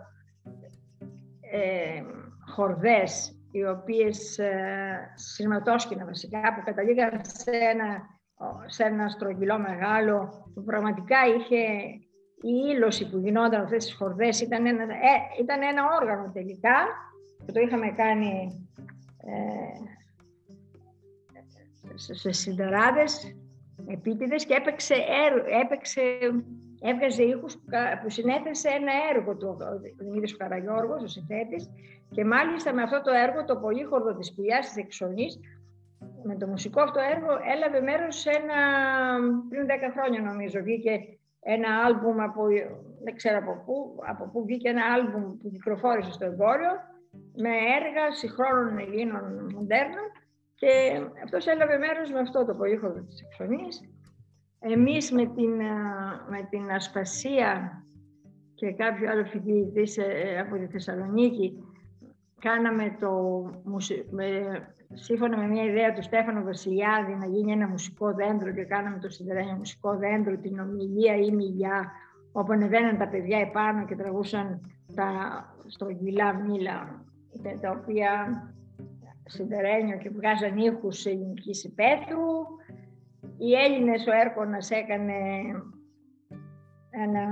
ε, 1.52 2.02
χορδές, 2.54 3.38
οι 3.50 3.64
οποίες 3.66 4.38
ε, 4.38 5.12
σειρματόσκηνα 5.14 6.04
βασικά, 6.04 6.40
που 6.54 6.62
καταλήγαν 6.64 7.20
σε 7.22 7.50
ένα, 7.50 8.02
σε 8.66 8.82
ένα 8.82 9.08
στρογγυλό 9.08 9.58
μεγάλο, 9.58 10.50
που 10.54 10.64
πραγματικά 10.64 11.16
είχε 11.36 11.62
η 12.42 12.54
ήλωση 12.74 13.10
που 13.10 13.18
γινόταν 13.18 13.62
αυτές 13.62 13.84
τις 13.84 13.94
χορδές, 13.94 14.40
ήταν 14.40 14.66
ένα, 14.66 14.82
ε, 14.82 15.40
ήταν 15.40 15.62
ένα 15.62 15.82
όργανο 16.00 16.30
τελικά, 16.32 16.76
που 17.46 17.52
το 17.52 17.60
είχαμε 17.60 17.90
κάνει 17.90 18.66
ε, 19.18 19.78
σε, 21.94 22.14
σε 22.14 22.32
συνταράδες, 22.32 23.36
επίτηδες 23.86 24.46
και 24.46 24.54
έπαιξε, 24.54 24.94
έπαιξε 25.62 26.00
έβγαζε 26.80 27.22
ήχους 27.22 27.56
που 28.02 28.10
συνέθεσε 28.10 28.68
ένα 28.68 28.92
έργο 29.14 29.36
του 29.36 29.56
ο 29.60 30.04
Δημήτρης 30.04 30.36
Καραγιώργος, 30.36 31.02
ο 31.02 31.06
συνθέτης, 31.06 31.70
και 32.10 32.24
μάλιστα 32.24 32.74
με 32.74 32.82
αυτό 32.82 33.00
το 33.02 33.10
έργο, 33.10 33.44
το 33.44 33.56
πολύχορδο 33.56 34.14
της 34.14 34.34
Πηλιάς 34.34 34.66
της 34.66 34.76
Εξονής, 34.76 35.40
με 36.22 36.36
το 36.36 36.46
μουσικό 36.46 36.80
αυτό 36.80 37.00
έργο 37.14 37.32
έλαβε 37.54 37.80
μέρος 37.80 38.20
σε 38.20 38.30
ένα, 38.30 38.60
πριν 39.48 39.66
10 39.66 39.70
χρόνια 39.94 40.20
νομίζω, 40.20 40.60
βγήκε 40.62 41.18
ένα 41.40 41.68
άλμπουμ 41.84 42.20
από, 42.20 42.42
δεν 43.04 43.14
ξέρω 43.16 43.38
από 43.38 43.62
πού, 43.64 43.74
από 44.06 44.28
πού 44.32 44.44
βγήκε 44.44 44.68
ένα 44.68 44.84
άλμπουμ 44.94 45.36
που 45.38 45.50
κυκλοφόρησε 45.50 46.12
στο 46.12 46.24
εμπόριο, 46.24 46.72
με 47.36 47.52
έργα 47.78 48.12
συγχρόνων 48.12 48.78
Ελλήνων 48.78 49.50
μοντέρνων 49.54 50.06
και 50.58 50.68
αυτός 51.24 51.46
έλαβε 51.46 51.76
μέρος 51.78 52.10
με 52.10 52.18
αυτό 52.18 52.44
το 52.44 52.54
πολύχορδο 52.54 53.00
της 53.00 53.22
Εξονής 53.22 53.80
εμείς 54.58 55.12
με 55.12 55.26
την, 55.26 55.54
με 56.30 56.46
την 56.50 56.70
Ασπασία 56.70 57.82
και 58.54 58.72
κάποιο 58.72 59.10
άλλο 59.10 59.24
φοιτητή 59.24 60.02
ε, 60.02 60.38
από 60.38 60.56
τη 60.56 60.66
Θεσσαλονίκη 60.66 61.64
κάναμε 62.40 62.96
το, 63.00 63.12
με, 64.10 64.26
σύμφωνα 64.92 65.36
με 65.36 65.46
μια 65.46 65.64
ιδέα 65.64 65.92
του 65.92 66.02
Στέφανο 66.02 66.42
Βασιλιάδη 66.42 67.14
να 67.14 67.26
γίνει 67.26 67.52
ένα 67.52 67.68
μουσικό 67.68 68.14
δέντρο 68.14 68.52
και 68.52 68.64
κάναμε 68.64 68.98
το 68.98 69.08
σιδερένιο 69.08 69.54
μουσικό 69.54 69.96
δέντρο, 69.96 70.36
την 70.36 70.58
ομιλία 70.58 71.16
ή 71.16 71.30
μιλιά, 71.30 71.90
όπου 72.32 72.52
ανεβαίναν 72.52 72.98
τα 72.98 73.08
παιδιά 73.08 73.38
επάνω 73.38 73.84
και 73.84 73.96
τραβούσαν 73.96 74.60
τα 74.94 75.10
στρογγυλά 75.66 76.34
μήλα, 76.34 77.04
τα 77.60 77.70
οποία 77.70 78.10
σιδερένιο 79.26 79.98
και 79.98 80.10
βγάζαν 80.10 80.56
ήχους 80.56 81.06
ελληνικής 81.06 81.64
υπαίθρου 81.64 82.24
οι 83.38 83.52
Έλληνες 83.52 84.06
ο 84.06 84.12
Έρκονας 84.12 84.70
έκανε 84.70 85.14
ένα, 86.90 87.22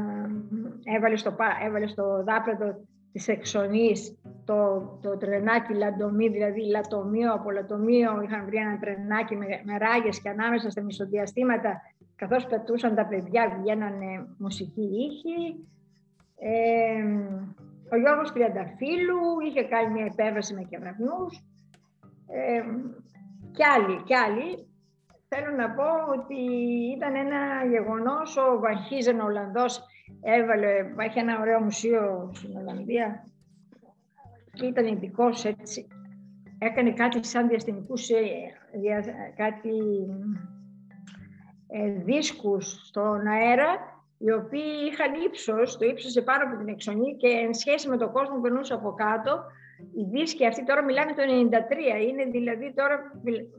έβαλε 0.85 1.17
στο, 1.17 1.37
έβαλε 1.67 1.87
στο 1.87 2.25
δάπεδο 2.25 2.87
της 3.13 3.29
Εξονής 3.29 4.19
το, 4.45 4.81
το 5.03 5.17
τρενάκι 5.17 5.75
Λαντομί, 5.75 6.29
δηλαδή 6.29 6.61
λατομείο 6.61 7.33
από 7.33 7.51
λατομείο, 7.51 8.23
είχαν 8.23 8.45
βρει 8.45 8.57
ένα 8.57 8.79
τρενάκι 8.79 9.37
με, 9.37 9.47
με 9.65 9.79
ράγες 9.79 10.21
και 10.21 10.29
ανάμεσα 10.29 10.71
στα 10.71 10.83
μισοδιαστήματα, 10.83 11.81
καθώς 12.17 12.47
πετούσαν 12.47 12.95
τα 12.95 13.07
παιδιά, 13.07 13.59
βγαίνανε 13.61 14.27
μουσική 14.39 14.89
ήχη. 15.11 15.67
Ε, 16.39 17.05
ο 17.93 17.97
Γιώργος 17.97 18.33
Τριανταφύλου 18.33 19.41
είχε 19.47 19.63
κάνει 19.63 19.93
μια 19.93 20.05
επέβαση 20.05 20.55
με 20.55 20.63
κεραυνούς. 20.63 21.45
Ε, 22.27 22.63
κι 23.53 23.65
άλλοι, 23.65 24.03
κι 24.03 24.15
άλλοι 24.15 24.69
θέλω 25.29 25.57
να 25.57 25.71
πω 25.71 25.89
ότι 26.19 26.41
ήταν 26.97 27.15
ένα 27.15 27.65
γεγονός, 27.71 28.37
ο 28.37 28.59
Βαχίζεν 28.59 29.21
ο 29.21 29.25
Ολλανδός 29.25 29.83
έβαλε, 30.23 30.69
έχει 30.99 31.19
ένα 31.19 31.41
ωραίο 31.41 31.61
μουσείο 31.61 32.31
στην 32.35 32.57
Ολλανδία 32.57 33.27
και 34.53 34.67
ήταν 34.67 34.87
ειδικός 34.87 35.45
έτσι. 35.45 35.89
Έκανε 36.59 36.93
κάτι 36.93 37.27
σαν 37.27 37.49
διαστημικούς, 37.49 38.09
ε, 38.09 38.23
κάτι 39.37 39.79
ε, 41.69 41.91
δίσκους 41.91 42.87
στον 42.87 43.27
αέρα, 43.27 43.77
οι 44.19 44.33
οποίοι 44.33 44.91
είχαν 44.91 45.15
ύψος, 45.27 45.77
το 45.79 45.85
ύψος 45.85 46.17
επάνω 46.17 46.45
από 46.45 46.57
την 46.57 46.69
εξονή 46.69 47.17
και 47.17 47.29
εν 47.29 47.55
σχέση 47.55 47.89
με 47.89 47.97
τον 47.97 48.13
κόσμο 48.13 48.35
που 48.35 48.41
περνούσε 48.41 48.75
από 48.75 48.93
κάτω, 48.93 49.45
οι 49.95 50.05
δίσκοι 50.11 50.47
αυτοί 50.47 50.65
τώρα 50.65 50.85
μιλάμε 50.85 51.13
το 51.13 51.23
93, 51.23 52.09
είναι 52.09 52.25
δηλαδή 52.25 52.73
τώρα 52.75 52.97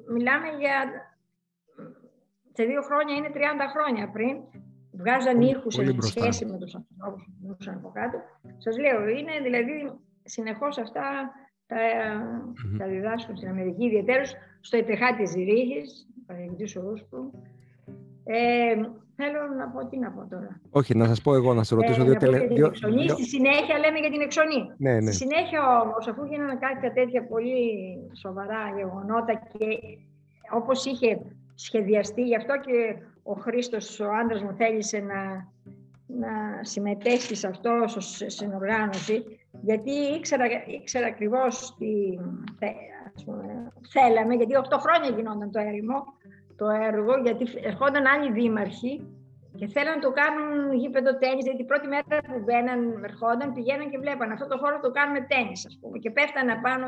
μιλάμε 0.07 0.47
για 0.59 0.75
σε 2.57 2.63
δύο 2.63 2.81
χρόνια 2.81 3.15
είναι 3.15 3.31
30 3.33 3.37
χρόνια 3.73 4.09
πριν. 4.09 4.35
Βγάζαν 4.91 5.41
ήχους 5.41 5.73
σε 5.73 6.01
σχέση 6.01 6.45
με 6.45 6.57
τους 6.57 6.75
ανθρώπους 6.75 7.23
που 7.25 7.33
μιλούσαν 7.41 7.75
από 7.75 7.91
κάτω. 7.93 8.17
Σας 8.57 8.77
λέω, 8.77 9.07
είναι 9.07 9.31
δηλαδή 9.43 9.91
συνεχώς 10.23 10.77
αυτά 10.77 11.31
τα, 11.67 11.77
mm-hmm. 11.77 12.77
τα 12.77 12.87
διδάσκουν 12.87 13.35
στην 13.37 13.49
Αμερική, 13.49 13.85
ιδιαίτερα 13.85 14.23
στο 14.59 14.77
ΕΤΕΧΑ 14.77 15.15
τη 15.15 15.25
Ζηρίχη, 15.25 15.81
παραδείγματο 16.25 16.81
Ρούσπου. 16.81 17.43
Ε, 18.23 18.75
θέλω 19.15 19.39
να 19.57 19.67
πω, 19.67 19.87
τι 19.89 19.97
να 19.97 20.11
πω 20.11 20.27
τώρα. 20.29 20.61
Όχι, 20.69 20.95
να 20.95 21.05
σας 21.05 21.21
πω 21.21 21.35
εγώ, 21.35 21.53
να 21.53 21.63
σα 21.63 21.75
ρωτήσω 21.75 22.01
ε, 22.01 22.03
δύο 22.03 22.15
τελευταία. 22.15 22.73
Στη 23.07 23.23
συνέχεια 23.23 23.77
λέμε 23.79 23.99
για 23.99 24.09
την 24.09 24.21
εξονή. 24.21 24.71
Ναι, 24.77 24.93
ναι. 24.93 25.11
Στη 25.11 25.13
συνέχεια 25.13 25.81
όμως, 25.81 26.07
αφού 26.07 26.25
γίνανε 26.25 26.55
κάποια 26.55 26.93
τέτοια 26.93 27.27
πολύ 27.27 27.61
σοβαρά 28.21 28.61
γεγονότα 28.75 29.33
και 29.33 29.67
όπως 30.49 30.85
είχε 30.85 31.21
σχεδιαστεί. 31.55 32.21
Γι' 32.21 32.35
αυτό 32.35 32.53
και 32.59 32.95
ο 33.23 33.33
Χρήστος, 33.33 33.99
ο 33.99 34.09
άντρας 34.21 34.41
μου, 34.41 34.53
θέλησε 34.57 34.97
να, 34.97 35.21
να 36.05 36.63
συμμετέχει 36.63 37.35
σε 37.35 37.47
αυτό 37.47 37.71
στην 38.27 38.53
οργάνωση, 38.53 39.23
γιατί 39.61 39.91
ήξερα, 39.91 40.45
ήξερα 40.81 41.07
ακριβώς 41.07 41.75
τι 41.77 41.91
θέλαμε, 43.91 44.35
γιατί 44.35 44.53
8 44.69 44.77
χρόνια 44.79 45.09
γινόταν 45.09 45.51
το 45.51 45.59
έρημο, 45.59 46.03
το 46.57 46.65
έργο, 46.69 47.14
γιατί 47.26 47.45
ερχόταν 47.69 48.06
άλλοι 48.06 48.32
δήμαρχοι 48.32 48.94
και 49.57 49.68
θέλαν 49.68 49.94
να 49.95 50.02
το 50.02 50.11
κάνουν 50.11 50.73
γήπεδο 50.73 51.18
τέννη, 51.18 51.41
γιατί 51.41 51.57
την 51.57 51.65
πρώτη 51.65 51.88
μέρα 51.88 52.22
που 52.30 52.40
μπαίναν, 52.45 52.80
ερχόταν, 53.03 53.53
πηγαίναν 53.53 53.90
και 53.90 53.98
βλέπαν 53.98 54.32
αυτό 54.32 54.48
το 54.48 54.57
χώρο 54.57 54.80
το 54.80 54.91
κάνουμε 54.91 55.22
τέννη, 55.32 55.56
ας 55.69 55.77
πούμε. 55.82 55.98
Και 56.03 56.11
πέφτανε 56.11 56.56
πάνω 56.65 56.86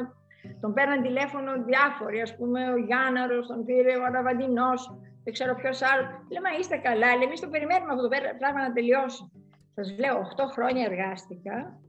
τον 0.61 0.73
παίρναν 0.73 1.01
τηλέφωνο 1.01 1.51
διάφοροι, 1.63 2.21
ας 2.21 2.35
πούμε 2.35 2.71
ο 2.73 2.77
Γιάνναρος, 2.77 3.47
τον 3.47 3.65
πήρε 3.65 3.93
ο 3.97 4.03
Αραβαντινός, 4.03 4.81
δεν 5.23 5.33
ξέρω 5.33 5.55
ποιος 5.55 5.81
άλλος. 5.81 6.07
Λέμε, 6.33 6.49
είστε 6.59 6.77
καλά, 6.77 7.09
λέμε, 7.11 7.23
εμείς 7.23 7.39
το 7.39 7.47
περιμένουμε 7.47 7.91
αυτό 7.93 8.03
το 8.07 8.09
πράγμα 8.39 8.59
να 8.61 8.73
τελειώσει. 8.73 9.31
Σας 9.75 9.97
λέω, 9.99 10.15
8 10.19 10.45
χρόνια 10.55 10.83
εργάστηκα. 10.91 11.79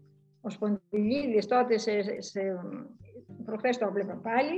Ο 0.40 0.50
Σποντιλίδης 0.50 1.46
τότε, 1.46 1.78
σε, 1.78 2.20
σε, 2.20 2.40
προχθές 3.44 3.78
το 3.78 3.86
έβλεπα 3.86 4.14
πάλι, 4.22 4.56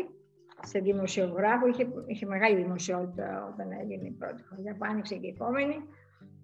σε 0.64 0.78
δημοσιογράφο, 0.78 1.66
είχε, 1.66 1.88
είχε 2.06 2.26
μεγάλη 2.26 2.56
δημοσιότητα 2.62 3.50
όταν 3.52 3.68
έγινε 3.80 4.06
η 4.06 4.10
πρώτη 4.18 4.42
χρονιά 4.42 4.72
που 4.74 4.84
άνοιξε 4.90 5.14
και 5.14 5.26
η 5.26 5.34
επόμενη 5.36 5.76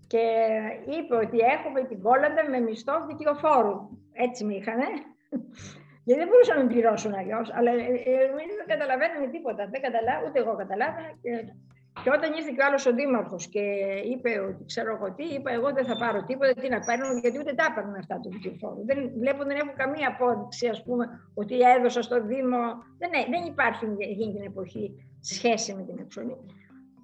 και 0.06 0.24
είπε 0.98 1.14
ότι 1.14 1.38
έχουμε 1.38 1.80
την 1.84 2.02
κόλλαντα 2.02 2.50
με 2.50 2.58
μισθό 2.58 3.06
δικαιοφόρου. 3.06 3.76
Έτσι 4.12 4.44
με 4.44 4.54
είχανε. 4.54 4.88
Γιατί 6.06 6.20
δεν 6.20 6.28
μπορούσαν 6.30 6.56
να 6.56 6.62
με 6.64 6.68
πληρώσουν 6.72 7.12
αλλιώ. 7.14 7.40
Αλλά 7.56 7.70
ε, 7.70 7.84
ε, 8.10 8.24
εμεί 8.30 8.44
δεν 8.58 8.66
καταλαβαίνουμε 8.72 9.26
τίποτα. 9.34 9.62
Δεν 9.72 9.80
καταλάβω, 9.86 10.26
ούτε 10.26 10.38
εγώ 10.38 10.56
καταλάβαινα. 10.62 11.10
Και, 11.22 11.30
και 12.02 12.10
όταν 12.16 12.32
ήρθε 12.38 12.50
και 12.54 12.62
ο 12.62 12.66
άλλος 12.66 12.86
ο 12.86 12.92
Δήμαρχος 12.94 13.48
και 13.54 13.64
είπε 14.12 14.30
ότι 14.48 14.64
ξέρω 14.64 14.90
εγώ 14.96 15.08
τι, 15.16 15.24
είπα 15.34 15.50
εγώ 15.58 15.68
δεν 15.72 15.84
θα 15.86 15.96
πάρω 16.02 16.24
τίποτα, 16.28 16.52
τι 16.60 16.68
να 16.68 16.80
παίρνω, 16.86 17.06
γιατί 17.22 17.38
ούτε 17.38 17.52
τα 17.54 17.64
έπαιρναν 17.70 17.94
αυτά 18.02 18.20
του 18.20 18.30
δικηγόρου. 18.30 18.82
Δεν 18.84 18.98
βλέπω, 19.22 19.44
δεν 19.44 19.56
έχουν 19.62 19.74
καμία 19.82 20.08
απόδειξη, 20.14 20.66
ας 20.68 20.82
πούμε, 20.82 21.04
ότι 21.34 21.54
έδωσα 21.74 22.02
στο 22.02 22.16
Δήμο. 22.30 22.60
Δεν, 23.00 23.08
ναι, 23.14 23.22
δεν 23.32 23.42
υπάρχει 23.52 23.84
εκείνη 23.98 24.32
την 24.32 24.44
εποχή 24.50 24.84
σχέση 25.20 25.74
με 25.74 25.82
την 25.82 25.96
εξονή. 25.98 26.36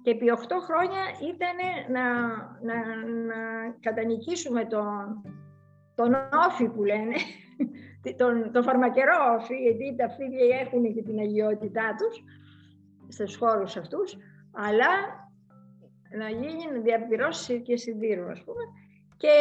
Και 0.03 0.11
επί 0.11 0.25
8 0.29 0.39
χρόνια 0.67 1.03
ήταν 1.31 1.57
να, 1.95 2.05
να, 2.67 2.77
να 3.29 3.39
κατανικήσουμε 3.79 4.65
τον, 4.65 5.21
τον 5.95 6.11
όφη 6.47 6.67
που 6.69 6.83
λένε, 6.83 7.15
τον, 8.21 8.51
τον 8.51 8.63
φαρμακερό 8.63 9.17
όφη, 9.37 9.55
γιατί 9.55 9.95
τα 9.97 10.09
φίδια 10.09 10.59
έχουν 10.61 10.93
και 10.93 11.03
την 11.03 11.19
αγιότητά 11.19 11.95
τους 11.97 12.23
στους 13.07 13.35
χώρους 13.35 13.77
αυτούς, 13.77 14.17
αλλά 14.53 14.91
να 16.17 16.29
γίνει 16.29 16.71
να 16.73 16.79
διαπληρώσει 16.79 17.61
και 17.61 17.77
συντήρου, 17.77 18.29
ας 18.29 18.43
πούμε. 18.43 18.63
Και 19.17 19.35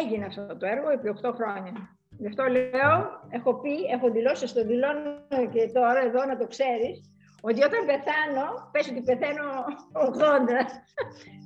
έγινε 0.00 0.24
αυτό 0.24 0.56
το 0.56 0.66
έργο 0.66 0.90
επί 0.90 1.08
8 1.22 1.32
χρόνια. 1.34 1.72
Γι' 2.18 2.26
αυτό 2.26 2.44
λέω, 2.44 2.96
έχω 3.28 3.60
πει, 3.60 3.74
έχω 3.94 4.10
δηλώσει 4.10 4.46
στο 4.46 4.64
δηλώνω 4.64 5.10
και 5.52 5.70
τώρα 5.72 6.00
εδώ 6.00 6.24
να 6.24 6.36
το 6.36 6.46
ξέρεις, 6.46 6.96
ότι 7.40 7.60
όταν 7.68 7.86
πεθάνω, 7.86 8.46
πες 8.72 8.88
ότι 8.90 9.02
πεθαίνω 9.02 9.46
80, 9.92 10.66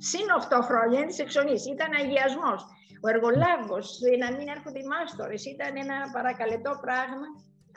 συν 0.09 0.27
8 0.49 0.61
χρόνια 0.61 0.97
είναι 0.99 1.07
της 1.07 1.19
εξονής, 1.19 1.65
ήταν 1.65 1.89
αγιασμός. 2.01 2.61
Ο 3.03 3.07
εργολάβος, 3.13 3.99
να 4.23 4.27
μην 4.35 4.47
έρχονται 4.55 4.79
οι 4.79 4.87
μάστορες, 4.93 5.45
ήταν 5.45 5.73
ένα 5.83 5.97
παρακαλετό 6.13 6.71
πράγμα, 6.85 7.27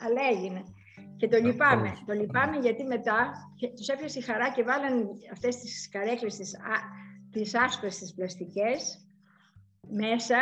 αλλά 0.05 0.21
έγινε. 0.33 0.61
Και 1.21 1.27
το 1.27 1.37
λυπάμαι. 1.37 1.97
Το 2.05 2.13
λυπάμαι 2.13 2.57
γιατί 2.57 2.83
μετά 2.83 3.31
τους 3.75 3.87
έπιασε 3.87 4.19
η 4.19 4.21
χαρά 4.21 4.51
και 4.51 4.63
βάλαν 4.63 5.09
αυτές 5.31 5.55
τις 5.55 5.89
καρέκλες, 5.89 6.35
τις, 6.35 6.55
τις 7.31 7.55
άσπρες, 7.55 7.97
τις 7.97 8.13
πλαστικές, 8.13 9.05
μέσα, 9.87 10.37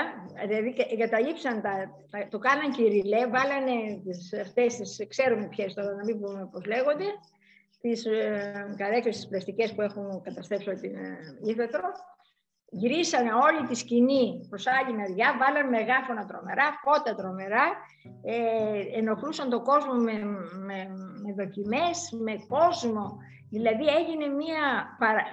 δηλαδή 0.48 0.76
εγκαταλείψαν 0.92 1.62
τα, 1.62 1.92
το 2.30 2.40
κάναν 2.40 2.72
κυριλέ, 2.72 3.28
βάλανε 3.28 4.02
τις, 4.04 4.34
αυτές 4.42 4.76
τις, 4.76 5.08
ξέρουμε 5.08 5.48
ποιες 5.48 5.74
τώρα, 5.74 5.94
να 5.94 6.04
μην 6.04 6.20
πούμε 6.20 6.50
πώς 6.52 6.66
λέγονται, 6.66 7.06
τις 7.82 8.06
ε, 8.06 8.74
καρέκλες 8.78 9.16
τις 9.16 9.28
πλαστικές 9.28 9.74
που 9.74 9.82
έχουν 9.82 10.22
καταστρέψει 10.22 10.74
την 10.74 10.96
ε, 10.96 11.18
ύφετρο, 11.44 11.84
γυρίσανε 12.72 13.32
όλη 13.34 13.68
τη 13.68 13.76
σκηνή 13.76 14.46
προς 14.50 14.66
άλλη 14.68 14.96
μεριά, 14.98 15.30
βάλαν 15.40 15.70
μεγάφωνα 15.70 16.26
τρομερά, 16.26 16.68
φώτα 16.84 17.16
τρομερά, 17.16 17.66
ε, 18.24 18.98
ενοχλούσαν 19.00 19.50
τον 19.50 19.64
κόσμο 19.64 19.94
με, 19.94 20.14
με, 20.68 20.78
με 21.24 21.32
δοκιμές, 21.40 21.98
με 22.26 22.34
κόσμο. 22.48 23.18
Δηλαδή 23.50 23.86
έγινε 24.00 24.26
μια 24.42 24.96
παρα, 25.00 25.24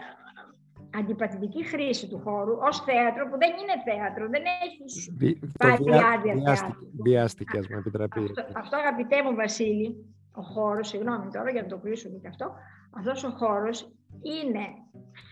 αντιπαθητική 0.98 1.64
χρήση 1.64 2.08
του 2.08 2.20
χώρου 2.24 2.54
ως 2.68 2.80
θέατρο 2.80 3.28
που 3.28 3.36
δεν 3.38 3.50
είναι 3.60 3.76
θέατρο, 3.88 4.28
δεν 4.28 4.42
έχει 4.64 5.38
πάλι 5.58 5.92
άδεια 6.12 6.34
θέατρο. 6.44 6.78
Βιάστηκες, 7.04 7.58
ας 7.60 7.68
με 7.68 7.76
επιτραπεί. 7.76 8.24
Αυτό, 8.24 8.58
αυτό 8.58 8.76
αγαπητέ 8.76 9.22
μου 9.22 9.34
Βασίλη, 9.34 9.88
ο 10.32 10.42
χώρος, 10.42 10.88
συγγνώμη 10.88 11.30
τώρα 11.30 11.50
για 11.50 11.62
να 11.62 11.68
το 11.68 11.78
κλείσουμε 11.78 12.18
και 12.18 12.28
αυτό, 12.28 12.54
αυτός 12.98 13.24
ο 13.24 13.30
χώρος 13.30 13.92
είναι 14.22 14.66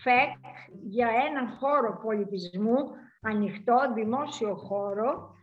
φεκ 0.03 0.33
για 0.83 1.09
έναν 1.29 1.49
χώρο 1.49 2.01
πολιτισμού, 2.03 2.77
ανοιχτό, 3.23 3.77
δημόσιο 3.95 4.55
χώρο, 4.55 5.35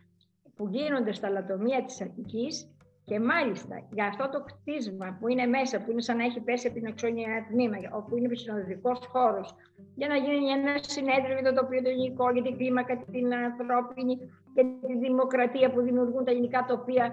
που 0.56 0.68
γίνονται 0.68 1.12
στα 1.12 1.28
λατομεία 1.30 1.84
της 1.84 2.00
Αττικής 2.00 2.76
και 3.04 3.20
μάλιστα 3.20 3.86
για 3.90 4.06
αυτό 4.06 4.28
το 4.28 4.44
κτίσμα 4.44 5.16
που 5.20 5.28
είναι 5.28 5.46
μέσα, 5.46 5.82
που 5.82 5.90
είναι 5.90 6.00
σαν 6.00 6.16
να 6.16 6.24
έχει 6.24 6.40
πέσει 6.40 6.66
από 6.66 6.76
την 6.76 6.86
εξώνια 6.86 7.46
τμήμα, 7.50 7.76
όπου 7.92 8.16
είναι 8.16 8.34
συνοδευτικό 8.34 8.92
χώρος, 9.12 9.54
για 9.94 10.08
να 10.08 10.16
γίνει 10.16 10.50
ένα 10.50 10.72
συνέδριο 10.80 11.38
για 11.40 11.52
το 11.52 11.60
τοπίο 11.60 11.82
το 11.82 11.88
ελληνικό, 11.88 12.30
για 12.30 12.42
την 12.42 12.56
κλίμακα, 12.56 12.96
την 12.96 13.34
ανθρώπινη 13.34 14.16
και 14.54 14.62
τη 14.86 14.98
δημοκρατία 14.98 15.70
που 15.70 15.80
δημιουργούν 15.80 16.24
τα 16.24 16.30
ελληνικά 16.30 16.64
τοπία, 16.68 17.06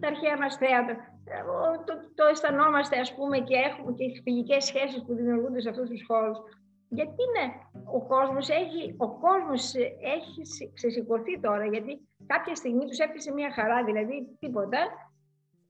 τα 0.00 0.08
αρχαία 0.08 0.36
μας 0.38 0.56
θέατρα. 0.56 1.15
Το, 1.86 1.92
το 2.14 2.24
αισθανόμαστε, 2.30 2.98
ας 2.98 3.14
πούμε, 3.14 3.38
και 3.38 3.56
έχουμε 3.56 3.92
και 3.92 4.06
τις 4.08 4.20
φιλικέ 4.22 4.60
σχέσεις 4.60 5.04
που 5.04 5.14
δημιουργούνται 5.14 5.60
σε 5.60 5.68
αυτούς 5.68 5.88
τους 5.88 6.04
χώρους. 6.06 6.38
Γιατί 6.88 7.16
είναι 7.26 7.44
ο 7.96 8.06
κόσμος 8.06 8.48
έχει, 8.48 8.94
ο 8.98 9.08
κόσμος 9.18 9.74
έχει 10.18 10.42
ξεσηκωθεί 10.74 11.40
τώρα, 11.40 11.66
γιατί 11.66 12.08
κάποια 12.26 12.54
στιγμή 12.54 12.84
τους 12.86 12.98
έπισε 12.98 13.32
μια 13.32 13.52
χαρά, 13.52 13.84
δηλαδή 13.84 14.36
τίποτα, 14.38 14.78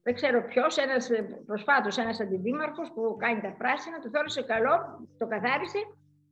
δεν 0.03 0.15
ξέρω 0.15 0.45
ποιος, 0.45 0.77
ένας 0.77 1.09
προσφάτως 1.47 1.99
ένας 1.99 2.21
αντιδήμαρχος 2.21 2.93
που 2.95 3.17
κάνει 3.19 3.41
τα 3.41 3.55
πράσινα, 3.59 3.99
του 3.99 4.11
θεώρησε 4.11 4.43
καλό, 4.43 4.75
το 5.19 5.27
καθάρισε 5.27 5.79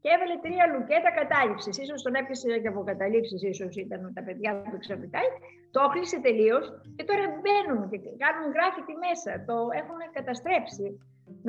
και 0.05 0.13
έβαλε 0.15 0.37
τρία 0.45 0.65
λουκέτα 0.73 1.11
κατάληψης. 1.21 1.75
σω 1.89 1.97
τον 2.07 2.15
έπιασε 2.21 2.59
και 2.63 2.71
από 2.73 2.83
καταλήψεις, 2.91 3.41
ίσως 3.53 3.73
ήταν 3.85 4.01
τα 4.17 4.23
παιδιά 4.27 4.51
του 4.71 4.79
ξαφνικά. 4.85 5.21
Το 5.75 5.79
έκλεισε 5.87 6.19
τελείως 6.27 6.65
και 6.97 7.05
τώρα 7.09 7.25
μπαίνουν 7.41 7.83
και 8.05 8.13
κάνουν 8.23 8.47
γράφητη 8.57 8.95
μέσα. 9.07 9.31
Το 9.49 9.57
έχουν 9.81 9.99
καταστρέψει. 10.19 10.87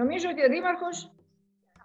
Νομίζω 0.01 0.27
ότι 0.33 0.41
ο 0.45 0.49
Δήμαρχος 0.53 0.97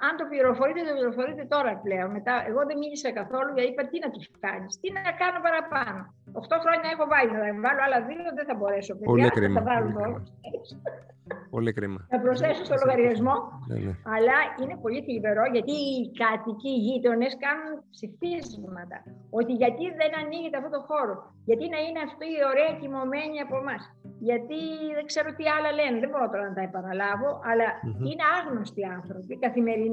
αν 0.07 0.13
το 0.21 0.25
πληροφορείτε, 0.31 0.81
το 0.89 0.95
πληροφορείτε 0.99 1.43
τώρα 1.55 1.73
πλέον. 1.85 2.09
Μετά, 2.17 2.35
εγώ 2.51 2.61
δεν 2.69 2.77
μίλησα 2.83 3.11
καθόλου 3.21 3.51
γιατί 3.57 3.71
είπα 3.73 3.83
τι 3.91 3.97
να 4.05 4.09
τους 4.15 4.27
κάνεις, 4.45 4.71
τι 4.81 4.89
να 4.97 5.03
κάνω 5.23 5.39
παραπάνω. 5.47 6.01
8 6.33 6.57
χρόνια 6.65 6.89
έχω 6.95 7.05
βάλει, 7.13 7.31
να 7.37 7.41
βάλω 7.65 7.81
άλλα 7.87 8.01
δύο 8.09 8.31
δεν 8.39 8.47
θα 8.49 8.55
μπορέσω. 8.59 8.93
Παιδιά, 8.95 9.11
Πολύ 9.13 9.29
κρίμα. 9.37 9.57
Θα 9.59 9.65
βάλω 9.69 9.89
Πολύ 11.55 11.73
κρίμα. 11.77 11.99
Θα 12.13 12.19
προσθέσω 12.25 12.63
στο 12.69 12.77
λογαριασμό. 12.83 13.35
Ναι, 13.69 13.77
ναι. 13.87 13.93
Αλλά 14.15 14.37
είναι 14.61 14.75
πολύ 14.85 15.01
θλιβερό 15.07 15.45
γιατί 15.55 15.75
οι 15.89 15.95
κάτοικοι, 16.23 16.71
οι 16.77 16.81
γείτονες 16.87 17.33
κάνουν 17.45 17.73
ψηφίσματα. 17.95 18.97
Ότι 19.39 19.53
γιατί 19.63 19.85
δεν 20.01 20.11
ανοίγεται 20.23 20.57
αυτό 20.61 20.71
το 20.77 20.81
χώρο. 20.89 21.15
Γιατί 21.49 21.65
να 21.75 21.79
είναι 21.85 22.01
αυτή 22.09 22.27
η 22.37 22.41
ωραία 22.51 22.71
κοιμωμένη 22.81 23.37
από 23.45 23.55
εμάς. 23.63 23.83
Γιατί 24.29 24.61
δεν 24.97 25.05
ξέρω 25.11 25.29
τι 25.39 25.45
άλλα 25.55 25.71
λένε. 25.79 25.97
Δεν 26.03 26.11
μπορώ 26.11 26.27
τώρα 26.33 26.45
να 26.51 26.55
τα 26.59 26.63
επαναλάβω. 26.69 27.31
Αλλά 27.51 27.69
mm-hmm. 27.75 28.09
είναι 28.09 28.25
άγνωστοι 28.39 28.83
άνθρωποι, 28.99 29.33
καθημερινοί 29.47 29.90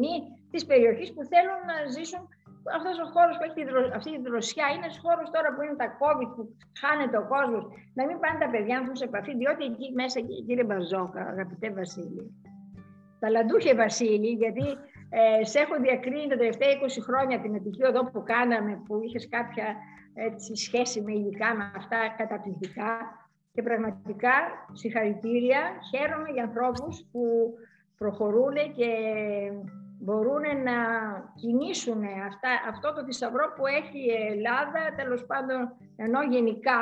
της 0.51 0.65
περιοχής 0.65 1.13
που 1.13 1.23
θέλουν 1.31 1.59
να 1.71 1.77
ζήσουν 1.95 2.21
αυτός 2.77 2.95
ο 3.03 3.07
χώρος 3.13 3.35
που 3.37 3.45
έχει 3.47 3.61
αυτή 3.97 4.09
τη 4.15 4.21
δροσιά 4.27 4.65
είναι 4.73 4.85
ένας 4.85 4.99
χώρος 5.03 5.27
τώρα 5.35 5.49
που 5.53 5.61
είναι 5.63 5.77
τα 5.83 5.89
COVID, 6.01 6.29
που 6.35 6.43
χάνεται 6.81 7.17
ο 7.23 7.25
κόσμος. 7.33 7.63
Να 7.97 8.03
μην 8.07 8.17
πάνε 8.21 8.37
τα 8.43 8.49
παιδιά 8.53 8.75
να 8.79 8.95
σε 8.95 9.05
επαφή, 9.09 9.33
διότι 9.41 9.63
εκεί 9.71 9.87
μέσα, 10.01 10.19
κύριε 10.45 10.65
Μπαζόκα, 10.67 11.21
αγαπητέ 11.33 11.67
Βασίλη, 11.79 12.23
ταλαντούχε 13.19 13.71
Βασίλη, 13.83 14.31
γιατί 14.43 14.67
ε, 15.19 15.43
σε 15.51 15.57
έχω 15.63 15.75
διακρίνει 15.85 16.27
τα 16.33 16.37
τελευταία 16.41 16.69
20 16.69 17.07
χρόνια 17.07 17.41
την 17.41 17.55
Αττική 17.55 17.83
Οδό 17.89 18.03
που 18.11 18.21
κάναμε, 18.33 18.71
που 18.85 18.93
είχες 19.05 19.23
κάποια 19.35 19.67
έτσι, 20.13 20.55
σχέση 20.55 21.01
με 21.01 21.11
υλικά, 21.11 21.55
με 21.55 21.71
αυτά 21.75 21.99
καταπληκτικά. 22.17 22.91
Και 23.53 23.63
πραγματικά 23.63 24.35
συγχαρητήρια. 24.73 25.61
Χαίρομαι 25.89 26.29
για 26.33 26.43
ανθρώπους 26.43 27.05
που 27.11 27.53
προχωρούν 27.97 28.55
και 28.75 28.89
μπορούν 29.99 30.45
να 30.63 30.77
κινήσουν 31.35 32.03
αυτά, 32.29 32.49
αυτό 32.69 32.93
το 32.93 33.03
θησαυρό 33.03 33.53
που 33.55 33.65
έχει 33.65 33.99
η 34.05 34.13
Ελλάδα, 34.33 34.81
τέλος 34.95 35.25
πάντων, 35.25 35.59
ενώ 35.95 36.21
γενικά, 36.23 36.81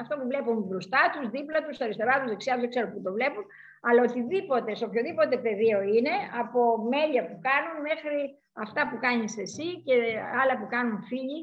αυτό 0.00 0.16
που 0.16 0.26
βλέπουν 0.26 0.56
μπροστά 0.68 1.02
τους, 1.12 1.30
δίπλα 1.30 1.64
τους, 1.64 1.80
αριστερά 1.80 2.20
τους, 2.20 2.30
δεξιά 2.30 2.52
τους, 2.52 2.60
δεν 2.62 2.70
ξέρω 2.70 2.88
που 2.92 3.00
το 3.02 3.12
βλέπουν, 3.12 3.44
αλλά 3.80 4.02
οτιδήποτε, 4.02 4.74
σε 4.74 4.84
οποιοδήποτε 4.84 5.36
πεδίο 5.38 5.80
είναι, 5.82 6.14
από 6.40 6.60
μέλια 6.92 7.22
που 7.28 7.38
κάνουν 7.48 7.76
μέχρι 7.88 8.38
αυτά 8.52 8.88
που 8.88 8.98
κάνεις 9.00 9.38
εσύ 9.38 9.82
και 9.84 9.94
άλλα 10.40 10.54
που 10.58 10.66
κάνουν 10.74 11.02
φίλοι, 11.02 11.40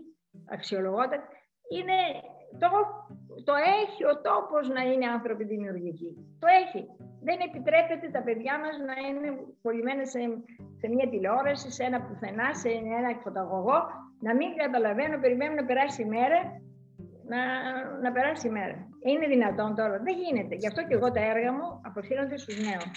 αξιολογότατοι, 0.55 1.27
είναι 1.75 1.97
το, 2.61 2.69
το 3.47 3.53
έχει 3.81 4.01
ο 4.11 4.13
τόπος 4.27 4.63
να 4.75 4.81
είναι 4.89 5.07
άνθρωποι 5.15 5.43
δημιουργικοί. 5.53 6.09
Το 6.41 6.47
έχει. 6.61 6.81
Δεν 7.27 7.37
επιτρέπεται 7.47 8.07
τα 8.15 8.21
παιδιά 8.27 8.55
μας 8.63 8.75
να 8.89 8.95
είναι 9.05 9.29
πολυμένα 9.65 10.03
σε, 10.13 10.19
σε 10.79 10.87
μια 10.93 11.07
τηλεόραση, 11.11 11.67
σε 11.71 11.83
ένα 11.89 11.99
πουθενά, 12.05 12.47
σε 12.61 12.69
ένα 12.99 13.09
εκφωταγωγό, 13.15 13.79
να 14.27 14.31
μην 14.35 14.49
καταλαβαίνουν, 14.61 15.19
περιμένουν 15.25 15.55
να 15.61 15.65
περάσει 15.65 16.01
η 16.01 16.09
μέρα, 16.15 16.39
να, 17.31 17.41
να 18.03 18.09
περάσει 18.11 18.47
η 18.47 18.51
μέρα. 18.57 18.75
Είναι 19.09 19.27
δυνατόν 19.27 19.75
τώρα. 19.75 19.95
Δεν 20.07 20.15
γίνεται. 20.23 20.55
Γι' 20.55 20.67
αυτό 20.67 20.81
και 20.87 20.95
εγώ 20.97 21.11
τα 21.11 21.21
έργα 21.31 21.51
μου 21.57 21.67
αποφύγονται 21.89 22.37
στους 22.37 22.57
νέους. 22.67 22.91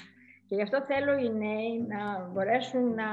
Και 0.47 0.55
γι' 0.55 0.63
αυτό 0.63 0.79
θέλω 0.91 1.13
οι 1.23 1.31
νέοι 1.45 1.73
να 1.93 2.01
μπορέσουν 2.33 2.95
να 2.95 3.09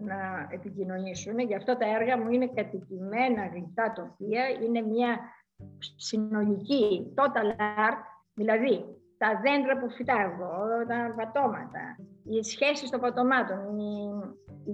να 0.00 0.48
επικοινωνήσουν. 0.50 1.38
Γι' 1.38 1.54
αυτό 1.54 1.76
τα 1.76 1.86
έργα 2.00 2.18
μου 2.18 2.30
είναι 2.30 2.50
κατοικημένα 2.54 3.46
γλυκά 3.46 3.92
τοπία, 3.92 4.48
είναι 4.64 4.80
μια 4.80 5.18
συνολική 5.96 7.14
total 7.14 7.60
art, 7.60 8.02
δηλαδή 8.34 8.84
τα 9.18 9.40
δέντρα 9.42 9.78
που 9.78 9.90
φυτάγω, 9.90 10.86
τα 10.88 11.14
πατώματα, 11.16 11.96
οι 12.24 12.42
σχέσεις 12.42 12.90
των 12.90 13.00
πατωμάτων, 13.00 13.78
οι, 13.78 13.94
οι, 14.64 14.72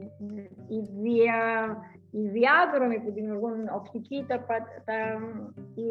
οι, 0.68 0.80
δια, 1.00 1.76
οι 2.10 2.28
διάδρομοι 2.28 3.00
που 3.00 3.12
δημιουργούν 3.12 3.68
οπτική, 3.74 4.24
τα, 4.28 4.44
τα, 4.84 4.98
οι 5.74 5.86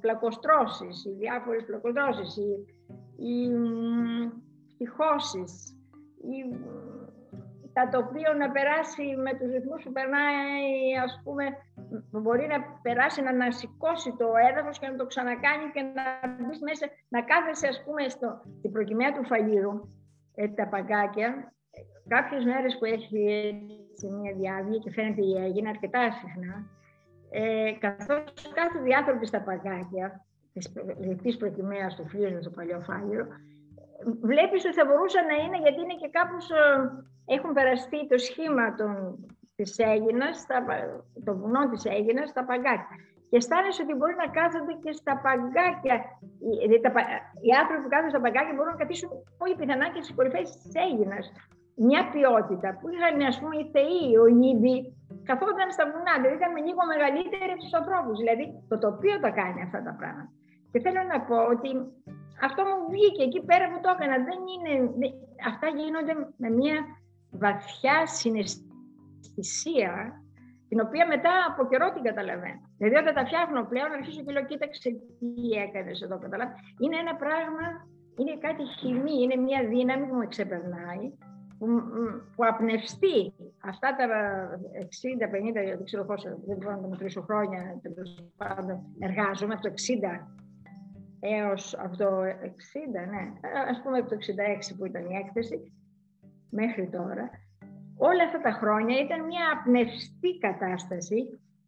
πλακοστρώσεις, 0.00 1.04
οι 1.04 1.10
διάφορες 1.18 1.64
πλακοστρώσεις, 1.64 2.36
οι, 2.36 2.66
οι, 3.16 3.42
οι 4.78 4.88
οι, 6.22 6.38
τα 7.76 7.88
τοπίο 7.94 8.32
να 8.42 8.48
περάσει 8.56 9.04
με 9.24 9.32
τους 9.38 9.50
ρυθμούς 9.54 9.82
που 9.82 9.92
περνάει, 9.92 10.62
ας 11.04 11.12
πούμε, 11.24 11.44
μπορεί 12.22 12.46
να 12.54 12.58
περάσει, 12.82 13.22
να 13.22 13.30
ανασηκώσει 13.30 14.10
το 14.20 14.28
έδαφος 14.48 14.78
και 14.78 14.88
να 14.88 14.96
το 14.96 15.06
ξανακάνει 15.06 15.66
και 15.74 15.82
να 15.96 16.04
μπεις 16.44 16.60
μέσα, 16.68 16.86
να 17.14 17.20
κάθεσαι, 17.30 17.66
ας 17.72 17.82
πούμε, 17.84 18.02
στο, 18.08 18.28
στην 18.58 18.72
προκυμαία 18.72 19.12
του 19.12 19.24
φαγύρου, 19.30 19.74
ε, 20.34 20.48
τα 20.48 20.68
παγκάκια, 20.68 21.28
κάποιες 22.08 22.44
μέρες 22.44 22.78
που 22.78 22.84
έχει 22.84 23.22
σε 24.00 24.06
μια 24.08 24.32
διάβγεια 24.38 24.78
και 24.78 24.90
φαίνεται 24.90 25.22
η 25.24 25.34
έγινε 25.46 25.68
αρκετά 25.68 26.02
συχνά, 26.10 26.56
ε, 27.30 27.72
καθώς 27.84 28.50
κάθε 28.54 28.78
διάθρωποι 28.78 29.26
στα 29.26 29.40
παγκάκια, 29.42 30.24
της 30.52 30.72
λεπτής 31.08 31.36
προκυμαίας 31.36 31.94
του 31.94 32.08
φλίου 32.08 32.42
στο 32.42 32.50
παλιό 32.50 32.80
φάγυρο, 32.80 33.26
βλέπεις 34.30 34.64
ότι 34.64 34.78
θα 34.80 34.84
μπορούσε 34.86 35.20
να 35.30 35.34
είναι, 35.42 35.58
γιατί 35.64 35.80
είναι 35.82 35.98
και 36.02 36.10
κάπως, 36.18 36.44
ε, 36.50 36.62
έχουν 37.26 37.52
περαστεί 37.52 38.06
το 38.06 38.18
σχήμα 38.18 38.74
των, 38.74 38.90
της 39.56 39.78
Έγινας, 39.78 40.46
το 41.24 41.32
βουνό 41.40 41.62
της 41.70 41.84
Έγινας, 41.84 42.28
στα 42.28 42.42
παγκάκια. 42.44 42.96
και 43.28 43.36
αισθάνεσαι 43.36 43.82
ότι 43.84 43.94
μπορεί 43.98 44.14
να 44.24 44.28
κάθονται 44.38 44.74
και 44.82 44.92
στα 45.00 45.14
παγκάκια. 45.24 45.96
Οι, 46.64 46.80
τα, 46.84 46.90
οι 47.46 47.50
άνθρωποι 47.60 47.80
που 47.84 47.92
κάθονται 47.92 48.14
στα 48.14 48.22
παγκάκια 48.24 48.54
μπορούν 48.54 48.72
να 48.74 48.80
καθίσουν 48.82 49.10
πολύ 49.40 49.54
πιθανά 49.60 49.86
και 49.92 50.00
στι 50.02 50.12
κορυφές 50.18 50.46
της 50.62 50.74
Έγινας. 50.86 51.24
Μια 51.88 52.02
ποιότητα 52.12 52.68
που 52.78 52.86
είχαν 52.92 53.16
ας 53.32 53.36
πούμε 53.40 53.54
οι 53.60 53.66
Θεοί, 53.74 54.04
ο 54.22 54.26
Ήμπι, 54.50 54.76
καθόταν 55.28 55.68
στα 55.76 55.84
βουνά, 55.90 56.14
δηλαδή 56.20 56.36
ήταν 56.40 56.52
λίγο 56.68 56.82
μεγαλύτεροι 56.92 57.50
από 57.54 57.62
τους 57.64 57.76
ανθρώπους. 57.80 58.16
Δηλαδή 58.22 58.44
το 58.70 58.76
τοπίο 58.84 59.16
τα 59.24 59.30
κάνει 59.40 59.60
αυτά 59.66 59.80
τα 59.86 59.92
πράγματα. 60.00 60.32
Και 60.70 60.80
θέλω 60.84 61.02
να 61.12 61.18
πω 61.28 61.36
ότι 61.54 61.70
αυτό 62.48 62.60
μου 62.68 62.78
βγήκε 62.94 63.22
εκεί 63.28 63.40
πέρα 63.48 63.64
που 63.70 63.78
το 63.84 63.88
έκανα. 63.94 64.16
Δεν 64.28 64.38
είναι, 64.52 64.72
αυτά 65.50 65.66
γίνονται 65.78 66.14
με 66.42 66.48
μια 66.60 66.76
βαθιά 67.32 68.06
συναισθησία 68.06 70.22
την 70.68 70.80
οποία 70.80 71.06
μετά 71.06 71.32
από 71.50 71.68
καιρό 71.70 71.92
την 71.92 72.02
καταλαβαίνω. 72.02 72.60
Δηλαδή, 72.78 72.96
όταν 73.02 73.14
τα 73.14 73.24
φτιάχνω 73.26 73.60
πλέον, 73.72 73.90
αρχίζω 73.92 74.22
και 74.24 74.32
λέω: 74.32 74.44
Κοίταξε 74.44 74.90
τι 75.18 75.28
έκανες 75.64 76.00
εδώ, 76.00 76.18
καταλάβεις. 76.18 76.54
Είναι 76.82 76.96
ένα 77.04 77.14
πράγμα, 77.24 77.66
είναι 78.18 78.34
κάτι 78.46 78.64
χυμή, 78.78 79.16
είναι 79.22 79.36
μια 79.46 79.60
δύναμη 79.74 80.04
που 80.06 80.14
με 80.14 80.26
ξεπερνάει, 80.26 81.04
που, 81.58 81.66
που 82.34 82.42
απνευστεί 82.52 83.18
αυτά 83.70 83.88
τα 83.96 84.06
60, 85.20 85.28
50, 85.28 85.30
δεν 85.52 85.84
ξέρω 85.84 86.04
πόσα, 86.04 86.28
δεν 86.46 86.56
μπορώ 86.56 86.74
να 86.76 86.82
το 86.82 86.88
μετρήσω 86.88 87.22
χρόνια, 87.28 87.80
τέλος 87.82 88.10
πάντων, 88.36 88.76
εργάζομαι 88.98 89.54
από 89.54 89.62
το 89.62 89.70
60 89.70 89.72
έως 91.24 91.74
από 91.78 91.96
το 91.96 92.20
60, 92.20 92.24
ναι, 93.12 93.24
ας 93.70 93.80
πούμε 93.82 93.98
από 93.98 94.08
το 94.08 94.16
66 94.16 94.76
που 94.76 94.86
ήταν 94.86 95.10
η 95.10 95.14
έκθεση, 95.14 95.72
μέχρι 96.58 96.86
τώρα, 96.96 97.24
όλα 98.08 98.22
αυτά 98.26 98.40
τα 98.46 98.52
χρόνια 98.60 98.96
ήταν 99.04 99.20
μια 99.30 99.44
απνευστή 99.56 100.30
κατάσταση. 100.46 101.20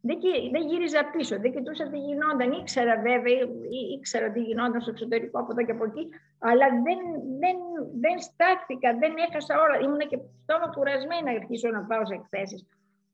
Δεν, 0.07 0.17
δεν 0.53 0.63
γύριζα 0.69 1.01
πίσω, 1.13 1.35
δεν 1.43 1.51
κοιτούσα 1.55 1.85
τι 1.91 1.97
γινόταν. 2.07 2.51
Ήξερα 2.61 2.95
βέβαια, 3.07 3.33
ήξερα 3.95 4.27
τι 4.31 4.39
γινόταν 4.47 4.81
στο 4.81 4.91
εξωτερικό 4.95 5.39
από 5.39 5.51
εδώ 5.51 5.63
και 5.65 5.75
από 5.77 5.85
εκεί, 5.89 6.03
αλλά 6.49 6.67
δεν, 6.85 6.99
δεν, 7.43 7.57
δεν 8.03 8.15
στάθηκα, 8.27 8.89
δεν 9.01 9.13
έχασα 9.27 9.53
όλα. 9.63 9.77
Ήμουν 9.85 10.03
και 10.11 10.19
τόσο 10.49 10.67
κουρασμένη 10.75 11.23
να 11.25 11.31
αρχίσω 11.31 11.67
να 11.69 11.81
πάω 11.89 12.05
σε 12.05 12.13
εκθέσεις. 12.19 12.61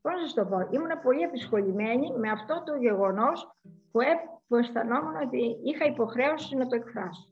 Πώς 0.02 0.14
να 0.14 0.20
σας 0.20 0.34
το 0.34 0.44
πω, 0.46 0.58
ήμουν 0.76 0.94
πολύ 1.04 1.22
επισχολημένη 1.30 2.08
με 2.22 2.30
αυτό 2.38 2.56
το 2.66 2.74
γεγονός 2.86 3.38
που, 3.92 4.00
που 4.48 4.56
αισθανόμουν 4.56 5.16
ότι 5.26 5.42
είχα 5.70 5.86
υποχρέωση 5.86 6.56
να 6.56 6.68
το 6.68 6.76
εκφράσω. 6.76 7.26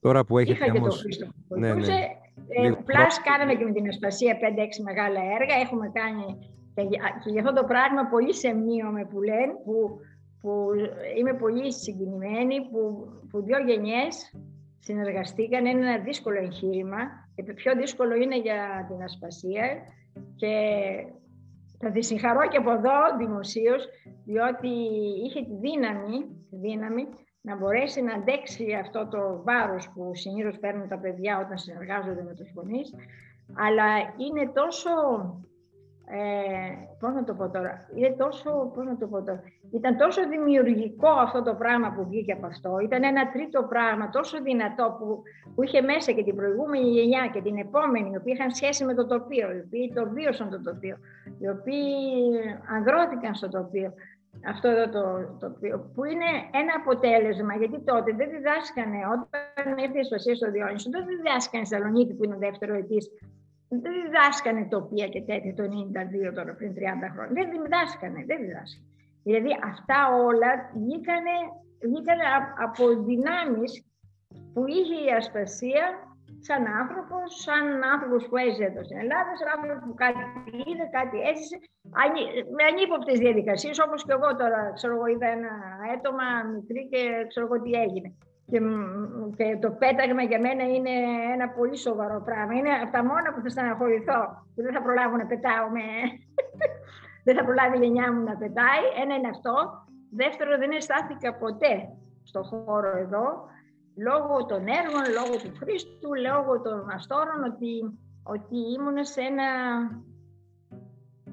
Τώρα 0.00 0.24
που 0.24 0.38
έχετε 0.38 0.64
Είχα 0.64 0.74
όμως... 0.76 0.82
και 0.82 0.94
το 0.94 1.02
Χρήστο 1.02 1.26
που 1.48 1.58
ναι, 1.58 1.74
ναι. 1.74 2.22
Ε, 2.48 2.72
πλάς 2.84 3.20
κάναμε 3.22 3.54
και 3.54 3.64
με 3.64 3.72
την 3.72 3.88
Ασπασία 3.88 4.38
5-6 4.40 4.82
μεγάλα 4.82 5.20
έργα. 5.40 5.54
Έχουμε 5.64 5.90
κάνει 5.94 6.26
και 6.74 7.28
για, 7.30 7.40
αυτό 7.40 7.52
το 7.52 7.64
πράγμα 7.64 8.06
πολύ 8.06 8.34
σεμνίωμε 8.34 9.04
που 9.04 9.22
λένε, 9.22 9.52
που, 9.64 9.98
που 10.40 10.70
είμαι 11.18 11.34
πολύ 11.34 11.72
συγκινημένη, 11.72 12.56
που, 12.70 13.08
που 13.30 13.42
δύο 13.42 13.58
γενιές 13.58 14.34
συνεργαστήκαν. 14.78 15.66
Είναι 15.66 15.86
ένα 15.88 15.98
δύσκολο 15.98 16.38
εγχείρημα. 16.38 16.98
Και 17.34 17.42
το 17.42 17.52
πιο 17.54 17.74
δύσκολο 17.74 18.14
είναι 18.14 18.38
για 18.38 18.86
την 18.88 19.02
Ασπασία. 19.02 19.66
Και 20.36 20.54
θα 21.78 21.90
τη 21.90 22.02
συγχαρώ 22.02 22.48
και 22.48 22.56
από 22.56 22.70
εδώ 22.70 22.98
δημοσίως, 23.18 23.88
διότι 24.24 24.68
είχε 25.24 25.40
τη 25.40 25.54
δύναμη, 25.54 26.18
τη 26.50 26.56
δύναμη 26.56 27.04
να 27.46 27.56
μπορέσει 27.56 28.02
να 28.02 28.14
αντέξει 28.14 28.66
αυτό 28.82 29.06
το 29.06 29.42
βάρος 29.44 29.90
που 29.94 30.10
συνήθως 30.14 30.58
παίρνουν 30.58 30.88
τα 30.88 30.98
παιδιά 30.98 31.38
όταν 31.44 31.58
συνεργάζονται 31.58 32.22
με 32.22 32.34
τους 32.34 32.50
γονείς, 32.54 32.94
αλλά 33.54 33.88
είναι 34.24 34.50
τόσο, 34.54 34.90
ε, 36.06 36.70
πώς 37.00 37.12
να 37.14 37.24
το 37.24 37.34
πω 37.34 37.50
τώρα, 37.50 37.88
είναι 37.96 38.14
τόσο, 38.18 38.72
πώς 38.74 38.84
να 38.84 38.96
το 38.96 39.06
πω 39.06 39.22
τώρα, 39.22 39.42
ήταν 39.70 39.96
τόσο 39.96 40.28
δημιουργικό 40.28 41.08
αυτό 41.08 41.42
το 41.42 41.54
πράγμα 41.54 41.92
που 41.92 42.06
βγήκε 42.08 42.32
από 42.32 42.46
αυτό, 42.46 42.78
ήταν 42.78 43.04
ένα 43.04 43.30
τρίτο 43.30 43.62
πράγμα 43.62 44.10
τόσο 44.10 44.42
δυνατό 44.42 44.96
που, 44.98 45.22
που 45.54 45.62
είχε 45.62 45.80
μέσα 45.80 46.12
και 46.12 46.24
την 46.24 46.36
προηγούμενη 46.36 46.88
γενιά 46.88 47.30
και 47.32 47.42
την 47.42 47.56
επόμενη, 47.56 48.10
οι 48.12 48.16
οποίοι 48.16 48.34
είχαν 48.36 48.50
σχέση 48.50 48.84
με 48.84 48.94
το 48.94 49.06
τοπίο, 49.06 49.52
οι 49.52 49.62
οποίοι 49.66 49.92
το 49.94 50.08
βίωσαν 50.10 50.50
το 50.50 50.60
τοπίο, 50.62 50.96
οι 51.38 51.48
οποίοι 51.48 51.84
ανδρώθηκαν 52.74 53.34
στο 53.34 53.48
τοπίο 53.48 53.92
αυτό 54.52 54.68
εδώ 54.68 54.86
το, 54.96 55.04
το 55.40 55.46
που 55.94 56.04
είναι 56.04 56.30
ένα 56.60 56.72
αποτέλεσμα, 56.80 57.52
γιατί 57.60 57.78
τότε 57.90 58.10
δεν 58.18 58.28
διδάσκανε, 58.34 59.00
όταν 59.14 59.78
ήρθε 59.84 59.98
η 59.98 60.04
Ασπασία 60.06 60.34
στο 60.34 60.50
Διόνυσο, 60.50 60.90
δεν 60.90 61.04
διδάσκανε 61.06 61.64
Σαλονίκη 61.64 62.12
που 62.14 62.24
είναι 62.24 62.34
ο 62.38 62.42
δεύτερο 62.46 62.74
ετής, 62.82 63.04
δεν 63.68 63.92
διδάσκανε 64.02 64.62
τοπία 64.74 65.08
και 65.08 65.22
τέτοια 65.28 65.54
το 65.54 65.64
92 66.30 66.34
τώρα 66.34 66.52
πριν 66.58 66.72
30 66.76 66.80
χρόνια. 67.12 67.32
Δεν 67.38 67.46
διδάσκανε, 67.50 68.20
δεν 68.30 68.38
διδάσκανε. 68.44 68.88
Δηλαδή 69.26 69.50
αυτά 69.72 69.98
όλα 70.28 70.50
βγήκανε, 70.82 71.34
βγήκανε 71.88 72.24
από 72.66 72.84
δυνάμεις 73.08 73.72
που 74.52 74.62
είχε 74.66 74.96
η 75.08 75.10
Ασπασία 75.20 75.84
σαν 76.48 76.62
άνθρωπος, 76.80 77.26
σαν 77.46 77.64
άνθρωπος 77.94 78.22
που 78.28 78.36
έζησε 78.44 78.64
εδώ 78.70 78.82
στην 78.84 78.98
Ελλάδα, 79.04 79.30
σαν 79.38 79.48
άνθρωπος 79.54 79.82
που 79.86 79.94
κάτι 80.02 80.20
είδε, 80.68 80.86
κάτι 80.98 81.16
έζησε, 81.30 81.56
με 82.56 82.62
ανύποπτες 82.70 83.18
διαδικασίες, 83.24 83.76
όπως 83.86 84.00
και 84.04 84.14
εγώ 84.18 84.28
τώρα, 84.40 84.60
ξέρω 84.78 84.92
εγώ, 84.96 85.06
είδα 85.12 85.28
ένα 85.38 85.52
έτομα 85.94 86.26
μικρή 86.54 86.82
και 86.92 87.00
ξέρω 87.30 87.44
εγώ 87.46 87.56
τι 87.62 87.70
έγινε. 87.84 88.08
Και, 88.50 88.58
και 89.38 89.46
το 89.64 89.70
πέταγμα 89.82 90.22
για 90.30 90.40
μένα 90.46 90.64
είναι 90.74 90.94
ένα 91.34 91.46
πολύ 91.58 91.76
σοβαρό 91.86 92.18
πράγμα. 92.28 92.52
Είναι 92.54 92.72
από 92.82 92.92
τα 92.96 93.02
μόνα 93.08 93.28
που 93.32 93.40
θα 93.44 93.48
στεναχωρηθώ, 93.48 94.20
που 94.54 94.60
δεν 94.64 94.72
θα 94.76 94.82
προλάβω 94.82 95.16
να 95.16 95.26
πετάω 95.26 95.66
με... 95.76 95.84
δεν 97.26 97.34
θα 97.36 97.44
προλάβει 97.44 97.76
η 97.76 97.80
γενιά 97.84 98.06
μου 98.12 98.22
να 98.30 98.34
πετάει. 98.42 98.84
Ένα 99.02 99.14
είναι 99.14 99.32
αυτό. 99.36 99.54
Δεύτερο, 100.22 100.50
δεν 100.58 100.70
αισθάνθηκα 100.70 101.30
ποτέ 101.42 101.74
στο 102.30 102.40
χώρο 102.42 102.90
εδώ 103.04 103.26
λόγω 103.96 104.46
των 104.46 104.66
έργων, 104.66 105.04
λόγω 105.18 105.36
του 105.42 105.52
Χρήστου, 105.58 106.14
λόγω 106.14 106.60
των 106.60 106.90
αστόρων, 106.90 107.42
ότι, 107.44 107.98
ότι 108.22 108.56
ήμουν 108.56 109.04
σε 109.04 109.20
ένα 109.20 109.48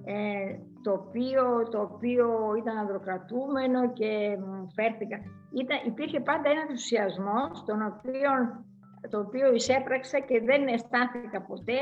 ε, 0.04 0.58
τοπίο 0.82 1.70
το 1.70 1.82
οποίο 1.82 2.56
ήταν 2.58 2.78
ανδροκρατούμενο 2.78 3.92
και 3.94 4.38
μου 4.40 4.70
φέρθηκα. 4.74 5.18
Ήταν, 5.52 5.78
υπήρχε 5.86 6.20
πάντα 6.20 6.50
ένα 6.50 6.62
ενθουσιασμό 6.62 7.42
τον 7.66 7.82
οποίο, 7.82 8.32
το 9.10 9.20
οποίο 9.20 9.54
εισέπραξα 9.54 10.20
και 10.20 10.42
δεν 10.42 10.68
αισθάνθηκα 10.68 11.42
ποτέ 11.42 11.80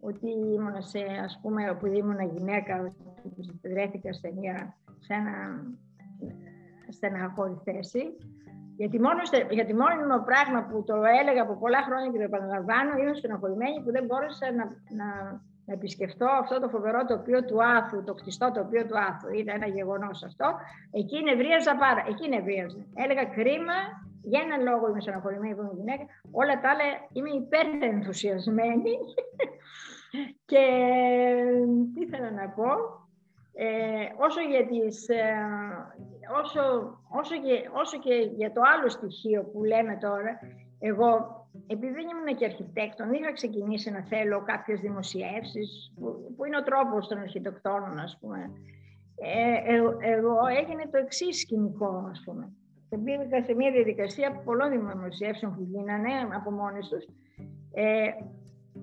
ότι 0.00 0.30
ήμουν 0.30 0.82
σε, 0.82 0.98
ας 1.24 1.38
πούμε, 1.42 1.64
επειδή 1.64 1.96
ήμουν 1.96 2.20
γυναίκα, 2.36 2.80
ότι 2.80 3.58
βρέθηκα 3.62 4.12
σε, 4.12 4.32
μια, 4.38 4.76
σε 4.98 5.14
ένα 5.14 5.64
στεναχώρη 6.88 7.60
θέση. 7.64 8.16
Γιατί 8.82 9.00
μόνο, 9.06 9.20
γιατί 9.58 9.74
μόνο 9.74 10.14
πράγμα 10.30 10.60
που 10.68 10.76
το 10.90 10.96
έλεγα 11.20 11.42
από 11.42 11.54
πολλά 11.62 11.80
χρόνια 11.86 12.08
και 12.10 12.20
το 12.22 12.28
επαναλαμβάνω, 12.30 12.92
είμαι 13.00 13.14
στενοχωρημένη 13.14 13.76
που 13.82 13.90
δεν 13.96 14.04
μπόρεσα 14.04 14.46
να, 14.58 14.64
να, 14.98 15.08
να 15.66 15.72
επισκεφτώ 15.76 16.28
αυτό 16.42 16.60
το 16.60 16.68
φοβερό 16.68 17.00
τοπίο 17.04 17.40
του 17.44 17.58
Άθου, 17.76 18.04
το 18.04 18.14
κτιστό 18.14 18.46
τοπίο 18.58 18.86
του 18.86 18.98
Άθου. 19.08 19.28
Ήταν 19.40 19.54
ένα 19.60 19.68
γεγονός 19.78 20.22
αυτό. 20.28 20.46
Εκεί 21.00 21.22
νευρίαζα 21.22 21.76
πάρα. 21.84 22.02
Εκεί 22.12 22.28
νευρίαζα. 22.28 22.80
Έλεγα 23.02 23.24
κρίμα, 23.24 23.78
για 24.30 24.40
έναν 24.44 24.60
λόγο 24.68 24.88
είμαι 24.88 25.00
στενοχωρημένη 25.00 25.54
που 25.54 25.62
είμαι 25.62 25.78
γυναίκα. 25.80 26.04
Όλα 26.40 26.54
τα 26.60 26.68
άλλα 26.70 26.86
είμαι 27.12 27.30
υπερενθουσιασμένη. 27.40 28.94
και 30.50 30.64
τι 31.94 32.06
θέλω 32.10 32.30
να 32.30 32.48
πω. 32.48 32.70
Ε, 33.54 33.66
όσο, 34.16 34.40
για 34.40 34.66
τις, 34.66 35.08
ε, 35.08 35.34
όσο, 36.42 36.62
όσο, 37.08 37.34
και, 37.34 37.68
όσο 37.72 37.98
και 37.98 38.14
για 38.36 38.52
το 38.52 38.60
άλλο 38.74 38.88
στοιχείο 38.88 39.44
που 39.44 39.64
λέμε 39.64 39.96
τώρα, 40.00 40.38
εγώ 40.78 41.40
επειδή 41.66 41.92
δεν 41.92 42.08
ήμουν 42.08 42.36
και 42.36 42.44
αρχιτέκτον, 42.44 43.12
είχα 43.12 43.32
ξεκινήσει 43.32 43.90
να 43.90 44.02
θέλω 44.02 44.42
κάποιες 44.42 44.80
δημοσιεύσεις, 44.80 45.92
που, 45.94 46.34
που 46.36 46.44
είναι 46.44 46.56
ο 46.56 46.62
τρόπος 46.62 47.08
των 47.08 47.18
αρχιτεκτόνων, 47.18 47.98
ας 47.98 48.18
πούμε. 48.20 48.50
Ε, 49.16 49.74
ε, 49.74 49.82
εγώ 50.14 50.36
έγινε 50.60 50.82
το 50.90 50.98
εξής 50.98 51.40
σκηνικό, 51.40 52.08
ας 52.10 52.22
πούμε. 52.24 52.52
Και 52.88 52.96
μπήκα 52.96 53.42
σε 53.42 53.54
μια 53.54 53.70
διαδικασία 53.70 54.42
πολλών 54.44 54.70
δημοσιεύσεων 54.70 55.54
που 55.54 55.62
γίνανε 55.62 56.12
από 56.34 56.50
μόνες 56.50 56.88
τους. 56.88 57.04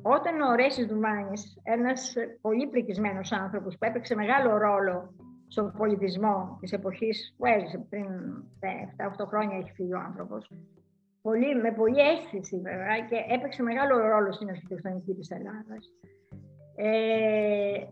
Ε, 0.03 0.09
όταν 0.09 0.41
ο 0.41 0.55
Ρέσης 0.55 0.85
Δουμάνης, 0.85 1.59
ένας 1.63 2.13
πολύ 2.41 2.67
πρικισμένος 2.67 3.31
άνθρωπος 3.31 3.77
που 3.77 3.85
έπαιξε 3.85 4.15
μεγάλο 4.15 4.57
ρόλο 4.57 5.13
στον 5.47 5.73
πολιτισμό 5.77 6.57
της 6.61 6.71
εποχής 6.71 7.35
που 7.37 7.45
έζησε 7.45 7.85
πριν 7.89 8.05
7-8 8.97 9.25
χρόνια 9.27 9.57
έχει 9.57 9.71
φύγει 9.71 9.93
ο 9.93 9.99
άνθρωπος, 9.99 10.51
πολύ, 11.21 11.55
με 11.55 11.71
πολλή 11.71 11.99
αίσθηση 11.99 12.59
βέβαια 12.59 12.99
και 12.99 13.33
έπαιξε 13.35 13.63
μεγάλο 13.63 13.97
ρόλο 13.97 14.31
στην 14.31 14.49
αρχιτεκτονική 14.49 15.13
της 15.13 15.31
Ελλάδας. 15.31 15.93
Ε, 16.75 17.85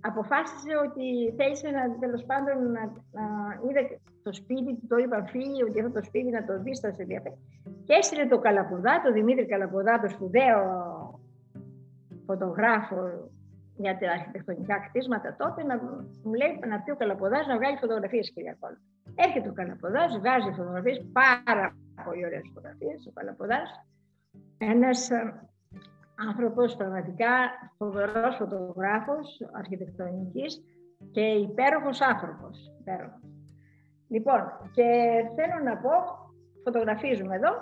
αποφάσισε 0.00 0.72
ότι 0.86 1.34
θέλησε 1.36 1.68
να, 1.68 1.98
τέλος 1.98 2.24
πάντων, 2.24 2.56
να, 2.70 2.82
να 3.18 3.24
είδε 3.68 4.00
το 4.22 4.32
σπίτι 4.32 4.74
του, 4.76 4.86
το 4.86 4.96
είπαν 4.96 5.26
φίλοι, 5.26 5.62
ότι 5.62 5.80
αυτό 5.80 5.92
το 5.92 6.04
σπίτι 6.04 6.30
να 6.30 6.44
το 6.44 6.62
δει 6.62 6.74
στα 6.74 6.94
ενδιαφέρει. 6.96 7.38
Και 7.84 7.94
έστειλε 7.94 8.26
το 8.26 8.38
Καλαποδά, 8.38 9.00
το 9.04 9.12
Δημήτρη 9.12 9.46
Καλαποδά, 9.46 10.00
το 10.00 10.08
σπουδαίο 10.08 10.60
φωτογράφο, 12.26 13.30
για 13.76 13.98
τα 13.98 14.10
αρχιτεκτονικά 14.10 14.76
κτίσματα 14.78 15.36
τότε 15.36 15.62
να 15.64 15.74
μου 16.24 16.34
λέει 16.40 16.52
να 16.68 16.80
πει 16.80 16.90
ο 16.90 16.96
Καλαποδάς 16.96 17.46
να 17.46 17.56
βγάλει 17.56 17.76
φωτογραφίες 17.76 18.30
κυρία 18.34 18.56
Κόλ. 18.60 18.74
Έρχεται 19.14 19.48
ο 19.48 19.52
Καλαποδάς, 19.52 20.18
βγάζει 20.18 20.50
φωτογραφίες, 20.56 21.04
πάρα 21.12 21.76
πολύ 22.04 22.24
ωραίες 22.26 22.50
φωτογραφίες 22.54 23.06
ο 23.06 23.12
Καλαποδάς. 23.14 23.68
Ένας 24.58 25.10
ε, 25.10 25.49
άνθρωπος 26.28 26.76
πραγματικά 26.76 27.32
φοβερός 27.78 28.36
φωτογράφος 28.36 29.26
αρχιτεκτονικής 29.52 30.62
και 31.10 31.20
υπέροχος 31.20 32.00
άνθρωπος. 32.00 32.72
Υπέροχος. 32.80 33.20
Λοιπόν, 34.08 34.42
και 34.72 34.88
θέλω 35.36 35.58
να 35.64 35.76
πω, 35.76 35.94
φωτογραφίζουμε 36.64 37.34
εδώ 37.36 37.52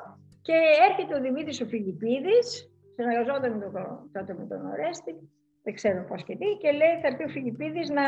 και 0.43 0.57
έρχεται 0.89 1.15
ο 1.17 1.21
Δημήτρης 1.21 1.61
ο 1.61 1.67
Φιλιππίδης, 1.67 2.71
συνεργαζόταν 2.95 3.53
με 3.53 3.71
τον, 3.75 4.11
τότε 4.13 4.35
με 4.39 4.45
τον 4.47 4.67
Ορέστη, 4.67 5.15
δεν 5.63 5.75
ξέρω 5.75 6.05
πώς 6.09 6.25
και 6.25 6.37
τι, 6.37 6.49
και 6.61 6.71
λέει 6.71 6.95
θα 7.01 7.07
έρθει 7.11 7.25
ο 7.25 7.29
Φιλιππίδης 7.29 7.89
να, 7.91 8.07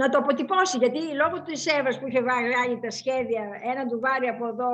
να 0.00 0.08
το 0.10 0.18
αποτυπώσει, 0.18 0.78
γιατί 0.78 1.00
λόγω 1.22 1.42
της 1.42 1.66
Εύας 1.78 1.98
που 1.98 2.06
είχε 2.08 2.22
βάλει 2.22 2.80
τα 2.80 2.90
σχέδια, 2.90 3.42
ένα 3.70 3.82
ντουβάρι 3.86 4.26
από 4.26 4.46
εδώ 4.46 4.70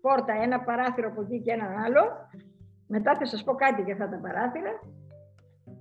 πόρτα, 0.00 0.32
ένα 0.42 0.60
παράθυρο 0.60 1.08
από 1.08 1.20
εκεί 1.22 1.40
και 1.44 1.52
ένα 1.52 1.68
άλλο, 1.84 2.02
μετά 2.90 3.16
θα 3.16 3.26
σας 3.26 3.44
πω 3.44 3.54
κάτι 3.54 3.82
για 3.82 3.92
αυτά 3.92 4.08
τα 4.08 4.16
παράθυρα, 4.16 4.72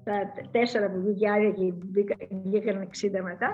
τα 0.03 0.31
τέσσερα 0.51 0.89
που 0.91 0.99
βγήκε 0.99 1.29
άδεια 1.29 1.51
και 1.51 1.73
βγήκαν 2.43 2.77
60 2.81 3.21
μετά, 3.21 3.49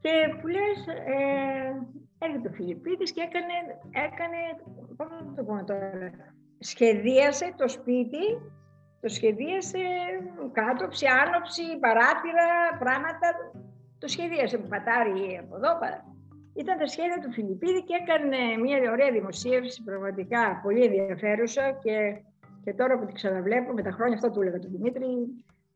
και 0.00 0.10
που 0.40 0.46
λες, 0.46 0.78
ε, 0.86 1.86
έρχεται 2.18 2.48
ο 2.48 2.52
Φιλιππίδης 2.52 3.12
και 3.12 3.20
έκανε, 3.28 3.54
έκανε, 4.06 4.38
πώς 4.96 5.08
να 5.10 5.34
το 5.34 5.42
πούμε 5.44 5.62
τώρα, 5.62 6.10
σχεδίασε 6.58 7.54
το 7.56 7.68
σπίτι, 7.68 8.24
το 9.00 9.08
σχεδίασε 9.08 9.78
κάτωψη, 10.52 11.06
άνοψη, 11.24 11.62
παράθυρα, 11.80 12.48
πράγματα, 12.78 13.28
το 13.98 14.08
σχεδίασε 14.08 14.58
με 14.58 14.66
πατάρι 14.68 15.40
από 15.42 15.56
εδώ, 15.56 15.78
Ήταν 16.54 16.78
τα 16.78 16.86
σχέδια 16.86 17.18
του 17.22 17.32
Φιλιππίδη 17.32 17.82
και 17.82 17.96
έκανε 18.02 18.38
μια 18.62 18.90
ωραία 18.90 19.10
δημοσίευση, 19.10 19.82
πραγματικά 19.82 20.60
πολύ 20.62 20.84
ενδιαφέρουσα 20.84 21.64
και, 21.82 22.22
και 22.64 22.72
τώρα 22.72 22.98
που 22.98 23.04
την 23.04 23.14
ξαναβλέπω, 23.14 23.72
με 23.72 23.82
τα 23.82 23.90
χρόνια 23.90 24.14
αυτό 24.14 24.30
του 24.30 24.40
έλεγα 24.40 24.58
του 24.58 24.68
Δημήτρη, 24.70 25.06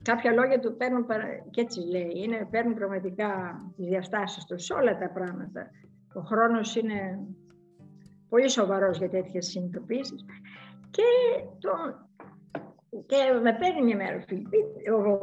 κάποια 0.02 0.32
λόγια 0.32 0.60
του 0.60 0.76
παίρνουν 0.76 1.06
και 1.50 1.60
έτσι 1.60 1.80
λέει, 1.80 2.12
είναι, 2.14 2.48
παίρνουν 2.50 2.74
πραγματικά 2.74 3.60
τις 3.76 3.86
διαστάσεις 3.86 4.44
τους 4.44 4.64
σε 4.64 4.72
όλα 4.72 4.98
τα 4.98 5.10
πράγματα. 5.10 5.70
Ο 6.14 6.20
χρόνος 6.20 6.76
είναι 6.76 7.18
πολύ 8.28 8.48
σοβαρός 8.48 8.98
για 8.98 9.08
τέτοιες 9.08 9.46
συνειδητοποίησεις. 9.46 10.24
Και, 10.90 11.02
το, 11.58 11.70
και 13.06 13.16
με 13.42 13.56
παίρνει 13.60 13.82
μια 13.82 13.96
μέρα 13.96 14.24
ο 14.96 15.18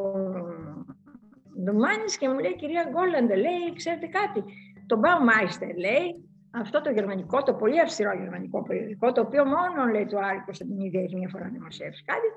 Ντομάνης 1.64 2.18
και 2.18 2.30
μου 2.30 2.40
λέει, 2.40 2.56
κυρία 2.56 2.88
Γκόλαντε, 2.90 3.36
λέει, 3.36 3.74
ξέρετε 3.76 4.08
κάτι, 4.08 4.44
το 4.86 5.00
Baumeister, 5.04 5.76
λέει, 5.78 6.31
αυτό 6.52 6.82
το 6.82 6.92
γερμανικό, 6.92 7.44
το 7.44 7.54
πολύ 7.54 7.80
αυστηρό 7.80 8.14
γερμανικό 8.14 8.64
περιοδικό, 8.64 9.12
το 9.12 9.22
οποίο 9.22 9.46
μόνο 9.46 9.86
λέει 9.92 10.06
το 10.06 10.18
Άρη 10.18 10.42
Κωνσταντινίδη 10.46 10.98
έχει 10.98 11.16
μια 11.16 11.30
φορά 11.30 11.50
δημοσιεύσει 11.52 12.04
κάτι, 12.04 12.28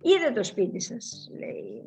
είδε 0.00 0.30
το 0.30 0.44
σπίτι 0.44 0.80
σας, 0.80 1.30
λέει, 1.38 1.82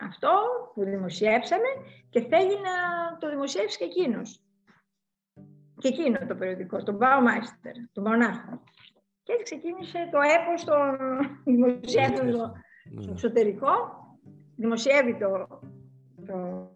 αυτό 0.00 0.28
που 0.74 0.84
δημοσιεύσαμε 0.84 1.68
και 2.10 2.20
θέλει 2.20 2.54
να 2.54 2.76
το 3.18 3.30
δημοσιεύσει 3.30 3.78
και 3.78 3.84
εκείνος. 3.84 4.40
Και 5.78 5.88
εκείνο 5.88 6.18
το 6.28 6.34
περιοδικό, 6.34 6.82
τον 6.82 6.98
Baumeister, 7.00 7.74
τον 7.92 8.04
Μονάχο. 8.04 8.62
Και 9.22 9.32
έτσι 9.32 9.44
ξεκίνησε 9.44 10.08
το 10.12 10.18
έπος 10.20 10.64
των 10.64 10.98
δημοσιεύσεων 11.44 12.30
στο 12.30 12.52
ναι. 12.84 13.10
εξωτερικό. 13.10 13.70
Δημοσιεύει 14.56 15.16
το... 15.16 15.60
το... 16.26 16.70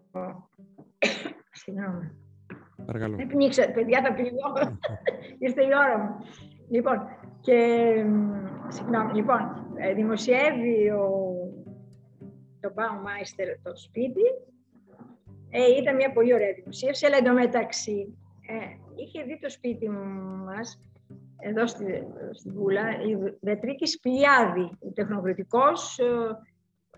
Συγγνώμη. 1.61 2.20
Παρακαλώ. 2.85 3.15
Δεν 3.15 3.27
πνίξατε, 3.27 3.71
παιδιά, 3.71 4.01
θα 4.01 4.13
πληγώ. 4.13 4.77
Ήρθε 5.37 5.61
η 5.69 5.69
ώρα 5.85 5.97
μου. 5.97 6.15
Λοιπόν, 6.69 6.97
και, 7.41 7.57
συγγνώμη, 8.67 9.13
λοιπόν, 9.13 9.39
ε, 9.75 9.93
δημοσιεύει 9.93 10.89
ο, 10.89 11.33
το 12.59 12.73
Baumeister 12.75 13.57
το 13.63 13.75
σπίτι. 13.75 14.21
Ε, 15.49 15.81
ήταν 15.81 15.95
μια 15.95 16.11
πολύ 16.11 16.33
ωραία 16.33 16.53
δημοσίευση, 16.53 17.05
αλλά 17.05 17.17
εντωμεταξύ 17.17 18.17
ε, 18.47 18.53
είχε 18.95 19.23
δει 19.23 19.39
το 19.39 19.49
σπίτι 19.49 19.89
μας 19.89 20.79
εδώ 21.41 21.67
στη, 21.67 22.03
στην 22.31 22.53
Βούλα, 22.53 22.81
η 22.89 23.35
Βετρίκης 23.41 23.91
Σπηλιάδη, 23.91 24.77
ο 24.79 24.91
τεχνοκριτικός 24.93 25.99
ε, 25.99 26.05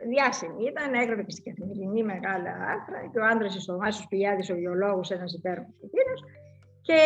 διάσημη. 0.02 0.64
Ήταν, 0.64 0.94
έγραφε 0.94 1.24
και 1.24 1.32
στην 1.32 1.44
καθημερινή 1.44 2.04
μεγάλα 2.04 2.52
άρθρα 2.74 3.08
και 3.12 3.20
ο 3.20 3.26
άντρας 3.26 3.70
ο 3.70 3.78
Μάσο 3.78 4.02
Σπηλιάδης, 4.02 4.50
ο 4.50 4.56
βιολόγος, 4.56 5.12
ένας 5.12 5.34
υπέροχος 5.34 5.76
εκείνος. 5.84 6.24
Και 6.82 7.00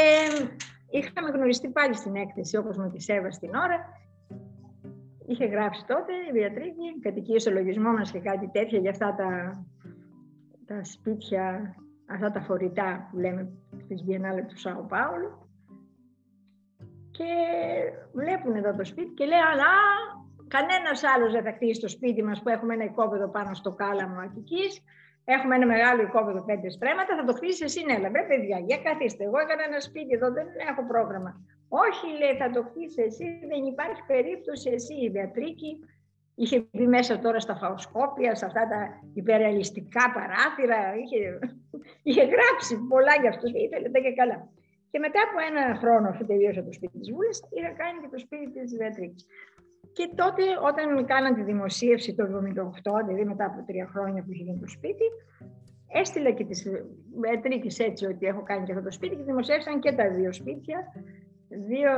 είχαμε 0.89 1.30
γνωριστεί 1.30 1.69
πάλι 1.69 1.95
στην 1.95 2.15
έκθεση 2.15 2.57
όπως 2.57 2.77
με 2.77 2.89
τη 2.89 3.01
Σέβα 3.01 3.31
στην 3.31 3.55
ώρα. 3.55 3.77
Είχε 5.27 5.45
γράψει 5.45 5.85
τότε 5.85 6.14
η 6.30 6.31
Βιατρίκη, 6.31 6.99
κατοικίε 7.01 7.39
στο 7.39 7.51
λογισμό 7.51 7.91
μας 7.91 8.11
και 8.11 8.19
κάτι 8.19 8.49
τέτοια 8.51 8.80
για 8.80 8.89
αυτά 8.89 9.15
τα, 9.15 9.30
τα 10.65 10.84
σπίτια, 10.84 11.76
αυτά 12.05 12.31
τα 12.31 12.41
φορητά 12.41 13.07
που 13.11 13.18
λέμε 13.18 13.51
στις 13.84 14.03
Βιενάλε 14.03 14.41
του 14.41 14.57
Σάου 14.57 14.85
Πάολου. 14.85 15.49
Και 17.11 17.26
βλέπουν 18.14 18.55
εδώ 18.55 18.76
το 18.76 18.85
σπίτι 18.85 19.14
και 19.14 19.26
λέει 19.26 19.39
αλλά 19.39 19.73
κανένας 20.48 21.03
άλλος 21.03 21.32
δεν 21.32 21.44
θα 21.44 21.52
χτίσει 21.52 21.80
το 21.82 21.88
σπίτι 21.88 22.24
μας 22.24 22.41
που 22.41 22.49
έχουμε 22.49 22.74
ένα 22.74 22.84
οικόπεδο 22.84 23.28
πάνω 23.30 23.53
στο 23.53 23.72
κάλαμο 23.72 24.19
Αττικής, 24.19 24.84
έχουμε 25.26 25.56
ένα 25.56 25.65
μεγάλο 25.65 26.02
οικόπεδο 26.02 26.41
πέντε 26.49 26.69
στρέμματα, 26.69 27.15
θα 27.15 27.24
το 27.24 27.34
χτίσει 27.34 27.64
εσύ, 27.64 27.86
ναι, 27.86 27.94
αλλά 27.94 28.10
παιδιά, 28.11 28.57
για 28.60 28.78
καθίστε, 28.78 29.24
εγώ 29.24 29.38
έκανα 29.40 29.64
ένα 29.69 29.80
σπίτι 29.80 30.11
εδώ, 30.18 30.32
δεν 30.32 30.48
έχω 30.69 30.82
πρόγραμμα. 30.91 31.32
Όχι, 31.86 32.07
λέει, 32.19 32.36
θα 32.41 32.49
το 32.56 32.61
χτίσει 32.68 33.02
εσύ, 33.10 33.26
δεν 33.52 33.61
υπάρχει 33.74 34.02
περίπτωση 34.07 34.69
εσύ, 34.78 34.94
η 35.06 35.10
Βεατρίκη, 35.10 35.72
είχε 36.36 36.68
μπει 36.72 36.88
μέσα 36.88 37.19
τώρα 37.19 37.40
στα 37.40 37.56
φαοσκόπια, 37.56 38.36
σε 38.36 38.45
αυτά 38.45 38.68
τα 38.72 38.80
υπερεαλιστικά 39.14 40.03
παράθυρα, 40.15 40.80
είχε, 41.02 41.19
είχε 42.07 42.24
γράψει 42.34 42.74
πολλά 42.91 43.14
για 43.22 43.30
αυτούς 43.30 43.52
και 43.52 43.60
ήθελε 43.65 43.88
και 44.06 44.14
καλά. 44.22 44.38
Και 44.91 44.99
μετά 44.99 45.22
από 45.28 45.38
ένα 45.49 45.76
χρόνο, 45.82 46.10
αφού 46.10 46.26
τελείωσε 46.26 46.61
το 46.61 46.72
σπίτι 46.72 46.98
της 46.99 47.11
Βούλη, 47.11 47.34
είχα 47.56 47.72
κάνει 47.82 47.98
και 48.02 48.10
το 48.11 48.19
σπίτι 48.19 48.48
της 48.52 48.78
Βεατρίκη. 48.80 49.26
Και 49.98 50.10
τότε, 50.15 50.44
όταν 50.69 51.06
κάναν 51.06 51.34
τη 51.34 51.44
δημοσίευση 51.44 52.15
το 52.15 52.24
1978, 52.24 52.30
δηλαδή 53.06 53.26
μετά 53.26 53.45
από 53.45 53.64
τρία 53.68 53.88
χρόνια 53.94 54.24
που 54.24 54.32
είχε 54.32 54.44
γίνει 54.44 54.60
το 54.60 54.68
σπίτι, 54.68 55.07
έστειλα 55.88 56.32
και 56.32 56.45
τη 56.45 56.56
Βεατρίκη 57.22 57.84
έτσι 57.84 58.06
ότι 58.06 58.26
έχω 58.26 58.44
κάνει 58.44 58.65
και 58.65 58.72
αυτό 58.72 58.84
το 58.84 58.91
σπίτι 58.91 59.15
και 59.15 59.24
δημοσίευσαν 59.24 59.80
και 59.80 59.91
τα 59.91 60.10
δύο 60.10 60.34
σπίτια. 60.34 60.78
Δύο, 61.69 61.90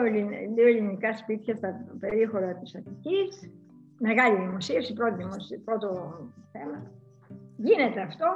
δύο 0.55 0.67
ελληνικά 0.67 1.17
σπίτια 1.17 1.55
στα 1.55 1.69
περίχωρα 1.99 2.53
της 2.55 2.75
Αττικής. 2.75 3.51
Μεγάλη 3.99 4.35
δημοσίευση, 4.45 4.93
πρώτο, 4.93 5.27
πρώτο 5.65 5.89
θέμα. 6.51 6.91
Γίνεται 7.57 8.01
αυτό 8.01 8.27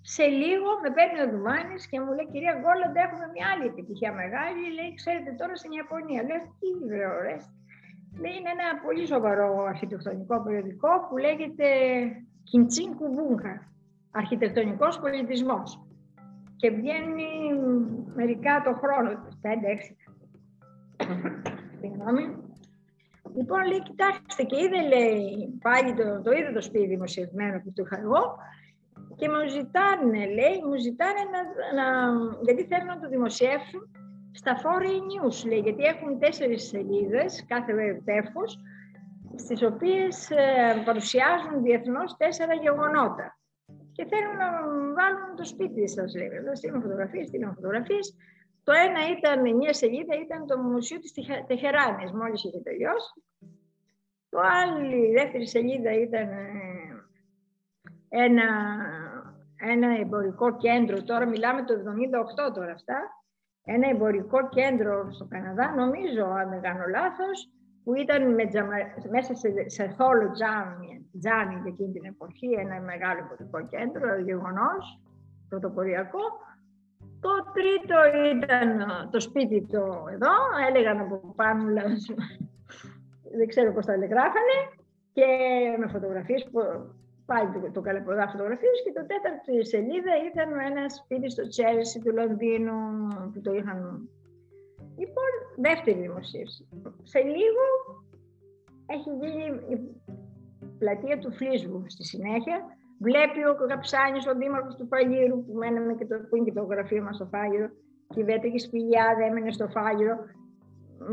σε 0.00 0.24
λίγο 0.42 0.68
με 0.82 0.90
παίρνει 0.96 1.20
ο 1.20 1.28
Δουμάνης 1.32 1.88
και 1.88 2.00
μου 2.00 2.12
λέει 2.16 2.28
κυρία 2.32 2.54
Γκόλαντ 2.60 2.96
έχουμε 3.06 3.26
μια 3.34 3.46
άλλη 3.52 3.66
επιτυχία 3.72 4.12
μεγάλη. 4.12 4.62
Λέει 4.76 4.94
ξέρετε 4.94 5.30
τώρα 5.40 5.54
στην 5.56 5.72
Ιαπωνία. 5.78 6.20
Λέω 6.22 6.40
τι 6.58 6.68
ωραίες. 7.18 7.44
Λέει 8.20 8.32
είναι 8.38 8.50
ένα 8.50 8.80
πολύ 8.84 9.06
σοβαρό 9.06 9.64
αρχιτεκτονικό 9.68 10.42
περιοδικό 10.42 10.88
που 11.08 11.16
λέγεται 11.16 11.66
Κιντσίν 12.42 12.94
Κουβούγκα. 12.94 13.72
Αρχιτεκτονικός 14.10 14.98
πολιτισμός. 14.98 15.82
Και 16.56 16.70
βγαίνει 16.70 17.28
μερικά 18.14 18.62
το 18.64 18.72
χρόνο, 18.74 19.10
5-6. 19.42 19.96
Συγγνώμη. 21.80 22.36
Λοιπόν, 23.36 23.66
λέει, 23.66 23.82
κοιτάξτε, 23.82 24.42
και 24.42 24.56
είδε, 24.56 24.82
λέει, 24.88 25.58
πάλι 25.62 25.94
το, 25.94 26.22
το 26.22 26.30
είδε 26.32 26.52
το 26.52 26.60
σπίτι 26.60 26.86
δημοσιευμένο 26.86 27.60
που 27.60 27.72
το 27.72 27.82
είχα 27.82 27.98
εγώ, 28.00 28.36
και 29.16 29.28
μου 29.28 29.48
ζητάνε, 29.48 30.26
λέει, 30.38 30.56
μου 30.66 30.76
ζητάνε 30.76 31.20
να, 31.32 31.40
να, 31.78 31.84
γιατί 32.42 32.64
θέλουν 32.64 32.86
να 32.86 32.98
το 32.98 33.08
δημοσιεύσουν 33.08 33.90
στα 34.40 34.54
Foreign 34.62 35.04
News, 35.12 35.46
λέει, 35.48 35.58
γιατί 35.58 35.82
έχουν 35.82 36.18
τέσσερις 36.18 36.68
σελίδες 36.68 37.44
κάθε 37.48 38.02
τεύχος, 38.04 38.58
στις 39.36 39.62
οποίες 39.62 40.30
ε, 40.30 40.82
παρουσιάζουν 40.84 41.62
διεθνώς 41.62 42.16
τέσσερα 42.16 42.54
γεγονότα. 42.54 43.38
Και 43.92 44.06
θέλουν 44.10 44.36
να 44.36 44.48
βάλουν 44.98 45.36
το 45.36 45.44
σπίτι 45.44 45.88
σας, 45.88 46.14
λέει. 46.14 46.30
Εδώ 46.32 46.56
στείλουν 46.56 46.82
φωτογραφίες, 46.82 47.26
στείλουν 47.26 47.54
φωτογραφίες. 47.54 48.14
Το 48.62 48.72
ένα 48.72 49.00
ήταν, 49.16 49.56
μια 49.56 49.72
σελίδα 49.72 50.14
ήταν 50.24 50.46
το 50.46 50.58
Μουσείο 50.58 50.98
της 50.98 51.12
Τεχεράνης, 51.46 52.12
μόλις 52.12 52.44
είχε 52.44 52.60
τελειώσει. 52.60 53.22
Το 54.28 54.38
άλλο, 54.40 54.96
η 54.96 55.12
δεύτερη 55.12 55.46
σελίδα 55.46 55.92
ήταν 55.92 56.28
ε, 56.28 56.48
ένα 58.08 58.46
ένα 59.60 59.98
εμπορικό 59.98 60.56
κέντρο, 60.56 61.02
τώρα 61.02 61.26
μιλάμε 61.26 61.64
το 61.64 61.74
78 62.48 62.54
τώρα 62.54 62.72
αυτά, 62.72 62.98
ένα 63.74 63.88
εμπορικό 63.88 64.48
κέντρο 64.48 64.94
στο 65.10 65.24
Καναδά, 65.32 65.66
νομίζω, 65.82 66.24
αν 66.40 66.46
δεν 66.50 66.60
κάνω 66.60 66.84
λάθος, 66.96 67.38
που 67.84 67.94
ήταν 67.94 68.34
με 68.34 68.44
μέσα 69.10 69.34
σε, 69.34 69.48
σε 69.76 69.84
θόλο 69.96 70.30
τζάμι, 70.30 70.92
τζάμι 71.20 71.54
για 71.62 71.72
εκείνη 71.72 71.92
την 71.92 72.04
εποχή, 72.04 72.48
ένα 72.64 72.80
μεγάλο 72.80 73.20
υποτικό 73.24 73.58
κέντρο, 73.72 74.18
γεγονός 74.18 75.00
πρωτοποριακό. 75.48 76.24
Το 77.20 77.32
τρίτο 77.56 77.96
ήταν 78.34 78.68
το 79.10 79.20
σπίτι 79.20 79.66
το 79.72 79.82
εδώ, 80.14 80.34
έλεγαν 80.68 80.98
από 81.00 81.34
πάνω, 81.36 81.64
δεν 83.38 83.48
ξέρω 83.48 83.72
πώς 83.72 83.86
τα 83.86 83.94
γράφανε, 83.94 84.56
και 85.12 85.26
με 85.78 85.86
φωτογραφίες 85.86 86.48
που 86.50 86.60
πάλι 87.30 87.48
το, 87.52 87.58
το 87.76 87.80
καλαποδά 87.80 88.28
φωτογραφίες 88.32 88.78
και 88.84 88.92
το 88.98 89.02
τέταρτη 89.10 89.54
σελίδα 89.72 90.12
ήταν 90.30 90.48
ένας 90.70 90.90
σπίτι 91.00 91.28
στο 91.30 91.44
Τσέλσι 91.48 91.98
του 92.02 92.12
Λονδίνου 92.18 92.78
που 93.32 93.40
το 93.40 93.52
είχαν 93.58 93.80
Λοιπόν, 95.02 95.30
δεύτερη 95.56 96.00
δημοσίευση. 96.00 96.68
Σε 97.02 97.18
λίγο 97.18 97.64
έχει 98.86 99.10
γίνει 99.22 99.44
η 99.72 99.76
πλατεία 100.78 101.18
του 101.18 101.32
Φλίσβου 101.32 101.84
στη 101.86 102.04
συνέχεια. 102.04 102.56
Βλέπει 102.98 103.40
ο 103.50 103.54
Καψάνης, 103.68 104.26
ο 104.26 104.34
δήμαρχος 104.34 104.74
του 104.74 104.86
Φαγύρου, 104.86 105.44
που, 105.44 105.52
μέναμε 105.52 105.94
και 105.94 106.06
το, 106.06 106.16
που 106.28 106.36
είναι 106.36 106.44
και 106.44 106.52
το 106.52 106.62
γραφείο 106.62 107.02
μας 107.02 107.14
στο 107.14 107.26
Φάγυρο, 107.26 107.68
και 108.08 108.20
η 108.20 108.24
Βέτρικη 108.24 108.58
Σπηλιάδη 108.58 109.22
έμενε 109.22 109.50
στο 109.52 109.68
Φάγυρο. 109.68 110.16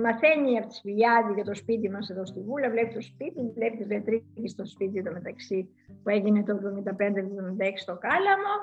Μαθαίνει 0.04 0.58
από 0.58 0.68
τη 0.68 0.76
Σπηλιάδη 0.76 1.34
για 1.34 1.44
το 1.44 1.56
σπίτι 1.56 1.90
μας 1.90 2.10
εδώ 2.10 2.26
στη 2.26 2.40
Βούλα, 2.40 2.70
βλέπει 2.70 2.94
το 2.94 3.02
σπίτι, 3.02 3.52
βλέπει 3.56 3.78
τη 3.78 3.84
Βετρίκη 3.84 4.48
στο 4.48 4.66
σπίτι 4.66 5.04
το 5.04 5.12
μεταξύ 5.12 5.70
που 6.04 6.10
έγινε 6.10 6.44
το 6.44 6.54
75-76 6.54 6.92
στο 7.76 7.98
Κάλαμο 8.06 8.56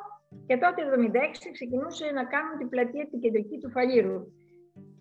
και 0.46 0.56
τότε 0.56 0.80
το 0.82 0.94
76 0.96 1.52
ξεκινούσε 1.52 2.04
να 2.14 2.24
κάνουν 2.24 2.58
την 2.58 2.68
πλατεία 2.68 3.06
την 3.10 3.20
κεντρική 3.20 3.58
του 3.58 3.70
Φαλήρου. 3.70 4.18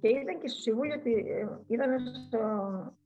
Και 0.02 0.07
ήταν 0.07 0.39
και 0.39 0.48
στο 0.48 0.60
Συμβούλιο, 0.60 0.93
ε, 0.93 1.48
ήταν 1.68 1.99
στο, 1.99 2.39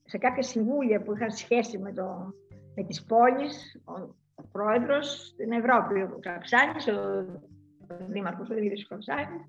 σε 0.05 0.17
κάποια 0.17 0.43
συμβούλια 0.43 1.01
που 1.01 1.13
είχαν 1.13 1.31
σχέση 1.31 1.77
με, 1.77 1.93
το, 1.93 2.33
με 2.75 2.83
τις 2.83 3.05
πόλεις, 3.05 3.81
ο 4.35 4.43
πρόεδρος 4.51 5.27
στην 5.27 5.51
Ευρώπη, 5.51 6.01
ο 6.01 6.17
Καψάνης, 6.19 6.87
ο, 6.87 6.99
ο 7.81 7.95
δήμαρχος, 8.07 8.49
ο 8.49 8.53
Δήμαρχος 8.53 8.87
Καψάνης, 8.87 9.41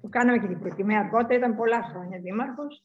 που 0.00 0.08
κάναμε 0.08 0.38
και 0.38 0.46
την 0.46 0.60
προκειμένη 0.60 0.98
αργότερα, 0.98 1.34
ήταν 1.34 1.56
πολλά 1.56 1.82
χρόνια 1.82 2.18
δήμαρχος. 2.18 2.84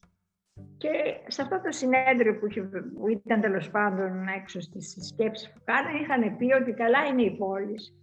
Και 0.78 0.90
σε 1.28 1.42
αυτό 1.42 1.62
το 1.62 1.72
συνέδριο 1.72 2.40
που, 2.40 2.46
είχε, 2.48 2.62
που 2.62 3.08
ήταν 3.08 3.42
τέλος 3.42 3.70
πάντων 3.70 4.28
έξω 4.38 4.60
στις 4.60 4.98
σκέψεις 5.08 5.52
που 5.54 5.62
κάνανε, 5.64 6.00
είχαν 6.00 6.38
πει 6.38 6.54
ότι 6.62 6.72
καλά 6.72 7.06
είναι 7.06 7.22
οι 7.22 7.38
πόλεις 7.38 7.94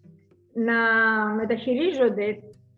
να 0.53 0.79
μεταχειρίζονται 1.35 2.27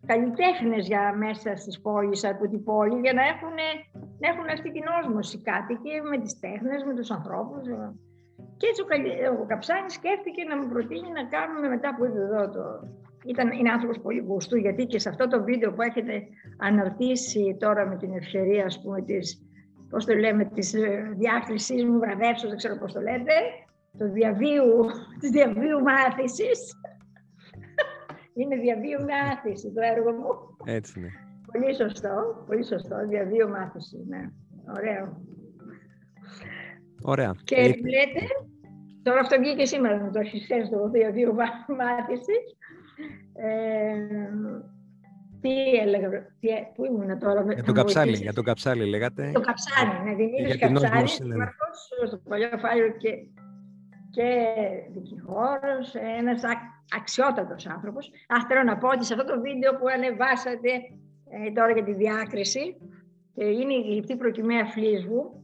καλλιτέχνες 0.05 0.87
για 0.87 1.13
μέσα 1.15 1.55
στις 1.55 1.81
πόλεις 1.81 2.23
από 2.25 2.47
την 2.47 2.63
πόλη 2.63 2.99
για 2.99 3.13
να 3.13 3.23
έχουν, 3.33 3.57
να 4.21 4.27
έχουν 4.31 4.47
αυτή 4.55 4.71
την 4.71 4.83
όσμωση 4.99 5.41
κάτοικοι 5.41 5.93
με 6.09 6.17
τις 6.23 6.39
τέχνες, 6.39 6.83
με 6.83 6.93
τους 6.95 7.11
ανθρώπους. 7.11 7.63
Και 8.57 8.67
έτσι 8.67 8.81
ο, 8.81 9.41
ο 9.41 9.45
Καψάνης 9.45 9.93
σκέφτηκε 9.93 10.43
να 10.43 10.57
μου 10.57 10.67
προτείνει 10.67 11.11
να 11.11 11.23
κάνουμε 11.35 11.67
μετά 11.67 11.95
που 11.95 12.05
είδε 12.05 12.21
εδώ 12.21 12.49
το... 12.49 12.63
Ήταν, 13.25 13.51
είναι 13.51 13.71
άνθρωπος 13.71 13.99
πολύ 13.99 14.19
γουστού 14.19 14.57
γιατί 14.57 14.85
και 14.85 14.99
σε 14.99 15.09
αυτό 15.09 15.27
το 15.27 15.43
βίντεο 15.43 15.71
που 15.73 15.81
έχετε 15.81 16.23
αναρτήσει 16.57 17.57
τώρα 17.59 17.87
με 17.87 17.97
την 17.97 18.13
ευκαιρία 18.13 18.65
ας 18.65 18.81
πούμε 18.81 19.01
της, 19.01 19.41
πώς 19.89 20.05
το 20.05 20.13
λέμε, 20.13 20.45
της 20.45 20.73
ε, 20.73 21.13
διάκρισης 21.17 21.85
μου 21.85 21.99
βραβεύσεως, 21.99 22.49
δεν 22.49 22.57
ξέρω 22.57 22.77
πώς 22.77 22.93
το 22.93 23.01
λέτε, 23.01 23.33
το 23.97 24.11
διαβίου, 24.11 24.85
της 25.19 25.29
διαβίου 25.29 25.79
μάθησης, 25.81 26.59
είναι 28.39 28.55
διαβίου 28.55 28.99
μάθησης 29.09 29.73
το 29.73 29.81
έργο 29.81 30.11
μου. 30.11 30.55
Έτσι 30.65 30.99
είναι. 30.99 31.09
Πολύ 31.51 31.75
σωστό, 31.75 32.43
πολύ 32.47 32.65
σωστό. 32.65 33.07
Διαβίου 33.07 33.49
μάθησης, 33.49 34.05
ναι. 34.07 34.29
Ωραίο. 34.77 35.21
Ωραία. 37.01 37.35
Και 37.43 37.55
ε... 37.55 37.67
λέτε, 37.67 38.25
τώρα 39.01 39.19
αυτό 39.19 39.39
βγήκε 39.39 39.65
σήμερα 39.65 40.03
με 40.03 40.11
το 40.11 40.19
αρχιστές 40.19 40.67
στο 40.67 40.89
διαβίου 40.89 41.33
μάθησης. 41.77 42.57
Ε, 43.33 43.95
τι 45.41 45.73
έλεγα, 45.83 46.09
τι, 46.39 46.47
πού 46.75 46.85
ήμουν 46.85 47.19
τώρα. 47.19 47.53
Για 47.53 47.63
τον 47.63 47.73
Καψάλη, 47.73 48.15
για 48.15 48.33
τον 48.33 48.43
Καψάλη 48.43 48.85
λέγατε. 48.85 49.31
Το 49.33 49.41
Καψάλη, 49.41 50.03
ναι, 50.03 50.15
Δημήτρης 50.15 50.57
Καψάλης, 50.57 51.21
στο 52.07 52.17
παλιό 52.29 52.57
φάιλο 52.57 52.91
και, 52.97 53.09
και 54.09 54.47
δικηγόρος, 54.93 55.95
ένας 56.17 56.41
αξιότατος 56.97 57.67
άνθρωπος. 57.67 58.07
Α, 58.07 58.35
θέλω 58.47 58.63
να 58.63 58.77
πω 58.77 58.87
ότι 58.87 59.05
σε 59.05 59.13
αυτό 59.13 59.25
το 59.33 59.41
βίντεο 59.41 59.71
που 59.77 59.87
ανεβάσατε 59.95 60.71
ε, 61.29 61.51
τώρα 61.51 61.71
για 61.71 61.83
τη 61.83 61.93
διάκριση, 61.93 62.75
και 63.35 63.45
είναι 63.45 63.73
η 63.73 63.81
γλυπτή 63.81 64.15
προκυμαία 64.15 64.65
φλίσβου, 64.65 65.41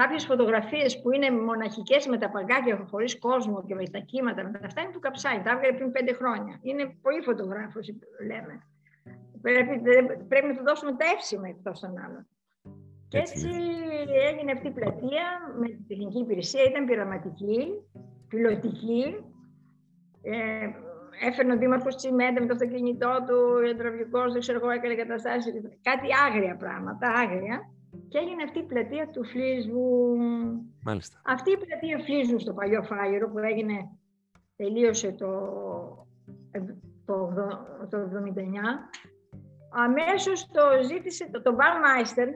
κάποιες 0.00 0.24
φωτογραφίες 0.24 1.00
που 1.00 1.12
είναι 1.12 1.30
μοναχικές 1.30 2.06
με 2.06 2.18
τα 2.18 2.28
παγκάκια 2.30 2.86
χωρίς 2.90 3.18
κόσμο 3.18 3.64
και 3.66 3.74
με 3.74 3.84
τα 3.94 3.98
κύματα, 3.98 4.44
με 4.44 4.50
τα 4.50 4.66
αυτά 4.66 4.80
είναι 4.80 4.90
του 4.92 5.00
Καψάνη, 5.00 5.42
τα 5.42 5.50
έβγαλε 5.50 5.72
πριν 5.76 5.90
πέντε 5.92 6.12
χρόνια. 6.12 6.58
Είναι 6.62 6.84
πολύ 7.02 7.20
φωτογράφος, 7.22 7.84
λέμε. 8.30 8.54
Πρέπει, 9.40 9.72
πρέπει 10.28 10.46
να 10.46 10.54
του 10.56 10.64
δώσουμε 10.68 10.90
τα 10.90 11.04
εύσημα 11.14 11.48
εκτός 11.48 11.80
των 11.80 11.90
άλλων. 12.04 12.26
Και 13.08 13.18
έτσι 13.18 13.48
έγινε 14.28 14.52
αυτή 14.52 14.66
η 14.66 14.70
πλατεία 14.70 15.24
με 15.60 15.66
την 15.66 15.86
τεχνική 15.88 16.18
υπηρεσία, 16.18 16.62
ήταν 16.70 16.84
πειραματική, 16.84 17.60
πιλωτική, 18.28 19.04
ε, 20.22 20.68
έφερνε 21.28 21.52
ο 21.52 21.56
Δήμαρχος 21.56 21.96
τσιμέντα 21.96 22.40
με 22.40 22.46
το 22.46 22.52
αυτοκίνητό 22.52 23.24
του, 23.26 23.36
ο 23.56 23.62
υδραυλικό, 23.62 24.30
δεν 24.32 24.40
ξέρω 24.40 24.58
εγώ, 24.58 24.70
έκανε 24.70 24.94
καταστάσεις. 24.94 25.52
Κάτι 25.82 26.08
άγρια 26.26 26.56
πράγματα, 26.56 27.08
άγρια. 27.08 27.56
Και 28.10 28.18
έγινε 28.18 28.42
αυτή 28.42 28.58
η 28.58 28.62
πλατεία 28.62 29.06
του 29.06 29.24
Φλίσβου. 29.24 30.16
Μάλιστα. 30.84 31.20
Αυτή 31.24 31.50
η 31.50 31.56
πλατεία 31.56 31.98
Φλίσβου 32.04 32.40
στο 32.40 32.52
παλιό 32.52 32.82
Φάγερο 32.82 33.30
που 33.30 33.38
έγινε, 33.38 33.90
τελείωσε 34.56 35.12
το, 35.12 35.30
το, 37.04 37.32
το 37.90 37.98
79. 37.98 38.40
Αμέσως 39.72 40.46
το 40.46 40.62
ζήτησε 40.86 41.30
το, 41.30 41.42
το 41.42 41.52
Μάιστερ 41.52 42.28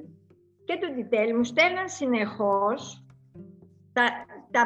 και 0.65 0.79
το 0.81 0.93
Ντιτέλ 0.93 1.37
μου 1.37 1.45
στέλναν 1.45 1.89
συνεχώς 1.89 3.07
τα, 3.93 4.05
τα, 4.51 4.63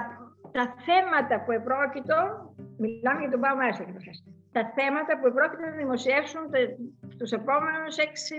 τα 0.52 0.74
θέματα 0.86 1.44
που 1.44 1.52
επρόκειτο 1.52 2.48
Μιλάμε 2.78 3.20
για 3.20 3.30
τον 3.30 3.40
Πάο 3.40 3.56
Μάριστο 3.56 3.84
Τα 4.52 4.72
θέματα 4.76 5.12
που 5.20 5.32
πρόκειται 5.36 5.64
να 5.70 5.76
δημοσιεύσουν 5.76 6.42
τους 7.18 7.30
επόμενους 7.32 7.96
έξι, 7.96 8.34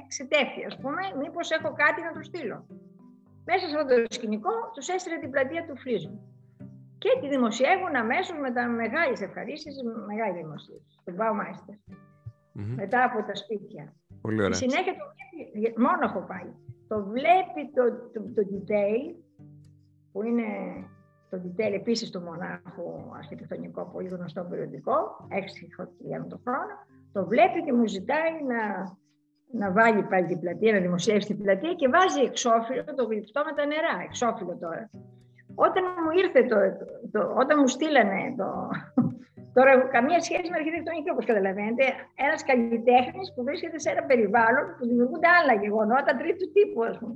έξι 0.00 0.26
τέφη, 0.26 0.64
ας 0.70 0.76
πούμε, 0.82 1.02
μήπως 1.22 1.50
έχω 1.50 1.72
κάτι 1.82 2.00
να 2.02 2.12
τους 2.12 2.26
στείλω. 2.26 2.66
Μέσα 3.44 3.68
σε 3.68 3.76
αυτό 3.76 3.94
το 3.94 4.06
σκηνικό 4.08 4.54
τους 4.74 4.88
έστειλε 4.88 5.18
την 5.18 5.30
πλατεία 5.30 5.66
του 5.66 5.76
Φλίζου. 5.76 6.14
Και 6.98 7.10
τη 7.20 7.28
δημοσιεύουν 7.28 7.96
αμέσως 7.96 8.38
μετά 8.38 8.66
μεγάλη 8.66 9.16
ευχαρίστηση, 9.20 9.80
μεγάλη 10.06 10.32
δημοσίευση. 10.42 11.00
Τον 11.04 11.16
Πάο 11.16 11.34
Μάιστο. 11.34 11.72
Μετά 12.52 13.04
από 13.04 13.22
τα 13.28 13.34
σπίτια. 13.34 13.94
Πολύ 14.20 14.42
ωραία. 14.42 14.54
Στη 14.54 14.70
συνέχεια 14.70 14.92
το 14.92 15.04
βλέπει, 15.14 15.80
μόνο 15.80 15.98
έχω 16.02 16.20
πάει. 16.20 16.50
Το 16.88 17.04
βλέπει 17.04 17.60
το, 17.74 17.82
το, 18.12 18.20
το 18.36 18.42
detail, 18.52 19.14
που 20.12 20.22
είναι 20.22 20.46
το 21.36 21.42
Detail 21.44 21.72
επίσης 21.72 22.10
του 22.10 22.20
μονάχου 22.20 22.88
αρχιτεκτονικό, 23.16 23.90
πολύ 23.92 24.08
γνωστό 24.08 24.46
περιοδικό, 24.50 25.26
έξι 25.28 25.68
για 25.98 26.26
το 26.28 26.40
χρόνο, 26.44 26.74
το 27.12 27.26
βλέπει 27.26 27.62
και 27.64 27.72
μου 27.72 27.86
ζητάει 27.86 28.32
να, 28.52 28.60
να 29.60 29.72
βάλει 29.72 30.02
πάλι 30.02 30.26
την 30.26 30.40
πλατεία, 30.40 30.72
να 30.72 30.80
δημοσιεύσει 30.80 31.28
την 31.28 31.42
πλατεία 31.42 31.74
και 31.74 31.88
βάζει 31.88 32.20
εξώφυλλο 32.20 32.84
το 32.96 33.04
γλυπτό 33.04 33.42
με 33.44 33.52
τα 33.52 33.66
νερά, 33.66 33.94
εξώφυλλο 34.04 34.56
τώρα. 34.60 34.90
Όταν 35.54 35.84
μου 36.02 36.10
ήρθε 36.22 36.42
το, 36.42 36.56
το, 37.12 37.34
όταν 37.42 37.56
μου 37.60 37.68
στείλανε 37.68 38.34
το, 38.36 38.68
Τώρα, 39.56 39.72
καμία 39.96 40.20
σχέση 40.20 40.48
με 40.50 40.56
αρχιτεκτονική, 40.60 41.10
όπως 41.10 41.24
καταλαβαίνετε. 41.30 41.84
Ένας 42.26 42.40
καλλιτέχνης 42.48 43.26
που 43.34 43.42
βρίσκεται 43.46 43.78
σε 43.78 43.90
ένα 43.90 44.02
περιβάλλον 44.10 44.64
που 44.76 44.84
δημιουργούνται 44.86 45.30
άλλα 45.38 45.54
γεγονότα 45.62 46.12
τρίτου 46.20 46.46
τύπου, 46.54 46.80
ας 46.90 46.96
πούμε. 46.98 47.14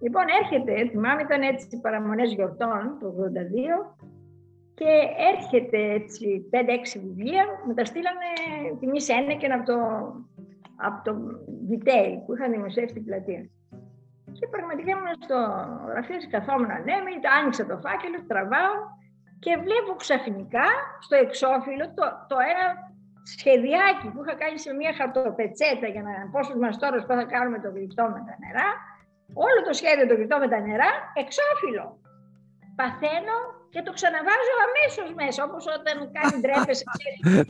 Λοιπόν, 0.00 0.24
έρχεται, 0.40 0.88
θυμάμαι 0.90 1.22
ήταν 1.22 1.42
έτσι 1.42 1.80
παραμονές 1.80 2.32
γιορτών 2.32 2.96
το 3.00 3.06
82 3.08 4.08
και 4.74 4.92
έρχεται 5.32 5.78
έτσι 5.98 6.48
5-6 6.52 6.56
βιβλία, 7.04 7.44
μου 7.66 7.74
τα 7.74 7.84
στείλανε 7.84 8.30
τιμή 8.80 9.00
ένεκεν 9.18 9.52
από 9.52 9.64
το, 9.70 9.78
από 10.86 10.98
το 11.06 11.12
detail 11.68 12.14
που 12.24 12.34
είχαν 12.34 12.50
δημοσιεύσει 12.50 12.94
στην 12.94 13.04
πλατεία. 13.04 13.42
Και 14.38 14.46
πραγματικά 14.54 14.90
ήμουν 14.90 15.14
στο 15.26 15.38
γραφείο, 15.90 16.16
καθόμουν 16.30 16.70
ανέμι, 16.78 17.12
το 17.22 17.28
άνοιξα 17.38 17.66
το 17.70 17.76
φάκελο, 17.84 18.18
τραβάω 18.30 18.76
και 19.44 19.52
βλέπω 19.64 19.92
ξαφνικά 20.02 20.68
στο 21.04 21.16
εξώφυλλο 21.24 21.84
το, 21.98 22.04
το 22.30 22.36
ένα 22.52 22.66
σχεδιάκι 23.34 24.06
που 24.12 24.20
είχα 24.22 24.34
κάνει 24.42 24.58
σε 24.64 24.70
μια 24.78 24.92
χαρτοπετσέτα 24.98 25.86
για 25.94 26.02
να 26.08 26.12
πόσους 26.34 26.58
μας 26.62 26.74
τώρα 26.82 26.96
πώς 27.06 27.16
θα 27.20 27.26
κάνουμε 27.34 27.58
το 27.64 27.68
γλυπτό 27.74 28.04
με 28.14 28.20
τα 28.28 28.34
νερά 28.42 28.68
όλο 29.46 29.58
το 29.68 29.72
σχέδιο 29.80 30.06
το 30.10 30.16
κοιτώ 30.20 30.36
με 30.38 30.48
τα 30.52 30.58
νερά, 30.66 30.92
εξώφυλλο. 31.22 31.86
Παθαίνω 32.78 33.36
και 33.72 33.82
το 33.86 33.92
ξαναβάζω 33.98 34.54
αμέσως 34.66 35.08
μέσα, 35.20 35.40
όπως 35.48 35.64
όταν 35.78 35.96
κάνει 36.16 36.34
ντρέπεσαι. 36.42 36.84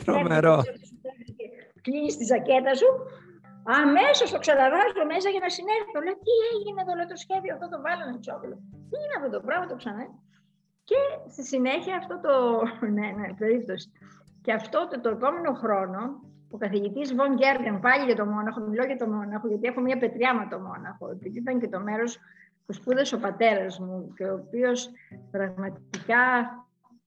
Τρομερό. 0.05 0.57
Κλείνεις 1.85 2.17
τη 2.17 2.25
ζακέτα 2.25 2.75
σου. 2.81 2.91
Αμέσως 3.83 4.29
το 4.35 4.39
ξαναβάζω 4.45 5.03
μέσα 5.13 5.29
για 5.35 5.43
να 5.47 5.51
συνέλθω. 5.57 5.99
Λέω 6.05 6.17
τι 6.27 6.35
έγινε 6.51 6.79
εδώ, 6.83 6.93
λέω, 6.99 7.09
το 7.13 7.19
σχέδιο 7.25 7.51
αυτό 7.57 7.67
το 7.73 7.79
βάλανε 7.85 8.19
τσόκολο. 8.23 8.57
Τι 8.91 8.97
είναι 9.03 9.17
αυτό 9.19 9.31
το 9.37 9.41
πράγμα, 9.47 9.67
το 9.73 9.77
ξανά. 9.83 10.05
Και 10.89 11.01
στη 11.35 11.43
συνέχεια 11.53 11.95
αυτό 12.03 12.15
το. 12.25 12.33
ναι, 12.97 13.09
ναι, 13.19 13.29
περίπτωση. 13.43 13.89
Και 14.45 14.53
αυτό 14.61 14.79
το, 14.91 15.01
το 15.05 15.09
επόμενο 15.17 15.53
χρόνο, 15.63 16.01
ο 16.51 16.57
καθηγητής 16.59 17.15
Βον 17.15 17.35
Γκέρντεν, 17.35 17.81
πάλι 17.81 18.05
για 18.05 18.17
το 18.17 18.27
Μόναχο, 18.27 18.61
μιλώ 18.61 18.85
για 18.85 18.97
το 18.97 19.07
Μόναχο, 19.07 19.49
γιατί 19.49 19.67
έχω 19.67 19.81
μια 19.81 19.99
πετριά 19.99 20.35
με 20.35 20.47
το 20.51 20.59
Μόναχο, 20.59 21.11
επειδή 21.11 21.39
ήταν 21.39 21.61
και 21.61 21.69
το 21.69 21.81
μέρος 21.81 22.19
που 22.67 22.73
σπούδασε 22.73 23.15
ο 23.15 23.19
πατέρας 23.19 23.79
μου 23.79 24.13
και 24.17 24.25
ο 24.25 24.35
οποίος 24.35 24.91
πραγματικά 25.31 26.23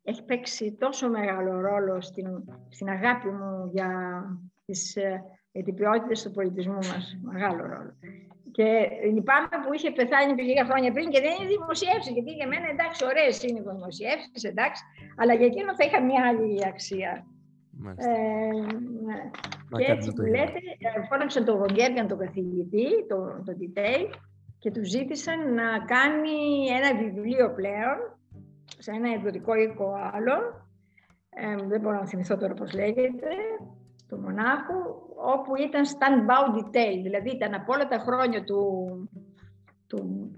έχει 0.04 0.24
παίξει 0.24 0.78
τόσο 0.80 1.10
μεγάλο 1.10 1.60
ρόλο 1.60 2.02
στην, 2.02 2.28
στην 2.70 2.90
αγάπη 2.90 3.28
μου 3.28 3.70
για 3.74 3.90
τις, 4.66 4.96
ε, 4.96 5.24
για 5.52 5.64
την 5.64 5.76
ποιότητα 5.76 6.30
του 6.30 6.32
πολιτισμού 6.32 6.74
μας. 6.74 7.18
Μεγάλο 7.22 7.62
ρόλο. 7.62 7.94
Και 8.52 8.90
λυπάμαι 9.14 9.48
που 9.66 9.74
είχε 9.74 9.92
πεθάνει 9.92 10.42
λίγα 10.42 10.66
χρόνια 10.66 10.92
πριν 10.92 11.10
και 11.10 11.22
δεν 11.22 11.32
είναι 11.40 11.48
δημοσιεύσεις. 11.48 12.14
Γιατί 12.14 12.32
για 12.32 12.48
μένα 12.48 12.68
εντάξει, 12.70 13.06
ωραίες 13.06 13.44
είναι 13.44 13.60
οι 13.60 13.64
δημοσιεύσεις, 13.72 14.44
εντάξει, 14.44 14.84
αλλά 15.18 15.34
για 15.34 15.46
εκείνο 15.46 15.76
θα 15.76 15.86
είχα 15.86 16.02
μια 16.02 16.28
άλλη 16.28 16.66
αξία. 16.66 17.26
Ε, 17.88 18.50
ναι. 19.06 19.30
Και 19.78 19.92
έτσι 19.92 20.14
που 20.14 20.22
λέτε, 20.22 20.60
ε, 20.78 21.06
φώναξαν 21.10 21.46
τον 21.46 21.58
Βογκέργαν, 21.58 22.08
τον 22.08 22.18
καθηγητή, 22.18 23.06
τον, 23.08 23.44
τον 23.46 23.56
Detail, 23.60 24.14
και 24.60 24.72
τους 24.72 24.90
ζήτησαν 24.90 25.54
να 25.54 25.80
κάνει 25.86 26.68
ένα 26.68 27.04
βιβλίο 27.04 27.54
πλέον 27.54 27.98
σε 28.78 28.92
ένα 28.92 29.14
εκδοτικό 29.14 29.56
οίκο 29.56 29.94
άλλο, 30.14 30.34
ε, 31.30 31.56
δεν 31.68 31.82
μπορώ 31.82 32.00
να 32.00 32.08
θυμηθώ 32.08 32.38
τώρα 32.38 32.54
πώς 32.54 32.74
λέγεται, 32.74 33.30
του 34.08 34.20
μονάχου, 34.20 34.80
όπου 35.16 35.56
ήταν 35.56 35.84
stand-bound 35.86 36.58
detail, 36.58 37.00
δηλαδή 37.04 37.30
ήταν 37.30 37.54
από 37.54 37.74
όλα 37.74 37.88
τα 37.88 37.98
χρόνια 37.98 38.44
του, 38.44 38.64
του 39.88 40.32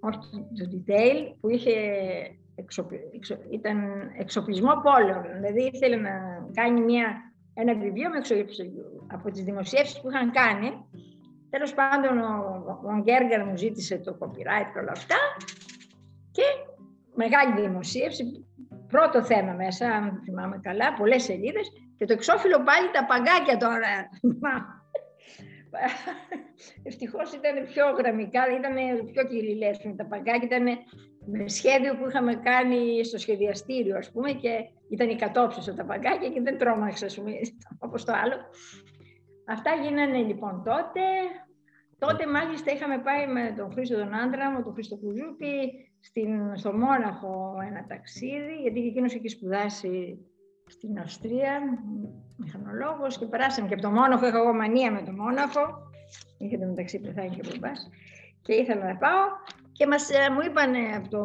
όχι 0.00 0.18
του 0.54 0.84
detail, 0.84 1.34
που 1.40 1.48
είχε 1.48 1.72
ήταν 3.50 3.78
εξοπλισμό 4.18 4.72
πόλεων. 4.82 5.22
Δηλαδή 5.34 5.70
ήθελε 5.74 5.96
να 5.96 6.10
κάνει 6.54 6.80
μια, 6.80 7.32
ένα 7.54 7.74
βιβλίο 7.74 8.08
με 8.08 8.18
από 9.06 9.30
τις 9.30 9.42
δημοσιεύσεις 9.42 10.00
που 10.00 10.10
είχαν 10.10 10.30
κάνει. 10.30 10.70
Τέλος 11.50 11.74
πάντων, 11.74 12.18
ο 12.84 13.00
Γκέργερ 13.02 13.44
μου 13.44 13.56
ζήτησε 13.56 13.98
το 13.98 14.18
copyright 14.20 14.68
και 14.72 14.78
όλα 14.78 14.92
αυτά 14.92 15.16
και 16.30 16.42
μεγάλη 17.14 17.60
δημοσίευση, 17.60 18.46
πρώτο 18.88 19.24
θέμα 19.24 19.52
μέσα, 19.52 19.86
αν 19.88 20.20
θυμάμαι 20.24 20.58
καλά, 20.62 20.92
πολλές 20.92 21.22
σελίδες 21.22 21.72
και 21.96 22.04
το 22.04 22.12
εξώφυλλο 22.12 22.62
πάλι 22.62 22.90
τα 22.92 23.04
παγκάκια 23.04 23.56
τώρα. 23.56 23.88
Ευτυχώς 26.88 27.32
ήταν 27.32 27.66
πιο 27.72 27.90
γραμμικά, 27.90 28.42
ήταν 28.58 29.06
πιο 29.12 29.24
κυριλές. 29.26 29.78
Τα 29.96 30.06
παγκάκια 30.06 30.48
ήταν 30.56 30.66
με 31.26 31.48
σχέδιο 31.48 31.96
που 31.96 32.08
είχαμε 32.08 32.34
κάνει 32.34 33.04
στο 33.04 33.18
σχεδιαστήριο, 33.18 33.96
ας 33.96 34.10
πούμε, 34.12 34.32
και 34.32 34.68
ήταν 34.90 35.08
η 35.08 35.16
κατόψη 35.16 35.74
τα 35.74 35.84
παγκάκια 35.84 36.28
και 36.28 36.40
δεν 36.40 36.58
τρόμαξα, 36.58 37.06
ας 37.06 37.16
πούμε, 37.16 37.30
όπως 37.86 38.04
το 38.04 38.12
άλλο. 38.12 38.36
Αυτά 39.48 39.70
γίνανε 39.82 40.18
λοιπόν 40.18 40.62
τότε. 40.64 41.00
Τότε 41.98 42.26
μάλιστα 42.26 42.72
είχαμε 42.72 42.98
πάει 42.98 43.26
με 43.26 43.54
τον 43.56 43.72
Χρήστο 43.72 43.96
τον 43.96 44.14
άντρα 44.14 44.50
μου, 44.50 44.62
τον 44.62 44.72
Χρήστο 44.72 44.96
Κουζούπη, 44.96 45.52
στην, 46.00 46.56
στο 46.56 46.72
Μόναχο 46.72 47.54
ένα 47.70 47.86
ταξίδι, 47.86 48.54
γιατί 48.62 48.80
και 48.80 48.86
εκείνος 48.86 49.14
έχει 49.14 49.28
σπουδάσει 49.28 50.18
στην 50.66 50.98
Αυστρία, 50.98 51.60
μηχανολόγος 52.36 53.18
και 53.18 53.26
περάσαμε 53.26 53.68
και 53.68 53.74
από 53.74 53.82
το 53.82 53.90
Μόναχο, 53.90 54.26
είχα 54.26 54.38
εγώ 54.38 54.52
μανία 54.52 54.92
με 54.92 55.02
το 55.02 55.12
Μόναχο, 55.12 55.90
είχε 56.38 56.58
το 56.58 56.66
μεταξύ 56.66 57.00
πεθάνει 57.00 57.28
και 57.28 57.48
μπαμπάς 57.48 57.90
και 58.42 58.54
ήθελα 58.54 58.84
να 58.84 58.96
πάω 58.96 59.24
και 59.76 59.86
μας, 59.86 60.10
ε, 60.10 60.30
μου 60.32 60.40
είπαν 60.40 60.74
από, 60.96 61.08
το, 61.08 61.18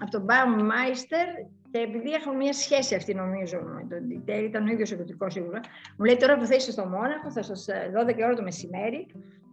από 0.00 0.10
τον 0.10 0.26
Baumeister 0.28 1.28
και 1.70 1.78
επειδή 1.78 2.10
έχουμε 2.10 2.34
μια 2.34 2.52
σχέση 2.52 2.94
αυτή 2.94 3.14
νομίζω 3.14 3.58
με 3.60 3.86
τον 3.88 4.00
Detail, 4.10 4.42
ήταν 4.42 4.66
ο 4.66 4.70
ίδιος 4.70 4.90
εκδοτικός 4.92 5.32
σίγουρα, 5.32 5.60
μου 5.96 6.04
λέει 6.04 6.16
τώρα 6.16 6.38
που 6.38 6.46
θα 6.46 6.54
είστε 6.54 6.70
στο 6.70 6.84
Μόναχο, 6.86 7.30
θα 7.30 7.42
σας 7.42 7.66
12 8.06 8.18
ε, 8.18 8.24
ώρα 8.24 8.34
το 8.34 8.42
μεσημέρι, 8.42 9.06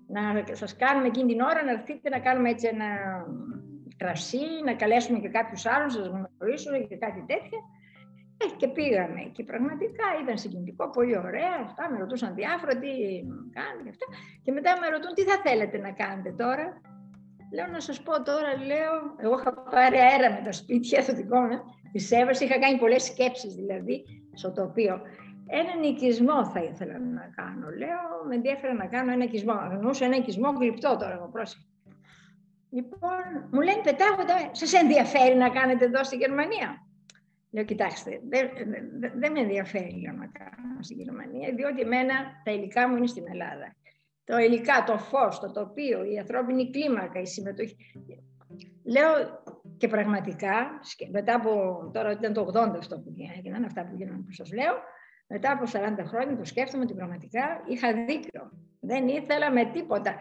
να 0.07 0.21
σας 0.51 0.75
κάνουμε 0.75 1.07
εκείνη 1.07 1.31
την 1.31 1.41
ώρα 1.41 1.63
να 1.63 1.71
έρθετε 1.71 2.09
να 2.09 2.19
κάνουμε 2.19 2.49
έτσι 2.49 2.67
ένα 2.73 2.85
κρασί, 3.97 4.45
να 4.65 4.73
καλέσουμε 4.73 5.19
και 5.19 5.29
κάποιους 5.29 5.65
άλλους, 5.65 5.95
να 5.95 6.03
σας 6.03 6.11
γνωρίσουν 6.37 6.87
και 6.87 6.97
κάτι 6.97 7.25
τέτοια. 7.27 7.59
Ε, 8.37 8.45
και 8.57 8.67
πήγαμε 8.67 9.21
και 9.31 9.43
πραγματικά 9.43 10.05
ήταν 10.21 10.37
συγκινητικό, 10.37 10.89
πολύ 10.89 11.17
ωραία. 11.17 11.53
Αυτά 11.63 11.91
με 11.91 11.97
ρωτούσαν 11.97 12.35
διάφορα 12.35 12.73
τι 12.77 12.91
κάνετε 13.57 13.81
και 13.83 13.89
αυτά. 13.89 14.05
Και 14.43 14.51
μετά 14.51 14.71
με 14.81 14.87
ρωτούν 14.87 15.13
τι 15.13 15.23
θα 15.23 15.37
θέλετε 15.45 15.77
να 15.77 15.91
κάνετε 15.91 16.31
τώρα; 16.31 16.81
Λέω 17.55 17.67
να 17.67 17.79
σας 17.79 18.01
πω 18.01 18.23
τώρα, 18.23 18.57
λέω, 18.65 18.93
εγώ 19.17 19.39
είχα 19.39 19.53
πάρει 19.53 19.97
αέρα 19.97 20.31
με 20.31 20.41
τα 20.43 20.51
σπίτια 20.51 21.01
στο 21.01 21.13
δικό 21.13 21.39
μου, 21.39 21.59
τη 21.91 22.15
Εύα, 22.15 22.31
είχα 22.31 22.59
κάνει 22.59 22.77
πολλές 22.77 23.03
σκέψεις 23.03 23.55
δηλαδή 23.55 24.03
στο 24.33 24.51
τοπίο. 24.51 25.01
Ένα 25.47 25.87
οικισμό 25.87 26.45
θα 26.45 26.59
ήθελα 26.63 26.99
να 26.99 27.31
κάνω. 27.35 27.69
Λέω, 27.69 28.07
με 28.27 28.35
ενδιαφέρει 28.35 28.75
να 28.75 28.85
κάνω 28.85 29.11
ένα 29.11 29.23
οικισμό. 29.23 29.53
Αγνούσα 29.53 30.05
ένα 30.05 30.15
οικισμό 30.15 30.49
γλυπτό 30.49 30.97
τώρα, 30.99 31.13
εγώ 31.13 31.29
πρόσεχα. 31.31 31.63
Λοιπόν, 32.69 33.23
μου 33.51 33.61
λένε 33.61 33.81
πετάγοντα, 33.83 34.49
σας 34.51 34.73
ενδιαφέρει 34.73 35.35
να 35.35 35.49
κάνετε 35.49 35.85
εδώ 35.85 36.03
στη 36.03 36.15
Γερμανία; 36.15 36.85
Λέω, 37.51 37.63
κοιτάξτε, 37.63 38.21
δεν, 38.29 38.49
δεν, 39.15 39.31
με 39.31 39.39
ενδιαφέρει 39.39 40.01
να 40.17 40.27
κάνω 40.39 40.81
στη 40.81 40.93
Γερμανία, 40.93 41.53
διότι 41.55 41.81
εμένα 41.81 42.13
τα 42.43 42.51
υλικά 42.51 42.89
μου 42.89 42.95
είναι 42.95 43.07
στην 43.07 43.25
Ελλάδα. 43.27 43.75
Το 44.25 44.37
υλικά, 44.37 44.83
το 44.83 44.97
φως, 44.97 45.39
το 45.39 45.51
τοπίο, 45.51 46.03
η 46.03 46.17
ανθρώπινη 46.17 46.69
κλίμακα, 46.69 47.19
η 47.19 47.25
συμμετοχή. 47.25 47.75
Λέω 48.83 49.11
και 49.77 49.87
πραγματικά, 49.87 50.79
μετά 51.11 51.35
από, 51.35 51.51
τώρα 51.93 52.11
ήταν 52.11 52.33
το 52.33 52.51
80 52.53 52.77
αυτό 52.77 52.99
που 52.99 53.13
έγιναν, 53.37 53.63
αυτά 53.63 53.85
που 53.85 53.95
γίνανε 53.95 54.17
που 54.17 54.31
σας 54.31 54.53
λέω, 54.53 54.73
μετά 55.27 55.51
από 55.51 55.63
40 56.03 56.05
χρόνια 56.07 56.37
το 56.37 56.45
σκέφτομαι 56.45 56.83
ότι 56.83 56.93
πραγματικά 56.93 57.63
είχα 57.67 57.93
δίκιο. 57.93 58.51
Δεν 58.79 59.07
ήθελα 59.07 59.51
με 59.51 59.65
τίποτα 59.65 60.15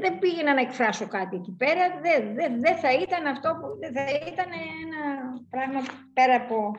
δεν 0.00 0.18
πήγαινα 0.18 0.54
να 0.54 0.60
εκφράσω 0.60 1.06
κάτι 1.06 1.36
εκεί 1.36 1.54
πέρα, 1.58 2.00
δεν 2.58 2.76
θα 2.76 2.92
ήταν 2.92 3.26
αυτό 3.26 3.48
που 3.60 3.66
θα 3.94 4.04
ήταν 4.32 4.50
ένα 4.84 5.02
πράγμα 5.50 5.80
πέρα 6.12 6.34
από... 6.34 6.70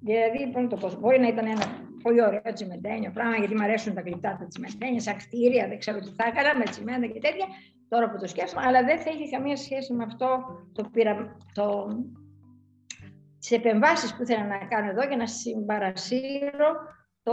Δηλαδή, 0.00 0.50
πώς 0.52 0.66
το 0.68 0.76
πω, 0.76 0.98
μπορεί 1.00 1.20
να 1.20 1.28
ήταν 1.28 1.46
ένα 1.46 1.66
πολύ 2.02 2.22
ωραίο 2.22 2.52
τσιμεντένιο 2.54 3.10
πράγμα, 3.10 3.36
γιατί 3.36 3.54
μου 3.54 3.62
αρέσουν 3.62 3.94
τα 3.94 4.00
γλυπτά 4.00 4.36
τα 4.38 4.46
τσιμεντένια, 4.46 5.00
σαν 5.00 5.16
κτίρια, 5.16 5.68
δεν 5.68 5.78
ξέρω 5.78 5.98
τι 5.98 6.10
θα 6.16 6.24
έκανα 6.26 6.58
με 6.58 6.64
τσιμέντα 6.64 7.06
και 7.06 7.18
τέτοια, 7.20 7.46
τώρα 7.88 8.10
που 8.10 8.18
το 8.18 8.26
σκέφτομαι, 8.26 8.66
αλλά 8.66 8.84
δεν 8.84 8.98
θα 9.00 9.10
είχε 9.10 9.30
καμία 9.36 9.56
σχέση 9.56 9.92
με 9.92 10.04
αυτό 10.04 10.44
το, 10.72 10.88
πειρα... 10.92 11.36
το... 11.54 11.88
τις 13.38 13.50
επεμβάσεις 13.50 14.14
που 14.14 14.22
ήθελα 14.22 14.46
να 14.46 14.58
κάνω 14.58 14.90
εδώ 14.90 15.02
για 15.06 15.16
να 15.16 15.26
συμπαρασύρω 15.26 16.70
το, 17.22 17.32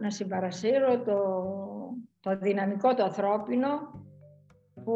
να 0.00 0.10
συμπαρασύρω 0.10 1.02
το, 1.02 1.18
το 2.20 2.38
δυναμικό 2.38 2.94
το 2.94 3.04
ανθρώπινο 3.04 3.68
που, 4.84 4.94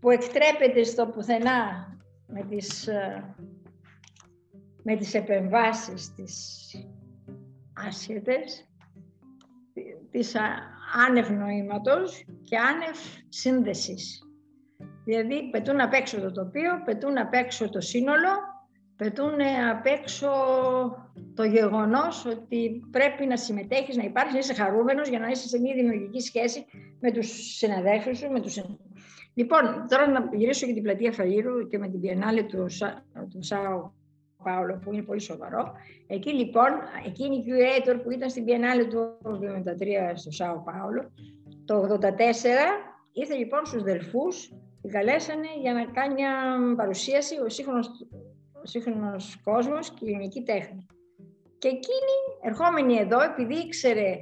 που 0.00 0.10
εκτρέπεται 0.10 0.82
στο 0.82 1.06
πουθενά 1.06 1.88
με 2.26 2.44
τις, 2.44 2.88
με 4.82 4.96
τις 4.96 5.14
επεμβάσεις 5.14 6.14
της 6.14 6.68
άσχετες, 7.86 8.68
της 10.10 10.34
άνευ 11.08 11.30
νοήματος 11.30 12.24
και 12.44 12.56
άνευ 12.56 12.98
σύνδεσης. 13.28 14.18
Δηλαδή 15.04 15.50
πετούν 15.50 15.80
απ' 15.80 15.92
έξω 15.92 16.20
το 16.20 16.32
τοπίο, 16.32 16.82
πετούν 16.84 17.18
απ' 17.18 17.34
έξω 17.34 17.68
το 17.68 17.80
σύνολο 17.80 18.54
πετούν 18.96 19.40
απ' 19.70 19.86
έξω 19.86 20.28
το 21.34 21.44
γεγονός 21.44 22.26
ότι 22.26 22.82
πρέπει 22.90 23.26
να 23.26 23.36
συμμετέχεις, 23.36 23.96
να 23.96 24.02
υπάρχεις, 24.02 24.32
να 24.32 24.38
είσαι 24.38 24.54
χαρούμενος 24.54 25.08
για 25.08 25.18
να 25.18 25.28
είσαι 25.28 25.48
σε 25.48 25.60
μια 25.60 25.74
δημιουργική 25.74 26.20
σχέση 26.20 26.64
με 27.00 27.12
τους 27.12 27.56
συναδέλφους 27.56 28.18
σου. 28.18 28.30
Με 28.30 28.40
τους... 28.40 28.64
Λοιπόν, 29.34 29.86
τώρα 29.88 30.08
να 30.08 30.28
γυρίσω 30.32 30.64
για 30.64 30.74
την 30.74 30.82
πλατεία 30.82 31.12
Φαγύρου 31.12 31.66
και 31.66 31.78
με 31.78 31.88
την 31.88 32.00
πιενάλη 32.00 32.44
του, 32.44 32.66
του 33.30 33.42
Σάου 33.42 33.92
Πάολο 34.44 34.78
που 34.84 34.92
είναι 34.92 35.02
πολύ 35.02 35.20
σοβαρό. 35.20 35.72
Εκεί 36.06 36.32
λοιπόν, 36.32 36.68
εκείνη 37.06 37.36
η 37.36 37.44
curator 37.46 38.00
που 38.02 38.10
ήταν 38.10 38.30
στην 38.30 38.44
πιενάλη 38.44 38.86
του 38.86 39.18
1973 39.22 40.12
στο 40.14 40.30
Σάου 40.30 40.62
Πάολο, 40.64 41.12
το 41.64 41.98
1984 42.00 42.06
ήρθε 43.12 43.34
λοιπόν 43.34 43.66
στους 43.66 43.82
Δελφούς, 43.82 44.52
την 44.82 44.90
καλέσανε 44.90 45.48
για 45.60 45.72
να 45.72 45.84
κάνει 45.84 46.14
μια 46.14 46.32
παρουσίαση 46.76 47.40
ο 47.40 47.48
σύγχρονος 47.48 47.88
ο 48.64 48.66
σύγχρονος 48.66 49.40
κόσμος 49.44 49.90
και 49.90 50.04
η 50.04 50.08
ελληνική 50.08 50.42
τέχνη. 50.42 50.86
Και 51.58 51.68
εκείνη, 51.68 52.16
ερχόμενη 52.42 52.96
εδώ, 52.96 53.20
επειδή 53.20 53.54
ήξερε 53.54 54.20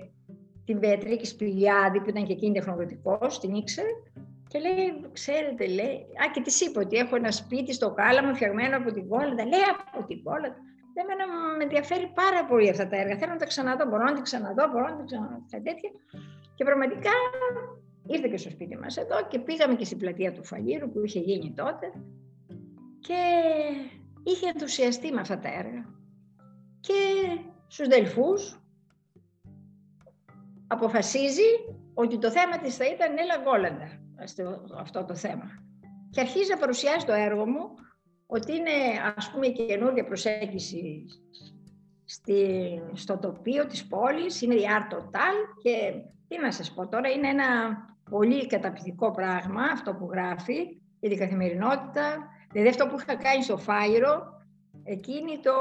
την 0.65 0.81
Πετρίκη 0.81 1.27
Σπηλιάδη, 1.27 2.01
που 2.01 2.09
ήταν 2.09 2.25
και 2.25 2.33
εκείνη 2.33 2.55
τεχνοκρατικός, 2.55 3.41
την 3.41 3.55
ήξερε, 3.55 3.89
και 4.53 4.59
λέει, 4.59 5.11
ξέρετε, 5.13 5.67
λέει, 5.67 5.97
α, 6.23 6.25
και 6.33 6.41
τη 6.41 6.65
είπε 6.65 6.79
ότι 6.79 6.97
έχω 6.97 7.17
ένα 7.17 7.31
σπίτι 7.31 7.73
στο 7.73 7.91
Κάλαμο 7.91 8.35
φτιαγμένο 8.35 8.77
από 8.77 8.93
την 8.93 9.09
Κόλαντα. 9.09 9.45
Λέει, 9.45 9.61
από 9.93 10.07
την 10.07 10.23
Κόλαντα. 10.23 10.57
Εμένα 10.95 11.25
με 11.57 11.63
ενδιαφέρει 11.63 12.13
πάρα 12.15 12.45
πολύ 12.45 12.69
αυτά 12.71 12.89
τα 12.89 12.97
έργα. 12.97 13.17
Θέλω 13.17 13.33
να 13.33 13.39
τα 13.39 13.47
ξαναδώ, 13.47 13.85
μπορώ 13.87 14.05
να 14.05 14.15
τα 14.15 14.21
ξαναδώ, 14.21 14.69
μπορώ 14.73 14.89
να 14.89 14.97
τα 14.97 15.05
ξαναδώ, 15.05 15.45
τέτοια. 15.51 15.91
Και 16.55 16.65
πραγματικά 16.65 17.11
ήρθε 18.07 18.29
και 18.29 18.37
στο 18.37 18.51
σπίτι 18.51 18.77
μας 18.77 18.97
εδώ 18.97 19.27
και 19.29 19.39
πήγαμε 19.39 19.75
και 19.75 19.85
στην 19.85 19.99
πλατεία 19.99 20.33
του 20.33 20.45
Φαλήρου 20.45 20.91
που 20.91 21.05
είχε 21.05 21.19
γίνει 21.19 21.53
τότε 21.57 21.93
και 23.01 23.21
είχε 24.23 24.49
ενθουσιαστεί 24.49 25.13
με 25.13 25.21
αυτά 25.21 25.39
τα 25.39 25.49
έργα. 25.49 25.85
Και 26.81 27.01
στους 27.67 27.89
Δελφούς 27.89 28.61
αποφασίζει 30.67 31.51
ότι 31.95 32.19
το 32.19 32.31
θέμα 32.31 32.59
της 32.59 32.77
θα 32.77 32.85
ήταν 32.87 33.19
Έλα 33.19 33.37
Γκόλαντα, 33.43 34.02
αυτό 34.79 35.05
το 35.05 35.15
θέμα. 35.15 35.45
Και 36.11 36.21
αρχίζει 36.21 36.51
να 36.51 36.57
παρουσιάζει 36.57 37.05
το 37.05 37.13
έργο 37.13 37.47
μου 37.47 37.75
ότι 38.27 38.57
είναι 38.57 38.71
ας 39.17 39.31
πούμε 39.31 39.47
καινούργια 39.47 40.05
προσέγγιση 40.05 41.05
στη, 42.05 42.81
στο 42.93 43.19
τοπίο 43.19 43.67
της 43.67 43.87
πόλης, 43.87 44.43
είναι 44.43 44.55
η 44.55 44.65
Art 44.69 44.95
Total 44.95 45.35
και 45.63 45.93
τι 46.29 46.39
να 46.39 46.53
σας 46.53 46.73
πω 46.73 46.89
τώρα, 46.89 47.09
είναι 47.09 47.29
ένα 47.29 47.45
πολύ 48.11 48.47
καταπληκτικό 48.47 49.11
πράγμα 49.11 49.63
αυτό 49.63 49.95
που 49.95 50.09
γράφει 50.13 50.81
για 51.01 51.11
την 51.11 51.19
καθημερινότητα. 51.19 52.29
Δηλαδή 52.53 52.69
αυτό 52.69 52.87
που 52.87 52.97
είχα 52.99 53.17
κάνει 53.17 53.43
στο 53.43 53.57
Φάιρο, 53.57 54.43
εκείνη 54.85 55.39
το, 55.43 55.53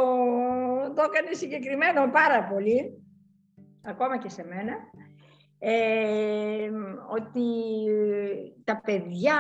το 0.96 1.02
έκανε 1.02 1.34
συγκεκριμένο 1.34 2.12
πάρα 2.12 2.44
πολύ, 2.44 3.04
ακόμα 3.82 4.18
και 4.18 4.30
σε 4.30 4.44
μένα 4.44 4.74
ε, 5.64 6.70
ότι 7.10 7.42
τα 8.64 8.82
παιδιά, 8.86 9.38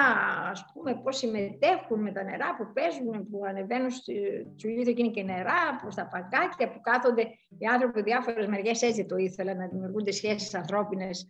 ας 0.52 0.66
πούμε, 0.74 0.96
πώς 1.04 1.18
συμμετέχουν 1.18 2.02
με 2.02 2.12
τα 2.12 2.24
νερά 2.24 2.56
που 2.56 2.68
παίζουν, 2.74 3.30
που 3.30 3.42
ανεβαίνουν 3.48 3.90
στη 3.90 4.14
τσουλίδα 4.56 4.90
εκείνη 4.90 5.12
και 5.12 5.24
νερά, 5.24 5.76
προς 5.82 5.96
τα 5.96 6.08
παγκάκια 6.08 6.72
που 6.72 6.82
κάθονται 6.82 7.22
οι 7.58 7.66
άνθρωποι 7.66 8.02
διάφορες 8.02 8.48
μεριές 8.48 8.82
έτσι 8.82 9.06
το 9.06 9.16
ήθελα 9.16 9.54
να 9.54 9.68
δημιουργούνται 9.68 10.12
σχέσεις 10.12 10.54
ανθρώπινες 10.54 11.30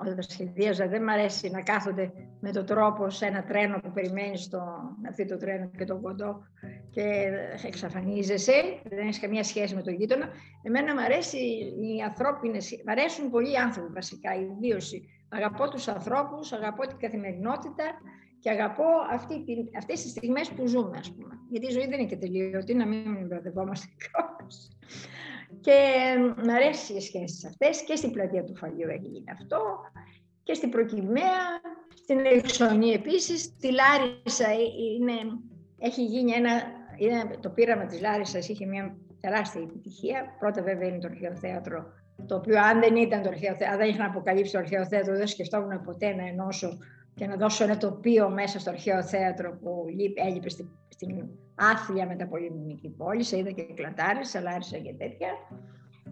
όταν 0.00 0.16
το 0.16 0.22
σχεδίαζα, 0.22 0.88
δεν 0.88 1.02
μου 1.02 1.12
αρέσει 1.12 1.50
να 1.50 1.62
κάθονται 1.62 2.12
με 2.40 2.50
τον 2.50 2.66
τρόπο 2.66 3.10
σε 3.10 3.26
ένα 3.26 3.44
τρένο 3.44 3.78
που 3.80 3.90
περιμένεις 3.90 4.42
στο, 4.42 4.58
να 5.02 5.08
έρθει 5.08 5.24
το 5.24 5.36
τρένο 5.36 5.70
και 5.76 5.84
τον 5.84 6.02
κοντό 6.02 6.42
και 6.90 7.30
εξαφανίζεσαι, 7.66 8.80
δεν 8.84 8.98
έχεις 8.98 9.20
καμία 9.20 9.44
σχέση 9.44 9.74
με 9.74 9.82
τον 9.82 9.94
γείτονα. 9.94 10.28
Εμένα 10.62 10.94
μου 10.94 11.00
αρέσει 11.00 11.38
οι 11.82 12.02
ανθρώπινες, 12.06 12.82
μ' 12.86 12.90
αρέσουν 12.90 13.30
πολύ 13.30 13.52
οι 13.52 13.56
άνθρωποι 13.56 13.92
βασικά, 13.92 14.34
η 14.34 14.46
βίωση. 14.60 15.08
Αγαπώ 15.28 15.68
τους 15.68 15.88
ανθρώπους, 15.88 16.52
αγαπώ 16.52 16.86
την 16.86 16.98
καθημερινότητα 16.98 17.84
και 18.38 18.50
αγαπώ 18.50 18.84
αυτή 19.10 19.44
την, 19.44 19.68
αυτές 19.76 20.02
τις 20.02 20.10
στιγμές 20.10 20.50
που 20.50 20.66
ζούμε, 20.66 20.96
ας 20.98 21.12
πούμε. 21.12 21.34
Γιατί 21.50 21.66
η 21.66 21.70
ζωή 21.70 21.86
δεν 21.86 21.98
είναι 21.98 22.08
και 22.08 22.16
τελείωτη, 22.16 22.74
να 22.74 22.86
μην 22.86 23.26
μπερδευόμαστε 23.26 23.86
κιόλας. 23.98 24.76
Και 25.60 25.78
μ' 26.44 26.50
αρέσει 26.50 26.92
οι 26.92 27.00
σχέσεις 27.00 27.44
αυτές 27.44 27.82
και 27.82 27.96
στην 27.96 28.10
πλατεία 28.10 28.44
του 28.44 28.56
Φαγείου 28.56 28.88
έγινε 28.88 29.32
αυτό 29.32 29.60
και 30.42 30.54
στην 30.54 30.70
Προκυμαία, 30.70 31.60
στην 31.94 32.18
Ελξονή 32.26 32.90
επίσης, 32.90 33.42
στη 33.42 33.68
Λάρισα 33.72 34.52
είναι, 34.98 35.12
έχει 35.78 36.04
γίνει 36.04 36.32
ένα, 36.32 36.50
είναι, 36.96 37.36
το 37.40 37.48
πείραμα 37.48 37.84
της 37.84 38.00
Λάρισας 38.00 38.48
είχε 38.48 38.66
μια 38.66 38.96
τεράστια 39.20 39.60
επιτυχία. 39.60 40.36
Πρώτα 40.38 40.62
βέβαια 40.62 40.88
είναι 40.88 40.98
το 40.98 41.08
αρχαίο 41.10 41.36
θέατρο, 41.36 41.84
το 42.26 42.34
οποίο 42.34 42.60
αν 42.60 42.80
δεν 42.80 42.96
ήταν 42.96 43.22
το 43.22 43.28
αρχαίο 43.28 43.54
θέατρο, 43.56 43.72
αν 43.72 43.78
δεν 43.78 43.88
είχαν 43.88 44.06
αποκαλύψει 44.06 44.52
το 44.52 44.58
αρχαίο 44.58 44.86
θέατρο, 44.86 45.16
δεν 45.16 45.26
σκεφτόμουν 45.26 45.82
ποτέ 45.82 46.14
να 46.14 46.26
ενώσω 46.26 46.78
και 47.14 47.26
να 47.26 47.36
δώσω 47.36 47.64
ένα 47.64 47.76
τοπίο 47.76 48.30
μέσα 48.30 48.58
στο 48.58 48.70
αρχαίο 48.70 49.02
θέατρο 49.02 49.58
που 49.62 49.84
έλειπε 50.14 50.48
στην, 50.48 50.68
στην 50.88 51.28
άθλια 51.70 52.06
μεταπολεμική 52.06 52.88
πόλη, 52.88 53.22
σε 53.22 53.38
είδα 53.38 53.50
και 53.50 53.62
κλατάρες, 53.62 54.28
σαλάρισα 54.28 54.78
και 54.78 54.94
τέτοια. 54.98 55.28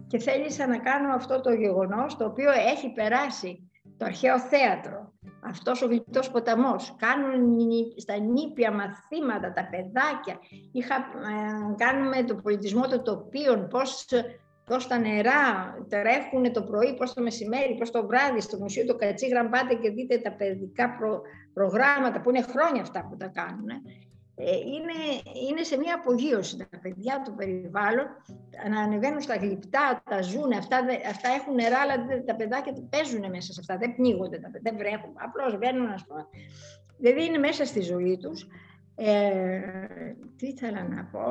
Και 0.07 0.19
θέλησα 0.19 0.67
να 0.67 0.77
κάνω 0.77 1.13
αυτό 1.13 1.41
το 1.41 1.53
γεγονός 1.53 2.17
το 2.17 2.25
οποίο 2.25 2.51
έχει 2.51 2.93
περάσει 2.93 3.69
το 3.97 4.05
αρχαίο 4.05 4.39
θέατρο, 4.39 5.13
αυτός 5.43 5.81
ο 5.81 5.85
γλυπτός 5.85 6.31
ποταμός. 6.31 6.95
Κάνουν 6.97 7.57
στα 7.97 8.17
νήπια 8.17 8.71
μαθήματα, 8.71 9.53
τα 9.53 9.67
παιδάκια. 9.69 10.39
Είχα, 10.71 10.95
ε, 10.95 11.75
κάνουμε 11.77 12.23
το 12.23 12.35
πολιτισμό 12.35 12.87
των 12.87 13.03
τοπίων, 13.03 13.67
πώς 13.67 14.05
πώς 14.65 14.87
τα 14.87 14.97
νερά 14.97 15.75
τρέχουν 15.89 16.53
το 16.53 16.63
πρωί, 16.63 16.95
πώς 16.95 17.13
το 17.13 17.21
μεσημέρι, 17.21 17.75
πώς 17.75 17.91
το 17.91 18.07
βράδυ. 18.07 18.41
Στο 18.41 18.57
Μουσείο 18.57 18.85
του 18.85 18.95
Κατσίγραμ 18.95 19.49
πάτε 19.49 19.75
και 19.75 19.89
δείτε 19.89 20.17
τα 20.17 20.31
παιδικά 20.31 20.95
προ, 20.95 21.21
προγράμματα 21.53 22.21
που 22.21 22.29
είναι 22.29 22.41
χρόνια 22.41 22.81
αυτά 22.81 23.07
που 23.09 23.17
τα 23.17 23.27
κάνουν. 23.27 23.69
Ε, 24.35 24.55
είναι, 24.55 24.97
είναι 25.49 25.63
σε 25.63 25.77
μια 25.77 25.95
απογείωση 25.95 26.57
τα 26.57 26.79
παιδιά 26.81 27.21
του 27.25 27.33
περιβάλλον, 27.35 28.05
να 28.69 28.81
ανεβαίνουν 28.81 29.21
στα 29.21 29.35
γλυπτά, 29.35 30.01
τα 30.09 30.21
ζουν, 30.21 30.51
αυτά, 30.51 30.77
αυτά 31.09 31.29
έχουν 31.29 31.53
νερά, 31.53 31.79
αλλά 31.79 32.23
τα 32.25 32.35
παιδάκια 32.35 32.73
παίζουν 32.89 33.29
μέσα 33.29 33.53
σε 33.53 33.59
αυτά, 33.59 33.77
δεν 33.77 33.95
πνίγονται, 33.95 34.39
δεν 34.61 34.77
βρέχουν, 34.77 35.13
απλώς 35.13 35.57
βγαίνουν, 35.57 35.87
ας 35.87 36.05
πούμε. 36.05 36.25
Δηλαδή 36.97 37.25
είναι 37.25 37.37
μέσα 37.37 37.65
στη 37.65 37.81
ζωή 37.81 38.17
τους. 38.17 38.47
Ε, 38.95 39.61
τι 40.37 40.47
ήθελα 40.47 40.87
να 40.87 41.03
πω, 41.03 41.21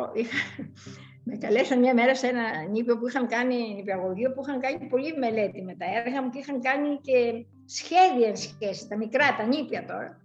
με 1.29 1.37
καλέσαν 1.37 1.79
μια 1.79 1.95
μέρα 1.95 2.15
σε 2.15 2.27
ένα 2.27 2.43
νήπιο 2.71 2.99
που 2.99 3.09
είχαν 3.09 3.27
κάνει, 3.27 3.75
νηπιαγωγείο, 3.75 4.33
που 4.33 4.43
είχαν 4.43 4.61
κάνει 4.61 4.87
πολύ 4.89 5.19
μελέτη 5.19 5.63
με 5.63 5.75
τα 5.75 5.87
έργα 6.05 6.23
μου 6.23 6.31
και 6.31 6.39
είχαν 6.39 6.61
κάνει 6.61 7.01
και 7.01 7.47
σχέδια 7.65 8.37
σχέση, 8.37 8.89
τα 8.89 8.97
μικρά, 8.97 9.37
τα 9.37 9.47
νήπια 9.47 9.85
τώρα. 9.85 10.21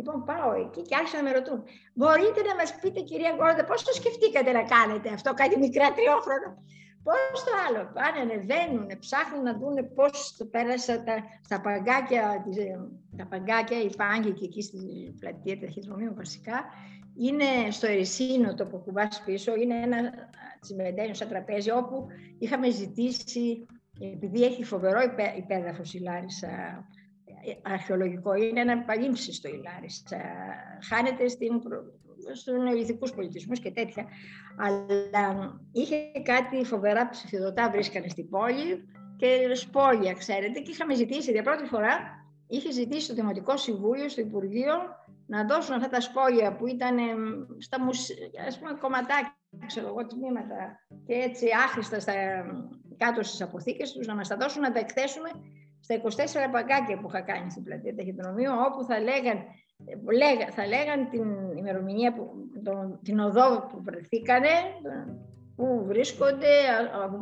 Λοιπόν, 0.00 0.24
πάω 0.24 0.52
εκεί 0.64 0.82
και 0.88 0.96
άρχισαν 0.98 1.24
να 1.24 1.30
με 1.30 1.36
ρωτούν. 1.38 1.58
Μπορείτε 1.94 2.40
να 2.48 2.54
μας 2.58 2.70
πείτε, 2.80 3.00
κυρία 3.00 3.32
Γκόρντα, 3.36 3.64
πώς 3.64 3.82
το 3.84 3.92
σκεφτήκατε 3.92 4.50
να 4.58 4.62
κάνετε 4.74 5.08
αυτό, 5.16 5.34
κάτι 5.34 5.58
μικρά 5.58 5.92
τριόχρονα. 5.96 6.50
Πώς 7.06 7.44
το 7.46 7.52
άλλο. 7.66 7.82
Πάνε, 7.96 8.18
ανεβαίνουν, 8.24 8.88
ψάχνουν 8.98 9.42
να 9.42 9.52
δουν 9.58 9.76
πώς 9.94 10.36
το 10.38 10.44
πέρασα 10.44 11.02
τα, 11.06 11.14
στα 11.46 11.60
παγκάκια, 11.60 12.44
τα 13.16 13.26
παγκάκια, 13.26 13.78
οι 13.82 13.90
πάγκοι 13.96 14.32
και 14.32 14.44
εκεί 14.44 14.62
στην 14.62 15.14
πλατεία 15.20 15.58
ταχυδρομείου 15.60 16.14
βασικά. 16.16 16.64
Είναι 17.26 17.70
στο 17.70 17.86
Ερυσίνο 17.86 18.54
το 18.54 18.64
που 18.66 18.78
κουβάς 18.78 19.22
πίσω, 19.24 19.54
είναι 19.56 19.76
ένα 19.86 19.98
τσιμεντένιο 20.60 21.14
σαν 21.14 21.28
τραπέζι 21.28 21.70
όπου 21.70 22.06
είχαμε 22.38 22.70
ζητήσει, 22.70 23.66
επειδή 24.14 24.44
έχει 24.44 24.64
φοβερό 24.64 25.00
υπέδαφος 25.36 25.94
η 25.94 25.98
Λάρισα, 25.98 26.48
αρχαιολογικό, 27.62 28.34
είναι 28.34 28.60
ένα 28.60 28.78
παλίμψη 28.82 29.30
η 29.30 29.60
Λάρισα, 29.64 30.20
χάνεται 30.88 31.28
στην, 31.28 31.60
στους 32.34 32.62
νεολιθικούς 32.62 33.12
πολιτισμούς 33.12 33.60
και 33.60 33.70
τέτοια, 33.70 34.06
αλλά 34.56 35.60
είχε 35.72 35.96
κάτι 36.22 36.64
φοβερά 36.64 37.08
ψηφιδωτά 37.08 37.70
βρίσκανε 37.70 38.08
στην 38.08 38.28
πόλη 38.28 38.88
και 39.16 39.54
σπόλια, 39.54 40.12
ξέρετε, 40.12 40.60
και 40.60 40.70
είχαμε 40.70 40.94
ζητήσει 40.94 41.30
για 41.30 41.42
πρώτη 41.42 41.64
φορά, 41.64 41.98
είχε 42.48 42.72
ζητήσει 42.72 43.08
το 43.08 43.14
Δημοτικό 43.14 43.56
Συμβούλιο, 43.56 44.08
στο 44.08 44.20
Υπουργείο, 44.20 44.74
να 45.26 45.44
δώσουν 45.44 45.74
αυτά 45.74 45.88
τα 45.88 46.00
σπόλια 46.00 46.56
που 46.56 46.66
ήταν 46.66 46.96
στα 47.58 47.80
μουσ... 47.80 48.08
ας 48.46 48.58
πούμε, 48.58 48.72
κομματάκια, 48.80 49.36
ξέρω 49.66 49.86
εγώ, 49.86 50.06
τμήματα 50.06 50.78
και 51.06 51.12
έτσι 51.12 51.46
άχρηστα 51.64 52.00
στα... 52.00 52.12
κάτω 52.96 53.22
στις 53.22 53.42
αποθήκες 53.42 53.92
τους, 53.92 54.06
να 54.06 54.14
μας 54.14 54.28
τα 54.28 54.36
δώσουν 54.36 54.62
να 54.62 54.72
τα 54.72 54.78
εκθέσουμε 54.78 55.30
στα 55.90 56.48
24 56.48 56.52
παγκάκια 56.52 56.98
που 56.98 57.08
είχα 57.08 57.20
κάνει 57.20 57.50
στην 57.50 57.62
πλατεία 57.62 57.94
ταχυδρομείου, 57.96 58.52
όπου 58.66 58.84
θα 58.84 59.00
λέγαν, 59.00 59.38
λέγα, 60.22 60.46
θα 60.56 60.66
λέγαν 60.66 61.08
την 61.08 61.26
ημερομηνία, 61.56 62.12
που, 62.14 62.22
τον, 62.64 62.98
την 63.02 63.18
οδό 63.20 63.66
που 63.68 63.82
βρεθήκανε, 63.82 64.54
πού 65.56 65.84
βρίσκονται, 65.86 66.54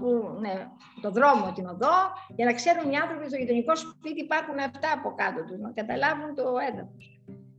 που, 0.01 0.39
ναι, 0.40 0.66
το 1.01 1.11
δρόμο, 1.11 1.53
την 1.53 1.66
οδό, 1.66 1.97
για 2.36 2.45
να 2.45 2.53
ξέρουν 2.53 2.90
οι 2.93 2.97
άνθρωποι 2.97 3.27
στο 3.27 3.36
γειτονικό 3.36 3.77
σπίτι 3.77 4.20
υπάρχουν 4.20 4.59
αυτά 4.59 4.93
από 4.99 5.15
κάτω 5.15 5.45
τους, 5.45 5.59
να 5.59 5.70
καταλάβουν 5.73 6.35
το 6.35 6.45
έδαφος. 6.69 7.05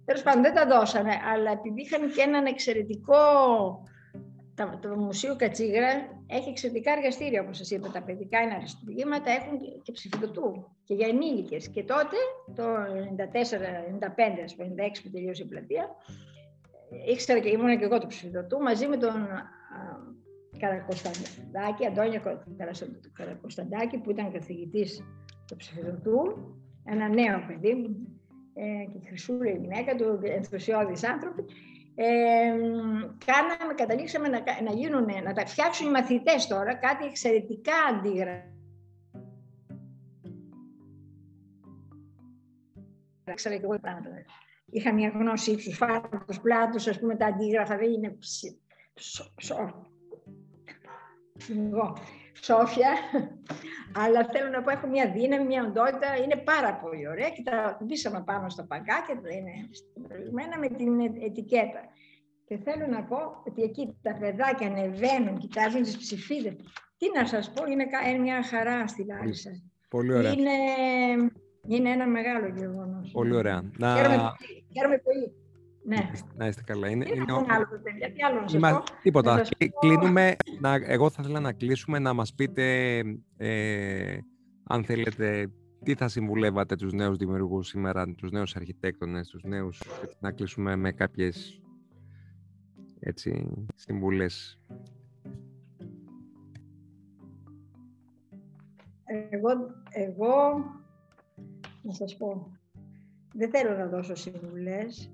Τέλος 0.06 0.23
πάντων, 0.23 0.41
δεν 0.41 0.53
τα 0.53 0.65
δώσαμε, 0.65 1.14
αλλά 1.34 1.52
επειδή 1.52 1.81
είχαν 1.81 2.11
και 2.11 2.22
έναν 2.22 2.45
εξαιρετικό. 2.45 3.23
Το 4.81 4.95
Μουσείο 4.95 5.36
Κατσίγρα 5.36 5.90
έχει 6.27 6.49
εξαιρετικά 6.49 6.91
εργαστήρια, 6.91 7.41
όπως 7.41 7.57
σας 7.57 7.72
είπα. 7.72 7.91
Τα 7.91 8.02
παιδικά 8.02 8.41
είναι 8.41 8.53
αριστουργήματα, 8.53 9.31
έχουν 9.31 9.60
και 9.84 9.91
ψηφιδωτού 9.91 10.76
και 10.84 10.94
για 10.94 11.07
ενήλικες. 11.07 11.69
Και 11.69 11.84
τότε, 11.84 12.18
το 12.56 12.64
94, 12.64 13.84
95, 13.99 14.56
96 14.57 15.03
που 15.03 15.10
τελείωσε 15.10 15.44
η 15.44 15.45
πλατεία, 15.45 15.95
ήξερα 17.11 17.40
και 17.40 17.49
ήμουν 17.49 17.77
και 17.77 17.86
εγώ 17.86 17.99
του 17.99 18.07
ψηφιδωτού 18.07 18.60
μαζί 18.60 18.88
με 18.88 18.98
τον 18.98 19.14
Καρακοσταντάκη, 20.60 21.86
Αντώνιο 21.86 22.22
Καρακοσταντάκη, 23.14 23.98
που 23.98 24.11
ήταν 24.11 24.31
καθηγητής 24.31 25.03
του 25.48 25.56
ψηφιδωτού, 25.56 26.22
ένα 26.86 27.07
νέο 27.07 27.44
παιδί, 27.48 27.69
ε, 28.53 28.86
και 28.91 28.98
η 28.98 29.06
Χρυσούλα 29.07 29.52
η 29.52 29.57
γυναίκα 29.57 29.95
του, 29.95 30.19
ενθουσιώδεις 30.23 31.03
άνθρωποι, 31.03 31.45
ε, 32.01 32.51
κάναμε, 33.26 33.73
καταλήξαμε 33.76 34.27
να, 34.27 34.43
να, 34.63 34.71
γίνουν, 34.71 35.05
να 35.23 35.34
τα 35.34 35.45
φτιάξουν 35.45 35.88
οι 35.88 35.91
μαθητές 35.91 36.47
τώρα, 36.47 36.76
κάτι 36.76 37.05
εξαιρετικά 37.05 37.73
αντίγραφα. 37.89 38.47
Ξέρω 43.34 43.55
και 43.55 43.63
εγώ 43.63 43.80
πράγματα. 43.80 44.09
Είχα 44.65 44.93
μια 44.93 45.09
γνώση 45.09 45.51
ύψους 45.51 45.76
φάρμακος 45.76 46.39
πλάτους, 46.39 46.88
ας 46.88 46.99
πούμε, 46.99 47.15
τα 47.15 47.26
αντίγραφα 47.26 47.77
δεν 47.77 47.91
είναι 47.91 48.17
εγώ, 51.47 51.97
Σόφια, 52.41 52.91
αλλά 54.03 54.29
θέλω 54.31 54.49
να 54.49 54.61
πω 54.61 54.69
έχω 54.69 54.87
μια 54.87 55.11
δύναμη, 55.11 55.45
μια 55.45 55.63
οντότητα, 55.63 56.17
είναι 56.23 56.35
πάρα 56.35 56.73
πολύ 56.75 57.07
ωραία 57.07 57.29
και 57.29 57.43
τα 57.43 57.77
μπήσαμε 57.81 58.23
πάνω 58.25 58.49
στο 58.49 58.63
παγκάκι, 58.63 59.11
είναι 59.11 59.53
στριμμένα 59.71 60.57
με 60.59 60.67
την 60.67 60.99
ετικέτα. 60.99 61.81
Και 62.45 62.57
θέλω 62.57 62.87
να 62.87 63.03
πω 63.03 63.17
ότι 63.47 63.61
εκεί 63.61 63.97
τα 64.01 64.17
παιδάκια 64.19 64.67
ανεβαίνουν, 64.67 65.37
κοιτάζουν 65.37 65.81
τις 65.81 65.97
ψηφίδες. 65.97 66.55
Τι 66.97 67.05
να 67.15 67.25
σας 67.25 67.51
πω, 67.51 67.65
είναι 67.65 67.87
μια 68.21 68.43
χαρά 68.43 68.87
στη 68.87 69.05
Λάρισα. 69.05 69.49
Πολύ 69.89 70.13
ωραία. 70.13 70.31
Είναι, 70.31 70.51
είναι 71.67 71.89
ένα 71.89 72.07
μεγάλο 72.07 72.47
γεγονός. 72.47 73.11
Πολύ 73.11 73.35
ωραία. 73.35 73.71
Να... 73.77 73.95
Χαίρομαι, 73.95 74.31
χαίρομαι 74.73 74.97
πολύ. 74.97 75.33
Ναι. 75.89 76.09
Να 76.35 76.47
είστε 76.47 76.61
καλά. 76.65 76.89
Είναι, 76.89 77.05
είναι, 77.05 77.15
είναι 77.15 77.33
άλλο, 77.47 77.65
παιδιά. 77.83 78.11
Τι 78.11 78.23
άλλο 78.23 78.39
να 78.39 78.45
Είμα... 78.55 78.83
Τίποτα. 79.01 79.41
Κλείνουμε. 79.79 80.35
Να, 80.59 80.73
εγώ 80.73 81.09
θα 81.09 81.21
ήθελα 81.23 81.39
να 81.39 81.53
κλείσουμε 81.53 81.99
να 81.99 82.13
μας 82.13 82.33
πείτε, 82.33 82.97
ε, 83.37 84.17
αν 84.63 84.83
θέλετε, 84.83 85.51
τι 85.83 85.95
θα 85.95 86.07
συμβουλεύατε 86.07 86.75
τους 86.75 86.93
νέους 86.93 87.17
δημιουργούς 87.17 87.67
σήμερα, 87.67 88.13
τους 88.13 88.31
νέους 88.31 88.55
αρχιτέκτονες, 88.55 89.27
τους 89.27 89.43
νέους, 89.43 89.81
να 90.19 90.31
κλείσουμε 90.31 90.75
με 90.75 90.91
κάποιες 90.91 91.61
έτσι, 92.99 93.53
συμβουλές. 93.75 94.59
Εγώ, 99.29 99.49
εγώ, 99.89 100.63
να 101.81 101.93
σας 101.93 102.17
πω, 102.17 102.51
δεν 103.33 103.49
θέλω 103.49 103.77
να 103.77 103.87
δώσω 103.87 104.15
συμβουλές. 104.15 105.11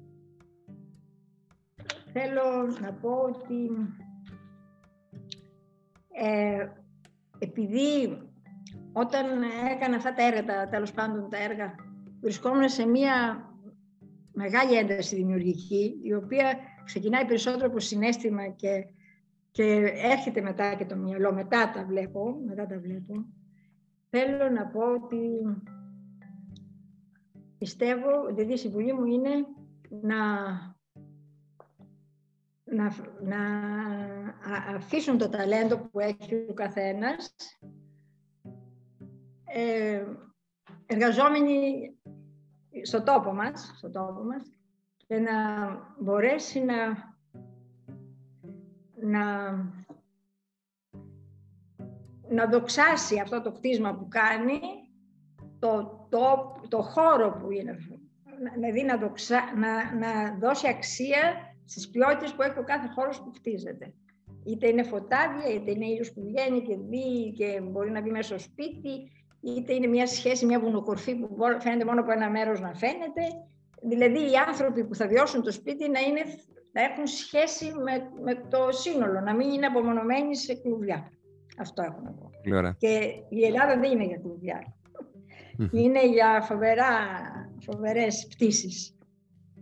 Θέλω 2.18 2.78
να 2.82 2.94
πω 2.94 3.10
ότι 3.10 3.70
ε, 6.12 6.68
επειδή 7.40 8.18
όταν 8.94 9.26
έκανα 9.72 9.96
αυτά 9.96 10.14
τα 10.14 10.24
έργα, 10.24 10.70
τέλος 10.70 10.92
πάντων 10.92 11.30
τα 11.30 11.38
έργα, 11.44 11.76
βρισκόμουν 12.22 12.70
σε 12.70 12.86
μια 12.86 13.46
μεγάλη 14.34 14.78
ένταση 14.78 15.16
δημιουργική, 15.16 16.00
η 16.04 16.14
οποία 16.14 16.58
ξεκινάει 16.84 17.26
περισσότερο 17.26 17.68
από 17.68 17.80
συνέστημα 17.80 18.48
και, 18.48 18.86
και 19.52 19.64
έρχεται 20.12 20.42
μετά 20.42 20.76
και 20.76 20.86
το 20.86 20.96
μυαλό, 20.96 21.34
μετά 21.34 21.72
τα 21.72 21.86
βλέπω, 21.86 22.42
μετά 22.46 22.66
τα 22.66 22.80
βλέπω. 22.80 23.26
Θέλω 24.10 24.50
να 24.50 24.66
πω 24.66 24.82
ότι 24.94 25.20
πιστεύω, 27.58 28.26
δηλαδή 28.34 28.54
η 28.54 28.58
συμβουλή 28.58 28.94
μου 28.94 29.06
είναι 29.06 29.32
να, 30.02 30.16
να, 32.76 32.96
να 33.22 33.40
αφήσουν 34.76 35.18
το 35.18 35.30
ταλέντο 35.30 35.78
που 35.78 36.00
έχει 36.00 36.46
ο 36.50 36.54
καθένας. 36.54 37.36
Ε, 39.46 40.04
εργαζόμενοι 40.86 41.92
στο 42.84 43.04
τόπο 43.04 43.34
μας, 43.34 43.74
στο 43.78 43.92
τόπο 43.92 44.24
μας 44.24 44.42
και 45.08 45.18
να 45.18 45.34
μπορέσει 46.00 46.60
να, 46.60 46.76
να, 48.96 49.52
να 52.30 52.48
δοξάσει 52.48 53.20
αυτό 53.20 53.42
το 53.42 53.52
κτίσμα 53.52 53.96
που 53.96 54.08
κάνει, 54.08 54.60
το, 55.60 56.08
το, 56.10 56.56
το 56.68 56.82
χώρο 56.82 57.32
που 57.32 57.52
είναι, 57.52 57.78
δηλαδή 58.54 58.84
να, 58.84 58.98
να, 59.56 59.96
να 59.96 60.38
δώσει 60.40 60.68
αξία 60.68 61.55
στις 61.66 61.90
ποιότητες 61.90 62.34
που 62.34 62.42
έχει 62.42 62.60
ο 62.60 62.64
κάθε 62.64 62.88
χώρος 62.96 63.22
που 63.22 63.32
χτίζεται. 63.36 63.94
Είτε 64.46 64.68
είναι 64.68 64.84
φωτάδια, 64.84 65.54
είτε 65.54 65.72
είναι 65.72 65.86
ήλιος 65.86 66.14
που 66.14 66.22
βγαίνει 66.26 66.62
και 66.62 66.78
δει 66.78 67.34
και 67.38 67.62
μπορεί 67.64 67.92
να 67.92 68.02
μπει 68.02 68.10
μέσα 68.10 68.38
στο 68.38 68.50
σπίτι, 68.50 69.12
είτε 69.42 69.74
είναι 69.74 69.88
μια 69.88 70.08
σχέση, 70.08 70.46
μια 70.46 70.60
βουνοκορφή 70.60 71.16
που 71.16 71.38
φαίνεται 71.60 71.86
μόνο 71.86 72.02
από 72.02 72.12
ένα 72.12 72.30
μέρος 72.30 72.60
να 72.60 72.74
φαίνεται. 72.74 73.24
Δηλαδή 73.82 74.20
οι 74.20 74.36
άνθρωποι 74.48 74.86
που 74.86 74.96
θα 74.96 75.08
βιώσουν 75.08 75.44
το 75.44 75.52
σπίτι 75.52 75.90
να, 75.90 76.00
είναι, 76.00 76.22
να 76.72 76.82
έχουν 76.84 77.08
σχέση 77.08 77.66
με, 77.66 78.12
με 78.24 78.36
το 78.50 78.68
σύνολο, 78.70 79.20
να 79.22 79.36
μην 79.36 79.50
είναι 79.50 79.66
απομονωμένοι 79.66 80.36
σε 80.36 80.56
κλουβιά. 80.56 81.12
Αυτό 81.58 81.82
έχω 81.82 82.02
να 82.04 82.12
πω. 82.12 82.30
Και 82.78 83.24
η 83.30 83.46
Ελλάδα 83.46 83.80
δεν 83.80 83.92
είναι 83.92 84.06
για 84.06 84.18
κλουβιά. 84.18 84.76
είναι 85.72 86.08
για 86.08 86.42
φοβερά, 86.42 86.90
φοβερές 87.60 88.28
πτήσεις 88.30 88.96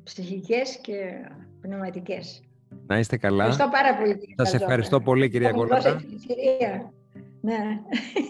ψυχικές 0.03 0.79
και 0.81 1.27
πνευματικές. 1.63 2.43
Να 2.87 2.99
είστε 2.99 3.17
καλά. 3.17 3.45
Ευχαριστώ 3.45 3.69
πάρα 3.77 3.97
πολύ. 3.97 4.19
Σας 4.37 4.53
ευχαριστώ 4.53 5.01
πολύ 5.01 5.29
κυρία 5.29 5.51
Κολότα. 5.51 6.01
Ναι. 7.41 7.59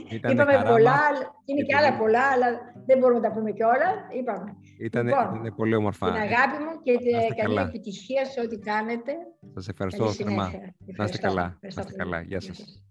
Είπαμε 0.10 0.64
πολλά, 0.68 1.00
είναι 1.46 1.62
και 1.62 1.76
άλλα 1.76 1.98
πολλά, 1.98 2.24
αλλά 2.34 2.48
δεν 2.86 2.98
μπορούμε 2.98 3.20
να 3.20 3.28
τα 3.28 3.34
πούμε 3.34 3.52
και 3.52 3.64
όλα. 3.64 3.90
Είπαμε. 4.20 4.56
Ήταν 4.80 5.06
λοιπόν, 5.06 5.54
πολύ 5.56 5.76
όμορφα. 5.76 6.12
Την 6.12 6.22
αγάπη 6.22 6.58
μου 6.64 6.82
και 6.84 6.94
καλή 7.42 7.60
επιτυχία 7.60 8.26
σε 8.26 8.40
ό,τι 8.42 8.58
κάνετε. 8.58 9.12
Σας 9.54 9.68
ευχαριστώ 9.68 10.12
θερμά. 10.12 10.52
Να 10.98 11.04
είστε 11.04 11.18
καλά. 11.18 11.58
Να 11.62 11.68
είστε 11.68 11.84
καλά. 11.98 12.22
Γεια 12.22 12.42
σας. 12.42 12.84